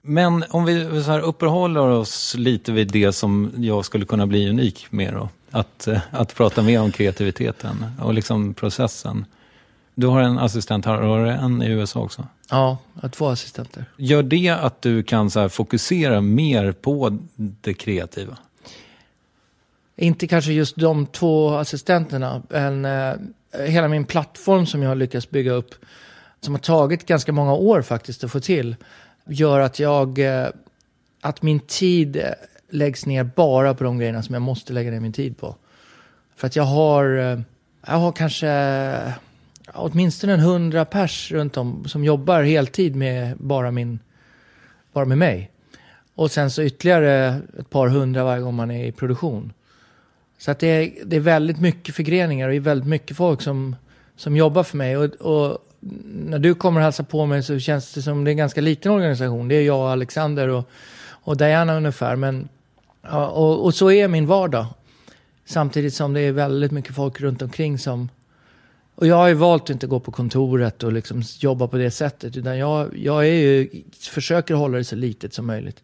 Men 0.07 0.43
om 0.49 0.65
vi 0.65 1.03
så 1.03 1.11
här 1.11 1.19
uppehåller 1.19 1.81
oss 1.81 2.35
lite 2.37 2.71
vid 2.71 2.87
det 2.87 3.11
som 3.11 3.51
jag 3.57 3.85
skulle 3.85 4.05
kunna 4.05 4.27
bli 4.27 4.49
unik 4.49 4.87
med 4.89 5.13
då. 5.13 5.29
Att, 5.51 5.87
eh, 5.87 5.99
att 6.11 6.35
prata 6.35 6.61
mer 6.61 6.81
om 6.81 6.91
kreativiteten 6.91 7.85
och 8.01 8.13
liksom 8.13 8.53
processen. 8.53 9.25
Du 9.95 10.07
har 10.07 10.21
en 10.21 10.39
assistent 10.39 10.85
här, 10.85 11.01
har 11.01 11.25
du 11.25 11.31
en 11.31 11.61
i 11.61 11.69
USA 11.69 11.99
också? 11.99 12.27
Ja, 12.49 12.77
att 12.95 13.13
två 13.13 13.27
assistenter. 13.27 13.85
Gör 13.97 14.23
det 14.23 14.49
att 14.49 14.81
du 14.81 15.03
kan 15.03 15.31
så 15.31 15.49
fokusera 15.49 16.21
mer 16.21 16.71
på 16.71 17.17
det 17.35 17.73
kreativa? 17.73 18.37
Inte 19.95 20.27
kanske 20.27 20.51
just 20.51 20.75
de 20.75 21.05
två 21.05 21.55
assistenterna, 21.55 22.41
men 22.49 22.85
eh, 22.85 23.13
hela 23.67 23.87
min 23.87 24.05
plattform 24.05 24.65
som 24.65 24.81
jag 24.81 24.89
har 24.89 24.95
lyckats 24.95 25.29
bygga 25.29 25.51
upp, 25.51 25.75
som 26.41 26.53
har 26.53 26.59
tagit 26.59 27.05
ganska 27.05 27.31
många 27.31 27.53
år 27.53 27.81
faktiskt 27.81 28.23
att 28.23 28.31
få 28.31 28.39
till, 28.39 28.75
gör 29.25 29.59
att 29.59 29.79
jag, 29.79 30.19
eh, 30.19 30.47
att 31.21 31.41
min 31.41 31.59
tid 31.59 32.15
eh, 32.15 32.23
läggs 32.69 33.05
ner 33.05 33.23
bara 33.23 33.73
på 33.73 33.83
de 33.83 33.97
grejerna 33.97 34.23
som 34.23 34.33
jag 34.33 34.41
måste 34.41 34.73
lägga 34.73 34.91
ner 34.91 34.99
min 34.99 35.13
tid 35.13 35.37
på. 35.37 35.55
För 36.35 36.47
att 36.47 36.55
jag 36.55 36.63
har, 36.63 37.17
eh, 37.17 37.39
jag 37.87 37.97
har 37.97 38.11
kanske 38.11 39.13
åtminstone 39.73 40.33
en 40.33 40.39
hundra 40.39 40.85
pers 40.85 41.31
runt 41.31 41.57
om 41.57 41.85
som 41.87 42.03
jobbar 42.03 42.43
heltid 42.43 42.95
med 42.95 43.37
bara 43.37 43.71
min, 43.71 43.99
bara 44.93 45.05
med 45.05 45.17
mig. 45.17 45.51
Och 46.15 46.31
sen 46.31 46.51
så 46.51 46.63
ytterligare 46.63 47.41
ett 47.59 47.69
par 47.69 47.87
hundra 47.87 48.23
varje 48.23 48.41
gång 48.41 48.55
man 48.55 48.71
är 48.71 48.85
i 48.85 48.91
produktion. 48.91 49.53
Så 50.37 50.51
att 50.51 50.59
det 50.59 50.67
är, 50.67 51.05
det 51.05 51.15
är 51.15 51.19
väldigt 51.19 51.59
mycket 51.59 51.95
förgreningar 51.95 52.47
och 52.47 52.51
det 52.51 52.57
är 52.57 52.61
väldigt 52.61 52.89
mycket 52.89 53.17
folk 53.17 53.41
som, 53.41 53.75
som 54.15 54.37
jobbar 54.37 54.63
för 54.63 54.77
mig. 54.77 54.97
Och, 54.97 55.13
och 55.13 55.57
när 56.15 56.39
du 56.39 56.55
kommer 56.55 56.79
och 56.79 56.83
hälsar 56.83 57.03
på 57.03 57.25
mig 57.25 57.43
så 57.43 57.59
känns 57.59 57.93
det 57.93 58.01
som 58.01 58.23
det 58.23 58.29
är 58.29 58.31
en 58.31 58.37
ganska 58.37 58.61
liten 58.61 58.91
organisation. 58.91 59.47
Det 59.47 59.55
är 59.55 59.61
jag, 59.61 59.91
Alexander 59.91 60.47
och, 60.47 60.69
och 61.07 61.37
Diana 61.37 61.77
ungefär. 61.77 62.15
Men, 62.15 62.49
ja, 63.01 63.27
och, 63.27 63.65
och 63.65 63.73
så 63.73 63.91
är 63.91 64.07
min 64.07 64.27
vardag. 64.27 64.65
Samtidigt 65.45 65.93
som 65.93 66.13
det 66.13 66.21
är 66.21 66.31
väldigt 66.31 66.71
mycket 66.71 66.95
folk 66.95 67.21
runt 67.21 67.41
omkring 67.41 67.79
som... 67.79 68.09
Och 68.95 69.07
jag 69.07 69.15
har 69.15 69.27
ju 69.27 69.33
valt 69.33 69.63
att 69.63 69.69
inte 69.69 69.87
gå 69.87 69.99
på 69.99 70.11
kontoret 70.11 70.83
och 70.83 70.93
liksom 70.93 71.23
jobba 71.39 71.67
på 71.67 71.77
det 71.77 71.91
sättet. 71.91 72.37
Utan 72.37 72.57
jag, 72.57 72.97
jag 72.97 73.27
är 73.27 73.33
ju, 73.33 73.69
försöker 73.99 74.53
hålla 74.53 74.77
det 74.77 74.83
så 74.83 74.95
litet 74.95 75.33
som 75.33 75.45
möjligt. 75.45 75.83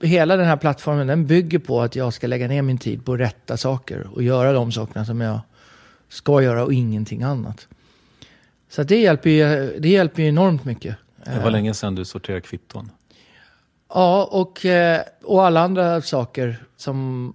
Hela 0.00 0.36
den 0.36 0.46
här 0.46 0.56
plattformen 0.56 1.06
den 1.06 1.26
bygger 1.26 1.58
på 1.58 1.80
att 1.80 1.96
jag 1.96 2.12
ska 2.12 2.26
lägga 2.26 2.48
ner 2.48 2.62
min 2.62 2.78
tid 2.78 3.04
på 3.04 3.16
rätta 3.16 3.56
saker. 3.56 4.06
Och 4.12 4.22
göra 4.22 4.52
de 4.52 4.72
sakerna 4.72 5.04
som 5.04 5.20
jag 5.20 5.40
ska 6.08 6.42
göra 6.42 6.64
och 6.64 6.72
ingenting 6.72 7.22
annat. 7.22 7.68
Så 8.74 8.82
det, 8.82 9.00
hjälper 9.00 9.30
ju, 9.30 9.76
det 9.78 9.88
hjälper 9.88 10.22
ju 10.22 10.28
enormt 10.28 10.64
mycket. 10.64 10.96
Det 11.24 11.40
var 11.44 11.50
länge 11.50 11.74
sedan 11.74 11.94
du 11.94 12.04
sorterade 12.04 12.40
kvitton. 12.40 12.90
Ja, 13.94 14.28
och, 14.32 14.66
eh, 14.66 15.00
och 15.24 15.46
alla 15.46 15.60
andra 15.60 16.02
saker 16.02 16.56
som... 16.76 17.32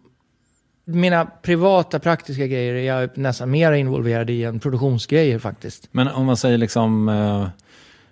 Mina 0.89 1.26
privata 1.26 1.99
praktiska 1.99 2.47
grejer 2.47 2.73
är 2.73 2.99
jag 3.01 3.18
nästan 3.18 3.51
mer 3.51 3.72
involverad 3.72 4.30
i 4.30 4.43
än 4.43 4.59
produktionsgrejer 4.59 5.39
faktiskt. 5.39 5.88
Men 5.91 6.07
om 6.07 6.26
man 6.26 6.38
säger 6.38 6.57
liksom, 6.57 7.09
eh, 7.09 7.47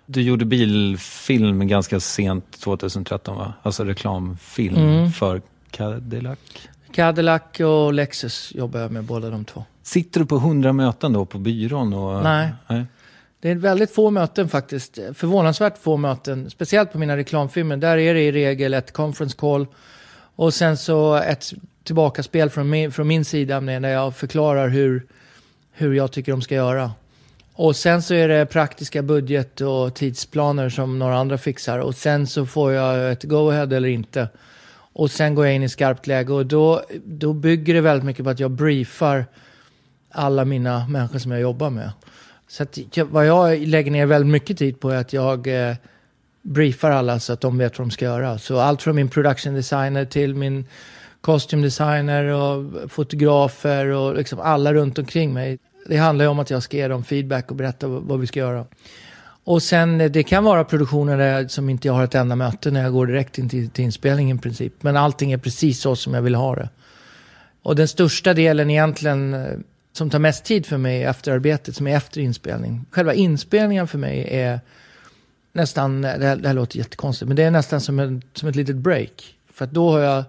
du 0.06 0.22
gjorde 0.22 0.44
bilfilm 0.44 1.68
ganska 1.68 2.00
sent 2.00 2.60
2013 2.60 3.36
va? 3.36 3.52
Alltså 3.62 3.84
reklamfilm 3.84 4.76
Mm. 4.76 5.12
för 5.12 5.42
Cadillac. 5.70 6.38
Cadillac 6.92 7.42
och 7.60 7.92
Lexus 7.92 8.52
jobbar 8.54 8.80
jag 8.80 8.90
med 8.90 9.04
båda 9.04 9.30
de 9.30 9.44
två. 9.44 9.64
Sitter 9.82 10.20
du 10.20 10.26
på 10.26 10.38
hundra 10.38 10.72
möten 10.72 11.12
då 11.12 11.24
på 11.24 11.38
byrån? 11.38 11.92
Och, 11.92 12.22
Nej. 12.22 12.48
nej. 12.68 12.84
Det 13.40 13.50
är 13.50 13.54
väldigt 13.54 13.94
få 13.94 14.10
möten 14.10 14.48
faktiskt. 14.48 14.98
Förvånansvärt 15.14 15.78
få 15.78 15.96
möten. 15.96 16.50
Speciellt 16.50 16.92
på 16.92 16.98
mina 16.98 17.16
reklamfilmer. 17.16 17.76
Där 17.76 17.98
är 17.98 18.14
det 18.14 18.20
i 18.20 18.32
regel 18.32 18.74
ett 18.74 18.92
conference 18.92 19.36
call. 19.36 19.66
Och 20.36 20.54
sen 20.54 20.76
så 20.76 21.14
ett 21.14 21.52
tillbakaspel 21.84 22.50
från 22.50 22.70
min, 22.70 22.92
från 22.92 23.08
min 23.08 23.24
sida 23.24 23.60
när 23.60 23.88
jag 23.88 24.16
förklarar 24.16 24.68
hur, 24.68 25.06
hur 25.72 25.94
jag 25.94 26.12
tycker 26.12 26.32
de 26.32 26.42
ska 26.42 26.54
göra. 26.54 26.90
Och 27.52 27.76
sen 27.76 28.02
så 28.02 28.14
är 28.14 28.28
det 28.28 28.46
praktiska 28.46 29.02
budget 29.02 29.60
och 29.60 29.94
tidsplaner 29.94 30.68
som 30.68 30.98
några 30.98 31.16
andra 31.18 31.38
fixar. 31.38 31.78
Och 31.78 31.94
sen 31.94 32.26
så 32.26 32.46
får 32.46 32.72
jag 32.72 33.12
ett 33.12 33.24
go-ahead 33.24 33.76
eller 33.76 33.88
inte. 33.88 34.28
Och 34.92 35.10
sen 35.10 35.34
går 35.34 35.46
jag 35.46 35.54
in 35.54 35.62
i 35.62 35.68
skarpt 35.68 36.06
läge 36.06 36.32
och 36.32 36.46
då, 36.46 36.82
då 37.04 37.32
bygger 37.32 37.74
det 37.74 37.80
väldigt 37.80 38.04
mycket 38.04 38.24
på 38.24 38.30
att 38.30 38.40
jag 38.40 38.50
briefar 38.50 39.26
alla 40.10 40.44
mina 40.44 40.88
människor 40.88 41.18
som 41.18 41.30
jag 41.30 41.40
jobbar 41.40 41.70
med. 41.70 41.90
Så 42.48 42.62
att 42.62 42.78
vad 43.10 43.26
jag 43.26 43.58
lägger 43.58 43.90
ner 43.90 44.06
väldigt 44.06 44.30
mycket 44.30 44.58
tid 44.58 44.80
på 44.80 44.90
är 44.90 44.96
att 44.96 45.12
jag 45.12 45.68
eh, 45.68 45.76
briefar 46.42 46.90
alla 46.90 47.20
så 47.20 47.32
att 47.32 47.40
de 47.40 47.58
vet 47.58 47.78
vad 47.78 47.88
de 47.88 47.90
ska 47.90 48.04
göra. 48.04 48.38
Så 48.38 48.58
allt 48.58 48.82
från 48.82 48.96
min 48.96 49.08
production 49.08 49.54
designer 49.54 50.04
till 50.04 50.34
min 50.34 50.64
costume 51.20 51.62
designer 51.62 52.24
och 52.24 52.90
fotografer 52.90 53.86
och 53.86 54.14
liksom 54.16 54.40
alla 54.40 54.74
runt 54.74 54.98
omkring 54.98 55.32
mig. 55.32 55.58
Det 55.86 55.96
handlar 55.96 56.24
ju 56.24 56.28
om 56.28 56.38
att 56.38 56.50
jag 56.50 56.62
ska 56.62 56.76
ge 56.76 56.88
dem 56.88 57.04
feedback 57.04 57.50
och 57.50 57.56
berätta 57.56 57.88
vad, 57.88 58.20
vi 58.20 58.26
ska 58.26 58.40
göra. 58.40 58.66
Och 59.44 59.62
sen 59.62 60.00
eh, 60.00 60.10
det 60.10 60.22
kan 60.22 60.44
vara 60.44 60.64
produktioner 60.64 61.18
där 61.18 61.32
jag, 61.32 61.50
som 61.50 61.68
inte 61.68 61.88
jag 61.88 61.94
har 61.94 62.04
ett 62.04 62.14
enda 62.14 62.36
möte 62.36 62.70
när 62.70 62.82
jag 62.82 62.92
går 62.92 63.06
direkt 63.06 63.38
in 63.38 63.48
till, 63.48 63.70
till 63.70 63.84
inspelningen 63.84 64.36
i 64.36 64.40
princip. 64.40 64.82
Men 64.82 64.96
allting 64.96 65.32
är 65.32 65.38
precis 65.38 65.80
så 65.80 65.96
som 65.96 66.14
jag 66.14 66.22
vill 66.22 66.34
ha 66.34 66.54
det. 66.54 66.68
Och 67.62 67.76
den 67.76 67.88
största 67.88 68.34
delen 68.34 68.70
egentligen, 68.70 69.34
eh, 69.34 69.58
som 69.96 70.10
tar 70.10 70.18
mest 70.18 70.44
tid 70.44 70.66
för 70.66 70.78
mig 70.78 71.04
efter 71.04 71.10
efterarbetet 71.10 71.76
som 71.76 71.86
är 71.86 71.96
efter 71.96 72.20
inspelning. 72.20 72.84
Själva 72.90 73.14
inspelningen 73.14 73.88
för 73.88 73.98
mig 73.98 74.26
är 74.30 74.60
nästan, 75.52 76.02
det 76.02 76.08
här, 76.08 76.36
det 76.36 76.48
här 76.48 76.54
låter 76.54 76.78
jättekonstigt, 76.78 77.28
men 77.28 77.36
det 77.36 77.42
är 77.42 77.50
nästan 77.50 77.80
som, 77.80 77.98
en, 77.98 78.22
som 78.34 78.48
ett 78.48 78.56
litet 78.56 78.76
break. 78.76 79.36
För 79.52 79.64
att 79.64 79.70
då 79.70 79.90
har 79.90 80.00
jag, 80.00 80.24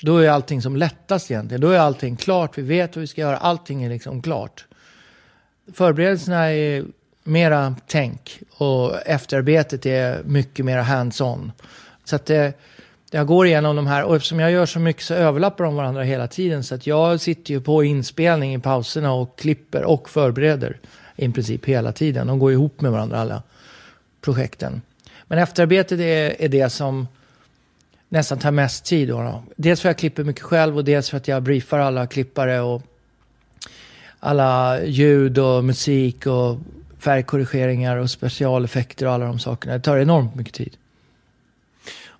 då 0.00 0.18
är 0.18 0.28
allting 0.28 0.62
som 0.62 0.76
lättast 0.76 1.30
egentligen. 1.30 1.60
Då 1.60 1.70
är 1.70 1.78
allting 1.78 2.16
klart, 2.16 2.58
vi 2.58 2.62
vet 2.62 2.96
vad 2.96 3.00
vi 3.00 3.06
ska 3.06 3.20
göra, 3.20 3.36
allting 3.36 3.82
är 3.82 3.90
liksom 3.90 4.22
klart. 4.22 4.64
Förberedelserna 5.72 6.52
är 6.52 6.84
mera 7.24 7.76
tänk 7.86 8.40
och 8.50 9.06
efterarbetet 9.06 9.86
är 9.86 10.22
mycket 10.24 10.64
mera 10.64 10.82
hands-on. 10.82 11.52
Så 12.04 12.16
att 12.16 12.26
det, 12.26 12.52
jag 13.14 13.26
går 13.26 13.46
igenom 13.46 13.76
de 13.76 13.86
här 13.86 14.04
och 14.04 14.16
eftersom 14.16 14.40
jag 14.40 14.50
gör 14.50 14.66
så 14.66 14.78
mycket 14.78 15.02
så 15.02 15.14
överlappar 15.14 15.64
de 15.64 15.76
varandra 15.76 16.02
hela 16.02 16.26
tiden. 16.26 16.64
Så 16.64 16.74
att 16.74 16.86
jag 16.86 17.20
sitter 17.20 17.54
ju 17.54 17.60
på 17.60 17.84
inspelning 17.84 18.54
i 18.54 18.58
pauserna 18.58 19.12
och 19.12 19.38
klipper 19.38 19.84
och 19.84 20.10
förbereder 20.10 20.78
i 21.16 21.28
princip 21.28 21.64
hela 21.64 21.92
tiden. 21.92 22.26
De 22.26 22.38
går 22.38 22.52
ihop 22.52 22.80
med 22.80 22.92
varandra 22.92 23.18
alla 23.18 23.42
projekten. 24.20 24.82
Men 25.24 25.38
efterarbetet 25.38 26.00
är, 26.00 26.42
är 26.42 26.48
det 26.48 26.70
som 26.70 27.06
nästan 28.08 28.38
tar 28.38 28.50
mest 28.50 28.84
tid. 28.84 29.08
Då, 29.08 29.18
då. 29.18 29.42
Dels 29.56 29.80
för 29.80 29.88
att 29.88 29.90
jag 29.90 29.98
klipper 29.98 30.24
mycket 30.24 30.42
själv 30.42 30.76
och 30.76 30.84
dels 30.84 31.10
för 31.10 31.16
att 31.16 31.28
jag 31.28 31.42
briefar 31.42 31.78
alla 31.78 32.06
klippare 32.06 32.60
och 32.60 32.82
alla 34.20 34.82
ljud 34.84 35.38
och 35.38 35.64
musik 35.64 36.26
och 36.26 36.58
färgkorrigeringar 36.98 37.96
och 37.96 38.10
specialeffekter 38.10 39.06
och 39.06 39.12
alla 39.12 39.24
de 39.24 39.38
sakerna. 39.38 39.74
Det 39.74 39.80
tar 39.80 39.98
enormt 39.98 40.34
mycket 40.34 40.54
tid. 40.54 40.76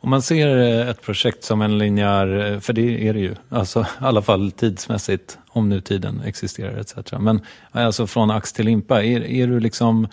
Om 0.02 0.10
man 0.10 0.22
ser 0.22 0.58
eh, 0.58 0.88
ett 0.88 1.02
projekt 1.02 1.44
som 1.44 1.62
en 1.62 1.78
linjär, 1.78 2.52
eh, 2.52 2.60
för 2.60 2.72
det 2.72 3.08
är 3.08 3.14
det 3.14 3.20
ju, 3.20 3.34
alltså 3.48 3.80
i 3.80 3.84
alla 3.98 4.22
fall 4.22 4.52
tidsmässigt, 4.52 5.38
om 5.48 5.68
nu 5.68 5.80
tiden 5.80 6.22
existerar 6.26 6.80
etc. 6.80 7.12
Men 7.18 7.40
alltså 7.70 8.06
från 8.06 8.30
ax 8.30 8.52
till 8.52 8.64
limpa, 8.64 9.02
är, 9.02 9.24
är 9.24 9.46
du 9.46 9.60
liksom, 9.60 10.08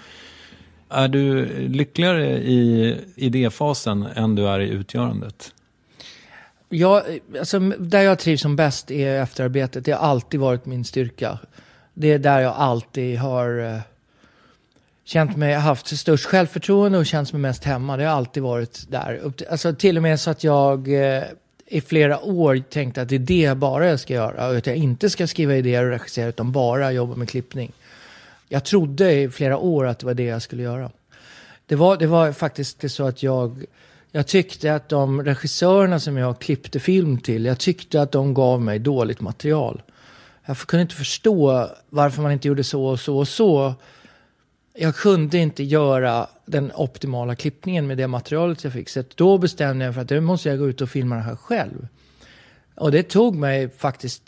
är 0.90 1.08
du 1.08 1.46
lyckligare 1.68 2.38
i 2.38 2.96
idéfasen 3.16 4.06
än 4.16 4.36
du 4.36 4.48
är 4.48 4.60
i 4.60 4.70
utgörandet? 4.70 5.54
Ja, 6.70 7.04
alltså, 7.40 7.60
där 7.60 8.02
jag 8.02 8.20
trivs 8.20 8.42
som 8.42 8.56
bäst 8.56 8.92
är 8.92 9.22
efterarbetet. 9.22 9.86
Det 9.86 9.92
har 9.92 10.08
alltid 10.08 10.40
varit 10.40 10.66
min 10.66 10.86
styrka. 10.86 11.40
Det 11.94 12.12
är 12.12 12.20
där 12.20 12.40
jag 12.40 12.54
alltid 12.58 13.20
har 13.20 13.60
eh, 13.60 13.80
känt 15.10 15.38
mig, 15.38 15.54
haft 15.54 15.98
störst 15.98 16.26
självförtroende 16.26 16.98
och 16.98 17.06
känt 17.06 17.34
mig 17.34 17.42
mest 17.42 17.64
hemma. 17.64 17.98
Det 17.98 18.04
har 18.04 18.12
alltid 18.12 18.44
varit 18.44 18.86
där. 18.90 19.32
Alltså 19.50 19.76
till 19.76 19.98
och 19.98 20.04
med 20.04 20.20
så 20.20 20.30
att 20.30 20.44
jag 20.44 20.88
eh, 20.88 21.24
i 21.68 21.82
flera 21.82 22.20
år 22.20 22.64
tänkte 22.70 23.02
att 23.02 23.10
det 23.10 23.16
är 23.16 23.20
det 23.20 23.58
bara 23.58 23.88
jag 23.88 24.00
ska 24.00 24.14
göra. 24.14 24.50
Och 24.50 24.56
att 24.56 24.68
jag 24.68 24.76
inte 24.76 25.10
ska 25.10 25.28
skriva 25.28 25.56
idéer 25.56 25.84
och 25.84 25.90
regissera 25.90 26.28
utan 26.28 26.52
bara 26.52 26.92
jobba 26.92 27.16
med 27.16 27.30
klippning. 27.30 27.72
Jag 28.48 28.66
trodde 28.66 29.14
i 29.14 29.30
flera 29.30 29.58
år 29.58 29.86
att 29.86 30.00
det 30.00 30.06
var 30.06 30.14
det 30.14 30.24
jag 30.24 30.42
skulle 30.42 30.64
göra. 30.64 30.92
Det 31.66 31.76
var, 31.76 31.98
det 31.98 32.08
var 32.08 32.32
faktiskt 32.32 32.92
så 32.92 33.08
att 33.08 33.24
jag 33.24 33.66
jag 34.12 34.28
tyckte 34.28 34.76
att 34.76 34.90
de 34.90 35.24
regissörerna 35.24 36.00
som 36.00 36.18
jag 36.18 36.40
klippte 36.40 36.80
film 36.80 37.18
till, 37.18 37.46
jag 37.46 37.60
tyckte 37.60 38.02
att 38.02 38.12
de 38.12 38.34
gav 38.34 38.62
mig 38.62 38.80
dåligt 38.80 39.22
material. 39.22 39.82
Jag 40.46 40.58
kunde 40.58 40.82
inte 40.82 40.96
förstå 40.96 41.70
varför 41.90 42.22
man 42.22 42.32
inte 42.32 42.48
gjorde 42.48 42.64
så 42.64 42.86
och 42.86 43.00
så 43.00 43.18
och 43.18 43.28
så. 43.28 43.76
Jag 44.82 44.96
kunde 44.96 45.38
inte 45.38 45.64
göra 45.64 46.28
den 46.46 46.72
optimala 46.76 47.36
klippningen 47.36 47.88
med 47.88 47.98
det 47.98 48.08
materialet 48.08 48.64
jag 48.64 48.74
fick. 48.74 48.90
Så 48.90 49.04
då 49.16 49.38
bestämde 49.38 49.86
jag 49.86 49.94
för 49.94 50.02
att 50.02 50.10
nu 50.10 50.20
måste 50.20 50.50
jag 50.50 50.60
gå 50.60 50.70
ut 50.70 50.82
och 50.82 50.90
filma 50.90 51.16
det 51.16 51.22
här 51.22 51.36
själv. 51.36 51.88
Och 52.76 52.92
det 52.92 53.04
tog 53.04 53.36
mig 53.36 53.70
faktiskt 53.70 54.24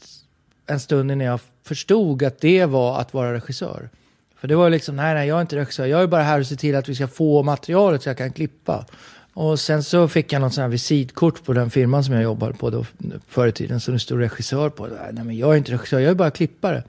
en 0.68 0.80
stund 0.80 1.12
innan 1.12 1.28
jag 1.28 1.40
förstod 1.64 2.24
att 2.24 2.40
det 2.40 2.66
var 2.66 3.00
att 3.00 3.14
vara 3.14 3.34
regissör. 3.34 3.90
För 4.36 4.48
det 4.48 4.56
var 4.56 4.70
liksom, 4.70 4.96
nej, 4.96 5.14
nej, 5.14 5.28
jag 5.28 5.38
är 5.38 5.42
inte 5.42 5.56
regissör. 5.56 5.86
Jag 5.86 6.04
är 6.04 6.08
bara 6.08 6.24
här 6.24 6.40
och 6.40 6.48
ser 6.48 6.56
till 6.56 6.76
att 6.76 6.90
vi 6.90 6.96
ska 6.96 7.08
få 7.08 7.44
materialet 7.44 8.04
så 8.04 8.10
jag 8.10 8.18
kan 8.18 8.32
klippa. 8.32 8.86
Och 9.34 9.60
sen 9.60 9.84
så 9.84 10.08
fick 10.08 10.34
jag 10.34 10.42
något 10.42 10.54
sånt 10.54 10.64
här 10.64 10.70
visitkort 10.70 11.44
på 11.44 11.54
den 11.54 11.70
firman 11.70 12.04
som 12.04 12.14
jag 12.14 12.24
jobbade 12.24 12.54
på 12.54 12.70
då, 12.70 12.86
förr 13.28 13.48
i 13.48 13.52
tiden. 13.52 13.80
Som 13.80 13.94
det 13.94 14.00
stod 14.00 14.20
regissör 14.20 14.70
på. 14.70 14.88
Nej 15.12 15.24
men 15.24 15.38
jag 15.38 15.54
är 15.54 15.58
inte 15.58 15.72
regissör, 15.72 16.00
jag 16.00 16.12
är 16.12 16.16
bara 16.16 16.32
klippare. 16.32 16.84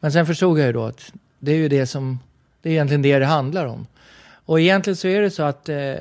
Men 0.00 0.12
sen 0.12 0.26
förstod 0.26 0.58
jag 0.58 0.66
ju 0.66 0.72
då 0.72 0.84
att 0.84 1.12
det 1.38 1.52
är 1.52 1.56
ju 1.56 1.68
det 1.68 1.86
som, 1.86 2.18
det 2.62 2.68
är 2.68 2.72
egentligen 2.72 3.02
det 3.02 3.18
det 3.18 3.26
handlar 3.26 3.66
om. 3.66 3.86
Och 4.32 4.60
egentligen 4.60 4.96
så 4.96 5.08
är 5.08 5.20
det 5.20 5.30
så 5.30 5.42
att 5.42 5.68
eh, 5.68 5.94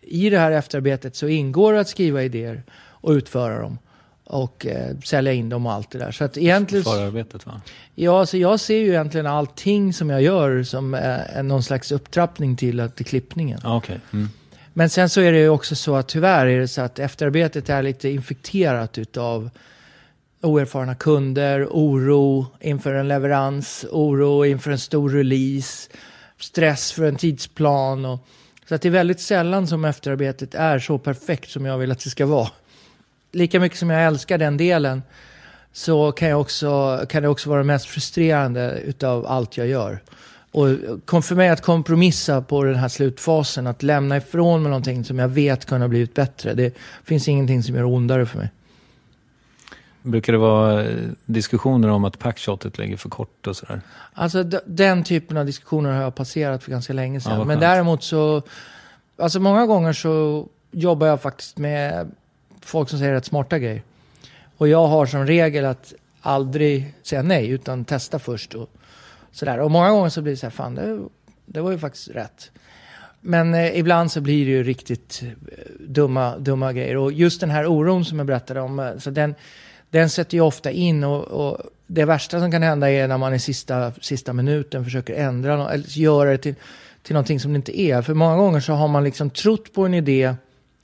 i 0.00 0.30
det 0.30 0.38
här 0.38 0.50
efterarbetet 0.50 1.16
så 1.16 1.28
ingår 1.28 1.72
det 1.72 1.80
att 1.80 1.88
skriva 1.88 2.22
idéer 2.22 2.62
och 2.78 3.10
utföra 3.10 3.60
dem. 3.60 3.78
Och 4.24 4.66
eh, 4.66 4.98
sälja 5.04 5.32
in 5.32 5.48
dem 5.48 5.66
och 5.66 5.72
allt 5.72 5.90
det 5.90 5.98
där. 5.98 6.12
Så 6.12 6.24
att 6.24 6.36
egentligen... 6.36 6.84
Förarbetet 6.84 7.46
va? 7.46 7.60
Ja, 7.94 8.26
så 8.26 8.36
jag 8.36 8.60
ser 8.60 8.78
ju 8.78 8.88
egentligen 8.88 9.26
allting 9.26 9.92
som 9.92 10.10
jag 10.10 10.22
gör 10.22 10.62
som 10.62 10.94
eh, 10.94 11.42
någon 11.42 11.62
slags 11.62 11.92
upptrappning 11.92 12.56
till, 12.56 12.90
till 12.96 13.06
klippningen. 13.06 13.60
Ah, 13.64 13.76
okay. 13.76 13.96
Mm. 14.12 14.28
Men 14.72 14.90
sen 14.90 15.08
så 15.08 15.20
är 15.20 15.32
det 15.32 15.38
ju 15.38 15.48
också 15.48 15.76
så 15.76 15.96
att 15.96 16.08
tyvärr 16.08 16.46
är 16.46 16.60
det 16.60 16.68
så 16.68 16.80
att 16.80 16.98
efterarbetet 16.98 17.68
är 17.68 17.82
lite 17.82 18.08
infekterat 18.08 18.98
utav 18.98 19.50
oerfarna 20.42 20.94
kunder, 20.94 21.66
oro 21.70 22.46
inför 22.60 22.94
en 22.94 23.08
leverans, 23.08 23.86
oro 23.90 24.44
inför 24.44 24.70
en 24.70 24.78
stor 24.78 25.10
release, 25.10 25.90
stress 26.40 26.92
för 26.92 27.04
en 27.04 27.16
tidsplan. 27.16 28.04
Och, 28.04 28.26
så 28.68 28.74
att 28.74 28.82
det 28.82 28.88
är 28.88 28.92
väldigt 28.92 29.20
sällan 29.20 29.66
som 29.66 29.84
efterarbetet 29.84 30.54
är 30.54 30.78
så 30.78 30.98
perfekt 30.98 31.50
som 31.50 31.66
jag 31.66 31.78
vill 31.78 31.92
att 31.92 32.04
det 32.04 32.10
ska 32.10 32.26
vara. 32.26 32.50
Lika 33.32 33.60
mycket 33.60 33.78
som 33.78 33.90
jag 33.90 34.04
älskar 34.04 34.38
den 34.38 34.56
delen 34.56 35.02
så 35.72 36.12
kan, 36.12 36.28
jag 36.28 36.40
också, 36.40 37.00
kan 37.08 37.22
det 37.22 37.28
också 37.28 37.50
vara 37.50 37.62
mest 37.62 37.86
frustrerande 37.86 38.80
utav 38.84 39.26
allt 39.26 39.56
jag 39.56 39.66
gör. 39.66 40.02
Och 40.50 41.24
för 41.24 41.34
mig 41.34 41.48
att 41.48 41.62
kompromissa 41.62 42.42
på 42.42 42.64
den 42.64 42.74
här 42.74 42.88
slutfasen, 42.88 43.66
att 43.66 43.82
lämna 43.82 44.16
ifrån 44.16 44.62
mig 44.62 44.70
någonting 44.70 45.04
som 45.04 45.18
jag 45.18 45.28
vet 45.28 45.64
kunde 45.64 45.84
ha 45.84 45.88
blivit 45.88 46.14
bättre. 46.14 46.54
Det 46.54 46.76
finns 47.04 47.28
ingenting 47.28 47.62
som 47.62 47.74
gör 47.74 47.84
ondare 47.84 48.26
för 48.26 48.38
mig. 48.38 48.50
Brukar 50.06 50.32
det 50.32 50.38
vara 50.38 50.84
eh, 50.84 51.08
diskussioner 51.24 51.88
om 51.88 52.04
att 52.04 52.18
packshotet 52.18 52.78
ligger 52.78 52.96
för 52.96 53.08
kort 53.08 53.46
och 53.46 53.56
sådär? 53.56 53.80
Alltså 54.12 54.42
den 54.66 55.04
typen 55.04 55.36
av 55.36 55.46
diskussioner 55.46 55.92
har 55.92 56.02
jag 56.02 56.14
passerat 56.14 56.62
för 56.62 56.70
ganska 56.70 56.92
länge 56.92 57.20
sedan. 57.20 57.38
Ja, 57.38 57.44
Men 57.44 57.60
däremot 57.60 58.02
så, 58.02 58.42
alltså 59.18 59.40
många 59.40 59.66
gånger 59.66 59.92
så 59.92 60.46
jobbar 60.70 61.06
jag 61.06 61.22
faktiskt 61.22 61.58
med 61.58 62.10
folk 62.60 62.88
som 62.88 62.98
säger 62.98 63.12
rätt 63.12 63.24
smarta 63.24 63.58
grejer. 63.58 63.82
Och 64.56 64.68
jag 64.68 64.86
har 64.86 65.06
som 65.06 65.26
regel 65.26 65.64
att 65.64 65.94
aldrig 66.20 66.94
säga 67.02 67.22
nej, 67.22 67.48
utan 67.48 67.84
testa 67.84 68.18
först. 68.18 68.54
Och, 68.54 68.70
Sådär. 69.36 69.60
Och 69.60 69.70
många 69.70 69.90
gånger 69.90 70.08
så 70.08 70.22
blir 70.22 70.32
det 70.32 70.36
så 70.36 70.46
här, 70.46 70.50
fan 70.50 70.74
det, 70.74 71.00
det 71.46 71.60
var 71.60 71.70
ju 71.70 71.78
faktiskt 71.78 72.08
rätt. 72.08 72.50
Men 73.20 73.54
eh, 73.54 73.78
ibland 73.78 74.12
så 74.12 74.20
blir 74.20 74.44
det 74.44 74.50
ju 74.50 74.62
riktigt 74.62 75.22
eh, 75.22 75.58
dumma, 75.80 76.38
dumma 76.38 76.72
grejer. 76.72 76.96
Och 76.96 77.12
just 77.12 77.40
den 77.40 77.50
här 77.50 77.66
oron 77.66 78.04
som 78.04 78.18
jag 78.18 78.26
berättade 78.26 78.60
om, 78.60 78.78
eh, 78.78 78.98
så 78.98 79.10
den, 79.10 79.34
den 79.90 80.10
sätter 80.10 80.36
jag 80.36 80.46
ofta 80.46 80.70
in. 80.70 81.04
Och, 81.04 81.24
och, 81.24 81.58
det 81.86 82.04
värsta 82.04 82.40
som 82.40 82.50
kan 82.50 82.62
hända 82.62 82.90
är 82.90 83.08
när 83.08 83.18
man 83.18 83.34
i 83.34 83.38
sista, 83.38 83.92
sista 84.00 84.32
minuten 84.32 84.84
försöker 84.84 85.14
ändra 85.14 85.56
något, 85.56 85.70
eller 85.70 85.98
göra 85.98 86.30
det 86.30 86.38
till, 86.38 86.54
till 87.02 87.14
någonting 87.14 87.40
som 87.40 87.52
det 87.52 87.56
inte 87.56 87.80
är. 87.80 88.02
För 88.02 88.14
många 88.14 88.36
gånger 88.36 88.60
så 88.60 88.72
har 88.72 88.88
man 88.88 89.04
liksom 89.04 89.30
trott 89.30 89.72
på 89.72 89.86
en 89.86 89.94
idé 89.94 90.34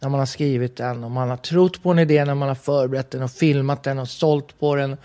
när 0.00 0.08
man 0.08 0.18
har 0.18 0.26
skrivit 0.26 0.76
den 0.76 1.04
och 1.04 1.10
man 1.10 1.30
har 1.30 1.36
trott 1.36 1.82
på 1.82 1.90
en 1.90 1.98
idé 1.98 2.24
när 2.24 2.34
man 2.34 2.48
har 2.48 2.54
förberett 2.54 3.10
den 3.10 3.22
och 3.22 3.30
filmat 3.30 3.82
den 3.82 3.98
och 3.98 4.08
sålt 4.08 4.58
på 4.58 4.74
den 4.74 4.96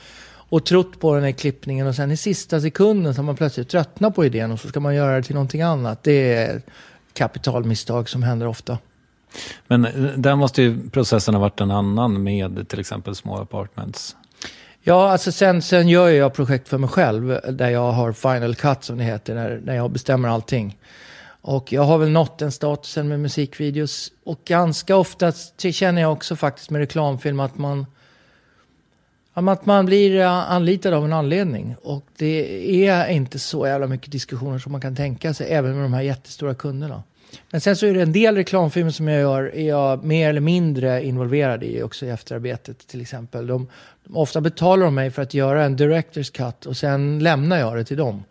och 0.49 0.65
trott 0.65 0.99
på 0.99 1.15
den 1.15 1.25
i 1.25 1.33
klippningen 1.33 1.87
och 1.87 1.95
sen 1.95 2.11
i 2.11 2.17
sista 2.17 2.61
sekunden 2.61 3.13
så 3.13 3.19
har 3.19 3.25
man 3.25 3.35
plötsligt 3.35 3.69
tröttnat 3.69 4.15
på 4.15 4.25
idén 4.25 4.51
och 4.51 4.59
så 4.59 4.67
ska 4.67 4.79
man 4.79 4.95
göra 4.95 5.15
det 5.15 5.23
till 5.23 5.35
någonting 5.35 5.61
annat. 5.61 6.03
Det 6.03 6.33
är 6.33 6.61
kapitalmisstag 7.13 8.09
som 8.09 8.23
händer 8.23 8.47
ofta. 8.47 8.77
Men 9.67 9.85
eh, 9.85 9.91
där 9.91 10.35
måste 10.35 10.61
ju 10.61 10.89
processen 10.89 11.33
ha 11.33 11.41
varit 11.41 11.61
en 11.61 11.71
annan 11.71 12.23
med 12.23 12.69
till 12.69 12.79
exempel 12.79 13.15
små 13.15 13.37
apartments. 13.37 14.15
Ja, 14.81 15.11
alltså 15.11 15.31
sen, 15.31 15.61
sen 15.61 15.87
gör 15.87 16.09
jag 16.09 16.33
projekt 16.33 16.67
för 16.67 16.77
mig 16.77 16.89
själv 16.89 17.39
där 17.51 17.69
jag 17.69 17.91
har 17.91 18.13
final 18.13 18.55
cut 18.55 18.83
som 18.83 18.97
det 18.97 19.03
heter, 19.03 19.35
när, 19.35 19.61
när 19.63 19.75
jag 19.75 19.91
bestämmer 19.91 20.29
allting. 20.29 20.77
Och 21.41 21.73
jag 21.73 21.81
har 21.81 21.97
väl 21.97 22.09
nått 22.09 22.37
den 22.37 22.51
statusen 22.51 23.07
med 23.07 23.19
musikvideos. 23.19 24.11
Och 24.23 24.39
ganska 24.45 24.95
ofta 24.95 25.31
känner 25.57 26.01
jag 26.01 26.11
också 26.11 26.35
faktiskt 26.35 26.69
med 26.69 26.79
reklamfilm 26.79 27.39
att 27.39 27.57
man 27.57 27.85
att 29.33 29.65
man 29.65 29.85
blir 29.85 30.19
eh, 30.19 30.51
anlitad 30.51 30.93
av 30.93 31.05
en 31.05 31.13
anledning. 31.13 31.75
Och 31.81 32.05
det 32.17 32.87
är 32.87 33.07
inte 33.07 33.39
så 33.39 33.67
jävla 33.67 33.87
mycket 33.87 34.11
diskussioner 34.11 34.59
som 34.59 34.71
man 34.71 34.81
kan 34.81 34.95
tänka 34.95 35.33
sig, 35.33 35.53
även 35.53 35.75
med 35.75 35.83
de 35.83 35.93
här 35.93 36.01
jättestora 36.01 36.55
kunderna. 36.55 37.03
Men 37.51 37.61
sen 37.61 37.75
så 37.75 37.85
är 37.85 37.93
det 37.93 38.01
en 38.01 38.11
del 38.11 38.35
reklamfilmer 38.35 38.91
som 38.91 39.07
jag 39.07 39.21
gör, 39.21 39.55
är 39.55 39.67
jag 39.67 40.03
mer 40.03 40.29
eller 40.29 40.41
mindre 40.41 41.05
involverad 41.05 41.63
i 41.63 41.83
också 41.83 42.05
i 42.05 42.09
efterarbetet 42.09 42.87
till 42.87 43.01
exempel. 43.01 43.47
De, 43.47 43.67
ofta 44.13 44.41
betalar 44.41 44.85
de 44.85 44.95
mig 44.95 45.11
för 45.11 45.21
att 45.21 45.33
göra 45.33 45.63
en 45.63 45.77
director's 45.77 46.31
cut 46.31 46.65
och 46.65 46.77
sen 46.77 47.19
lämnar 47.19 47.57
jag 47.57 47.77
det 47.77 47.83
till 47.83 47.97
dem. 47.97 48.23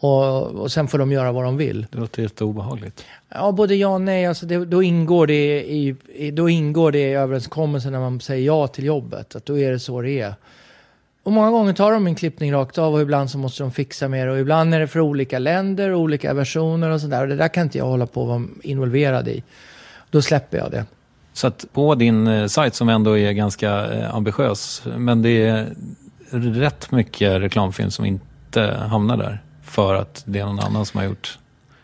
Och, 0.00 0.42
och 0.42 0.72
sen 0.72 0.88
får 0.88 0.98
de 0.98 1.12
göra 1.12 1.32
vad 1.32 1.44
de 1.44 1.56
vill. 1.56 1.86
Det 1.90 1.98
låter 1.98 2.22
jätteobehagligt. 2.22 3.04
Ja, 3.28 3.52
både 3.52 3.74
ja 3.74 3.88
och 3.88 4.00
nej. 4.00 4.26
Alltså 4.26 4.46
det, 4.46 4.64
då, 4.64 4.82
ingår 4.82 5.26
det 5.26 5.62
i, 5.62 5.96
i, 6.14 6.30
då 6.30 6.48
ingår 6.48 6.92
det 6.92 6.98
i 6.98 7.14
överenskommelsen 7.14 7.92
när 7.92 8.00
man 8.00 8.20
säger 8.20 8.46
ja 8.46 8.66
till 8.66 8.84
jobbet. 8.84 9.36
Att 9.36 9.46
då 9.46 9.58
är 9.58 9.72
det 9.72 9.78
så 9.78 10.02
det 10.02 10.20
är. 10.20 10.34
Och 11.28 11.32
många 11.32 11.50
gånger 11.50 11.72
tar 11.72 11.92
de 11.92 12.04
min 12.04 12.14
klippning 12.14 12.52
rakt 12.52 12.78
av 12.78 12.94
och 12.94 13.00
ibland 13.00 13.30
så 13.30 13.38
måste 13.38 13.62
de 13.62 13.72
fixa 13.72 14.08
mer 14.08 14.26
och 14.26 14.38
ibland 14.38 14.74
är 14.74 14.80
det 14.80 14.86
för 14.86 15.00
olika 15.00 15.38
länder, 15.38 15.94
olika 15.94 16.34
versioner 16.34 16.90
och 16.90 17.00
sådär. 17.00 17.22
Och 17.22 17.28
det 17.28 17.36
där 17.36 17.48
kan 17.48 17.62
inte 17.62 17.78
jag 17.78 17.84
hålla 17.84 18.06
på 18.06 18.22
och 18.22 18.28
vara 18.28 18.42
involverad 18.62 19.28
i. 19.28 19.42
Då 20.10 20.22
släpper 20.22 20.58
jag 20.58 20.70
det. 20.70 20.84
Så 21.32 21.46
att 21.46 21.64
på 21.72 21.94
din 21.94 22.26
eh, 22.26 22.46
sajt 22.46 22.74
som 22.74 22.88
ändå 22.88 23.18
är 23.18 23.32
ganska 23.32 23.92
eh, 23.92 24.14
ambitiös, 24.14 24.82
men 24.96 25.22
det 25.22 25.46
är 25.46 25.74
rätt 26.30 26.90
mycket 26.90 27.42
reklamfilm 27.42 27.90
som 27.90 28.04
inte 28.04 28.86
hamnar 28.90 29.16
där 29.16 29.42
för 29.62 29.94
att 29.94 30.22
det 30.26 30.38
är 30.38 30.44
någon 30.44 30.60
annan 30.60 30.86
som 30.86 30.98
har 30.98 31.06
gjort. 31.06 31.38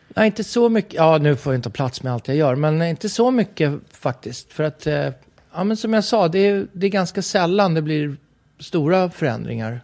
Nej, 0.08 0.26
inte 0.26 0.44
så 0.44 0.68
mycket. 0.68 0.94
Ja, 0.94 1.18
nu 1.18 1.36
får 1.36 1.52
jag 1.52 1.58
inte 1.58 1.70
plats 1.70 2.02
med 2.02 2.12
allt 2.12 2.28
jag 2.28 2.36
gör, 2.36 2.54
men 2.54 2.82
inte 2.82 3.08
så 3.08 3.30
mycket 3.30 3.72
faktiskt. 3.90 4.52
För 4.52 4.64
att, 4.64 4.86
eh, 4.86 5.08
ja 5.54 5.64
men 5.64 5.76
som 5.76 5.92
jag 5.92 6.04
sa, 6.04 6.28
det 6.28 6.38
är, 6.38 6.66
det 6.72 6.86
är 6.86 6.90
ganska 6.90 7.22
sällan 7.22 7.74
det 7.74 7.82
blir 7.82 8.16
stora 8.58 9.10
förändringar 9.10 9.80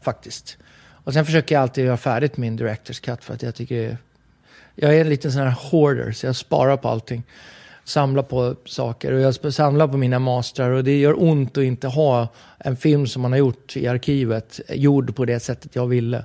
faktiskt. 0.00 0.58
Och 1.04 1.12
sen 1.12 1.24
försöker 1.24 1.54
jag 1.54 1.62
alltid 1.62 1.84
göra 1.84 1.96
färdigt 1.96 2.36
min 2.36 2.56
Directors 2.56 3.00
Cut 3.00 3.24
för 3.24 3.34
att 3.34 3.42
jag 3.42 3.54
tycker... 3.54 3.98
Jag 4.74 4.96
är 4.96 5.00
en 5.00 5.08
liten 5.08 5.32
sån 5.32 5.42
här 5.42 5.56
hoarder, 5.70 6.12
så 6.12 6.26
jag 6.26 6.36
sparar 6.36 6.76
på 6.76 6.88
allting. 6.88 7.22
Samlar 7.84 8.22
på 8.22 8.56
saker 8.64 9.12
och 9.12 9.20
jag 9.20 9.54
samlar 9.54 9.88
på 9.88 9.96
mina 9.96 10.18
mastrar 10.18 10.70
och 10.70 10.84
det 10.84 10.98
gör 10.98 11.22
ont 11.22 11.58
att 11.58 11.64
inte 11.64 11.88
ha 11.88 12.28
en 12.58 12.76
film 12.76 13.06
som 13.06 13.22
man 13.22 13.32
har 13.32 13.38
gjort 13.38 13.76
i 13.76 13.88
arkivet 13.88 14.60
gjord 14.68 15.16
på 15.16 15.24
det 15.24 15.40
sättet 15.40 15.76
jag 15.76 15.86
ville. 15.86 16.24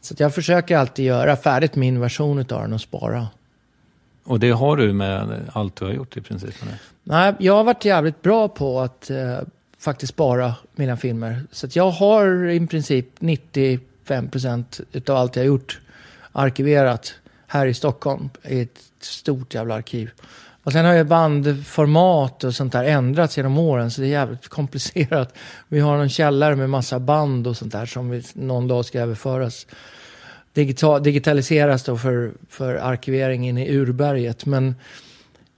Så 0.00 0.14
jag 0.18 0.34
försöker 0.34 0.76
alltid 0.76 1.04
göra 1.04 1.36
färdigt 1.36 1.74
min 1.74 2.00
version 2.00 2.38
av 2.38 2.44
den 2.44 2.72
och 2.72 2.80
spara. 2.80 3.28
Och 4.24 4.40
det 4.40 4.50
har 4.50 4.76
du 4.76 4.92
med 4.92 5.40
allt 5.52 5.76
du 5.76 5.84
har 5.84 5.92
gjort 5.92 6.16
i 6.16 6.20
princip? 6.20 6.54
Eller? 6.62 6.78
Nej, 7.02 7.34
jag 7.38 7.54
har 7.54 7.64
varit 7.64 7.84
jävligt 7.84 8.22
bra 8.22 8.48
på 8.48 8.80
att 8.80 9.10
eh, 9.10 9.38
faktiskt 9.84 10.16
bara 10.16 10.54
mina 10.74 10.96
filmer. 10.96 11.42
Så 11.52 11.66
att 11.66 11.76
jag 11.76 11.90
har 11.90 12.48
i 12.50 12.66
princip 12.66 13.06
95 13.18 14.28
procent 14.28 14.80
utav 14.92 15.16
allt 15.16 15.36
jag 15.36 15.42
har 15.42 15.46
gjort 15.46 15.80
arkiverat 16.32 17.14
här 17.46 17.66
i 17.66 17.74
Stockholm 17.74 18.30
i 18.42 18.60
ett 18.60 18.78
stort 19.00 19.54
jävla 19.54 19.74
arkiv. 19.74 20.10
Och 20.62 20.72
sen 20.72 20.84
har 20.84 20.94
ju 20.94 21.04
bandformat 21.04 22.44
och 22.44 22.54
sånt 22.54 22.72
där 22.72 22.84
ändrats 22.84 23.36
genom 23.36 23.58
åren 23.58 23.90
så 23.90 24.00
det 24.00 24.06
är 24.06 24.10
jävligt 24.10 24.48
komplicerat. 24.48 25.34
Vi 25.68 25.80
har 25.80 25.98
en 25.98 26.08
källare 26.08 26.56
med 26.56 26.70
massa 26.70 26.98
band 26.98 27.46
och 27.46 27.56
sånt 27.56 27.72
där 27.72 27.86
som 27.86 28.10
vi, 28.10 28.22
någon 28.32 28.68
dag 28.68 28.84
ska 28.84 29.00
överföras. 29.00 29.66
Digital, 30.52 31.02
digitaliseras 31.02 31.84
då 31.84 31.98
för, 31.98 32.32
för 32.48 32.74
arkivering 32.74 33.48
in 33.48 33.58
i 33.58 33.76
urberget. 33.76 34.46
Men, 34.46 34.74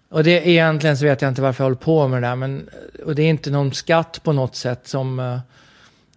och 0.09 0.25
det 0.25 0.49
egentligen 0.49 0.97
så 0.97 1.05
vet 1.05 1.23
jag 1.23 1.29
inte 1.29 1.43
varför 1.43 1.65
jag 1.65 1.67
håller 1.67 1.77
på 1.77 2.09
med 2.09 2.23
det 2.23 2.29
där. 2.29 2.37
Men, 2.37 2.69
och 3.05 3.15
det 3.15 3.23
är 3.23 3.29
inte 3.29 3.51
någon 3.51 3.73
skatt 3.73 4.21
på 4.23 4.33
något 4.33 4.57
sätt 4.57 4.89
som, 4.89 5.21
eh, 5.21 5.39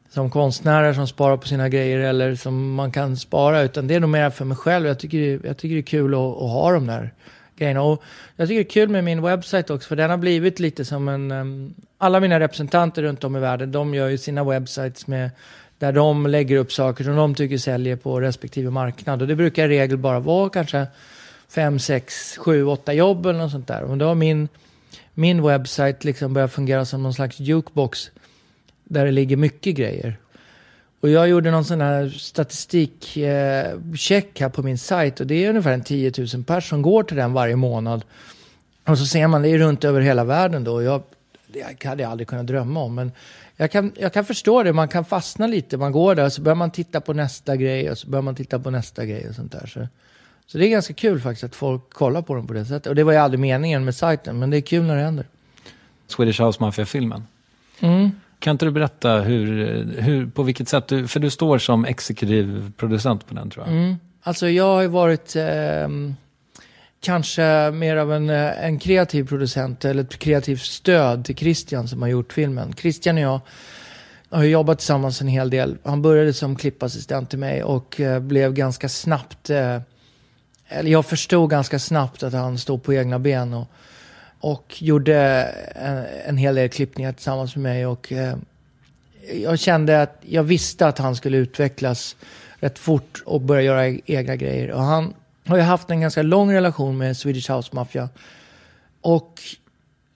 som 0.09 0.29
konstnärer 0.29 0.93
som 0.93 1.07
sparar 1.07 1.37
på 1.37 1.47
sina 1.47 1.69
grejer 1.69 1.99
eller 1.99 2.35
som 2.35 2.73
man 2.73 2.91
kan 2.91 3.17
spara. 3.17 3.61
Utan 3.61 3.87
det 3.87 3.95
är 3.95 3.99
nog 3.99 4.09
mer 4.09 4.29
för 4.29 4.45
mig 4.45 4.57
själv. 4.57 4.87
Jag 4.87 4.99
tycker, 4.99 5.39
jag 5.43 5.57
tycker 5.57 5.75
det 5.75 5.81
är 5.81 5.83
kul 5.83 6.13
att, 6.13 6.19
att 6.19 6.51
ha 6.51 6.71
de 6.71 6.87
där 6.87 7.13
grejerna. 7.57 7.81
Och 7.81 8.03
jag 8.35 8.47
tycker 8.47 8.63
det 8.63 8.69
är 8.69 8.71
kul 8.71 8.89
med 8.89 9.03
min 9.03 9.21
webbsite 9.21 9.73
också, 9.73 9.87
för 9.87 9.95
den 9.95 10.09
har 10.09 10.17
blivit 10.17 10.59
lite 10.59 10.85
som 10.85 11.07
en... 11.07 11.75
Alla 11.97 12.19
mina 12.19 12.39
representanter 12.39 13.01
runt 13.01 13.23
om 13.23 13.35
i 13.35 13.39
världen, 13.39 13.71
de 13.71 13.93
gör 13.93 14.07
ju 14.07 14.17
sina 14.17 14.43
webbsites 14.43 15.07
med 15.07 15.29
där 15.77 15.91
de 15.91 16.27
lägger 16.27 16.57
upp 16.57 16.73
saker 16.73 17.03
som 17.03 17.15
de 17.15 17.35
tycker 17.35 17.57
säljer 17.57 17.95
på 17.95 18.21
respektive 18.21 18.69
marknad. 18.69 19.21
Och 19.21 19.27
det 19.27 19.35
brukar 19.35 19.65
i 19.65 19.67
regel 19.67 19.97
bara 19.97 20.19
vara 20.19 20.49
kanske 20.49 20.87
fem, 21.49 21.80
sex, 21.80 22.38
sju, 22.38 22.65
åtta 22.65 22.93
jobb 22.93 23.26
eller 23.26 23.39
något 23.39 23.51
sånt 23.51 23.67
där. 23.67 23.84
Och 23.84 23.97
då 23.97 24.05
har 24.05 24.15
min, 24.15 24.47
min 25.13 25.43
webbsajt 25.43 26.03
liksom 26.03 26.34
börjat 26.34 26.51
fungera 26.51 26.85
som 26.85 27.03
någon 27.03 27.13
slags 27.13 27.39
jukebox 27.39 28.11
där 28.84 29.05
det 29.05 29.11
ligger 29.11 29.38
mycket 29.38 29.76
grejer. 29.76 30.17
Och 31.01 31.09
jag 31.09 31.30
gjorde 31.30 31.51
någon 31.51 31.65
sån 31.65 31.81
här 31.81 32.09
statistikcheck 32.09 34.38
eh, 34.38 34.41
här 34.41 34.49
på 34.49 34.63
min 34.63 34.77
sajt 34.77 35.19
och 35.19 35.27
det 35.27 35.45
är 35.45 35.49
ungefär 35.49 35.73
en 35.73 35.84
10 35.84 36.11
000 36.34 36.43
pers 36.43 36.69
som 36.69 36.81
går 36.81 37.03
till 37.03 37.17
den 37.17 37.34
varje 37.34 37.55
månad. 37.55 38.05
Och 38.85 38.97
så 38.97 39.05
ser 39.05 39.27
man, 39.27 39.41
det 39.41 39.49
är 39.49 39.57
runt 39.57 39.84
över 39.84 40.01
hela 40.01 40.23
världen 40.23 40.63
då. 40.63 40.84
Jag, 40.84 41.03
det 41.47 41.84
hade 41.84 42.03
jag 42.03 42.11
aldrig 42.11 42.27
kunnat 42.27 42.47
drömma 42.47 42.80
om. 42.80 42.95
Men 42.95 43.11
jag 43.55 43.71
kan, 43.71 43.91
jag 43.95 44.13
kan 44.13 44.26
förstå 44.26 44.63
det, 44.63 44.73
man 44.73 44.88
kan 44.88 45.05
fastna 45.05 45.47
lite. 45.47 45.77
Man 45.77 45.91
går 45.91 46.15
där 46.15 46.26
och 46.26 46.34
så 46.34 46.41
börjar 46.41 46.55
man 46.55 46.71
titta 46.71 47.01
på 47.01 47.13
nästa 47.13 47.55
grej 47.55 47.91
och 47.91 47.97
så 47.97 48.07
börjar 48.07 48.23
man 48.23 48.35
titta 48.35 48.59
på 48.59 48.69
nästa 48.69 49.05
grej 49.05 49.30
och 49.30 49.35
sånt 49.35 49.51
där. 49.51 49.67
Så, 49.67 49.88
så 50.51 50.57
det 50.57 50.67
är 50.67 50.69
ganska 50.69 50.93
kul 50.93 51.21
faktiskt 51.21 51.43
att 51.43 51.55
folk 51.55 51.93
kollar 51.93 52.21
på 52.21 52.35
dem 52.35 52.47
på 52.47 52.53
det 52.53 52.65
sättet. 52.65 52.88
Och 52.88 52.95
det 52.95 53.03
var 53.03 53.11
ju 53.11 53.17
aldrig 53.17 53.39
meningen 53.39 53.85
med 53.85 53.95
sajten, 53.95 54.39
men 54.39 54.49
det 54.49 54.57
är 54.57 54.61
kul 54.61 54.84
när 54.84 54.95
det 54.95 55.01
händer. 55.01 55.26
Swedish 56.07 56.41
House 56.41 56.63
Mafia-filmen. 56.63 57.23
Mm. 57.80 58.11
Kan 58.39 58.51
inte 58.51 58.65
du 58.65 58.71
berätta 58.71 59.19
hur, 59.19 59.84
hur, 60.01 60.27
på 60.27 60.43
vilket 60.43 60.69
sätt 60.69 60.88
du, 60.88 61.07
för 61.07 61.19
du 61.19 61.30
står 61.30 61.57
som 61.57 61.85
exekutiv 61.85 62.71
producent 62.77 63.27
på 63.27 63.34
den 63.34 63.49
tror 63.49 63.65
jag. 63.65 63.76
Mm. 63.76 63.95
Alltså 64.21 64.49
jag 64.49 64.63
har 64.76 64.81
ju 64.81 64.88
varit 64.88 65.35
eh, 65.35 65.88
kanske 67.01 67.71
mer 67.71 67.95
av 67.95 68.13
en, 68.13 68.30
eh, 68.30 68.65
en 68.65 68.80
kreativ 68.80 69.27
producent 69.27 69.85
eller 69.85 70.03
ett 70.03 70.19
kreativt 70.19 70.61
stöd 70.61 71.26
till 71.26 71.35
Christian 71.35 71.88
som 71.88 72.01
har 72.01 72.09
gjort 72.09 72.34
filmen. 72.34 72.73
Christian 72.77 73.17
och 73.17 73.21
jag 73.21 73.41
har 74.30 74.43
jobbat 74.43 74.77
tillsammans 74.77 75.21
en 75.21 75.27
hel 75.27 75.49
del. 75.49 75.77
Han 75.84 76.01
började 76.01 76.34
som 76.34 76.55
klippassistent 76.55 77.30
till 77.30 77.39
mig 77.39 77.63
och 77.63 77.99
eh, 77.99 78.19
blev 78.19 78.53
ganska 78.53 78.89
snabbt, 78.89 79.49
eh, 79.49 79.81
eller 80.69 80.91
jag 80.91 81.05
förstod 81.05 81.49
ganska 81.49 81.79
snabbt 81.79 82.23
att 82.23 82.33
han 82.33 82.57
stod 82.57 82.83
på 82.83 82.93
egna 82.93 83.19
ben 83.19 83.53
och, 83.53 83.67
och 84.39 84.75
gjorde 84.81 85.17
en, 85.75 86.05
en 86.25 86.37
hel 86.37 86.55
del 86.55 86.69
klippningar 86.69 87.11
tillsammans 87.11 87.55
med 87.55 87.63
mig. 87.63 87.85
Och, 87.85 88.11
eh, 88.11 88.35
jag 89.33 89.59
kände 89.59 90.01
att 90.01 90.17
jag 90.21 90.43
visste 90.43 90.87
att 90.87 90.97
han 90.97 91.15
skulle 91.15 91.37
utvecklas 91.37 92.15
rätt 92.59 92.79
fort 92.79 93.23
och 93.25 93.41
börja 93.41 93.61
göra 93.61 93.87
e-, 93.87 94.01
egna 94.05 94.35
grejer. 94.35 94.71
Och 94.71 94.81
han 94.81 95.13
har 95.45 95.57
ju 95.57 95.63
haft 95.63 95.89
en 95.89 96.01
ganska 96.01 96.21
lång 96.21 96.53
relation 96.53 96.97
med 96.97 97.17
Swedish 97.17 97.51
House 97.51 97.69
Mafia. 97.75 98.09
Och 99.01 99.41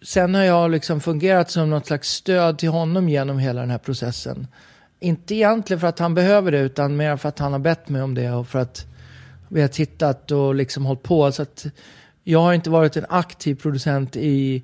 sen 0.05 0.35
har 0.35 0.43
jag 0.43 0.71
liksom 0.71 1.01
fungerat 1.01 1.51
som 1.51 1.69
något 1.69 1.85
slags 1.85 2.09
stöd 2.09 2.57
till 2.57 2.69
honom 2.69 3.09
genom 3.09 3.39
hela 3.39 3.61
den 3.61 3.69
här 3.69 3.77
processen. 3.77 4.47
Inte 4.99 5.35
egentligen 5.35 5.79
för 5.79 5.87
att 5.87 5.99
han 5.99 6.15
behöver 6.15 6.51
det, 6.51 6.59
utan 6.59 6.95
mer 6.95 7.17
för 7.17 7.29
att 7.29 7.39
han 7.39 7.51
har 7.51 7.59
bett 7.59 7.89
mig 7.89 8.01
om 8.01 8.15
det 8.15 8.31
och 8.31 8.47
för 8.47 8.59
att 8.59 8.92
vi 9.53 9.61
har 9.61 9.67
tittat 9.67 10.31
och 10.31 10.55
liksom 10.55 10.85
hållit 10.85 11.03
på. 11.03 11.31
Så 11.31 11.41
att 11.41 11.65
jag 12.23 12.39
har 12.39 12.53
inte 12.53 12.69
varit 12.69 12.97
en 12.97 13.05
aktiv 13.09 13.55
producent 13.55 14.15
i, 14.15 14.63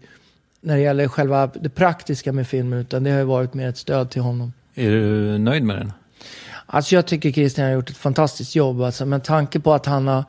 när 0.61 0.75
det 0.75 0.81
gäller 0.81 1.07
själva 1.07 1.47
det 1.47 1.69
praktiska 1.69 2.33
med 2.33 2.47
filmen, 2.47 2.79
utan 2.79 3.03
det 3.03 3.11
har 3.11 3.23
varit 3.23 3.53
mer 3.53 3.69
ett 3.69 3.77
stöd 3.77 4.09
till 4.09 4.21
honom. 4.21 4.53
Är 4.75 4.91
du 4.91 5.37
nöjd 5.37 5.63
med 5.63 5.77
den? 5.77 5.93
Alltså 6.65 6.95
jag 6.95 7.05
tycker 7.05 7.31
Christian 7.31 7.65
har 7.65 7.73
gjort 7.73 7.89
ett 7.89 7.97
fantastiskt 7.97 8.55
jobb. 8.55 8.81
Alltså, 8.81 9.05
med 9.05 9.23
tanke 9.23 9.59
på 9.59 9.73
att 9.73 9.85
han 9.85 10.07
har... 10.07 10.23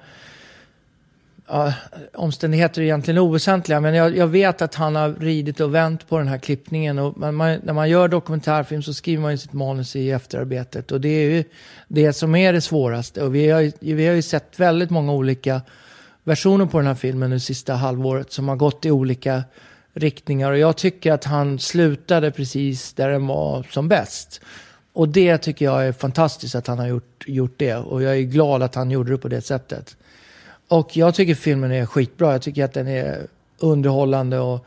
Ja, 1.53 1.73
omständigheter 2.15 2.81
är 2.81 2.85
egentligen 2.85 3.19
oväsentliga, 3.19 3.81
men 3.81 3.95
jag, 3.95 4.17
jag, 4.17 4.27
vet 4.27 4.63
att 4.63 4.75
han 4.75 4.97
har 4.97 5.09
ridit 5.09 5.61
och 5.61 5.75
vänt 5.75 6.09
på 6.09 6.19
den 6.19 6.29
här 6.29 6.39
klippningen. 6.39 6.99
Och 6.99 7.19
man, 7.19 7.35
man, 7.35 7.59
när 7.63 7.73
man 7.73 7.91
gör 7.91 8.09
dokumentärfilm 8.09 8.83
så 8.83 8.95
skriver 8.95 9.23
man 9.23 9.31
ju 9.31 9.39
sitt 9.39 9.53
manus 9.53 9.97
i 9.97 10.11
efterarbetet. 10.11 10.93
Och 10.93 11.01
det 11.01 11.09
är 11.09 11.31
ju 11.31 11.45
det 11.89 12.13
som 12.13 12.35
är 12.35 12.53
det 12.53 12.61
svåraste. 12.61 13.23
Och 13.23 13.35
vi 13.35 13.51
har, 13.51 13.73
vi 13.81 14.07
har 14.07 14.15
ju 14.15 14.23
sett 14.23 14.61
väldigt 14.61 14.91
många 14.91 15.13
olika 15.13 15.61
versioner 16.25 16.67
på 16.67 16.79
den 16.79 16.87
här 16.87 16.95
filmen 16.95 17.31
det 17.31 17.41
sista 17.41 17.75
halvåret 17.75 18.33
som 18.33 18.49
har 18.49 18.57
gått 18.57 18.85
i 18.85 18.91
olika 18.91 19.45
riktningar. 19.95 20.53
Och 20.53 20.59
jag 20.59 20.77
tycker 20.77 21.13
att 21.13 21.25
han 21.25 21.59
slutade 21.59 22.31
precis 22.31 22.93
där 22.93 23.11
den 23.11 23.27
var 23.27 23.67
som 23.71 23.89
bäst. 23.89 24.41
Och 24.93 25.09
det 25.09 25.39
tycker 25.39 25.65
jag 25.65 25.87
är 25.87 25.93
fantastiskt 25.93 26.55
att 26.55 26.67
han 26.67 26.79
har 26.79 26.87
gjort, 26.87 27.25
gjort 27.27 27.55
det. 27.57 27.77
Och 27.77 28.03
jag 28.03 28.17
är 28.17 28.23
glad 28.23 28.63
att 28.63 28.75
han 28.75 28.91
gjorde 28.91 29.11
det 29.11 29.19
på 29.19 29.29
det 29.29 29.41
sättet. 29.41 29.97
Och 30.71 30.97
jag 30.97 31.15
tycker 31.15 31.35
filmen 31.35 31.73
är 31.73 31.87
skitbra. 31.87 32.33
Jag 32.33 32.43
tycker 32.43 32.65
att 32.65 32.73
den 32.73 32.89
är 32.89 33.27
underhållande 33.59 34.39
och 34.39 34.67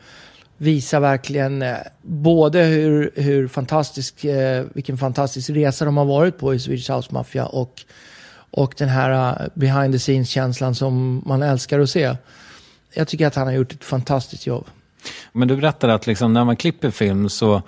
visar 0.56 1.00
verkligen 1.00 1.62
eh, 1.62 1.76
både 2.02 2.62
hur, 2.62 3.10
hur 3.14 3.48
fantastisk, 3.48 4.24
eh, 4.24 4.64
vilken 4.74 4.98
fantastisk 4.98 5.50
resa 5.50 5.84
de 5.84 5.96
har 5.96 6.04
varit 6.04 6.38
på 6.38 6.54
i 6.54 6.58
Swedish 6.58 6.90
House 6.90 7.08
Mafia 7.12 7.46
och, 7.46 7.82
och 8.50 8.74
den 8.78 8.88
här 8.88 9.40
eh, 9.42 9.48
behind 9.54 9.94
the 9.94 9.98
scenes-känslan 9.98 10.74
som 10.74 11.22
man 11.26 11.42
älskar 11.42 11.80
att 11.80 11.90
se. 11.90 12.16
Jag 12.94 13.08
tycker 13.08 13.26
att 13.26 13.34
han 13.34 13.46
har 13.46 13.54
gjort 13.54 13.72
ett 13.72 13.84
fantastiskt 13.84 14.46
jobb. 14.46 14.66
Men 15.32 15.48
du 15.48 15.56
berättade 15.56 15.94
att 15.94 16.06
liksom, 16.06 16.32
när 16.32 16.44
man 16.44 16.56
klipper 16.56 16.90
film 16.90 17.28
så 17.28 17.62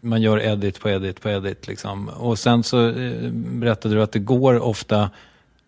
man 0.00 0.22
gör 0.22 0.40
edit 0.40 0.80
på 0.80 0.90
edit 0.90 1.20
på 1.20 1.30
edit. 1.30 1.66
Liksom. 1.66 2.08
Och 2.08 2.38
sen 2.38 2.62
så 2.62 2.92
berättade 3.32 3.94
du 3.94 4.02
att 4.02 4.12
det 4.12 4.18
går 4.18 4.58
ofta, 4.58 5.10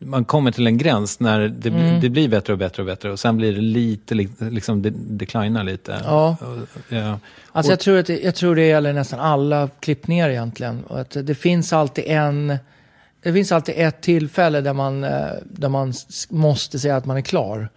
man 0.04 0.24
kommer 0.24 0.50
till 0.50 0.66
en 0.66 0.78
gräns 0.78 1.20
när 1.20 1.48
det, 1.48 1.68
mm. 1.68 2.00
det 2.00 2.08
blir 2.08 2.28
bättre 2.28 2.52
och 2.52 2.58
bättre 2.58 2.82
och 2.82 2.86
bättre 2.86 3.10
och 3.10 3.20
sen 3.20 3.36
blir 3.36 3.52
det 3.52 3.60
lite, 3.60 4.14
liksom 4.38 4.82
det 4.82 4.90
declinar 4.90 5.64
lite. 5.64 6.00
Ja. 6.04 6.36
ja. 6.88 7.18
Alltså 7.52 7.72
jag 7.72 7.80
tror, 7.80 7.98
att 7.98 8.06
det, 8.06 8.20
jag 8.20 8.34
tror 8.34 8.56
det 8.56 8.66
gäller 8.66 8.92
nästan 8.92 9.20
alla 9.20 9.68
klippningar 9.80 10.30
egentligen. 10.30 10.84
Och 10.84 11.00
att 11.00 11.16
det 11.22 11.34
finns 11.34 11.72
alltid 11.72 12.04
en, 12.06 12.58
det 13.22 13.32
finns 13.32 13.52
alltid 13.52 13.74
ett 13.78 14.00
tillfälle 14.00 14.60
där 14.60 14.72
man, 14.72 15.04
eh, 15.04 15.30
där 15.44 15.68
man 15.68 15.92
måste 16.30 16.78
säga 16.78 16.96
att 16.96 17.06
man 17.06 17.16
är 17.16 17.22
klar. 17.22 17.68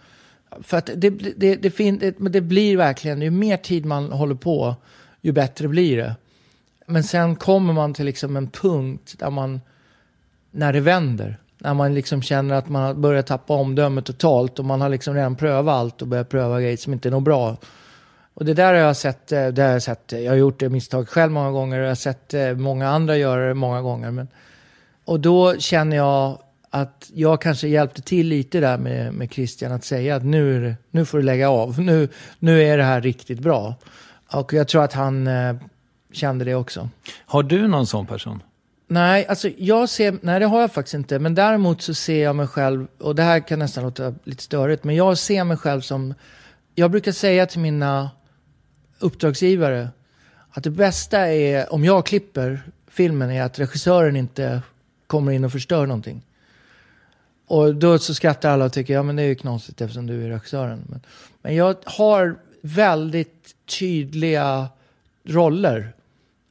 För 0.63 0.77
att 0.77 0.89
det, 0.95 1.09
det, 1.09 1.55
det, 1.55 1.71
fin, 1.71 1.99
det, 1.99 2.29
det 2.29 2.41
blir 2.41 2.77
verkligen, 2.77 3.21
ju 3.21 3.31
mer 3.31 3.57
tid 3.57 3.85
man 3.85 4.11
håller 4.11 4.35
på, 4.35 4.75
ju 5.21 5.31
bättre 5.31 5.67
blir 5.67 5.97
det. 5.97 6.15
Men 6.87 7.03
sen 7.03 7.35
kommer 7.35 7.73
man 7.73 7.93
till 7.93 8.05
liksom 8.05 8.37
en 8.37 8.49
punkt 8.49 9.15
där 9.19 9.29
man, 9.29 9.61
när 10.51 10.73
det 10.73 10.79
vänder, 10.79 11.37
när 11.65 11.73
man 11.73 11.93
liksom 11.93 12.21
känner 12.21 12.55
att 12.55 12.69
man 12.69 12.81
har 12.83 12.93
börjat 12.93 13.27
tappa 13.27 13.53
omdömet 13.53 14.05
totalt 14.05 14.59
och 14.59 14.65
man 14.65 14.81
har 14.81 14.89
liksom 14.89 15.15
redan 15.15 15.35
prövat 15.35 15.73
allt 15.73 16.01
och 16.01 16.07
börjat 16.07 16.29
pröva 16.29 16.61
grejer 16.61 16.77
som 16.77 16.93
inte 16.93 17.09
är 17.09 17.11
något 17.11 17.23
bra. 17.23 17.57
Och 18.33 18.45
det 18.45 18.53
där 18.53 18.73
har 18.73 18.81
jag 18.81 18.95
sett, 18.95 19.31
eh, 19.31 19.47
det 19.47 19.61
har 19.61 19.69
jag 19.69 19.83
sett, 19.83 20.11
jag 20.11 20.31
har 20.31 20.35
gjort 20.35 20.59
det 20.59 20.69
misstag 20.69 21.09
själv 21.09 21.31
många 21.31 21.51
gånger 21.51 21.79
och 21.79 21.83
jag 21.83 21.89
har 21.89 21.95
sett 21.95 22.33
eh, 22.33 22.53
många 22.53 22.89
andra 22.89 23.17
göra 23.17 23.47
det 23.47 23.53
många 23.53 23.81
gånger. 23.81 24.11
Men, 24.11 24.27
och 25.05 25.19
då 25.19 25.57
känner 25.57 25.97
jag 25.97 26.39
att 26.69 27.11
jag 27.13 27.41
kanske 27.41 27.67
hjälpte 27.67 28.01
till 28.01 28.27
lite 28.27 28.59
där 28.59 28.77
med, 28.77 29.13
med 29.13 29.33
Christian 29.33 29.71
att 29.71 29.83
säga 29.83 30.15
att 30.15 30.25
nu, 30.25 30.75
nu 30.91 31.05
får 31.05 31.17
du 31.17 31.23
lägga 31.23 31.49
av, 31.49 31.79
nu, 31.79 32.09
nu 32.39 32.63
är 32.63 32.77
det 32.77 32.83
här 32.83 33.01
riktigt 33.01 33.39
bra. 33.39 33.75
Och 34.31 34.53
jag 34.53 34.67
tror 34.67 34.83
att 34.83 34.93
han 34.93 35.27
eh, 35.27 35.55
kände 36.11 36.45
det 36.45 36.55
också. 36.55 36.89
Har 37.25 37.43
du 37.43 37.67
någon 37.67 37.87
sån 37.87 38.05
person? 38.05 38.41
Nej, 38.87 39.25
alltså 39.27 39.49
jag 39.57 39.89
ser, 39.89 40.17
nej 40.21 40.39
det 40.39 40.45
har 40.45 40.61
jag 40.61 40.73
faktiskt 40.73 40.93
inte. 40.93 41.19
Men 41.19 41.35
däremot 41.35 41.81
så 41.81 41.93
ser 41.93 42.23
jag 42.23 42.35
mig 42.35 42.47
själv, 42.47 42.87
och 42.97 43.15
det 43.15 43.23
här 43.23 43.39
kan 43.47 43.59
nästan 43.59 43.83
låta 43.83 44.13
lite 44.23 44.43
störigt, 44.43 44.83
men 44.83 44.95
jag 44.95 45.17
ser 45.17 45.43
mig 45.43 45.57
själv 45.57 45.81
som, 45.81 46.13
jag 46.75 46.91
brukar 46.91 47.11
säga 47.11 47.45
till 47.45 47.59
mina 47.59 48.09
uppdragsgivare 48.99 49.89
att 50.49 50.63
det 50.63 50.69
bästa 50.69 51.19
är, 51.19 51.73
om 51.73 51.85
jag 51.85 52.05
klipper 52.05 52.61
filmen, 52.87 53.31
är 53.31 53.43
att 53.43 53.59
regissören 53.59 54.15
inte 54.15 54.61
kommer 55.07 55.31
in 55.31 55.43
och 55.43 55.51
förstör 55.51 55.85
någonting. 55.85 56.21
Och 57.47 57.75
då 57.75 57.99
så 57.99 58.13
skrattar 58.13 58.49
alla 58.49 58.65
och 58.65 58.73
tycker, 58.73 58.93
ja 58.93 59.03
men 59.03 59.15
det 59.15 59.21
är 59.21 59.27
ju 59.27 59.35
knasigt 59.35 59.81
eftersom 59.81 60.07
du 60.07 60.25
är 60.25 60.29
regissören. 60.29 60.83
Men, 60.89 61.01
men 61.41 61.55
jag 61.55 61.75
har 61.85 62.35
väldigt 62.61 63.55
tydliga 63.79 64.67
roller. 65.23 65.93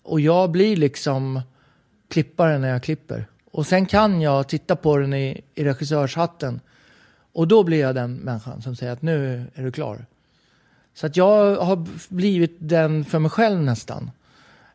Och 0.02 0.20
jag 0.20 0.50
blir 0.50 0.76
liksom 0.76 1.40
klippa 2.08 2.46
den 2.46 2.60
när 2.60 2.68
jag 2.68 2.82
klipper. 2.82 3.26
Och 3.50 3.66
sen 3.66 3.86
kan 3.86 4.20
jag 4.20 4.48
titta 4.48 4.76
på 4.76 4.96
den 4.96 5.14
i, 5.14 5.40
i 5.54 5.64
regissörshatten. 5.64 6.60
Och 7.32 7.48
då 7.48 7.62
blir 7.62 7.80
jag 7.80 7.94
den 7.94 8.14
människan 8.14 8.62
som 8.62 8.76
säger 8.76 8.92
att 8.92 9.02
nu 9.02 9.46
är 9.54 9.62
du 9.62 9.72
klar. 9.72 10.06
Så 10.94 11.06
att 11.06 11.16
jag 11.16 11.56
har 11.56 11.86
blivit 12.14 12.56
den 12.58 13.04
för 13.04 13.18
mig 13.18 13.30
själv 13.30 13.60
nästan. 13.62 14.10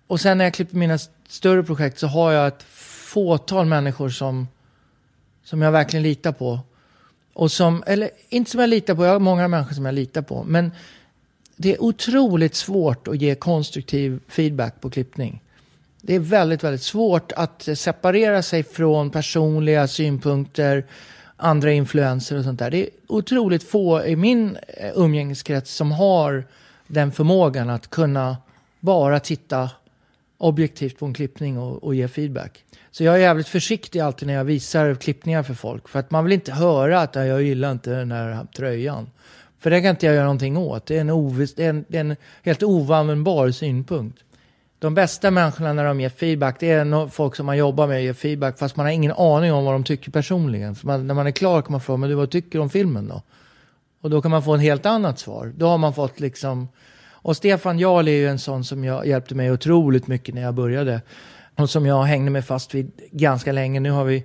Och 0.07 0.21
sen 0.21 0.37
när 0.37 0.45
jag 0.45 0.53
klipper 0.53 0.77
mina 0.77 0.97
större 1.27 1.63
projekt 1.63 1.99
så 1.99 2.07
har 2.07 2.31
jag 2.31 2.47
ett 2.47 2.63
fåtal 3.13 3.65
människor 3.65 4.09
som, 4.09 4.47
som 5.43 5.61
jag 5.61 5.71
verkligen 5.71 6.03
litar 6.03 6.31
på. 6.31 6.59
Och 7.33 7.51
som, 7.51 7.83
eller 7.87 8.09
inte 8.29 8.51
som 8.51 8.59
jag 8.59 8.69
litar 8.69 8.95
på, 8.95 9.05
jag 9.05 9.11
har 9.11 9.19
många 9.19 9.47
människor 9.47 9.73
som 9.73 9.85
jag 9.85 9.95
litar 9.95 10.21
på. 10.21 10.43
Men 10.43 10.71
det 11.55 11.73
är 11.73 11.83
otroligt 11.83 12.55
svårt 12.55 13.07
att 13.07 13.21
ge 13.21 13.35
konstruktiv 13.35 14.19
feedback 14.27 14.81
på 14.81 14.89
klippning. 14.89 15.41
Det 16.01 16.15
är 16.15 16.19
väldigt, 16.19 16.63
väldigt 16.63 16.83
svårt 16.83 17.31
att 17.31 17.69
separera 17.75 18.41
sig 18.41 18.63
från 18.63 19.09
personliga 19.09 19.87
synpunkter, 19.87 20.85
andra 21.37 21.71
influenser 21.71 22.37
och 22.37 22.43
sånt 22.43 22.59
där. 22.59 22.71
Det 22.71 22.77
är 22.77 22.89
otroligt 23.07 23.63
få 23.63 24.05
i 24.05 24.15
min 24.15 24.57
eh, 24.67 24.91
umgängeskrets 24.95 25.73
som 25.73 25.91
har 25.91 26.43
den 26.87 27.11
förmågan 27.11 27.69
att 27.69 27.89
kunna 27.89 28.37
bara 28.79 29.19
titta 29.19 29.69
objektivt 30.37 30.99
på 30.99 31.05
en 31.05 31.13
klippning 31.13 31.57
och, 31.57 31.83
och 31.83 31.95
ge 31.95 32.07
feedback. 32.07 32.63
Så 32.91 33.03
jag 33.03 33.15
är 33.15 33.19
jävligt 33.19 33.47
försiktig 33.47 33.99
alltid 33.99 34.27
när 34.27 34.33
jag 34.33 34.43
visar 34.43 34.95
klippningar 34.95 35.43
för 35.43 35.53
folk. 35.53 35.89
För 35.89 35.99
att 35.99 36.11
man 36.11 36.23
vill 36.23 36.33
inte 36.33 36.51
höra 36.51 37.01
att 37.01 37.15
jag 37.15 37.43
gillar 37.43 37.71
inte 37.71 37.89
den 37.89 38.11
här 38.11 38.47
tröjan. 38.55 39.09
För 39.59 39.69
det 39.69 39.81
kan 39.81 39.89
inte 39.89 40.05
jag 40.05 40.15
göra 40.15 40.25
någonting 40.25 40.57
åt. 40.57 40.85
Det 40.85 40.97
är 40.97 41.01
en, 41.01 41.09
ovis, 41.09 41.55
det 41.55 41.65
är 41.65 41.69
en, 41.69 41.85
det 41.87 41.97
är 41.97 42.01
en 42.01 42.15
helt 42.43 42.63
oanvändbar 42.63 43.51
synpunkt. 43.51 44.23
De 44.79 44.93
bästa 44.93 45.31
människorna 45.31 45.73
när 45.73 45.85
de 45.85 46.01
ger 46.01 46.09
feedback, 46.09 46.59
det 46.59 46.71
är 46.71 47.07
folk 47.07 47.35
som 47.35 47.45
man 47.45 47.57
jobbar 47.57 47.87
med 47.87 47.95
och 47.95 48.03
ger 48.03 48.13
feedback, 48.13 48.57
fast 48.59 48.75
man 48.75 48.85
har 48.85 48.93
ingen 48.93 49.11
aning 49.11 49.53
om 49.53 49.65
vad 49.65 49.73
de 49.73 49.83
tycker 49.83 50.11
personligen. 50.11 50.75
För 50.75 50.87
man, 50.87 51.07
när 51.07 51.13
man 51.13 51.27
är 51.27 51.31
klar 51.31 51.61
kan 51.61 51.71
man 51.71 51.81
fråga, 51.81 51.97
men 51.97 52.09
du, 52.09 52.15
vad 52.15 52.31
tycker 52.31 52.49
du 52.49 52.59
om 52.59 52.69
filmen 52.69 53.07
då? 53.07 53.21
Och 54.01 54.09
då 54.09 54.21
kan 54.21 54.31
man 54.31 54.43
få 54.43 54.53
en 54.53 54.59
helt 54.59 54.85
annat 54.85 55.19
svar. 55.19 55.53
Då 55.57 55.67
har 55.67 55.77
man 55.77 55.93
fått 55.93 56.19
liksom... 56.19 56.67
Och 57.21 57.37
Stefan 57.37 57.79
Jarl 57.79 58.07
är 58.07 58.11
ju 58.11 58.27
en 58.27 58.39
sån 58.39 58.63
som 58.63 58.83
jag 58.83 59.07
hjälpte 59.07 59.35
mig 59.35 59.51
otroligt 59.51 60.07
mycket 60.07 60.35
när 60.35 60.41
jag 60.41 60.53
började. 60.53 61.01
Och 61.55 61.69
som 61.69 61.85
jag 61.85 62.03
hängde 62.03 62.31
mig 62.31 62.41
fast 62.41 62.75
vid 62.75 62.91
ganska 63.11 63.51
länge. 63.51 63.79
Nu 63.79 63.91
har 63.91 64.03
vi 64.03 64.23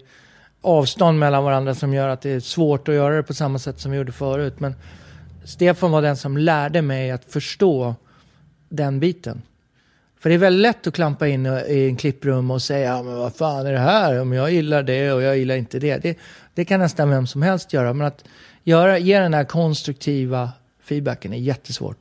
avstånd 0.60 1.18
mellan 1.18 1.44
varandra 1.44 1.74
som 1.74 1.94
gör 1.94 2.08
att 2.08 2.22
det 2.22 2.30
är 2.30 2.40
svårt 2.40 2.88
att 2.88 2.94
göra 2.94 3.16
det 3.16 3.22
på 3.22 3.34
samma 3.34 3.58
sätt 3.58 3.80
som 3.80 3.90
vi 3.90 3.96
gjorde 3.96 4.12
förut. 4.12 4.60
Men 4.60 4.74
Stefan 5.44 5.90
var 5.90 6.02
den 6.02 6.16
som 6.16 6.36
lärde 6.36 6.82
mig 6.82 7.10
att 7.10 7.24
förstå 7.24 7.94
den 8.68 9.00
biten. 9.00 9.42
För 10.24 10.28
det 10.28 10.34
är 10.36 10.38
väldigt 10.38 10.62
lätt 10.62 10.86
att 10.86 10.94
klampa 10.94 11.28
in 11.28 11.46
i 11.46 11.86
en 11.88 11.96
klipprum 11.96 12.50
och 12.50 12.62
säga, 12.62 13.02
men 13.02 13.16
vad 13.16 13.34
fan 13.34 13.66
är 13.66 13.72
det 13.72 13.78
här? 13.78 14.20
Om 14.20 14.32
jag 14.32 14.52
gillar 14.52 14.82
det 14.82 15.12
och 15.12 15.22
jag 15.22 15.38
gillar 15.38 15.54
inte 15.54 15.78
det. 15.78 16.02
Det, 16.02 16.18
det 16.54 16.64
kan 16.64 16.80
nästan 16.80 17.10
vem 17.10 17.26
som 17.26 17.42
helst 17.42 17.72
göra. 17.72 17.92
Men 17.92 18.06
att 18.06 18.24
göra, 18.62 18.98
ge 18.98 19.18
den 19.18 19.34
här 19.34 19.44
konstruktiva 19.44 20.50
feedbacken 20.82 21.32
är 21.32 21.38
jättesvårt. 21.38 21.98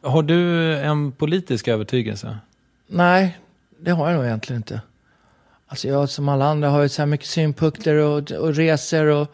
Har 0.00 0.22
du 0.22 0.72
en 0.76 1.12
politisk 1.12 1.68
övertygelse? 1.68 2.38
Nej, 2.86 3.38
det 3.80 3.90
har 3.90 4.10
jag 4.10 4.16
nog 4.16 4.24
egentligen 4.24 4.60
inte. 4.60 4.80
Alltså 5.66 5.88
jag 5.88 6.08
som 6.08 6.28
alla 6.28 6.44
andra 6.44 6.68
har 6.68 6.82
ju 6.82 6.88
så 6.88 7.02
här 7.02 7.06
mycket 7.06 7.26
synpunkter 7.26 7.94
och, 7.94 8.30
och 8.30 8.54
reser 8.54 9.06
och 9.06 9.32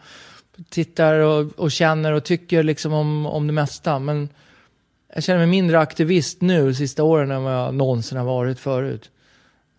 tittar 0.69 1.13
och, 1.13 1.59
och 1.59 1.71
känner 1.71 2.13
och 2.13 2.23
tycker 2.23 2.63
liksom 2.63 2.93
om, 2.93 3.25
om 3.25 3.47
det 3.47 3.53
mesta. 3.53 3.99
Men 3.99 4.29
jag 5.13 5.23
känner 5.23 5.39
mig 5.39 5.47
mindre 5.47 5.79
aktivist 5.79 6.41
nu 6.41 6.73
sista 6.73 7.03
åren 7.03 7.31
än 7.31 7.43
vad 7.43 7.53
jag 7.53 7.73
någonsin 7.73 8.17
har 8.17 8.25
varit 8.25 8.59
förut. 8.59 9.11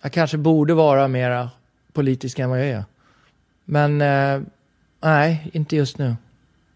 Jag 0.02 0.12
kanske 0.12 0.36
borde 0.36 0.74
vara 0.74 1.08
mera 1.08 1.50
politisk 1.92 2.38
än 2.38 2.50
vad 2.50 2.60
jag 2.60 2.66
är. 2.66 2.84
Men 3.64 4.00
eh, 4.00 4.40
nej, 5.00 5.50
inte 5.52 5.76
just 5.76 5.98
nu. 5.98 6.16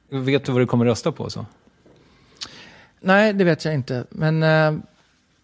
Vet 0.09 0.45
du 0.45 0.53
vad 0.53 0.61
du 0.61 0.67
kommer 0.67 0.85
rösta 0.85 1.13
på 1.13 1.31
så? 1.31 1.47
Nej, 3.01 3.33
det 3.33 3.45
vet 3.45 3.65
jag 3.65 3.75
inte. 3.75 4.05
Men 4.11 4.43
eh, 4.43 4.81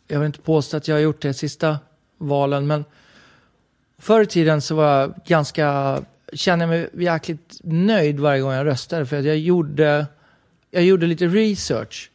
jag 0.08 0.18
vill 0.18 0.26
inte 0.26 0.40
påstå 0.40 0.76
att 0.76 0.88
jag 0.88 0.96
har 0.96 1.00
gjort 1.00 1.22
det 1.22 1.34
sista 1.34 1.78
valen. 2.18 2.66
Men 2.66 2.84
förr 3.98 4.22
i 4.22 4.26
tiden 4.26 4.62
så 4.62 4.74
var 4.74 5.00
jag 5.00 5.14
ganska, 5.26 5.98
kände 6.32 6.62
jag 6.62 6.68
mig 6.68 6.88
jäkligt 6.92 7.60
nöjd 7.64 8.20
varje 8.20 8.40
gång 8.40 8.52
jag 8.52 8.66
röstade. 8.66 9.06
För 9.06 9.18
att 9.18 9.24
jag 9.24 9.38
gjorde, 9.38 10.06
jag 10.70 10.84
gjorde 10.84 11.06
lite 11.06 11.26
research 11.26 12.10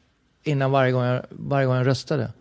innan 0.46 0.72
varje 0.72 0.92
gång, 0.92 1.04
jag, 1.04 1.26
varje 1.30 1.66
gång 1.66 1.76
jag 1.76 1.88
röstade. 1.88 2.32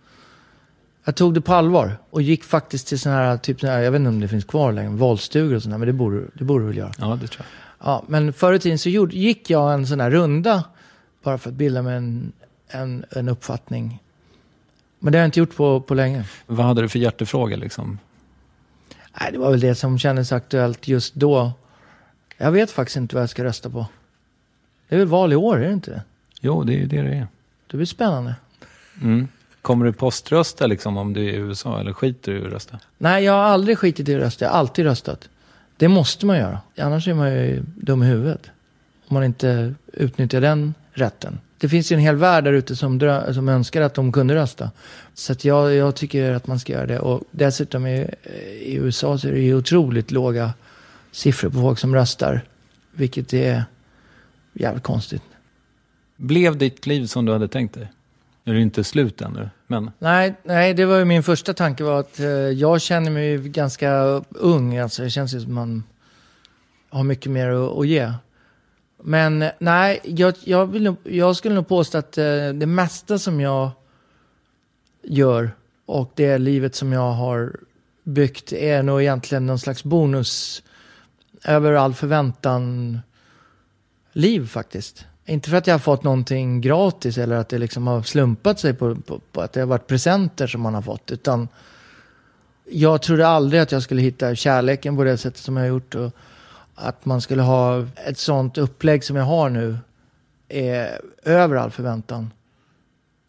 Jag 1.04 1.14
tog 1.14 1.34
det 1.34 1.40
på 1.40 1.54
allvar 1.54 1.96
och 2.10 2.22
gick 2.22 2.44
faktiskt 2.44 2.86
till 2.86 3.00
sådana 3.00 3.18
här, 3.20 3.36
typ, 3.36 3.62
jag 3.62 3.90
vet 3.90 3.98
inte 3.98 4.08
om 4.08 4.20
det 4.20 4.28
finns 4.28 4.44
kvar 4.44 4.72
längre, 4.72 4.90
våldsstugor 4.90 5.56
och 5.56 5.62
sådär, 5.62 5.78
men 5.78 5.86
det 5.86 5.92
borde, 5.92 6.24
det 6.34 6.44
borde 6.44 6.64
väl 6.64 6.76
göra. 6.76 6.92
Ja, 6.98 7.18
det 7.20 7.26
tror 7.26 7.46
jag. 7.46 7.88
Ja, 7.88 8.04
men 8.08 8.32
förr 8.32 8.52
i 8.52 8.58
tiden 8.58 8.78
så 8.78 8.88
gjorde, 8.88 9.16
gick 9.16 9.50
jag 9.50 9.74
en 9.74 9.86
sån 9.86 10.00
här 10.00 10.10
runda 10.10 10.64
bara 11.22 11.38
för 11.38 11.50
att 11.50 11.56
bilda 11.56 11.82
mig 11.82 11.96
en, 11.96 12.32
en, 12.68 13.04
en 13.10 13.28
uppfattning. 13.28 14.02
Men 14.98 15.12
det 15.12 15.18
har 15.18 15.20
jag 15.20 15.28
inte 15.28 15.40
gjort 15.40 15.56
på, 15.56 15.80
på 15.80 15.94
länge. 15.94 16.24
Vad 16.46 16.66
hade 16.66 16.82
du 16.82 16.88
för 16.88 16.98
hjärtefråga 16.98 17.56
liksom? 17.56 17.98
Nej, 19.20 19.32
det 19.32 19.38
var 19.38 19.50
väl 19.50 19.60
det 19.60 19.74
som 19.74 19.98
kändes 19.98 20.32
aktuellt 20.32 20.88
just 20.88 21.14
då. 21.14 21.52
Jag 22.38 22.52
vet 22.52 22.70
faktiskt 22.70 22.96
inte 22.96 23.14
vad 23.14 23.22
jag 23.22 23.30
ska 23.30 23.44
rösta 23.44 23.70
på. 23.70 23.86
Det 24.88 24.94
är 24.94 24.98
väl 24.98 25.08
val 25.08 25.32
i 25.32 25.36
år, 25.36 25.56
är 25.56 25.66
det 25.66 25.72
inte? 25.72 26.02
Jo, 26.40 26.64
det 26.64 26.74
är 26.74 26.78
ju 26.78 26.86
det 26.86 27.02
det 27.02 27.14
är. 27.14 27.26
Det 27.70 27.76
blir 27.76 27.86
spännande. 27.86 28.34
Mm. 29.02 29.28
Kommer 29.62 29.86
du 29.86 29.92
poströsta 29.92 30.66
liksom 30.66 30.96
om 30.96 31.12
du 31.12 31.20
är 31.28 31.32
i 31.32 31.36
USA 31.36 31.80
eller 31.80 31.92
skiter 31.92 32.32
du 32.32 32.38
i 32.38 32.46
att 32.46 32.52
rösta? 32.52 32.78
Nej, 32.98 33.24
jag 33.24 33.32
har 33.32 33.42
aldrig 33.42 33.78
skitit 33.78 34.08
i 34.08 34.14
att 34.14 34.20
rösta. 34.20 34.44
Jag 34.44 34.52
har 34.52 34.58
alltid 34.58 34.84
röstat. 34.84 35.28
Det 35.76 35.88
måste 35.88 36.26
man 36.26 36.38
göra. 36.38 36.60
Annars 36.78 37.08
är 37.08 37.14
man 37.14 37.32
ju 37.32 37.62
dum 37.76 38.02
i 38.02 38.06
huvudet. 38.06 38.50
Om 39.08 39.14
man 39.14 39.24
inte 39.24 39.74
utnyttjar 39.92 40.40
den 40.40 40.74
rätten. 40.92 41.38
Det 41.58 41.68
finns 41.68 41.92
ju 41.92 41.94
en 41.94 42.00
hel 42.00 42.16
värld 42.16 42.44
där 42.44 42.52
ute 42.52 42.76
som, 42.76 43.00
drö- 43.00 43.32
som 43.32 43.48
önskar 43.48 43.82
att 43.82 43.94
de 43.94 44.12
kunde 44.12 44.34
rösta. 44.34 44.70
Så 45.14 45.34
jag, 45.42 45.74
jag 45.74 45.94
tycker 45.94 46.32
att 46.32 46.46
man 46.46 46.58
ska 46.58 46.72
göra 46.72 46.86
det. 46.86 46.98
Och 46.98 47.22
dessutom 47.30 47.86
i, 47.86 48.10
i 48.60 48.74
USA 48.74 49.18
så 49.18 49.28
är 49.28 49.32
det 49.32 49.40
ju 49.40 49.54
otroligt 49.54 50.10
låga 50.10 50.52
siffror 51.12 51.50
på 51.50 51.60
folk 51.60 51.78
som 51.78 51.94
röstar. 51.94 52.42
Vilket 52.92 53.32
är 53.32 53.64
jävligt 54.52 54.82
konstigt. 54.82 55.22
Blev 56.24 56.58
ditt 56.58 56.86
liv 56.86 57.06
som 57.06 57.24
du 57.24 57.32
hade 57.32 57.48
tänkt 57.48 57.74
dig? 57.74 57.92
Nu 58.44 58.52
är 58.52 58.56
det 58.56 58.62
inte 58.62 58.84
slut 58.84 59.20
ännu, 59.20 59.50
men... 59.66 59.90
Nej, 59.98 60.34
nej, 60.42 60.74
det 60.74 60.84
var 60.84 60.98
ju 60.98 61.04
min 61.04 61.22
första 61.22 61.54
tanke 61.54 61.84
var 61.84 62.00
att 62.00 62.20
eh, 62.20 62.26
jag 62.28 62.80
känner 62.80 63.10
mig 63.10 63.38
ganska 63.38 63.90
ung. 64.30 64.76
Alltså, 64.78 65.02
det 65.02 65.10
känns 65.10 65.34
ju 65.34 65.40
som 65.40 65.54
man 65.54 65.84
har 66.90 67.04
mycket 67.04 67.32
mer 67.32 67.50
att, 67.50 67.78
att 67.78 67.86
ge. 67.86 68.12
Men 69.02 69.44
nej, 69.58 70.00
jag, 70.04 70.34
jag, 70.44 70.66
vill 70.66 70.94
jag 71.04 71.36
skulle 71.36 71.54
nog 71.54 71.68
påstå 71.68 71.98
att 71.98 72.18
eh, 72.18 72.48
det 72.54 72.66
mesta 72.66 73.18
som 73.18 73.40
jag 73.40 73.70
gör 75.02 75.50
och 75.86 76.12
det 76.14 76.38
livet 76.38 76.74
som 76.74 76.92
jag 76.92 77.12
har 77.12 77.56
byggt 78.02 78.52
är 78.52 78.82
nog 78.82 79.02
egentligen 79.02 79.46
någon 79.46 79.58
slags 79.58 79.84
bonus 79.84 80.62
över 81.44 81.72
all 81.72 81.94
förväntan 81.94 82.98
liv 84.12 84.46
faktiskt. 84.46 85.06
Inte 85.26 85.50
för 85.50 85.56
att 85.56 85.66
jag 85.66 85.74
har 85.74 85.78
fått 85.78 86.02
någonting 86.02 86.60
gratis 86.60 87.18
eller 87.18 87.36
att 87.36 87.48
det 87.48 87.58
liksom 87.58 87.86
har 87.86 88.02
slumpat 88.02 88.60
sig 88.60 88.74
på, 88.74 88.94
på, 88.94 89.20
på 89.32 89.40
att 89.40 89.52
det 89.52 89.60
har 89.60 89.66
varit 89.66 89.86
presenter 89.86 90.46
som 90.46 90.60
man 90.60 90.74
har 90.74 90.82
fått. 90.82 91.10
Utan 91.10 91.48
jag 92.70 93.02
trodde 93.02 93.28
aldrig 93.28 93.60
att 93.60 93.72
jag 93.72 93.82
skulle 93.82 94.02
hitta 94.02 94.34
kärleken 94.34 94.96
på 94.96 95.04
det 95.04 95.18
sättet 95.18 95.40
som 95.40 95.56
jag 95.56 95.64
har 95.64 95.68
gjort. 95.68 95.94
Och 95.94 96.12
att 96.74 97.04
man 97.04 97.20
skulle 97.20 97.42
ha 97.42 97.86
ett 98.06 98.18
sånt 98.18 98.58
upplägg 98.58 99.04
som 99.04 99.16
jag 99.16 99.24
har 99.24 99.50
nu 99.50 99.78
är 100.48 101.00
över 101.22 101.56
all 101.56 101.70
förväntan. 101.70 102.30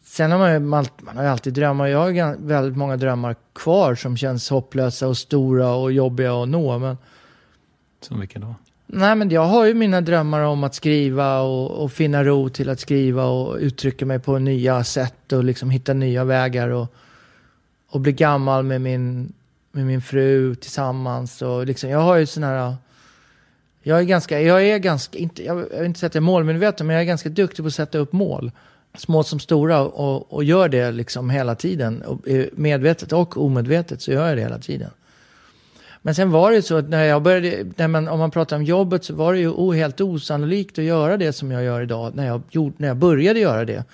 Sen 0.04 0.30
har 0.30 0.38
man 0.38 0.52
ju, 0.52 0.58
man, 0.58 0.86
man 0.98 1.16
har 1.16 1.24
ju 1.24 1.30
alltid 1.30 1.54
drömmar. 1.54 1.86
Jag 1.86 1.98
har 1.98 2.36
väldigt 2.46 2.76
många 2.76 2.96
drömmar 2.96 3.36
kvar 3.52 3.94
som 3.94 4.16
känns 4.16 4.50
hopplösa 4.50 5.08
och 5.08 5.16
stora 5.16 5.74
och 5.74 5.92
jobbiga 5.92 6.42
att 6.42 6.48
nå. 6.48 6.78
Men 6.78 6.98
Som 8.00 8.20
vilken 8.20 8.40
då? 8.42 8.54
Nej, 8.86 9.16
men 9.16 9.30
jag 9.30 9.44
har 9.44 9.64
ju 9.64 9.74
mina 9.74 10.00
drömmar 10.00 10.40
om 10.40 10.64
att 10.64 10.74
skriva 10.74 11.40
och, 11.40 11.70
och 11.70 11.92
finna 11.92 12.24
ro 12.24 12.48
till 12.48 12.68
att 12.68 12.80
skriva 12.80 13.24
och 13.24 13.56
uttrycka 13.56 14.06
mig 14.06 14.18
på 14.18 14.38
nya 14.38 14.84
sätt 14.84 15.32
och 15.32 15.44
liksom 15.44 15.70
hitta 15.70 15.92
nya 15.92 16.24
vägar 16.24 16.68
och, 16.68 16.94
och 17.90 18.00
bli 18.00 18.12
gammal 18.12 18.62
med 18.62 18.80
min, 18.80 19.32
med 19.72 19.86
min 19.86 20.02
fru 20.02 20.54
tillsammans. 20.54 21.42
Och 21.42 21.66
liksom, 21.66 21.90
jag 21.90 21.98
har 21.98 22.16
ju 22.16 22.26
sån 22.26 22.42
här... 22.42 22.74
Jag 23.82 23.98
är 23.98 24.02
ganska, 24.02 24.40
jag 24.40 24.64
är 24.64 24.78
ganska, 24.78 25.18
inte, 25.18 25.44
jag 25.44 25.54
vill 25.54 25.84
inte 25.84 26.00
säga 26.00 26.06
att 26.06 26.14
jag 26.14 26.22
är 26.22 26.26
målmedveten, 26.26 26.86
men 26.86 26.94
jag 26.94 27.02
är 27.02 27.06
ganska 27.06 27.28
duktig 27.28 27.64
på 27.64 27.66
att 27.66 27.74
sätta 27.74 27.98
upp 27.98 28.12
mål. 28.12 28.50
Små 28.98 29.22
som 29.22 29.40
stora 29.40 29.80
och, 29.80 30.32
och 30.32 30.44
gör 30.44 30.68
det 30.68 30.90
liksom 30.90 31.30
hela 31.30 31.54
tiden. 31.54 32.02
Och, 32.02 32.28
eh, 32.28 32.46
medvetet 32.52 33.12
och 33.12 33.36
omedvetet 33.36 34.02
så 34.02 34.12
gör 34.12 34.28
jag 34.28 34.36
det 34.36 34.42
hela 34.42 34.58
tiden. 34.58 34.90
Men 36.06 36.14
sen 36.14 36.30
var 36.30 36.50
det 36.50 36.56
ju 36.56 36.62
så 36.62 36.76
att 36.76 36.88
när 36.88 37.04
jag 37.04 37.22
började, 37.22 37.66
när 37.76 37.88
man, 37.88 38.08
om 38.08 38.18
man 38.18 38.30
pratar 38.30 38.56
om 38.56 38.64
jobbet 38.64 39.04
så 39.04 39.14
var 39.14 39.32
det 39.32 39.38
ju 39.38 39.72
helt 39.74 40.00
osannolikt 40.00 40.78
att 40.78 40.84
göra 40.84 41.16
det 41.16 41.32
som 41.32 41.50
jag 41.50 41.64
gör 41.64 41.80
idag 41.80 42.14
när 42.14 42.26
jag, 42.26 42.42
gjorde, 42.50 42.74
när 42.76 42.88
jag 42.88 42.96
började 42.96 43.40
göra 43.40 43.64
det. 43.64 43.84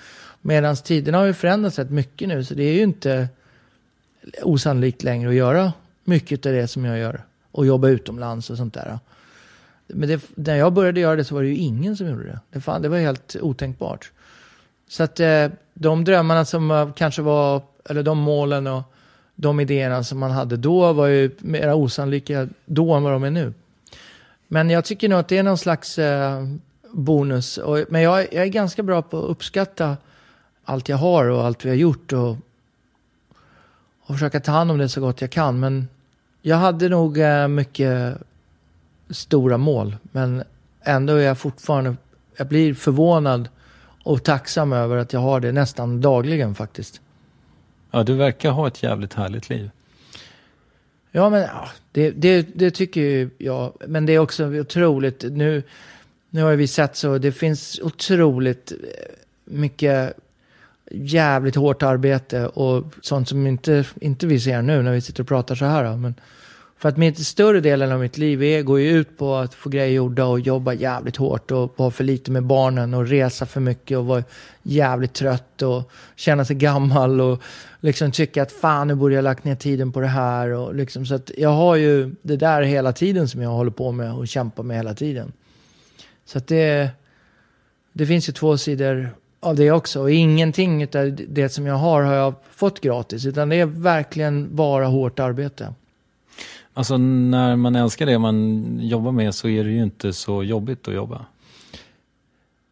Medan 0.41 0.75
tiderna 0.75 1.17
har 1.17 1.25
ju 1.25 1.33
förändrats 1.33 1.79
rätt 1.79 1.89
mycket 1.89 2.27
nu 2.27 2.43
så 2.43 2.53
det 2.53 2.63
är 2.63 2.73
ju 2.73 2.83
inte 2.83 3.27
osannolikt 4.41 5.03
längre 5.03 5.29
att 5.29 5.35
göra 5.35 5.73
mycket 6.03 6.45
av 6.45 6.51
det 6.51 6.67
som 6.67 6.85
jag 6.85 6.99
gör. 6.99 7.23
Och 7.51 7.65
jobba 7.65 7.87
utomlands 7.87 8.49
och 8.49 8.57
sånt 8.57 8.73
där. 8.73 8.99
Men 9.87 10.09
det, 10.09 10.21
när 10.35 10.55
jag 10.55 10.73
började 10.73 10.99
göra 10.99 11.15
det 11.15 11.23
så 11.23 11.35
var 11.35 11.41
det 11.41 11.47
ju 11.47 11.57
ingen 11.57 11.97
som 11.97 12.07
gjorde 12.07 12.23
det. 12.23 12.39
Det, 12.49 12.61
fan, 12.61 12.81
det 12.81 12.89
var 12.89 12.97
helt 12.97 13.35
otänkbart. 13.41 14.11
Så 14.87 15.03
att 15.03 15.19
eh, 15.19 15.47
de 15.73 16.03
drömmarna 16.03 16.45
som 16.45 16.71
eh, 16.71 16.93
kanske 16.93 17.21
var, 17.21 17.61
eller 17.89 18.03
de 18.03 18.17
målen 18.17 18.67
och 18.67 18.92
de 19.43 19.59
idéerna 19.59 20.03
som 20.03 20.19
man 20.19 20.31
hade 20.31 20.57
då 20.57 20.93
var 20.93 21.07
ju 21.07 21.31
mer 21.39 21.73
osannolika 21.73 22.47
då 22.65 22.93
än 22.93 23.03
vad 23.03 23.13
de 23.13 23.23
är 23.23 23.31
nu. 23.31 23.53
Men 24.47 24.69
jag 24.69 24.85
tycker 24.85 25.09
nog 25.09 25.19
att 25.19 25.27
det 25.27 25.37
är 25.37 25.43
någon 25.43 25.57
slags 25.57 25.99
eh, 25.99 26.47
bonus. 26.91 27.57
Och, 27.57 27.79
men 27.89 28.01
jag, 28.01 28.21
jag 28.33 28.43
är 28.43 28.47
ganska 28.47 28.83
bra 28.83 29.01
på 29.01 29.17
att 29.17 29.29
uppskatta 29.29 29.97
allt 30.65 30.89
jag 30.89 30.97
har 30.97 31.25
och 31.25 31.45
allt 31.45 31.65
vi 31.65 31.69
har 31.69 31.75
gjort 31.75 32.13
och, 32.13 32.37
och 34.05 34.15
försöka 34.15 34.39
ta 34.39 34.51
hand 34.51 34.71
om 34.71 34.77
det 34.77 34.89
så 34.89 35.01
gott 35.01 35.21
jag 35.21 35.31
kan. 35.31 35.59
Men 35.59 35.87
jag 36.41 36.57
hade 36.57 36.89
nog 36.89 37.17
eh, 37.17 37.47
mycket 37.47 38.17
stora 39.09 39.57
mål. 39.57 39.95
Men 40.11 40.43
ändå 40.81 41.13
är 41.13 41.25
jag 41.25 41.37
fortfarande, 41.37 41.95
jag 42.37 42.47
blir 42.47 42.73
förvånad 42.73 43.49
och 44.03 44.23
tacksam 44.23 44.73
över 44.73 44.97
att 44.97 45.13
jag 45.13 45.19
har 45.19 45.39
det 45.39 45.51
nästan 45.51 46.01
dagligen 46.01 46.55
faktiskt. 46.55 47.01
Ja, 47.95 48.03
du 48.03 48.13
verkar 48.13 48.51
ha 48.51 48.67
ett 48.67 48.83
jävligt 48.83 49.13
härligt 49.13 49.49
liv. 49.49 49.69
Ja, 51.11 51.29
men 51.29 51.41
ja, 51.41 51.69
det, 51.91 52.11
det, 52.11 52.47
det 52.55 52.71
tycker 52.71 53.29
jag. 53.37 53.73
Men 53.87 54.05
det 54.05 54.13
är 54.13 54.19
också 54.19 54.45
otroligt. 54.45 55.23
Nu, 55.31 55.63
nu 56.29 56.43
har 56.43 56.55
vi 56.55 56.67
sett 56.67 56.95
så. 56.95 57.17
Det 57.17 57.31
finns 57.31 57.79
otroligt 57.83 58.73
mycket 59.45 60.13
jävligt 60.91 61.55
hårt 61.55 61.83
arbete 61.83 62.47
och 62.47 62.83
sånt 63.01 63.29
som 63.29 63.47
inte, 63.47 63.85
inte 64.01 64.27
vi 64.27 64.39
ser 64.39 64.61
nu 64.61 64.81
när 64.81 64.91
vi 64.91 65.01
sitter 65.01 65.23
och 65.23 65.27
pratar 65.27 65.55
så 65.55 65.65
här. 65.65 65.97
Men 65.97 66.15
för 66.77 66.89
att 66.89 66.97
mitt 66.97 67.19
större 67.19 67.59
delen 67.59 67.91
av 67.91 67.99
mitt 67.99 68.17
liv 68.17 68.43
är, 68.43 68.61
går 68.61 68.79
ju 68.79 68.89
ut 68.89 69.17
på 69.17 69.35
att 69.35 69.53
få 69.53 69.69
grejer 69.69 69.95
gjorda 69.95 70.25
och 70.25 70.39
jobba 70.39 70.73
jävligt 70.73 71.17
hårt 71.17 71.51
och 71.51 71.73
vara 71.75 71.91
för 71.91 72.03
lite 72.03 72.31
med 72.31 72.43
barnen 72.43 72.93
och 72.93 73.07
resa 73.07 73.45
för 73.45 73.59
mycket 73.59 73.97
och 73.97 74.05
vara 74.05 74.23
jävligt 74.63 75.13
trött 75.13 75.61
och 75.61 75.91
känna 76.15 76.45
sig 76.45 76.55
gammal 76.55 77.21
och 77.21 77.41
liksom 77.83 78.11
tycka 78.11 78.43
att 78.43 78.51
fan 78.51 78.87
nu 78.87 78.95
borde 78.95 79.15
jag 79.15 79.23
lagt 79.23 79.43
ner 79.43 79.55
tiden 79.55 79.91
på 79.91 79.99
det 79.99 80.07
här 80.07 80.49
och 80.49 80.75
liksom 80.75 81.05
så 81.05 81.15
att 81.15 81.31
jag 81.37 81.49
har 81.49 81.75
ju 81.75 82.15
det 82.21 82.35
där 82.37 82.61
hela 82.61 82.93
tiden 82.93 83.27
som 83.27 83.41
jag 83.41 83.49
håller 83.49 83.71
på 83.71 83.91
med 83.91 84.13
och 84.13 84.27
kämpar 84.27 84.63
med 84.63 84.77
hela 84.77 84.93
tiden. 84.93 85.31
Så 86.25 86.37
att 86.37 86.47
det, 86.47 86.89
det 87.93 88.05
finns 88.05 88.29
ju 88.29 88.33
två 88.33 88.57
sidor 88.57 89.09
av 89.39 89.55
det 89.55 89.71
också 89.71 90.01
och 90.01 90.11
ingenting 90.11 90.83
av 90.83 91.17
det 91.27 91.49
som 91.49 91.65
jag 91.65 91.75
har 91.75 92.03
har 92.03 92.13
jag 92.13 92.33
fått 92.51 92.81
gratis 92.81 93.25
utan 93.25 93.49
det 93.49 93.55
är 93.55 93.65
verkligen 93.65 94.55
bara 94.55 94.85
hårt 94.85 95.19
arbete. 95.19 95.73
Alltså 96.73 96.97
när 96.97 97.55
man 97.55 97.75
älskar 97.75 98.05
det 98.05 98.19
man 98.19 98.65
jobbar 98.81 99.11
med 99.11 99.35
så 99.35 99.47
är 99.47 99.63
det 99.63 99.71
ju 99.71 99.83
inte 99.83 100.13
så 100.13 100.43
jobbigt 100.43 100.87
att 100.87 100.93
jobba. 100.93 101.25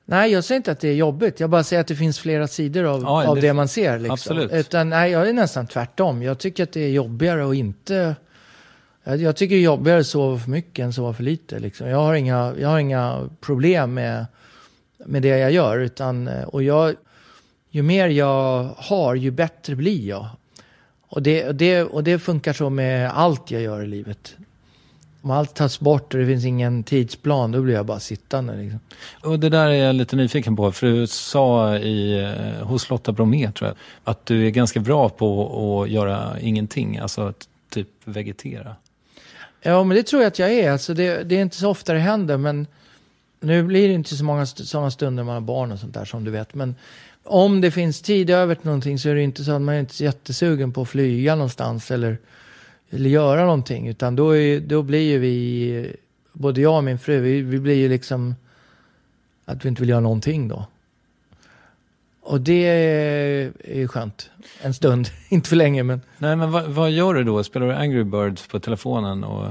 Nej, 0.06 0.32
jag 0.32 0.44
säger 0.44 0.58
inte 0.58 0.72
att 0.72 0.80
det 0.80 0.88
är 0.90 0.94
jobbigt. 0.94 1.40
Jag 1.40 1.50
bara 1.50 1.64
säger 1.64 1.82
att 1.82 1.88
det 1.88 1.96
finns 1.96 2.20
flera 2.20 2.48
sidor 2.48 2.84
av, 2.84 3.02
Ja, 3.02 3.28
av 3.28 3.36
det- 3.36 3.42
det, 3.42 3.54
man 3.54 3.68
ser. 3.68 4.00
Liksom. 4.00 4.14
absolut. 4.14 4.52
Utan, 4.52 4.90
nej, 4.90 5.12
jag 5.12 5.30
är 5.30 5.34
nästan 5.34 5.68
tvärtom. 5.68 6.24
Jag 6.24 6.38
tycker 6.40 6.64
att 6.64 6.72
det 6.72 6.82
är 6.82 6.90
jobbigare 6.90 7.50
att 7.50 7.56
inte... 7.56 8.16
Jag, 9.04 9.18
jag 9.18 9.36
tycker 9.36 9.56
det 9.56 9.62
är 9.62 9.66
jobbigare 9.66 10.00
att 10.00 10.08
sova 10.08 10.38
för 10.40 10.50
mycket 10.50 10.84
än 10.84 10.90
att 10.90 10.96
sova 10.96 11.14
för 11.14 11.24
lite. 11.24 11.60
Liksom. 11.60 11.88
Jag, 11.88 11.98
har 11.98 12.14
inga, 12.14 12.54
jag 12.60 12.70
har 12.70 12.80
inga 12.80 13.30
problem 13.42 13.94
med, 13.94 14.26
med 15.06 15.22
det 15.22 15.28
jag 15.38 15.52
gör. 15.52 15.80
Utan, 15.80 16.28
och 16.28 16.64
jag, 16.64 16.96
ju 17.70 17.82
mer 17.82 18.08
jag 18.08 18.70
har, 18.78 19.16
ju 19.16 19.32
bättre 19.32 19.76
blir 19.76 20.08
jag. 20.08 20.28
Och 21.08 21.22
det, 21.22 21.48
och, 21.48 21.56
det, 21.56 21.84
och 21.84 22.04
det 22.04 22.20
funkar 22.20 22.54
så 22.54 22.70
med 22.70 23.12
allt 23.12 23.52
jag 23.52 23.62
gör 23.62 23.84
i 23.84 23.88
livet. 23.88 24.36
Om 25.22 25.32
allt 25.32 25.54
tas 25.56 25.80
bort 25.80 26.14
och 26.14 26.20
det 26.20 26.26
finns 26.26 26.46
ingen 26.46 26.84
tidsplan, 26.84 27.52
då 27.52 27.62
blir 27.62 27.74
jag 27.74 27.86
bara 27.86 28.00
sittande. 28.00 28.56
Liksom. 28.56 28.80
Och 29.24 29.40
det 29.40 29.50
där 29.50 29.68
är 29.70 29.86
jag 29.86 29.96
lite 29.96 30.16
nyfiken 30.16 30.56
på, 30.56 30.72
för 30.72 30.88
du 30.88 31.08
sa 31.08 31.76
i, 31.78 32.20
eh, 32.22 32.68
hos 32.68 32.90
Lotta 32.90 33.12
Bromé 33.12 33.52
tror 33.52 33.68
jag, 33.68 33.78
att 34.04 34.26
du 34.26 34.48
är 34.48 34.50
ganska 34.50 34.80
bra 34.80 35.10
på 35.10 35.82
att 35.84 35.90
göra 35.90 36.40
ingenting, 36.40 36.98
alltså 36.98 37.22
att 37.22 37.48
typ 37.70 37.88
vegetera. 38.06 38.76
Ja, 39.62 39.84
men 39.84 39.98
det 39.98 40.04
tror 40.04 40.22
jag 40.22 40.28
att 40.28 40.40
jag 40.40 40.52
är. 40.52 40.72
Alltså 40.72 40.94
det, 40.94 41.24
det 41.24 41.36
är 41.38 41.42
inte 41.42 41.58
så 41.58 41.70
ofta 41.70 41.94
det 41.94 42.00
händer, 42.00 42.38
men 42.38 42.68
nu 43.40 43.64
blir 43.64 43.88
det 43.88 43.94
inte 43.94 44.16
så 44.16 44.24
många 44.24 44.42
st- 44.42 44.64
sådana 44.66 44.92
stunder 44.92 45.24
man 45.24 45.34
har 45.34 45.42
barn 45.42 45.72
och 45.72 45.80
sånt 45.80 45.94
där 45.94 46.06
som 46.06 46.24
du 46.24 46.32
vet. 46.32 46.54
Men 46.54 46.76
om 47.24 47.62
det 47.62 47.72
finns 47.72 48.02
tid 48.02 48.30
över 48.30 48.56
till 48.56 48.66
någonting 48.66 49.00
så 49.00 49.10
är 49.10 49.16
det 49.16 49.22
inte 49.22 49.44
så 49.44 49.52
att 49.52 49.62
man 49.62 49.76
är 49.76 49.80
inte 49.80 50.04
jättesugen 50.04 50.72
på 50.72 50.82
att 50.82 50.90
flyga 50.90 51.36
någonstans 51.36 51.92
eller, 51.92 52.18
eller 52.92 53.10
göra 53.10 53.42
någonting. 53.44 53.88
Utan 53.88 54.16
då, 54.16 54.38
är, 54.38 54.60
då 54.60 54.84
blir 54.84 55.12
ju 55.12 55.20
vi, 55.20 55.96
både 56.34 56.62
jag 56.62 56.78
och 56.78 56.84
min 56.84 57.00
fru, 57.00 57.20
vi, 57.20 57.42
vi 57.42 57.60
blir 57.60 57.76
ju 57.76 57.90
liksom 57.90 58.36
att 59.46 59.66
vi 59.66 59.70
inte 59.70 59.82
vill 59.82 59.90
göra 59.90 60.00
någonting 60.00 60.48
då. 60.48 60.66
Och 62.22 62.42
det 62.42 62.68
är 62.68 63.76
ju 63.76 63.88
skönt. 63.88 64.30
En 64.62 64.74
stund, 64.74 65.08
inte 65.30 65.50
för 65.50 65.56
länge 65.56 65.84
men. 65.84 66.02
Nej, 66.18 66.36
men 66.36 66.52
vad, 66.52 66.64
vad 66.64 66.92
gör 66.92 67.14
du 67.14 67.24
då? 67.24 67.44
Spelar 67.44 67.68
du 67.68 67.74
Angry 67.74 68.04
Birds 68.04 68.48
på 68.48 68.60
telefonen 68.60 69.24
och 69.24 69.48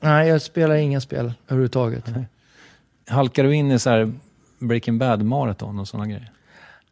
Nej, 0.00 0.28
jag 0.28 0.42
spelar 0.42 0.74
inga 0.74 1.00
spel 1.00 1.32
överhuvudtaget. 1.48 2.04
halkar 3.08 3.44
du 3.44 3.54
in 3.54 3.70
i 3.70 3.78
så 3.78 3.90
här 3.90 4.12
Breaking 4.58 4.98
Bad-maraton 4.98 5.78
och 5.78 5.88
sådana 5.88 6.06
grejer? 6.06 6.30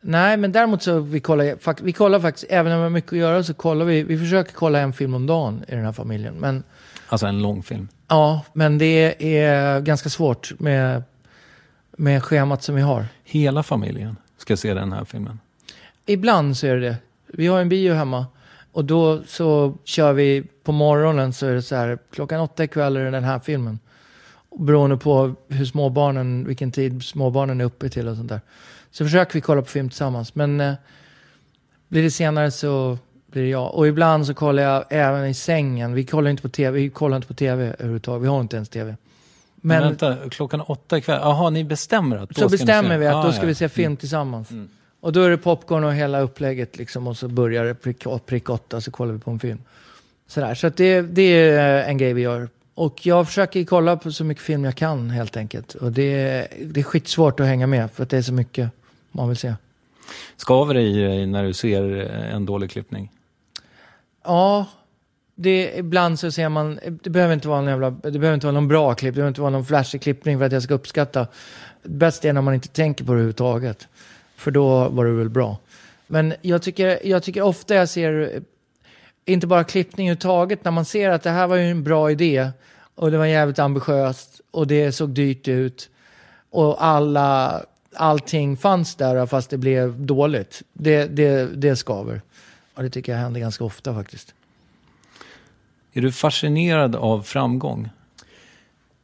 Nej, 0.01 0.37
men 0.37 0.53
däremot 0.53 0.83
så 0.83 1.01
vi 1.01 1.21
kollar, 1.21 1.83
vi 1.83 1.93
kollar 1.93 2.21
faktiskt, 2.21 2.47
även 2.51 2.73
om 2.73 2.79
vi 2.79 2.83
har 2.83 2.91
mycket 2.91 3.13
att 3.13 3.19
göra 3.19 3.43
så 3.43 3.55
kollar 3.55 3.85
vi, 3.85 4.03
vi 4.03 4.19
försöker 4.19 4.53
kolla 4.53 4.79
en 4.79 4.93
film 4.93 5.15
om 5.15 5.27
dagen 5.27 5.65
i 5.69 5.75
den 5.75 5.85
här 5.85 5.93
familjen. 5.93 6.35
Men 6.35 6.63
Alltså 7.09 7.27
en 7.27 7.43
lång 7.43 7.63
film. 7.63 7.89
ja, 8.09 8.45
men 8.53 8.79
det 8.79 9.15
är 9.39 9.81
ganska 9.81 10.09
svårt 10.09 10.53
med, 10.61 11.03
med 11.97 12.23
schemat 12.25 12.63
som 12.63 12.75
vi 12.75 12.81
har. 12.83 13.07
Hela 13.25 13.63
familjen 13.63 14.17
ska 14.39 14.57
se 14.57 14.75
den 14.75 14.93
här 14.93 15.05
filmen. 15.05 15.41
Ibland 16.07 16.57
så 16.57 16.67
är 16.67 16.75
det 16.77 16.81
det. 16.89 16.97
Vi 17.27 17.47
har 17.47 17.61
en 17.61 17.69
bio 17.69 17.95
hemma 17.95 18.27
och 18.73 18.85
då 18.85 19.23
så 19.27 19.75
kör 19.85 20.13
vi 20.13 20.45
på 20.65 20.73
morgonen 20.73 21.33
så 21.33 21.47
är 21.47 21.55
det 21.55 21.63
så 21.63 21.77
här, 21.77 21.99
klockan 22.13 22.41
åtta 22.41 22.65
ikväll 22.65 22.97
är 22.97 23.05
det 23.05 23.11
den 23.11 23.25
här 23.25 23.39
filmen. 23.39 23.79
Beroende 24.59 24.97
på 24.97 25.35
hur 25.49 25.65
småbarnen, 25.65 26.47
vilken 26.47 26.73
tid 26.73 27.03
småbarnen 27.03 27.61
är 27.61 27.65
uppe 27.65 27.89
till 27.89 28.09
och 28.09 28.17
sånt 28.17 28.29
där. 28.29 28.41
Så 28.97 29.05
försöker 29.05 29.35
vi 29.35 29.41
kolla 29.41 29.63
på 29.63 29.69
film 29.69 29.89
tillsammans. 29.89 30.35
Men 30.35 30.61
eh, 30.61 30.75
blir 31.89 32.03
det 32.03 32.11
senare 32.11 32.51
så 32.51 32.99
blir 33.27 33.43
det 33.43 33.49
jag. 33.49 33.75
Och 33.75 33.89
ibland 33.89 34.27
så 34.27 34.35
kollar 34.35 34.63
jag 34.63 34.85
även 34.89 35.27
i 35.27 35.35
sängen. 35.35 35.95
Vi 35.95 36.05
kollar 36.05 36.31
inte 36.31 36.43
på 36.43 36.49
tv, 36.49 36.81
vi 36.81 36.91
kollar 36.91 37.17
inte 37.17 37.29
på 37.29 37.35
tv 37.35 37.65
överhuvudtaget. 37.65 38.23
Vi 38.23 38.29
har 38.29 38.41
inte 38.41 38.57
ens 38.57 38.69
tv. 38.69 38.97
Men, 39.55 39.81
Men 39.81 39.83
vänta, 39.83 40.17
klockan 40.31 40.61
åtta 40.61 40.99
ikväll. 40.99 41.21
Jaha, 41.23 41.51
ni 41.51 41.65
bestämmer 41.65 42.17
att 42.17 42.29
då 42.29 42.43
så 42.43 42.49
bestämmer 42.49 42.99
vi 42.99 43.07
att 43.07 43.15
Ah, 43.15 43.23
då 43.23 43.33
ska 43.33 43.43
ja. 43.43 43.47
vi 43.47 43.55
se 43.55 43.69
film 43.69 43.97
tillsammans. 43.97 44.49
Och 45.01 45.13
då 45.13 45.23
är 45.23 45.31
det 45.31 45.39
popcorn 45.39 45.85
och 45.85 45.95
hela 45.95 46.21
upplägget 46.21 46.77
liksom. 46.77 47.07
Och 47.07 47.17
så 47.17 47.29
börjar 47.29 47.65
det 47.65 47.75
prick, 47.75 48.05
prick 48.27 48.51
åtta 48.51 48.81
så 48.81 48.91
kollar 48.91 49.13
vi 49.13 49.21
på 49.21 49.31
en 49.31 49.39
film. 49.39 49.59
Sådär. 50.27 50.55
Så 50.55 50.67
att 50.67 50.77
det, 50.77 51.01
det 51.01 51.23
är 51.23 51.85
en 51.85 51.99
grej 51.99 52.13
vi 52.13 52.23
gör 52.23 52.49
Och 52.75 53.07
jag 53.07 53.27
försöker 53.27 53.65
kolla 53.65 53.97
på 53.97 54.13
så 54.13 54.25
mycket 54.25 54.45
film 54.45 54.65
jag 54.65 54.75
kan 54.75 55.11
helt 55.11 55.37
enkelt. 55.37 55.75
Och 55.75 55.93
det, 55.93 56.47
det 56.65 56.81
är 56.81 56.85
skitsvårt 56.85 57.41
att 57.41 57.47
hänga 57.47 57.67
med 57.67 57.91
för 57.91 58.03
att 58.03 58.11
det 58.11 58.17
är 58.17 58.23
så 58.23 58.33
mycket 58.33 58.71
man 59.17 59.29
vill 59.29 59.37
se. 59.37 59.55
Skaver 60.37 60.75
det 60.75 60.81
i 60.81 60.93
dig 60.93 61.27
när 61.27 61.45
du 61.45 61.55
ser 61.55 61.83
en 62.11 62.47
dålig 62.47 62.71
klippning? 62.71 63.13
Ja, 64.25 64.67
det, 65.35 65.73
ibland 65.77 66.19
så 66.19 66.31
ser 66.31 66.49
man, 66.49 66.81
det 67.03 67.11
behöver 67.11 67.35
inte 67.35 67.49
vara 67.49 67.61
någon 67.61 67.71
jävla, 67.71 67.91
det 67.91 68.19
behöver 68.19 68.35
inte 68.35 68.47
vara 68.47 68.55
någon 68.55 68.69
bra 68.69 68.95
klipp, 68.95 69.15
det 69.15 69.17
behöver 69.17 69.29
inte 69.29 69.41
vara 69.41 69.51
någon 69.51 69.67
flashig 69.67 70.03
klippning 70.03 70.39
för 70.39 70.47
att 70.47 70.53
jag 70.53 70.63
ska 70.63 70.75
uppskatta. 70.75 71.27
Bäst 71.83 72.25
är 72.25 72.33
när 72.33 72.43
man 72.43 72.55
inte 72.55 72.69
tänker 72.69 73.05
på 73.05 73.13
det 73.13 73.15
överhuvudtaget. 73.15 73.89
För 74.37 74.51
då 74.51 74.89
var 74.89 75.05
det 75.05 75.13
väl 75.13 75.31
bra. 75.31 75.57
Men 76.07 76.35
jag 76.43 76.63
tycker, 76.63 77.07
jag 77.07 77.23
tycker 77.23 77.43
ofta 77.43 77.75
jag 77.75 77.89
ser, 77.89 78.43
inte 79.25 79.47
bara 79.47 79.65
klippning 79.65 80.07
överhuvudtaget, 80.07 80.65
när 80.65 80.71
man 80.71 80.85
ser 80.85 81.11
att 81.11 81.23
det 81.23 81.31
här 81.31 81.47
var 81.47 81.57
ju 81.57 81.71
en 81.71 81.85
bra 81.85 82.11
idé 82.11 82.51
och 82.95 83.11
det 83.11 83.19
var 83.19 83.27
jävligt 83.27 83.59
ambitiöst 83.59 84.41
och 84.51 84.67
det 84.67 84.93
såg 84.93 85.11
dyrt 85.11 85.49
ut 85.49 85.91
och 86.51 86.85
alla, 86.85 87.63
allting 87.97 88.57
fanns 88.57 88.95
där 88.95 89.27
fast 89.27 89.51
det 89.51 89.59
blev 89.59 90.07
dåligt. 90.07 90.63
Det, 90.73 91.07
det, 91.07 91.61
det 91.61 91.77
skaver. 91.77 92.23
Och 92.75 92.83
det 92.83 92.91
tycker 92.91 93.13
jag 93.13 93.19
händer 93.19 93.41
ganska 93.41 93.65
ofta 93.65 93.95
faktiskt. 93.95 94.35
Är 95.93 96.01
du 96.01 96.13
fascinerad 96.13 96.97
av 96.97 97.23
framgång? 97.23 97.91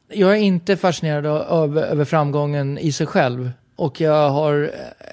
Jag 0.07 0.31
är 0.31 0.41
inte 0.41 0.77
fascinerad 0.77 1.25
av, 1.25 1.77
över 1.77 2.05
framgången 2.05 2.77
i 2.77 2.91
sig 2.91 3.07
själv. 3.07 3.51
Och 3.75 4.01
jag 4.01 4.29
har 4.29 4.71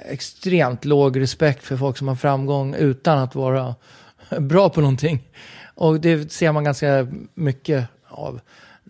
extremt 0.09 0.85
låg 0.85 1.21
respekt 1.21 1.65
för 1.65 1.77
folk 1.77 1.99
som 1.99 2.09
har 2.09 2.15
framgång 2.15 2.75
utan 2.75 3.19
att 3.19 3.35
vara 3.35 3.75
bra 4.39 4.69
på 4.69 4.81
någonting. 4.81 5.29
Och 5.75 6.01
det 6.01 6.33
ser 6.33 6.53
man 6.53 6.65
ganska 6.65 7.07
mycket 7.35 7.87
av. 8.09 8.41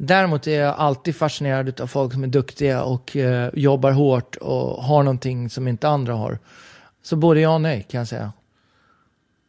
Däremot 0.03 0.47
är 0.47 0.61
jag 0.61 0.75
alltid 0.79 1.17
fascinerad 1.17 1.81
av 1.81 1.87
folk 1.87 2.13
som 2.13 2.25
är 2.25 2.29
duktiga 2.29 2.83
och 2.83 3.17
eh, 3.17 3.51
jobbar 3.55 3.91
hårt 3.91 4.37
och 4.37 4.85
har 4.85 5.03
någonting 5.03 5.51
som 5.51 5.69
inte 5.69 5.89
andra 5.89 6.15
har. 6.15 6.39
Så 7.03 7.17
både 7.17 7.41
ja 7.41 7.55
och 7.55 7.61
nej 7.61 7.87
kan 7.91 7.99
jag 7.99 8.09
säga. 8.09 8.33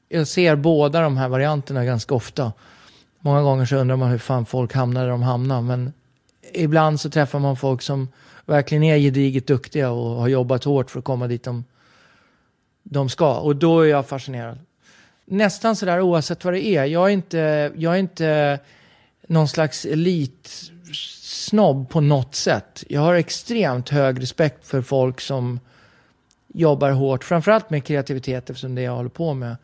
Jag 0.09 0.27
ser 0.27 0.55
båda 0.55 1.01
de 1.01 1.17
här 1.17 1.29
varianterna 1.29 1.85
ganska 1.85 2.15
ofta. 2.15 2.53
Många 3.19 3.41
gånger 3.41 3.65
så 3.65 3.75
undrar 3.75 3.95
man 3.95 4.09
hur 4.09 4.17
fan 4.17 4.45
folk 4.45 4.73
hamnar 4.73 5.01
där 5.01 5.09
de 5.09 5.21
hamnar. 5.23 5.61
Men 5.61 5.93
ibland 6.53 7.01
så 7.01 7.09
träffar 7.09 7.39
man 7.39 7.57
folk 7.57 7.81
som 7.81 8.07
verkligen 8.45 8.83
är 8.83 8.97
gediget 8.97 9.47
duktiga 9.47 9.91
och 9.91 10.09
har 10.09 10.27
jobbat 10.27 10.63
hårt 10.63 10.91
för 10.91 10.99
att 10.99 11.05
komma 11.05 11.27
dit 11.27 11.43
de, 11.43 11.63
de 12.83 13.09
ska. 13.09 13.39
Och 13.39 13.55
då 13.55 13.79
är 13.79 13.85
jag 13.85 14.07
fascinerad. 14.07 14.59
Nästan 15.25 15.75
sådär 15.75 16.01
oavsett 16.01 16.45
vad 16.45 16.53
det 16.53 16.65
är. 16.65 16.85
Jag 16.85 17.05
är 17.05 17.13
inte, 17.13 17.71
jag 17.75 17.93
är 17.93 17.99
inte 17.99 18.59
någon 19.31 19.47
slags 19.47 19.85
elitsnobb 19.85 21.89
på 21.89 22.01
något 22.01 22.35
sätt. 22.35 22.83
Jag 22.89 23.01
har 23.01 23.15
extremt 23.15 23.89
hög 23.89 24.21
respekt 24.21 24.67
för 24.67 24.81
folk 24.81 25.21
som 25.21 25.59
jobbar 26.53 26.91
hårt, 26.91 27.23
framförallt 27.23 27.69
med 27.69 27.83
kreativitet 27.83 28.49
eftersom 28.49 28.75
det 28.75 28.81
är 28.81 28.85
jag 28.85 28.95
håller 28.95 29.09
på 29.09 29.33
med. 29.33 29.55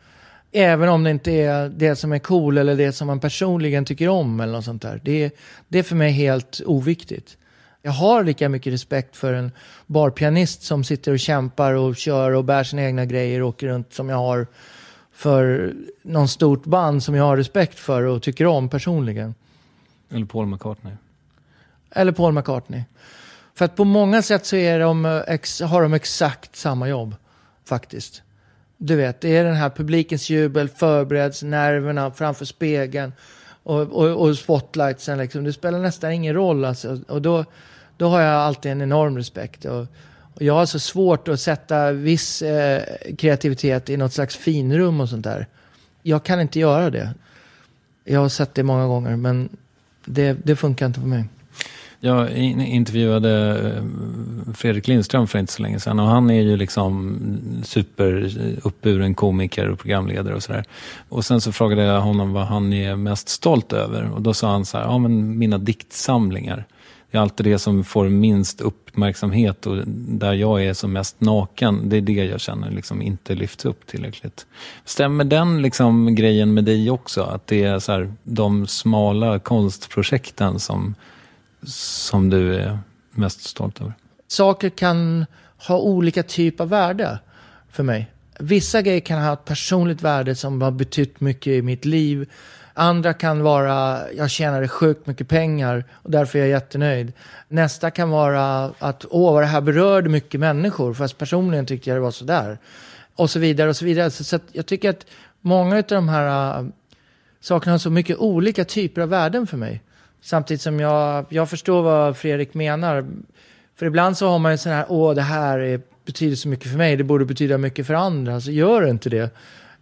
Även 0.51 0.89
om 0.89 1.03
det 1.03 1.11
inte 1.11 1.31
är 1.31 1.69
det 1.69 1.95
som 1.95 2.11
är 2.11 2.19
cool 2.19 2.57
eller 2.57 2.75
det 2.75 2.91
som 2.91 3.07
man 3.07 3.19
personligen 3.19 3.85
tycker 3.85 4.09
om 4.09 4.39
eller 4.39 4.53
något 4.53 4.65
sånt 4.65 4.81
där. 4.81 5.01
Det, 5.03 5.31
det 5.67 5.79
är 5.79 5.83
för 5.83 5.95
mig 5.95 6.11
helt 6.11 6.61
oviktigt. 6.65 7.37
Jag 7.81 7.91
har 7.91 8.23
lika 8.23 8.49
mycket 8.49 8.73
respekt 8.73 9.15
för 9.15 9.33
en 9.33 9.51
barpianist 9.85 10.63
som 10.63 10.83
sitter 10.83 11.11
och 11.11 11.19
kämpar 11.19 11.73
och 11.73 11.95
kör 11.95 12.31
och 12.31 12.43
bär 12.43 12.63
sina 12.63 12.83
egna 12.83 13.05
grejer 13.05 13.41
och 13.41 13.49
åker 13.49 13.67
runt 13.67 13.93
som 13.93 14.09
jag 14.09 14.17
har 14.17 14.47
för 15.13 15.73
någon 16.01 16.27
stort 16.27 16.63
band 16.63 17.03
som 17.03 17.15
jag 17.15 17.23
har 17.23 17.37
respekt 17.37 17.79
för 17.79 18.03
och 18.03 18.21
tycker 18.21 18.45
om 18.45 18.69
personligen. 18.69 19.33
Eller 20.09 20.25
Paul 20.25 20.45
McCartney. 20.45 20.93
Eller 21.91 22.11
Paul 22.11 22.33
McCartney. 22.33 22.83
För 23.55 23.65
att 23.65 23.75
på 23.75 23.83
många 23.83 24.21
sätt 24.21 24.45
så 24.45 24.55
är 24.55 24.79
de, 24.79 25.05
har 25.67 25.81
de 25.81 25.93
exakt 25.93 26.55
samma 26.55 26.87
jobb, 26.87 27.15
faktiskt. 27.65 28.21
Du 28.77 28.95
vet, 28.95 29.21
det 29.21 29.37
är 29.37 29.43
den 29.43 29.55
här 29.55 29.69
publikens 29.69 30.29
jubel, 30.29 30.69
förbereds, 30.69 31.43
nerverna 31.43 32.11
framför 32.11 32.45
spegeln 32.45 33.13
och, 33.63 33.81
och, 33.81 34.27
och 34.27 34.37
spotlightsen. 34.37 35.17
Liksom. 35.17 35.43
Det 35.43 35.53
spelar 35.53 35.79
nästan 35.79 36.11
ingen 36.11 36.33
roll. 36.33 36.65
Alltså. 36.65 36.99
Och 37.07 37.21
då, 37.21 37.45
då 37.97 38.07
har 38.07 38.21
jag 38.21 38.33
alltid 38.33 38.71
en 38.71 38.81
enorm 38.81 39.17
respekt. 39.17 39.65
Och, 39.65 39.81
och 40.33 40.41
jag 40.41 40.53
har 40.53 40.65
så 40.65 40.79
svårt 40.79 41.27
att 41.27 41.39
sätta 41.39 41.91
viss 41.91 42.41
eh, 42.41 42.83
kreativitet 43.17 43.89
i 43.89 43.97
något 43.97 44.13
slags 44.13 44.35
finrum 44.35 44.99
och 44.99 45.09
sånt 45.09 45.23
där. 45.23 45.47
Jag 46.01 46.23
kan 46.23 46.41
inte 46.41 46.59
göra 46.59 46.89
det. 46.89 47.13
Jag 48.03 48.19
har 48.19 48.29
sett 48.29 48.55
det 48.55 48.63
många 48.63 48.87
gånger, 48.87 49.15
men 49.15 49.49
det, 50.07 50.37
det 50.43 50.55
funkar 50.55 50.85
inte 50.85 50.99
på 50.99 51.07
mig. 51.07 51.25
Jag 51.99 52.37
intervjuade 52.37 53.59
eh, 53.75 54.53
Fredrik 54.53 54.87
Lindström 54.87 55.27
för 55.27 55.39
inte 55.39 55.53
så 55.53 55.61
länge 55.61 55.79
sedan 55.79 55.99
och 55.99 56.07
han 56.07 56.29
är 56.29 56.41
ju 56.41 56.57
liksom 56.57 57.19
superuppburen 57.63 59.11
eh, 59.11 59.15
komiker 59.15 59.69
och 59.69 59.79
programledare 59.79 60.35
och 60.35 60.43
sådär. 60.43 60.65
Och 61.09 61.25
sen 61.25 61.41
så 61.41 61.51
frågade 61.51 61.83
jag 61.83 62.01
honom 62.01 62.33
vad 62.33 62.47
han 62.47 62.73
är 62.73 62.95
mest 62.95 63.29
stolt 63.29 63.73
över 63.73 64.11
och 64.11 64.21
då 64.21 64.33
sa 64.33 64.51
han 64.51 64.65
så 64.65 64.77
här, 64.77 64.85
ja 64.85 64.97
men 64.97 65.37
mina 65.37 65.57
diktsamlingar. 65.57 66.65
Det 67.11 67.17
är 67.17 67.21
alltid 67.21 67.45
det 67.45 67.59
som 67.59 67.83
får 67.83 68.09
minst 68.09 68.61
uppmärksamhet 68.61 69.65
och 69.65 69.77
där 69.87 70.33
jag 70.33 70.65
är 70.65 70.73
som 70.73 70.93
mest 70.93 71.21
naken. 71.21 71.89
Det 71.89 71.97
är 71.97 72.01
det 72.01 72.13
jag 72.13 72.39
känner 72.39 72.71
liksom 72.71 73.01
inte 73.01 73.35
lyfts 73.35 73.65
upp 73.65 73.87
tillräckligt. 73.87 74.45
Stämmer 74.85 75.23
den 75.23 75.61
liksom 75.61 76.15
grejen 76.15 76.53
med 76.53 76.63
dig 76.63 76.91
också? 76.91 77.23
Att 77.23 77.47
det 77.47 77.63
är 77.63 77.79
så 77.79 77.91
här, 77.91 78.13
de 78.23 78.67
smala 78.67 79.39
konstprojekten 79.39 80.59
som 80.59 80.95
som 81.65 82.29
du 82.29 82.55
är 82.55 82.79
mest 83.11 83.43
stolt 83.43 83.81
över? 83.81 83.93
Saker 84.27 84.69
kan 84.69 85.25
ha 85.67 85.79
olika 85.79 86.23
typ 86.23 86.61
av 86.61 86.69
värde 86.69 87.19
för 87.71 87.83
mig. 87.83 88.11
Vissa 88.39 88.81
grejer 88.81 88.99
kan 88.99 89.21
ha 89.21 89.33
ett 89.33 89.45
personligt 89.45 90.01
värde 90.01 90.35
som 90.35 90.61
har 90.61 90.71
betytt 90.71 91.19
mycket 91.19 91.47
i 91.47 91.61
mitt 91.61 91.85
liv. 91.85 92.29
Andra 92.79 93.13
kan 93.13 93.43
vara, 93.43 94.01
jag 94.13 94.29
tjänade 94.29 94.67
sjukt 94.67 95.07
mycket 95.07 95.27
pengar 95.27 95.83
och 95.91 96.11
därför 96.11 96.39
är 96.39 96.43
jag 96.43 96.49
jättenöjd. 96.49 97.13
Nästa 97.47 97.91
kan 97.91 98.09
vara 98.09 98.65
att, 98.79 99.05
åh 99.09 99.33
vad 99.33 99.43
det 99.43 99.47
här 99.47 99.61
berörde 99.61 100.09
mycket 100.09 100.39
människor, 100.39 100.93
fast 100.93 101.17
personligen 101.17 101.65
tyckte 101.65 101.89
jag 101.89 101.97
det 101.97 102.01
var 102.01 102.11
sådär. 102.11 102.57
Och 103.15 103.29
så 103.29 103.39
vidare 103.39 103.69
och 103.69 103.75
så 103.75 103.85
vidare. 103.85 104.11
Så, 104.11 104.23
så 104.23 104.39
jag 104.51 104.65
tycker 104.65 104.89
att 104.89 105.05
många 105.41 105.77
av 105.77 105.83
de 105.87 106.09
här 106.09 106.59
äh, 106.59 106.65
sakerna 107.39 107.73
har 107.73 107.77
så 107.77 107.89
mycket 107.89 108.17
olika 108.17 108.65
typer 108.65 109.01
av 109.01 109.09
värden 109.09 109.47
för 109.47 109.57
mig. 109.57 109.81
Samtidigt 110.21 110.61
som 110.61 110.79
jag, 110.79 111.25
jag 111.29 111.49
förstår 111.49 111.81
vad 111.81 112.17
Fredrik 112.17 112.53
menar. 112.53 113.07
För 113.75 113.85
ibland 113.85 114.17
så 114.17 114.29
har 114.29 114.39
man 114.39 114.51
ju 114.51 114.57
sån 114.57 114.71
här, 114.71 114.85
åh 114.89 115.15
det 115.15 115.21
här 115.21 115.59
är, 115.59 115.81
betyder 116.05 116.35
så 116.35 116.47
mycket 116.47 116.71
för 116.71 116.77
mig, 116.77 116.95
det 116.95 117.03
borde 117.03 117.25
betyda 117.25 117.57
mycket 117.57 117.87
för 117.87 117.93
andra. 117.93 118.41
Så 118.41 118.51
gör 118.51 118.81
det 118.81 118.89
inte 118.89 119.09
det. 119.09 119.35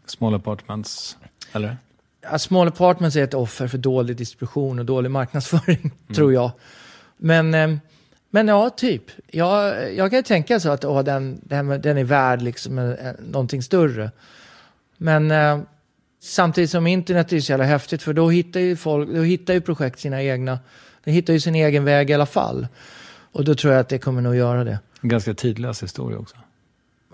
Small 0.05 0.33
apartments, 0.33 1.17
eller? 1.53 1.77
Ja, 2.31 2.39
small 2.39 2.67
apartments 2.67 3.15
är 3.15 3.23
ett 3.23 3.33
offer 3.33 3.67
för 3.67 3.77
dålig 3.77 4.17
distribution 4.17 4.79
och 4.79 4.85
dålig 4.85 5.11
marknadsföring, 5.11 5.79
mm. 5.81 6.15
tror 6.15 6.33
jag. 6.33 6.51
Men, 7.17 7.53
eh, 7.53 7.75
men 8.29 8.47
ja, 8.47 8.69
typ. 8.69 9.03
Jag, 9.27 9.93
jag 9.93 10.11
kan 10.11 10.23
tänka 10.23 10.59
så 10.59 10.69
att 10.69 10.85
åh, 10.85 11.03
den, 11.03 11.41
den, 11.43 11.81
den 11.81 11.97
är 11.97 12.03
värd 12.03 12.41
liksom 12.41 12.79
eh, 12.79 12.95
någonting 13.19 13.63
större. 13.63 14.11
Men 14.97 15.31
eh, 15.31 15.59
Samtidigt 16.25 16.69
som 16.69 16.87
internet 16.87 17.33
är 17.33 17.39
så 17.39 17.51
jävla 17.51 17.65
häftigt 17.65 18.03
för 18.03 18.13
då 18.13 18.29
hittar 18.29 18.59
ju 18.59 18.75
folk, 18.75 19.09
då 19.09 19.21
hittar 19.21 19.53
ju 19.53 19.61
projekt 19.61 19.99
sina 19.99 20.23
egna, 20.23 20.59
de 21.03 21.11
hittar 21.11 21.33
ju 21.33 21.39
sin 21.39 21.55
egen 21.55 21.85
väg 21.85 22.09
i 22.09 22.13
alla 22.13 22.25
fall. 22.25 22.67
Och 23.31 23.43
då 23.43 23.55
tror 23.55 23.73
jag 23.73 23.81
att 23.81 23.89
det 23.89 23.97
kommer 23.97 24.21
nog 24.21 24.35
göra 24.35 24.63
det. 24.63 24.79
En 25.01 25.09
ganska 25.09 25.33
tidlös 25.33 25.83
historia 25.83 26.17
också. 26.17 26.35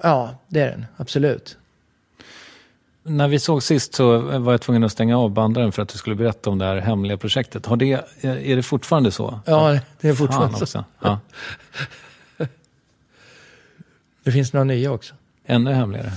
Ja, 0.04 0.36
det 0.48 0.60
är 0.60 0.70
den. 0.70 0.86
Absolut. 0.98 1.58
När 3.04 3.28
vi 3.28 3.40
såg 3.40 3.64
sist 3.64 3.94
så 3.94 4.18
var 4.18 4.52
jag 4.52 4.62
tvungen 4.62 4.84
att 4.84 4.92
stänga 4.92 5.18
av 5.18 5.32
bandaren 5.32 5.72
för 5.72 5.82
att 5.82 5.90
du 5.90 5.98
skulle 5.98 6.16
berätta 6.16 6.50
om 6.50 6.58
det 6.58 6.66
här 6.66 6.78
hemliga 6.78 7.18
projektet. 7.18 7.66
Har 7.66 7.76
det, 7.76 7.92
är 8.22 8.56
det 8.56 8.64
fortfarande 8.64 9.12
så? 9.12 9.40
Ja, 9.46 9.80
det 10.02 10.10
är 10.10 10.14
fortfarande 10.14 10.58
Fan 10.58 10.68
så. 10.68 10.84
Ja. 11.00 11.20
det 14.24 14.32
finns 14.32 14.54
några 14.54 14.64
nya 14.64 14.92
också. 14.92 15.14
Ännu 15.46 15.74
hemligare? 15.74 16.12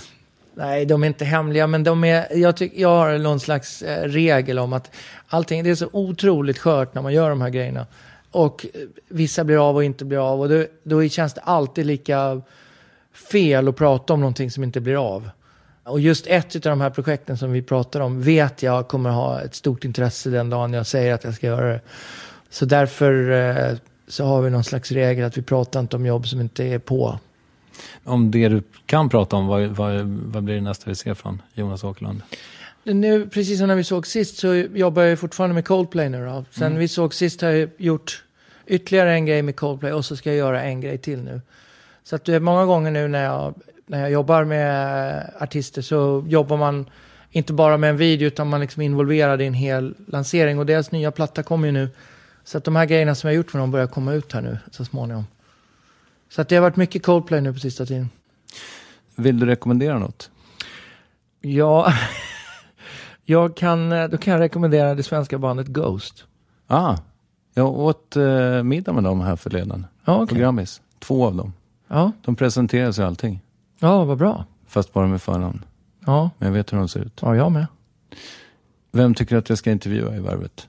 Nej, 0.55 0.87
de 0.87 1.03
är 1.03 1.07
inte 1.07 1.25
hemliga, 1.25 1.67
men 1.67 1.85
de 1.85 2.05
är, 2.05 2.37
jag, 2.37 2.57
tyck, 2.57 2.73
jag 2.77 2.89
har 2.89 3.19
någon 3.19 3.41
slags 3.41 3.83
eh, 3.83 4.09
regel 4.09 4.59
om 4.59 4.73
att 4.73 4.91
allting, 5.29 5.65
det 5.65 5.71
är 5.71 5.75
så 5.75 5.89
otroligt 5.93 6.59
skört 6.59 6.95
när 6.95 7.03
man 7.03 7.13
gör 7.13 7.31
de 7.31 7.41
här 7.41 7.51
grejerna. 7.51 7.87
Och 8.31 8.67
eh, 8.75 8.81
vissa 9.09 9.45
blir 9.45 9.69
av 9.69 9.77
och 9.77 9.85
inte 9.85 10.05
blir 10.05 10.33
av. 10.33 10.41
Och 10.41 10.49
då, 10.49 10.65
då 10.83 11.09
känns 11.09 11.35
det 11.35 11.41
alltid 11.41 11.87
lika 11.87 12.43
fel 13.31 13.69
att 13.69 13.77
prata 13.77 14.13
om 14.13 14.21
någonting 14.21 14.51
som 14.51 14.65
inte 14.65 14.81
blir 14.81 15.15
av. 15.15 15.31
Och 15.85 16.01
just 16.01 16.27
ett 16.27 16.55
av 16.55 16.61
de 16.61 16.81
här 16.81 16.91
projekten 16.91 17.39
som 17.39 17.53
vi 17.53 17.63
pratar 17.63 18.01
om 18.01 18.23
vet 18.23 18.63
jag 18.63 18.89
kommer 18.89 19.11
ha 19.11 19.41
ett 19.41 19.55
stort 19.55 19.85
intresse 19.85 20.31
den 20.31 20.51
dagen 20.51 20.73
jag 20.73 20.87
säger 20.87 21.15
att 21.15 21.25
jag 21.25 21.35
ska 21.35 21.47
göra 21.47 21.73
det. 21.73 21.81
Så 22.51 22.65
därför 22.65 23.31
eh, 23.31 23.77
så 24.09 24.25
har 24.25 24.43
vi 24.43 24.51
någon 24.51 24.65
slags 24.65 24.93
regel 24.93 25.25
att 25.25 25.39
vi 25.39 25.43
pratar 25.43 25.81
inte 25.81 25.97
om 25.97 26.07
jobb 26.07 26.29
som 26.29 26.41
inte 26.41 26.65
är 26.65 26.79
på. 26.79 27.19
Om 28.05 28.31
det 28.31 28.49
du 28.49 28.63
kan 28.87 29.09
prata 29.09 29.37
om, 29.37 29.47
vad, 29.47 29.63
vad, 29.63 29.95
vad 30.07 30.43
blir 30.43 30.55
det 30.55 30.61
nästa 30.61 30.91
vi 30.91 30.95
ser 30.95 31.15
från 31.15 31.43
Jonas 31.55 31.85
Åkerlund? 31.85 32.23
nu, 32.85 33.27
precis 33.27 33.59
som 33.59 33.69
när 33.69 33.75
vi 33.75 33.85
såg 33.85 34.07
sist 34.07 34.37
så 34.37 34.55
jobbar 34.55 35.03
jag 35.03 35.19
fortfarande 35.19 35.55
med 35.55 35.65
Coldplay 35.65 36.09
nu 36.09 36.27
då. 36.27 36.45
Sen 36.51 36.79
vi 36.79 36.89
såg 36.89 37.15
sist 37.15 37.43
har 37.43 37.49
jag 37.49 37.71
gjort 37.77 38.25
ytterligare 38.67 39.13
en 39.13 39.27
grej 39.27 39.43
med 39.43 39.57
Coldplay 39.57 39.93
och 39.93 40.05
så 40.05 40.17
ska 40.17 40.31
jag 40.31 40.37
göra 40.37 40.63
en 40.63 40.81
grej 40.81 40.99
till 40.99 41.23
nu. 41.23 41.41
Så 42.05 42.17
att 42.17 42.25
det 42.25 42.35
är 42.35 42.41
många 42.41 42.65
gånger 42.65 42.91
nu 42.91 43.09
när 43.09 43.25
jag, 43.25 43.55
när 43.87 44.01
jag 44.01 44.11
jobbar 44.11 44.45
med 44.45 45.31
artister 45.41 45.83
så 45.83 46.25
jobbar 46.27 46.57
man 46.57 46.87
inte 47.31 47.53
bara 47.53 47.77
med 47.77 47.91
en 47.91 47.97
video 47.97 48.27
utan 48.27 48.49
man 48.49 48.61
liksom 48.61 48.83
är 48.83 48.87
involverad 48.87 49.43
i 49.43 49.47
en 49.47 49.55
hel 49.55 49.95
lansering 50.07 50.59
och 50.59 50.67
deras 50.67 50.93
nya 50.93 51.11
platta 51.11 51.43
kommer 51.43 51.67
ju 51.67 51.73
nu. 51.73 51.89
Så 52.45 52.59
att 52.59 52.65
de 52.65 52.77
här 52.77 52.87
grejerna 52.87 53.15
som 53.15 53.29
jag 53.29 53.37
gjort 53.37 53.53
med 53.53 53.63
dem 53.63 53.71
börjar 53.71 53.87
komma 53.87 54.13
ut 54.13 54.33
här 54.33 54.41
nu 54.41 54.59
så 54.71 54.85
småningom. 54.85 55.27
Så 56.29 56.41
att 56.43 56.49
det 56.49 56.57
har 56.57 56.63
varit 56.63 56.77
mycket 56.77 57.03
Coldplay 57.03 57.41
nu 57.41 57.53
på 57.53 57.59
sista 57.59 57.87
tiden. 57.87 58.11
Vill 59.17 59.41
du 59.41 59.47
rekommendera 59.47 59.99
något? 59.99 60.31
Ja, 61.41 61.93
jag 63.25 63.57
kan, 63.57 63.91
då 63.91 64.17
kan 64.17 64.33
jag 64.33 64.41
rekommendera 64.41 64.95
det 64.95 65.03
svenska 65.03 65.39
bandet 65.39 65.67
Ghost. 65.67 66.25
Ah, 66.67 66.97
jag 67.55 67.79
åt 67.79 68.17
eh, 68.17 68.63
middag 68.63 68.93
med 68.93 69.05
dem 69.05 69.21
här 69.21 69.37
förleden. 69.37 69.87
Ja, 70.05 70.17
På 70.17 70.23
okej. 70.23 70.39
Grammis. 70.39 70.81
Två 70.99 71.27
av 71.27 71.35
dem. 71.35 71.53
Ja, 71.89 72.13
De 72.25 72.37
presenterar 72.37 72.93
sig 72.93 73.05
allting. 73.05 73.41
Ja, 73.85 74.05
vad 74.05 74.19
bra. 74.19 74.45
Fast 74.67 74.93
bara 74.93 75.07
med 75.07 75.23
förnamn. 75.23 75.65
Ja, 76.07 76.31
Men 76.39 76.47
jag 76.49 76.55
vet 76.55 76.73
hur 76.73 76.79
de 76.79 76.89
ser 76.89 77.01
ut. 77.01 77.19
ja, 77.23 77.37
jag 77.37 77.53
med. 77.53 77.67
Vem 78.93 79.15
tycker 79.15 79.37
att 79.37 79.49
jag 79.49 79.59
ska 79.59 79.71
intervjua 79.71 80.17
i 80.17 80.21
Värvet? 80.21 80.69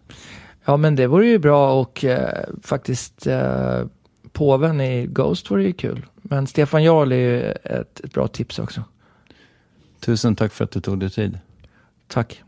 Ja, 0.66 0.78
men 0.78 0.96
det 0.96 1.08
vore 1.08 1.28
ju 1.28 1.40
bra 1.40 1.82
och 1.82 2.06
eh, 2.06 2.46
faktiskt 2.64 3.28
eh, 3.28 3.82
påven 4.32 4.82
i 4.82 5.06
Ghost 5.08 5.52
vore 5.52 5.64
ju 5.64 5.74
kul. 5.74 6.06
Men 6.16 6.48
Stefan 6.48 6.84
Jarl 6.84 7.12
är 7.12 7.16
ju 7.16 7.52
ett, 7.52 8.00
ett 8.00 8.14
bra 8.14 8.28
tips 8.28 8.60
också. 8.60 8.84
Tusen 10.00 10.36
tack 10.36 10.54
för 10.54 10.64
att 10.64 10.72
du 10.72 10.82
tog 10.82 11.00
dig 11.00 11.10
tid. 11.10 11.40
Tack. 12.08 12.44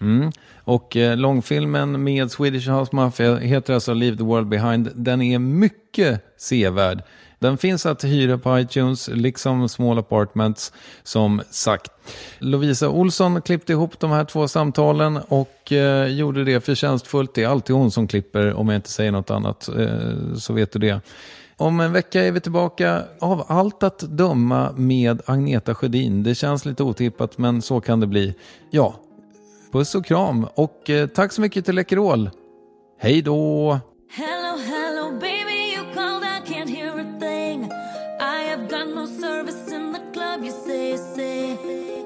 Mm. 0.00 0.32
Och 0.68 0.96
eh, 0.96 1.16
långfilmen 1.16 2.04
med 2.04 2.30
Swedish 2.30 2.70
House 2.70 2.96
Mafia 2.96 3.36
heter 3.36 3.74
alltså 3.74 3.94
Leave 3.94 4.16
the 4.16 4.22
World 4.22 4.48
Behind. 4.48 4.90
Den 4.94 5.22
är 5.22 5.38
mycket 5.38 6.24
sevärd. 6.36 7.02
Den 7.38 7.58
finns 7.58 7.86
att 7.86 8.04
hyra 8.04 8.38
på 8.38 8.58
iTunes, 8.58 9.08
liksom 9.08 9.68
Small 9.68 9.98
Apartments, 9.98 10.72
som 11.02 11.42
sagt. 11.50 11.92
Lovisa 12.38 12.88
Olsson 12.88 13.42
klippte 13.42 13.72
ihop 13.72 14.00
de 14.00 14.10
här 14.10 14.24
två 14.24 14.48
samtalen 14.48 15.16
och 15.28 15.72
eh, 15.72 16.06
gjorde 16.06 16.44
det 16.44 16.60
förtjänstfullt. 16.60 17.34
Det 17.34 17.42
är 17.42 17.48
alltid 17.48 17.76
hon 17.76 17.90
som 17.90 18.08
klipper, 18.08 18.54
om 18.54 18.68
jag 18.68 18.76
inte 18.76 18.90
säger 18.90 19.12
något 19.12 19.30
annat, 19.30 19.68
eh, 19.68 20.34
så 20.36 20.52
vet 20.52 20.72
du 20.72 20.78
det. 20.78 21.00
Om 21.56 21.80
en 21.80 21.92
vecka 21.92 22.24
är 22.24 22.32
vi 22.32 22.40
tillbaka, 22.40 23.02
av 23.18 23.44
allt 23.48 23.82
att 23.82 23.98
döma, 23.98 24.72
med 24.76 25.22
Agneta 25.26 25.74
Sjödin. 25.74 26.22
Det 26.22 26.34
känns 26.34 26.64
lite 26.64 26.82
otippat, 26.82 27.38
men 27.38 27.62
så 27.62 27.80
kan 27.80 28.00
det 28.00 28.06
bli. 28.06 28.34
Ja, 28.70 28.94
Puss 29.72 29.94
och 29.94 30.06
kram 30.06 30.46
och 30.54 30.90
eh, 30.90 31.06
tack 31.06 31.32
så 31.32 31.40
mycket 31.40 31.64
till 31.64 31.74
Läkerol. 31.74 32.30
Hej 33.00 33.22
då! 33.22 33.78
Hello, 34.10 34.56
hello, 34.56 35.10
baby, 35.20 35.74
you 35.74 35.84
called, 35.94 36.24
I 36.24 36.40
can't 36.52 36.68
hear 36.70 36.92
a 36.98 37.18
thing. 37.20 37.64
I 38.20 38.50
have 38.50 38.68
got 38.68 38.94
no 38.94 39.06
service 39.06 39.72
in 39.72 39.92
the 39.92 40.00
club, 40.12 40.44
you 40.44 40.52
say, 40.66 40.96
say. 40.96 41.56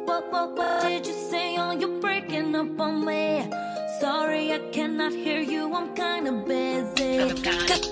What, 0.06 0.32
what, 0.32 0.56
what 0.56 0.82
did 0.82 1.06
you 1.06 1.14
say? 1.30 1.56
Oh, 1.58 1.72
you're 1.72 2.00
breaking 2.00 2.56
up 2.56 2.80
on 2.80 3.04
me. 3.04 3.48
Sorry, 4.00 4.52
I 4.52 4.58
cannot 4.72 5.12
hear 5.12 5.40
you, 5.40 5.72
I'm 5.72 5.94
kinda 5.94 6.32
busy. 6.32 7.91